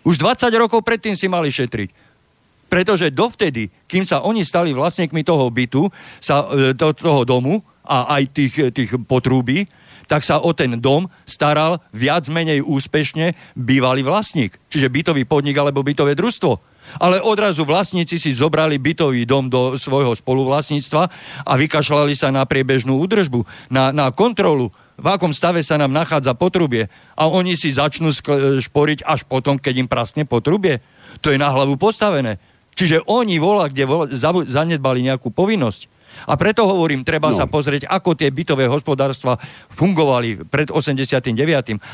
Už 0.06 0.22
20 0.22 0.52
rokov 0.60 0.84
predtým 0.86 1.16
si 1.18 1.26
mali 1.26 1.50
šetriť. 1.50 2.06
Pretože 2.66 3.14
dovtedy, 3.14 3.70
kým 3.86 4.04
sa 4.04 4.26
oni 4.26 4.42
stali 4.42 4.74
vlastníkmi 4.74 5.22
toho 5.22 5.48
bytu, 5.54 5.88
sa, 6.18 6.50
e, 6.50 6.74
to, 6.74 6.92
toho 6.98 7.22
domu 7.24 7.62
a 7.86 8.20
aj 8.20 8.24
tých, 8.34 8.54
tých 8.74 8.92
potrúbí, 9.06 9.70
tak 10.06 10.26
sa 10.26 10.42
o 10.42 10.52
ten 10.54 10.78
dom 10.78 11.10
staral 11.26 11.82
viac 11.92 12.26
menej 12.30 12.62
úspešne 12.62 13.34
bývalý 13.58 14.06
vlastník, 14.06 14.58
čiže 14.70 14.90
bytový 14.92 15.24
podnik 15.26 15.58
alebo 15.58 15.86
bytové 15.86 16.14
družstvo. 16.14 16.76
Ale 17.02 17.18
odrazu 17.18 17.66
vlastníci 17.66 18.22
si 18.22 18.30
zobrali 18.38 18.78
bytový 18.78 19.26
dom 19.26 19.50
do 19.50 19.74
svojho 19.74 20.14
spoluvlastníctva 20.14 21.04
a 21.42 21.54
vykašľali 21.58 22.14
sa 22.14 22.30
na 22.30 22.46
priebežnú 22.46 23.02
údržbu, 23.02 23.42
na, 23.74 23.90
na 23.90 24.14
kontrolu, 24.14 24.70
v 24.96 25.08
akom 25.12 25.36
stave 25.36 25.60
sa 25.60 25.76
nám 25.76 25.92
nachádza 25.92 26.32
potrubie. 26.40 26.88
A 27.20 27.28
oni 27.28 27.60
si 27.60 27.68
začnú 27.68 28.16
šporiť 28.64 29.04
až 29.04 29.28
potom, 29.28 29.60
keď 29.60 29.84
im 29.84 29.92
praskne 29.92 30.24
potrubie. 30.24 30.80
To 31.20 31.36
je 31.36 31.42
na 31.42 31.52
hlavu 31.52 31.76
postavené. 31.76 32.40
Čiže 32.76 33.04
oni 33.08 33.40
volá, 33.40 33.68
kde 33.68 33.84
volá, 33.88 34.08
zanedbali 34.48 35.04
nejakú 35.04 35.32
povinnosť. 35.32 35.95
A 36.26 36.34
preto 36.40 36.64
hovorím, 36.66 37.04
treba 37.04 37.32
no. 37.32 37.38
sa 37.38 37.46
pozrieť, 37.46 37.88
ako 37.92 38.16
tie 38.16 38.32
bytové 38.32 38.66
hospodárstva 38.66 39.36
fungovali 39.72 40.48
pred 40.48 40.72
89. 40.72 41.28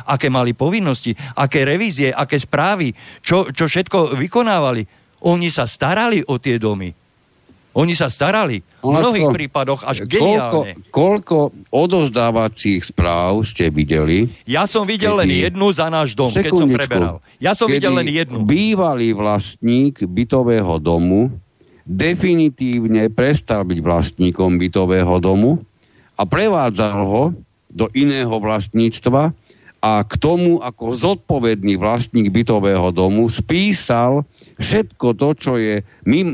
Aké 0.08 0.28
mali 0.30 0.54
povinnosti, 0.54 1.18
aké 1.36 1.66
revízie, 1.66 2.14
aké 2.14 2.38
správy, 2.38 2.94
čo, 3.26 3.50
čo 3.50 3.66
všetko 3.66 4.16
vykonávali. 4.16 4.86
Oni 5.26 5.54
sa 5.54 5.70
starali 5.70 6.22
o 6.26 6.42
tie 6.42 6.58
domy. 6.58 7.02
Oni 7.72 7.96
sa 7.96 8.12
starali. 8.12 8.60
V 8.84 8.92
mnohých 8.92 9.32
prípadoch 9.32 9.88
až 9.88 10.04
geniálne. 10.04 10.76
Koľko, 10.92 10.92
koľko 10.92 11.38
odozdávacích 11.72 12.84
správ 12.84 13.48
ste 13.48 13.72
videli? 13.72 14.28
Ja 14.44 14.68
som 14.68 14.84
videl 14.84 15.16
len 15.16 15.32
jednu 15.32 15.72
za 15.72 15.88
náš 15.88 16.12
dom, 16.12 16.28
keď 16.28 16.52
som 16.52 16.68
preberal. 16.68 17.16
Ja 17.40 17.56
som 17.56 17.72
videl 17.72 17.96
len 17.96 18.12
jednu. 18.12 18.44
bývalý 18.44 19.16
vlastník 19.16 20.04
bytového 20.04 20.84
domu 20.84 21.32
definitívne 21.92 23.12
prestal 23.12 23.68
byť 23.68 23.80
vlastníkom 23.84 24.56
bytového 24.56 25.20
domu 25.20 25.60
a 26.16 26.24
prevádzal 26.24 27.00
ho 27.04 27.24
do 27.68 27.92
iného 27.92 28.32
vlastníctva 28.32 29.36
a 29.82 30.06
k 30.06 30.14
tomu 30.22 30.62
ako 30.62 30.94
zodpovedný 30.94 31.74
vlastník 31.82 32.30
bytového 32.30 32.94
domu 32.94 33.26
spísal 33.34 34.30
všetko 34.62 35.18
to, 35.18 35.30
čo 35.34 35.54
je 35.58 35.82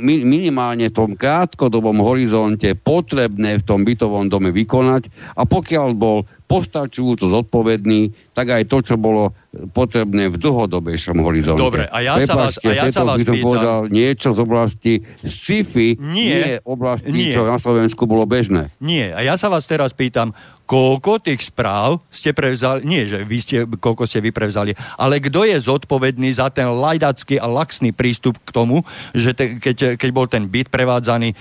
minimálne 0.03 0.91
v 0.91 0.95
tom 0.95 1.15
krátkodobom 1.15 2.03
horizonte 2.03 2.75
potrebné 2.75 3.63
v 3.63 3.63
tom 3.63 3.87
bytovom 3.87 4.27
dome 4.27 4.51
vykonať 4.51 5.07
a 5.39 5.47
pokiaľ 5.47 5.89
bol 5.95 6.27
postačujúco 6.51 7.31
zodpovedný, 7.31 8.11
tak 8.37 8.53
aj 8.53 8.69
to, 8.69 8.85
čo 8.85 8.95
bolo 9.01 9.33
potrebné 9.73 10.29
v 10.29 10.37
dlhodobejšom 10.37 11.17
horizonte. 11.25 11.57
Dobre, 11.57 11.89
a 11.89 12.05
ja 12.05 12.21
sa 12.21 12.37
vás, 12.37 12.61
a 12.61 12.69
ja 12.69 12.85
sa 12.93 13.01
vás 13.01 13.17
pýtam. 13.25 13.41
povedal 13.41 13.89
niečo 13.89 14.29
z 14.29 14.39
oblasti 14.45 14.93
sci-fi, 15.25 15.97
Nie. 15.97 16.13
nie 16.13 16.53
oblasti, 16.61 17.09
Nie. 17.09 17.33
čo 17.33 17.49
na 17.49 17.57
Slovensku 17.57 18.05
bolo 18.05 18.29
bežné. 18.29 18.69
Nie, 18.77 19.09
a 19.17 19.25
ja 19.25 19.33
sa 19.41 19.49
vás 19.49 19.65
teraz 19.65 19.89
pýtam, 19.97 20.37
koľko 20.69 21.17
tých 21.23 21.49
správ 21.49 22.03
ste 22.13 22.29
prevzali, 22.35 22.85
nie, 22.85 23.09
že 23.09 23.25
vy 23.25 23.37
ste, 23.41 23.57
koľko 23.65 24.05
ste 24.05 24.21
vy 24.21 24.29
prevzali, 24.29 24.77
ale 25.01 25.17
kto 25.17 25.47
je 25.47 25.57
zodpovedný 25.57 26.29
za 26.29 26.53
ten 26.53 26.69
lajdacký 26.69 27.41
a 27.41 27.49
laxný 27.49 27.89
prístup 27.89 28.37
k 28.45 28.53
tomu, 28.53 28.85
že 29.17 29.33
te, 29.33 29.57
keď, 29.57 29.97
keď 29.97 30.09
bol 30.13 30.29
ten 30.29 30.45
byt 30.45 30.69
prevádzaný 30.69 31.33
e, 31.33 31.35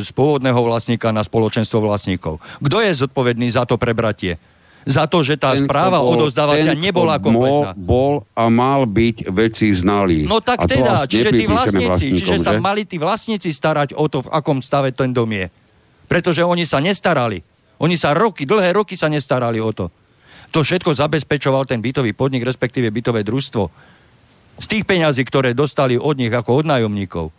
z 0.00 0.08
pôvodného 0.16 0.56
vlastníka 0.64 1.12
na 1.12 1.20
spoločenstvo 1.20 1.84
vlastníkov. 1.84 2.40
Kto 2.62 2.78
je 2.80 2.96
zodpovedný 2.96 3.52
za 3.52 3.68
to 3.68 3.76
prebratie? 3.76 4.40
Za 4.88 5.04
to, 5.04 5.20
že 5.20 5.36
tá 5.36 5.52
Ten, 5.52 5.68
správa 5.68 6.00
bol- 6.00 6.16
odozdávacia 6.16 6.72
ten, 6.72 6.80
nebola 6.80 7.20
kompletná. 7.20 7.76
Bol, 7.76 8.24
a 8.32 8.48
mal 8.48 8.88
byť 8.88 9.28
veci 9.28 9.68
znalý. 9.76 10.24
No 10.24 10.40
tak 10.40 10.64
a 10.64 10.66
teda, 10.66 11.04
čiže 11.04 11.36
tí 11.36 11.44
vlastníci, 11.44 12.06
čiže 12.16 12.36
sa 12.40 12.56
mali 12.56 12.88
tí 12.88 12.96
vlastníci 12.96 13.52
starať 13.52 13.92
o 13.92 14.08
to, 14.08 14.24
v 14.24 14.32
akom 14.32 14.64
stave 14.64 14.96
ten 14.96 15.12
dom 15.12 15.28
je. 15.28 15.52
Pretože 16.08 16.40
oni 16.42 16.64
sa 16.64 16.80
nestarali. 16.80 17.44
Oni 17.80 17.96
sa 18.00 18.16
roky, 18.16 18.48
dlhé 18.48 18.72
roky 18.72 18.96
sa 18.96 19.12
nestarali 19.12 19.60
o 19.60 19.72
to. 19.72 19.92
To 20.50 20.64
všetko 20.66 20.96
zabezpečoval 20.96 21.68
ten 21.68 21.78
bytový 21.78 22.10
podnik, 22.16 22.42
respektíve 22.42 22.90
bytové 22.90 23.22
družstvo. 23.22 23.70
Z 24.60 24.66
tých 24.66 24.84
peňazí, 24.84 25.22
ktoré 25.24 25.54
dostali 25.54 25.96
od 25.96 26.16
nich 26.18 26.32
ako 26.32 26.60
od 26.60 26.66
nájomníkov. 26.68 27.32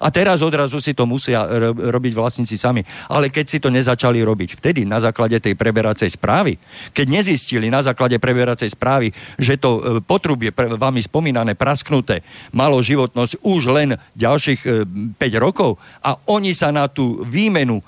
A 0.00 0.08
teraz 0.08 0.40
odrazu 0.40 0.80
si 0.80 0.96
to 0.96 1.04
musia 1.04 1.44
ro- 1.44 1.76
robiť 1.76 2.12
vlastníci 2.16 2.56
sami. 2.56 2.80
Ale 3.10 3.28
keď 3.28 3.44
si 3.48 3.58
to 3.60 3.68
nezačali 3.68 4.22
robiť 4.24 4.56
vtedy, 4.56 4.88
na 4.88 5.02
základe 5.02 5.36
tej 5.42 5.58
preberacej 5.58 6.08
správy, 6.14 6.56
keď 6.96 7.06
nezistili 7.08 7.68
na 7.68 7.84
základe 7.84 8.16
preberacej 8.16 8.72
správy, 8.72 9.12
že 9.36 9.60
to 9.60 9.70
e, 9.76 9.80
potrubie, 10.00 10.54
vami 10.54 11.00
spomínané, 11.04 11.58
prasknuté, 11.58 12.24
malo 12.54 12.80
životnosť 12.80 13.42
už 13.44 13.62
len 13.68 13.96
ďalších 14.16 14.60
e, 14.64 14.68
5 15.16 15.44
rokov 15.44 15.76
a 16.00 16.16
oni 16.30 16.56
sa 16.56 16.72
na 16.72 16.88
tú 16.88 17.24
výmenu 17.26 17.82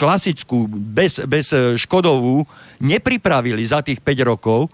klasickú, 0.00 0.64
bez, 0.70 1.20
bez 1.28 1.52
e, 1.52 1.76
škodovú, 1.76 2.48
nepripravili 2.80 3.60
za 3.60 3.84
tých 3.84 4.00
5 4.00 4.30
rokov, 4.32 4.72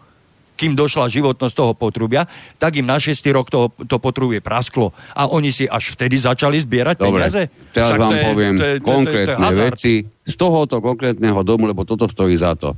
kým 0.56 0.72
došla 0.72 1.12
životnosť 1.12 1.54
toho 1.54 1.72
potrubia, 1.76 2.24
tak 2.56 2.80
im 2.80 2.88
na 2.88 2.96
6. 2.96 3.12
rok 3.30 3.52
to, 3.52 3.68
to 3.84 4.00
potrubie 4.00 4.40
prasklo. 4.40 4.90
A 5.12 5.28
oni 5.28 5.52
si 5.52 5.68
až 5.68 5.92
vtedy 5.92 6.16
začali 6.16 6.56
zbierať 6.56 6.96
Dobre, 6.98 7.28
peniaze. 7.28 7.52
teraz 7.70 7.92
Však 7.92 8.00
vám 8.00 8.10
to 8.10 8.16
je- 8.16 8.24
poviem 8.24 8.54
to 8.56 8.64
je- 8.64 8.64
to 8.64 8.64
je- 8.64 8.66
to 8.66 8.66
je- 8.66 8.80
to 8.80 8.82
je 8.82 8.94
konkrétne 8.96 9.50
veci 9.52 9.94
z 10.24 10.34
tohoto 10.34 10.80
konkrétneho 10.80 11.40
domu, 11.44 11.68
lebo 11.68 11.84
toto 11.84 12.08
stojí 12.08 12.34
za 12.34 12.56
to. 12.56 12.72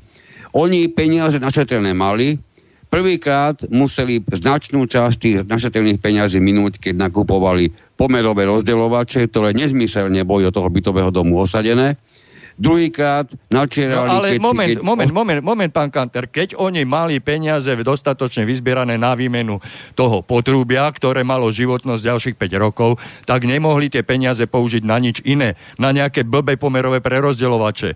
Oni 0.53 0.91
peniaze 0.91 1.39
našetrené 1.39 1.95
mali, 1.95 2.41
prvýkrát 2.89 3.69
museli 3.69 4.25
značnú 4.33 4.89
časť 4.89 5.17
tých 5.21 5.37
našetrených 5.45 6.01
peniazí 6.01 6.41
minúť, 6.41 6.81
keď 6.81 7.09
nakupovali 7.09 7.69
pomerové 8.01 8.49
rozdeľovače, 8.49 9.29
ktoré 9.29 9.53
nezmyselne 9.53 10.25
boli 10.25 10.49
do 10.49 10.53
toho 10.53 10.73
bytového 10.73 11.13
domu 11.13 11.37
osadené. 11.37 12.01
Druhýkrát 12.59 13.31
No 13.55 13.63
načierali, 13.63 14.11
ale 14.11 14.27
keď 14.35 14.43
moment, 14.43 14.67
si, 14.67 14.75
keď 14.75 14.83
moment, 14.83 15.11
moment, 15.15 15.41
moment, 15.47 15.71
pán 15.71 15.95
Kanter, 15.95 16.27
keď 16.27 16.59
oni 16.59 16.83
mali 16.83 17.23
peniaze 17.23 17.71
dostatočne 17.71 18.43
vyzbierané 18.43 18.99
na 18.99 19.15
výmenu 19.15 19.63
toho 19.95 20.27
potrubia, 20.27 20.91
ktoré 20.91 21.23
malo 21.23 21.55
životnosť 21.55 22.03
ďalších 22.03 22.35
5 22.35 22.59
rokov, 22.59 22.99
tak 23.31 23.47
nemohli 23.47 23.87
tie 23.87 24.03
peniaze 24.03 24.43
použiť 24.43 24.83
na 24.83 24.99
nič 24.99 25.23
iné, 25.23 25.55
na 25.79 25.95
nejaké 25.95 26.27
blbé 26.27 26.59
pomerové 26.59 26.99
prerozdeľovače. 26.99 27.95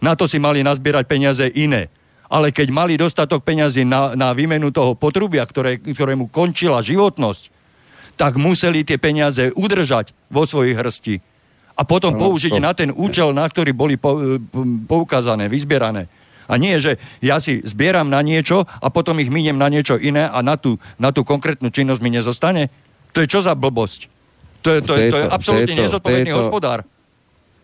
Na 0.00 0.16
to 0.16 0.24
si 0.24 0.40
mali 0.40 0.64
nazbierať 0.64 1.04
peniaze 1.04 1.44
iné. 1.52 1.92
Ale 2.32 2.48
keď 2.48 2.72
mali 2.72 2.96
dostatok 2.96 3.44
peňazí 3.44 3.84
na, 3.84 4.16
na 4.16 4.32
výmenu 4.32 4.72
toho 4.72 4.96
potrubia, 4.96 5.44
ktoré, 5.44 5.76
ktorému 5.76 6.32
končila 6.32 6.80
životnosť, 6.80 7.52
tak 8.16 8.40
museli 8.40 8.88
tie 8.88 8.96
peniaze 8.96 9.52
udržať 9.52 10.16
vo 10.32 10.48
svojich 10.48 10.80
hrsti 10.80 11.31
a 11.72 11.82
potom 11.82 12.12
No, 12.12 12.20
použiť 12.20 12.56
to- 12.56 12.62
na 12.62 12.72
ten 12.72 12.90
účel, 12.90 13.32
na 13.32 13.44
ktorý 13.44 13.72
boli 13.72 13.96
po- 13.96 14.38
poukázané, 14.84 15.48
vyzbierané. 15.48 16.08
A 16.46 16.58
nie, 16.58 16.76
že 16.76 16.98
ja 17.18 17.38
si 17.38 17.62
zbieram 17.62 18.06
na 18.06 18.20
niečo 18.20 18.66
a 18.66 18.90
potom 18.90 19.16
ich 19.16 19.30
miniem 19.30 19.56
na 19.56 19.70
niečo 19.70 19.96
iné 19.96 20.26
a 20.26 20.42
na 20.42 20.58
tú, 20.58 20.76
na 20.98 21.08
tú 21.08 21.22
konkrétnu 21.22 21.70
činnosť 21.70 22.00
mi 22.02 22.10
nezostane. 22.10 22.68
To 23.12 23.22
je 23.22 23.28
čo 23.28 23.40
za 23.40 23.54
blbosť? 23.54 24.10
To 24.62 24.68
je, 24.70 24.78
to 24.78 24.92
je, 24.94 25.08
to 25.08 25.16
je 25.16 25.24
Tejto- 25.24 25.32
absolútne 25.32 25.66
tejto- 25.66 25.82
nezodpovedný 25.88 26.30
hospodár. 26.34 26.78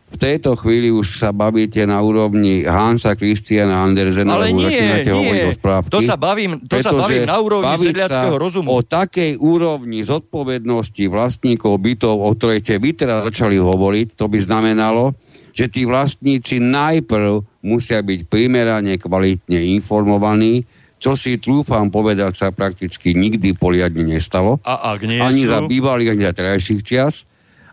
V 0.08 0.16
tejto 0.16 0.56
chvíli 0.56 0.88
už 0.88 1.20
sa 1.20 1.36
bavíte 1.36 1.84
na 1.84 2.00
úrovni 2.00 2.64
Hansa 2.64 3.12
Christiana 3.12 3.84
Andersena, 3.84 4.40
Ale 4.40 4.50
lebo 4.50 4.64
nie, 4.64 4.72
začínate 4.72 5.10
hovoriť 5.12 5.40
nie. 5.44 5.48
rozprávky. 5.52 5.90
To 5.92 6.00
sa 6.00 6.16
bavím, 6.16 6.52
to 6.64 6.76
sa 6.80 6.92
bavím 6.96 7.28
na 7.28 7.36
úrovni 7.36 7.76
sedliackého 7.76 8.36
rozumu. 8.40 8.68
O 8.72 8.80
takej 8.80 9.36
úrovni 9.36 10.00
zodpovednosti 10.00 11.04
vlastníkov 11.12 11.76
bytov, 11.76 12.24
o 12.24 12.30
ktorej 12.32 12.64
ste 12.64 12.80
vy 12.80 12.90
teraz 12.96 13.28
začali 13.28 13.60
hovoriť, 13.60 14.16
to 14.16 14.24
by 14.32 14.38
znamenalo, 14.40 15.12
že 15.52 15.68
tí 15.68 15.84
vlastníci 15.84 16.56
najprv 16.62 17.44
musia 17.60 18.00
byť 18.00 18.30
primerane 18.32 18.96
kvalitne 18.96 19.60
informovaní, 19.76 20.64
čo 20.98 21.14
si 21.14 21.38
trúfam 21.38 21.92
povedať 21.94 22.34
sa 22.34 22.48
prakticky 22.50 23.14
nikdy 23.14 23.54
poriadne 23.54 24.02
nestalo 24.02 24.58
A 24.66 24.98
ak 24.98 25.06
nie 25.06 25.22
ani 25.22 25.46
sú... 25.46 25.54
za 25.54 25.62
bývalých, 25.62 26.14
ani 26.14 26.22
za 26.26 26.34
terajších 26.34 26.80
čias. 26.82 27.28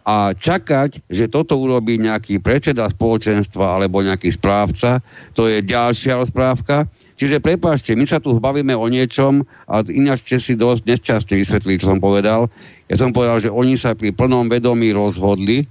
A 0.05 0.37
čakať, 0.37 1.01
že 1.09 1.25
toto 1.25 1.57
urobí 1.57 1.97
nejaký 1.97 2.37
predseda 2.37 2.85
spoločenstva 2.85 3.81
alebo 3.81 4.05
nejaký 4.05 4.29
správca, 4.29 5.01
to 5.33 5.49
je 5.49 5.65
ďalšia 5.65 6.21
rozprávka. 6.21 6.85
Čiže 7.17 7.41
prepáčte, 7.41 7.97
my 7.97 8.05
sa 8.05 8.21
tu 8.21 8.37
bavíme 8.37 8.77
o 8.77 8.85
niečom 8.85 9.41
a 9.65 9.81
ináč 9.81 10.29
ste 10.29 10.37
si 10.37 10.53
dosť 10.53 10.85
nešťastne 10.85 11.35
vysvetlili, 11.41 11.81
čo 11.81 11.89
som 11.89 11.97
povedal. 11.97 12.53
Ja 12.85 13.01
som 13.01 13.09
povedal, 13.09 13.41
že 13.41 13.49
oni 13.49 13.73
sa 13.81 13.97
pri 13.97 14.13
plnom 14.13 14.45
vedomí 14.45 14.93
rozhodli, 14.93 15.65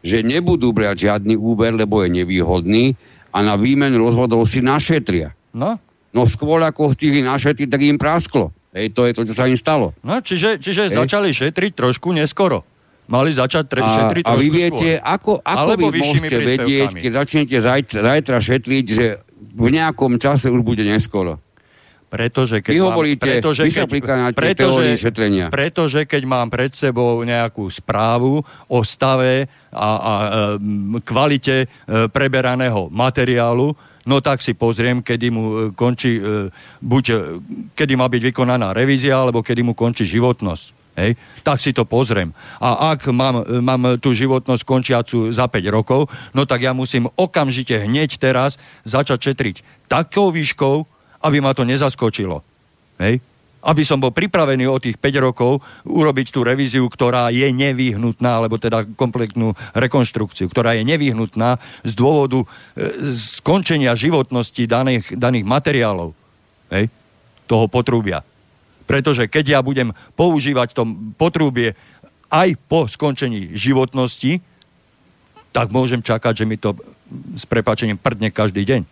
že 0.00 0.24
nebudú 0.24 0.72
brať 0.72 1.04
žiadny 1.04 1.36
úver, 1.36 1.76
lebo 1.76 2.00
je 2.00 2.24
nevýhodný 2.24 2.96
a 3.36 3.44
na 3.44 3.60
výmenu 3.60 4.00
rozvodov 4.00 4.48
si 4.48 4.64
našetria. 4.64 5.36
No, 5.52 5.76
No 6.14 6.30
skôr 6.30 6.62
ako 6.62 6.94
stihli 6.94 7.26
našetriť, 7.26 7.66
tak 7.66 7.82
im 7.82 7.98
prasklo. 7.98 8.54
Hej, 8.70 8.94
to 8.94 9.02
je 9.06 9.12
to, 9.18 9.22
čo 9.26 9.34
sa 9.34 9.50
im 9.50 9.58
stalo. 9.58 9.90
no 10.06 10.22
čiže, 10.22 10.62
čiže 10.62 10.94
začali 10.94 11.34
šetriť 11.34 11.74
trošku 11.74 12.14
neskoro. 12.14 12.62
Mali 13.04 13.30
začať 13.36 13.64
tre- 13.68 13.84
A, 13.84 13.88
šetriť 13.88 14.24
a 14.24 14.32
trošku 14.32 14.40
vy 14.40 14.48
viete, 14.48 14.90
skôr. 14.96 15.04
ako, 15.04 15.32
ako 15.44 15.58
Alebo 15.60 15.86
vy 15.92 16.00
môžete 16.00 16.36
vedieť, 16.40 16.90
keď 16.96 17.12
začnete 17.20 17.56
zajtra, 17.60 17.98
zajtra 18.00 18.36
šetriť, 18.40 18.84
že 18.88 19.06
v 19.54 19.68
nejakom 19.70 20.16
čase 20.16 20.48
už 20.48 20.64
bude 20.64 20.82
neskoro. 20.82 21.38
Pretože 22.14 22.62
keď 22.62 22.72
Vy 22.72 22.80
mám, 22.80 22.88
hovoríte, 22.94 23.26
pretože 23.26 23.66
vy 23.66 23.72
sa 23.74 23.90
teórii 24.54 24.94
šetrenia. 24.94 25.50
Pretože 25.50 26.06
keď 26.06 26.22
mám 26.22 26.46
pred 26.46 26.70
sebou 26.70 27.18
nejakú 27.26 27.66
správu 27.66 28.38
o 28.70 28.78
stave 28.86 29.50
a, 29.74 29.90
a 29.98 30.12
e, 30.14 31.02
kvalite 31.02 31.66
e, 31.66 32.06
preberaného 32.06 32.86
materiálu, 32.86 33.74
no 34.06 34.16
tak 34.22 34.46
si 34.46 34.54
pozriem, 34.54 35.02
kedy 35.02 35.26
mu 35.34 35.42
e, 35.42 35.54
končí, 35.74 36.22
e, 36.22 36.54
buď 36.78 37.04
e, 37.10 37.14
kedy 37.74 37.98
má 37.98 38.06
byť 38.06 38.22
vykonaná 38.30 38.70
revízia, 38.70 39.18
alebo 39.18 39.42
kedy 39.42 39.66
mu 39.66 39.74
končí 39.74 40.06
životnosť. 40.06 40.83
Hej? 40.94 41.18
Tak 41.42 41.58
si 41.58 41.74
to 41.74 41.82
pozriem. 41.82 42.30
A 42.62 42.94
ak 42.94 43.10
mám, 43.10 43.42
mám 43.60 43.98
tú 43.98 44.14
životnosť 44.14 44.62
končiacu 44.62 45.34
za 45.34 45.50
5 45.50 45.74
rokov, 45.74 46.06
no 46.32 46.46
tak 46.46 46.62
ja 46.62 46.70
musím 46.70 47.10
okamžite 47.18 47.74
hneď 47.82 48.18
teraz 48.22 48.56
začať 48.86 49.30
šetriť 49.30 49.56
takou 49.90 50.30
výškou, 50.30 50.86
aby 51.26 51.38
ma 51.42 51.50
to 51.52 51.66
nezaskočilo. 51.66 52.46
Hej? 53.02 53.18
Aby 53.64 53.80
som 53.80 53.96
bol 53.96 54.12
pripravený 54.12 54.68
o 54.68 54.78
tých 54.78 55.00
5 55.00 55.24
rokov 55.24 55.64
urobiť 55.88 56.26
tú 56.30 56.44
revíziu, 56.44 56.84
ktorá 56.86 57.32
je 57.32 57.48
nevyhnutná, 57.48 58.38
alebo 58.38 58.60
teda 58.60 58.84
kompletnú 58.94 59.56
rekonštrukciu, 59.72 60.46
ktorá 60.52 60.76
je 60.78 60.84
nevyhnutná 60.84 61.56
z 61.82 61.92
dôvodu 61.96 62.44
e, 62.44 62.46
skončenia 63.16 63.96
životnosti 63.96 64.62
daných, 64.68 65.16
daných 65.16 65.48
materiálov. 65.48 66.12
Hej? 66.70 66.92
Toho 67.48 67.66
potrubia. 67.72 68.20
Pretože 68.84 69.28
keď 69.30 69.44
ja 69.58 69.60
budem 69.64 69.96
používať 70.14 70.76
to 70.76 70.84
potrubie 71.16 71.72
aj 72.28 72.58
po 72.68 72.90
skončení 72.90 73.54
životnosti, 73.54 74.42
tak 75.54 75.70
môžem 75.70 76.02
čakať, 76.02 76.42
že 76.42 76.48
mi 76.48 76.58
to 76.58 76.74
s 77.38 77.46
prepačením 77.46 77.94
prdne 77.94 78.34
každý 78.34 78.66
deň. 78.66 78.82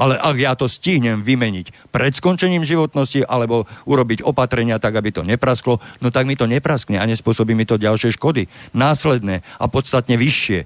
Ale 0.00 0.16
ak 0.16 0.36
ja 0.40 0.56
to 0.56 0.64
stihnem 0.64 1.20
vymeniť 1.20 1.92
pred 1.92 2.16
skončením 2.16 2.64
životnosti 2.64 3.20
alebo 3.20 3.68
urobiť 3.84 4.24
opatrenia 4.24 4.80
tak, 4.80 4.96
aby 4.96 5.12
to 5.12 5.20
neprasklo, 5.20 5.76
no 6.00 6.08
tak 6.08 6.24
mi 6.24 6.40
to 6.40 6.48
nepraskne 6.48 6.96
a 6.96 7.04
nespôsobí 7.04 7.52
mi 7.52 7.68
to 7.68 7.76
ďalšie 7.76 8.16
škody. 8.16 8.48
Následné 8.72 9.44
a 9.60 9.64
podstatne 9.68 10.16
vyššie. 10.16 10.64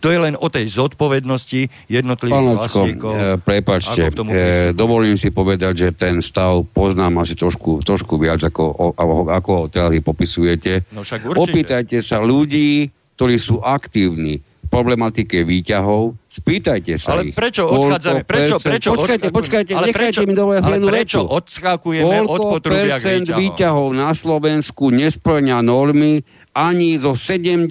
To 0.00 0.08
je 0.10 0.18
len 0.18 0.34
o 0.34 0.48
tej 0.48 0.66
zodpovednosti 0.68 1.90
jednotlivých 1.90 2.34
Pán 2.34 2.48
Lacko, 2.54 2.80
vlastníkov. 2.84 3.12
e, 3.12 3.18
prepačte, 3.38 4.02
e, 4.08 4.42
dovolím 4.72 5.16
si 5.16 5.30
povedať, 5.30 5.72
že 5.74 5.88
ten 5.94 6.20
stav 6.20 6.66
poznám 6.70 7.22
asi 7.22 7.34
trošku, 7.34 7.80
trošku 7.82 8.16
viac, 8.16 8.42
ako, 8.42 8.62
o, 8.64 8.86
ako- 8.96 9.54
ho 9.54 9.66
teraz 9.70 9.90
vy 9.92 10.00
popisujete. 10.02 10.88
No 10.90 11.06
však 11.06 11.24
určite. 11.24 11.52
Opýtajte 11.52 11.96
sa 12.02 12.18
ľudí, 12.20 12.90
ktorí 13.14 13.36
sú 13.38 13.62
aktívni, 13.62 14.42
problematike 14.66 15.46
výťahov, 15.46 16.18
spýtajte 16.26 16.98
sa 16.98 17.14
Ale 17.14 17.30
prečo 17.30 17.62
odchádzame? 17.70 18.26
Prečo, 18.26 18.56
prečo 18.58 18.88
počkajte, 18.98 19.28
počkajte, 19.30 19.72
ale 19.76 19.94
nechajte 19.94 20.18
prečo, 20.18 20.20
mi 20.26 20.34
dovolať 20.34 20.62
ale 20.66 20.76
prečo 20.82 21.20
vetu. 21.22 21.30
odskakujeme 21.30 22.16
od 22.26 22.38
potrubia 22.58 22.98
percent 22.98 23.26
výťahov 23.30 23.94
na 23.94 24.10
Slovensku 24.10 24.90
nesplňa 24.90 25.62
normy 25.62 26.26
ani 26.50 26.98
zo 26.98 27.14
70 27.14 27.70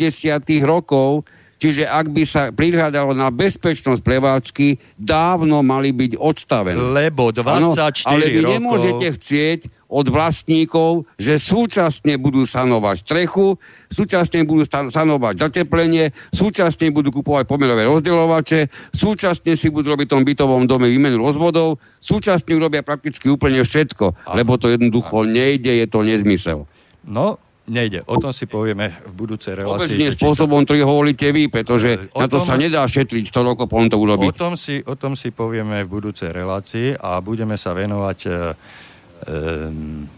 rokov, 0.64 1.28
Čiže 1.64 1.88
ak 1.88 2.12
by 2.12 2.24
sa 2.28 2.52
prihľadalo 2.52 3.16
na 3.16 3.32
bezpečnosť 3.32 4.04
prevádzky, 4.04 5.00
dávno 5.00 5.64
mali 5.64 5.96
byť 5.96 6.20
odstavené. 6.20 6.76
Lebo 6.76 7.32
24 7.32 7.48
ano, 7.56 7.72
ale 8.12 8.26
vy 8.28 8.40
rokov... 8.44 8.52
nemôžete 8.52 9.08
chcieť 9.16 9.60
od 9.88 10.12
vlastníkov, 10.12 11.08
že 11.16 11.40
súčasne 11.40 12.20
budú 12.20 12.44
sanovať 12.44 13.08
strechu, 13.08 13.56
súčasne 13.88 14.44
budú 14.44 14.68
sanovať 14.68 15.40
zateplenie, 15.40 16.12
súčasne 16.36 16.92
budú 16.92 17.16
kupovať 17.16 17.48
pomerové 17.48 17.88
rozdeľovače, 17.88 18.92
súčasne 18.92 19.56
si 19.56 19.72
budú 19.72 19.96
robiť 19.96 20.12
v 20.12 20.14
tom 20.20 20.28
bytovom 20.28 20.68
dome 20.68 20.92
výmenu 20.92 21.16
rozvodov, 21.16 21.80
súčasne 22.04 22.60
robia 22.60 22.84
prakticky 22.84 23.32
úplne 23.32 23.64
všetko, 23.64 24.36
lebo 24.36 24.60
to 24.60 24.68
jednoducho 24.68 25.24
nejde, 25.24 25.72
je 25.72 25.88
to 25.88 26.04
nezmysel. 26.04 26.68
No, 27.08 27.40
Nejde. 27.64 28.04
O 28.12 28.20
tom 28.20 28.36
si 28.36 28.44
povieme 28.44 28.92
v 29.08 29.14
budúcej 29.16 29.56
relácii. 29.56 29.80
Vôbec 29.80 29.96
nie 29.96 30.12
spôsobom, 30.12 30.68
ktorý 30.68 30.84
hovoríte 30.84 31.32
vy, 31.32 31.48
pretože 31.48 32.12
o 32.12 32.20
na 32.20 32.28
to 32.28 32.44
tom, 32.44 32.48
sa 32.52 32.60
nedá 32.60 32.84
šetriť 32.84 33.32
100 33.32 33.40
rokov, 33.40 33.72
potom 33.72 33.88
to 33.88 33.96
urobiť. 33.96 34.36
O 34.36 34.36
tom, 34.36 34.60
si, 34.60 34.84
o 34.84 35.00
tom 35.00 35.16
si 35.16 35.32
povieme 35.32 35.88
v 35.88 35.90
budúcej 35.90 36.36
relácii 36.36 37.00
a 37.00 37.24
budeme 37.24 37.56
sa 37.56 37.72
venovať 37.72 38.20
e, 38.28 38.30
e, 38.30 38.36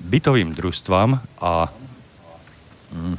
bytovým 0.10 0.58
družstvám 0.58 1.10
a 1.46 1.70
mm, 2.90 3.16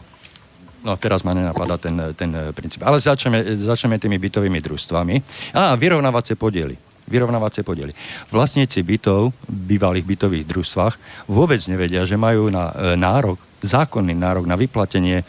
no 0.82 0.93
teraz 0.98 1.23
ma 1.23 1.31
nenapadá 1.31 1.78
ten, 1.78 1.94
ten 2.19 2.51
princíp. 2.51 2.82
Ale 2.82 2.98
začneme, 2.98 3.47
začneme 3.62 4.03
tými 4.03 4.19
bytovými 4.19 4.59
družstvami. 4.59 5.15
A 5.55 5.78
vyrovnávacie 5.78 6.35
podiely 6.35 6.74
vyrovnávacie 7.07 7.62
podiely. 7.62 7.94
Vlastníci 8.35 8.82
bytov, 8.82 9.31
bývalých 9.47 10.03
bytových 10.03 10.44
družstvách, 10.51 10.94
vôbec 11.31 11.62
nevedia, 11.70 12.03
že 12.03 12.19
majú 12.19 12.51
na 12.51 12.74
e, 12.74 12.98
nárok 12.98 13.39
zákonný 13.66 14.14
nárok 14.14 14.47
na 14.47 14.55
vyplatenie 14.55 15.20
e, 15.20 15.24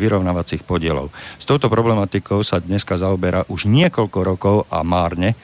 vyrovnávacích 0.00 0.64
podielov. 0.64 1.12
S 1.36 1.44
touto 1.44 1.68
problematikou 1.68 2.40
sa 2.40 2.58
dneska 2.58 2.96
zaoberá 2.96 3.44
už 3.52 3.68
niekoľko 3.68 4.18
rokov 4.24 4.56
a 4.72 4.80
márne, 4.80 5.32
e, 5.32 5.36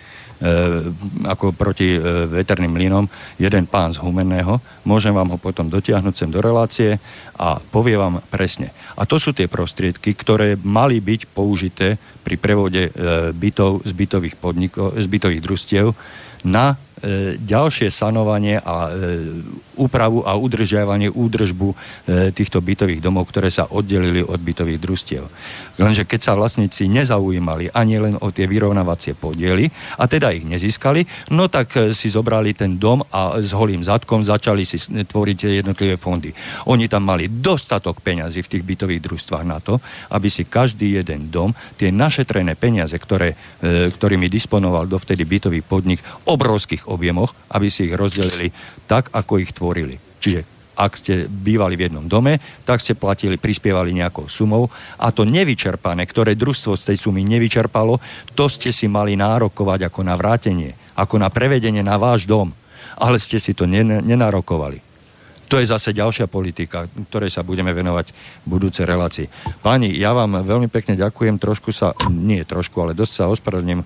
ako 1.28 1.52
proti 1.52 1.94
e, 1.94 2.00
veterným 2.32 2.72
mlynom, 2.72 3.04
jeden 3.36 3.68
pán 3.68 3.92
z 3.92 4.00
Humenného. 4.00 4.58
Môžem 4.88 5.12
vám 5.12 5.30
ho 5.30 5.38
potom 5.38 5.68
dotiahnuť 5.68 6.14
sem 6.16 6.30
do 6.32 6.40
relácie 6.40 6.96
a 7.36 7.60
povie 7.60 8.00
vám 8.00 8.24
presne. 8.32 8.72
A 8.96 9.04
to 9.04 9.20
sú 9.20 9.36
tie 9.36 9.46
prostriedky, 9.46 10.16
ktoré 10.16 10.56
mali 10.56 11.04
byť 11.04 11.30
použité 11.30 12.00
pri 12.24 12.40
prevode 12.40 12.88
e, 12.88 12.90
bytov 13.36 13.84
z 13.84 13.92
bytových, 13.92 14.36
podnikov, 14.40 14.96
z 14.96 15.06
bytových 15.06 15.44
družstiev 15.44 15.86
na 16.44 16.76
ďalšie 17.36 17.92
sanovanie 17.92 18.56
a 18.58 18.88
e, 18.88 18.90
úpravu 19.76 20.24
a 20.24 20.38
udržiavanie, 20.38 21.12
údržbu 21.12 21.68
e, 21.70 21.76
týchto 22.32 22.62
bytových 22.64 23.04
domov, 23.04 23.28
ktoré 23.28 23.52
sa 23.52 23.68
oddelili 23.68 24.24
od 24.24 24.40
bytových 24.40 24.80
družstiev. 24.80 25.24
Lenže 25.76 26.06
keď 26.06 26.20
sa 26.22 26.38
vlastníci 26.38 26.86
nezaujímali 26.86 27.74
ani 27.74 27.98
len 27.98 28.14
o 28.22 28.30
tie 28.30 28.46
vyrovnávacie 28.46 29.18
podiely 29.18 29.66
a 29.98 30.06
teda 30.06 30.30
ich 30.30 30.46
nezískali, 30.46 31.30
no 31.34 31.50
tak 31.50 31.74
si 31.90 32.08
zobrali 32.08 32.54
ten 32.54 32.78
dom 32.78 33.02
a 33.10 33.42
s 33.42 33.50
holým 33.50 33.82
zadkom 33.82 34.22
začali 34.22 34.62
si 34.62 34.78
tvoriť 34.86 35.38
jednotlivé 35.60 35.98
fondy. 35.98 36.30
Oni 36.70 36.86
tam 36.86 37.10
mali 37.10 37.26
dostatok 37.26 38.00
peňazí 38.00 38.46
v 38.46 38.50
tých 38.54 38.64
bytových 38.64 39.02
družstvách 39.02 39.44
na 39.44 39.58
to, 39.58 39.82
aby 40.14 40.30
si 40.30 40.46
každý 40.46 41.02
jeden 41.02 41.28
dom, 41.34 41.50
tie 41.74 41.90
našetrené 41.90 42.54
peniaze, 42.54 42.94
ktoré, 42.94 43.34
ktorými 43.98 44.30
disponoval 44.30 44.86
dovtedy 44.86 45.26
bytový 45.26 45.60
podnik, 45.66 46.00
obrovských 46.30 46.86
objemoch, 46.94 47.34
aby 47.50 47.66
si 47.68 47.90
ich 47.90 47.94
rozdelili 47.94 48.54
tak, 48.86 49.10
ako 49.10 49.42
ich 49.42 49.50
tvorili. 49.50 49.98
Čiže 50.22 50.54
ak 50.74 50.92
ste 50.98 51.30
bývali 51.30 51.78
v 51.78 51.86
jednom 51.86 52.06
dome, 52.10 52.42
tak 52.66 52.82
ste 52.82 52.98
platili, 52.98 53.38
prispievali 53.38 53.94
nejakou 53.94 54.26
sumou 54.26 54.66
a 54.98 55.14
to 55.14 55.22
nevyčerpané, 55.22 56.02
ktoré 56.02 56.34
družstvo 56.34 56.74
z 56.74 56.94
tej 56.94 56.96
sumy 56.98 57.22
nevyčerpalo, 57.22 58.02
to 58.34 58.50
ste 58.50 58.74
si 58.74 58.90
mali 58.90 59.14
nárokovať 59.14 59.86
ako 59.86 60.00
na 60.02 60.18
vrátenie, 60.18 60.74
ako 60.98 61.22
na 61.22 61.30
prevedenie 61.30 61.86
na 61.86 61.94
váš 61.94 62.26
dom, 62.26 62.50
ale 62.98 63.22
ste 63.22 63.38
si 63.38 63.54
to 63.54 63.70
nenárokovali. 63.70 64.82
To 65.52 65.60
je 65.60 65.70
zase 65.70 65.94
ďalšia 65.94 66.26
politika, 66.26 66.88
ktorej 66.88 67.30
sa 67.30 67.46
budeme 67.46 67.70
venovať 67.70 68.10
v 68.42 68.46
budúcej 68.48 68.88
relácii. 68.88 69.28
Páni, 69.60 69.92
ja 69.94 70.10
vám 70.16 70.40
veľmi 70.40 70.72
pekne 70.72 70.98
ďakujem, 70.98 71.36
trošku 71.38 71.70
sa, 71.70 71.92
nie 72.10 72.42
trošku, 72.42 72.74
ale 72.80 72.96
dosť 72.96 73.12
sa 73.12 73.30
ospravedlním 73.30 73.84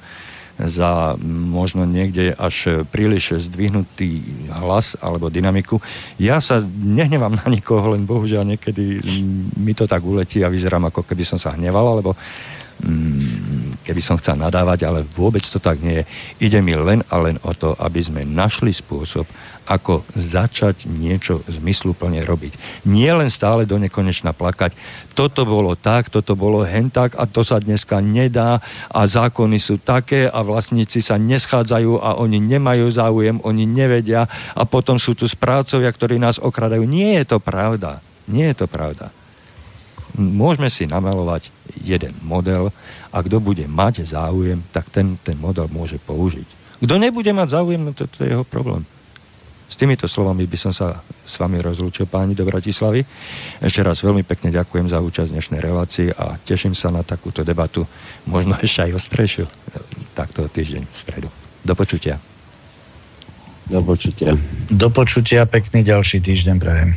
za 0.59 1.14
možno 1.22 1.86
niekde 1.86 2.35
až 2.35 2.82
príliš 2.90 3.47
zdvihnutý 3.47 4.26
hlas 4.51 4.98
alebo 4.98 5.30
dynamiku. 5.30 5.78
Ja 6.18 6.43
sa 6.43 6.59
nehnevám 6.62 7.39
na 7.39 7.47
nikoho, 7.47 7.94
len 7.94 8.02
bohužiaľ 8.02 8.43
niekedy 8.43 8.98
mi 9.55 9.70
to 9.78 9.86
tak 9.86 10.02
uletí 10.02 10.43
a 10.43 10.51
vyzerám 10.51 10.90
ako 10.90 11.06
keby 11.06 11.22
som 11.22 11.39
sa 11.39 11.55
hneval, 11.55 11.86
alebo 11.94 12.18
mm, 12.82 13.86
keby 13.86 14.02
som 14.02 14.18
chcel 14.18 14.35
nadávať, 14.35 14.82
ale 14.82 15.06
vôbec 15.06 15.47
to 15.47 15.62
tak 15.62 15.78
nie 15.78 16.02
je. 16.02 16.05
Ide 16.51 16.59
mi 16.59 16.74
len 16.74 17.06
a 17.06 17.22
len 17.22 17.39
o 17.47 17.55
to, 17.55 17.78
aby 17.78 18.02
sme 18.02 18.26
našli 18.26 18.74
spôsob, 18.74 19.30
ako 19.69 20.03
začať 20.16 20.89
niečo 20.89 21.45
zmysluplne 21.45 22.24
robiť. 22.24 22.57
Nie 22.89 23.12
len 23.12 23.28
stále 23.28 23.69
do 23.69 23.77
nekonečna 23.77 24.32
plakať, 24.32 24.73
toto 25.12 25.45
bolo 25.45 25.77
tak, 25.77 26.09
toto 26.09 26.32
bolo 26.32 26.65
hen 26.65 26.89
tak 26.89 27.12
a 27.20 27.28
to 27.28 27.45
sa 27.45 27.61
dneska 27.61 28.01
nedá 28.01 28.65
a 28.89 29.01
zákony 29.05 29.61
sú 29.61 29.77
také 29.77 30.24
a 30.24 30.40
vlastníci 30.40 31.05
sa 31.05 31.20
neschádzajú 31.20 32.01
a 32.01 32.16
oni 32.16 32.40
nemajú 32.40 32.89
záujem, 32.89 33.36
oni 33.45 33.69
nevedia 33.69 34.24
a 34.57 34.65
potom 34.65 34.97
sú 34.97 35.12
tu 35.12 35.28
správcovia, 35.28 35.93
ktorí 35.93 36.16
nás 36.16 36.40
okradajú. 36.40 36.89
Nie 36.89 37.20
je 37.20 37.36
to 37.36 37.39
pravda. 37.39 38.01
Nie 38.24 38.53
je 38.53 38.65
to 38.65 38.66
pravda. 38.69 39.12
Môžeme 40.19 40.73
si 40.73 40.89
namalovať 40.89 41.53
jeden 41.85 42.16
model 42.24 42.74
a 43.12 43.19
kto 43.23 43.39
bude 43.39 43.65
mať 43.69 44.05
záujem, 44.09 44.65
tak 44.73 44.89
ten, 44.90 45.20
ten 45.20 45.39
model 45.39 45.69
môže 45.70 46.01
použiť. 46.03 46.59
Kto 46.78 46.95
nebude 46.99 47.31
mať 47.35 47.59
záujem, 47.59 47.82
no 47.82 47.93
to, 47.95 48.07
to 48.07 48.27
je 48.27 48.35
jeho 48.35 48.47
problém. 48.47 48.86
S 49.69 49.77
týmito 49.77 50.09
slovami 50.09 50.49
by 50.49 50.57
som 50.57 50.73
sa 50.73 51.05
s 51.05 51.36
vami 51.36 51.61
rozlúčil 51.61 52.09
páni 52.09 52.32
do 52.32 52.49
Bratislavy. 52.49 53.05
Ešte 53.61 53.85
raz 53.85 54.01
veľmi 54.01 54.24
pekne 54.24 54.49
ďakujem 54.49 54.89
za 54.89 54.99
účasť 55.05 55.28
dnešnej 55.28 55.61
relácii 55.61 56.09
a 56.16 56.40
teším 56.40 56.73
sa 56.73 56.89
na 56.89 57.05
takúto 57.05 57.45
debatu, 57.45 57.85
možno 58.24 58.57
ešte 58.65 58.89
aj 58.89 58.97
ostrejšiu, 58.97 59.45
takto 60.16 60.49
týždeň 60.49 60.89
v 60.89 60.97
stredu. 60.97 61.28
Do 61.61 61.77
počutia. 61.77 62.16
Do 63.69 63.85
počutia. 63.85 64.32
Do 64.73 64.89
počutia, 64.89 65.45
pekný 65.45 65.85
ďalší 65.85 66.24
týždeň 66.24 66.57
prajem. 66.57 66.97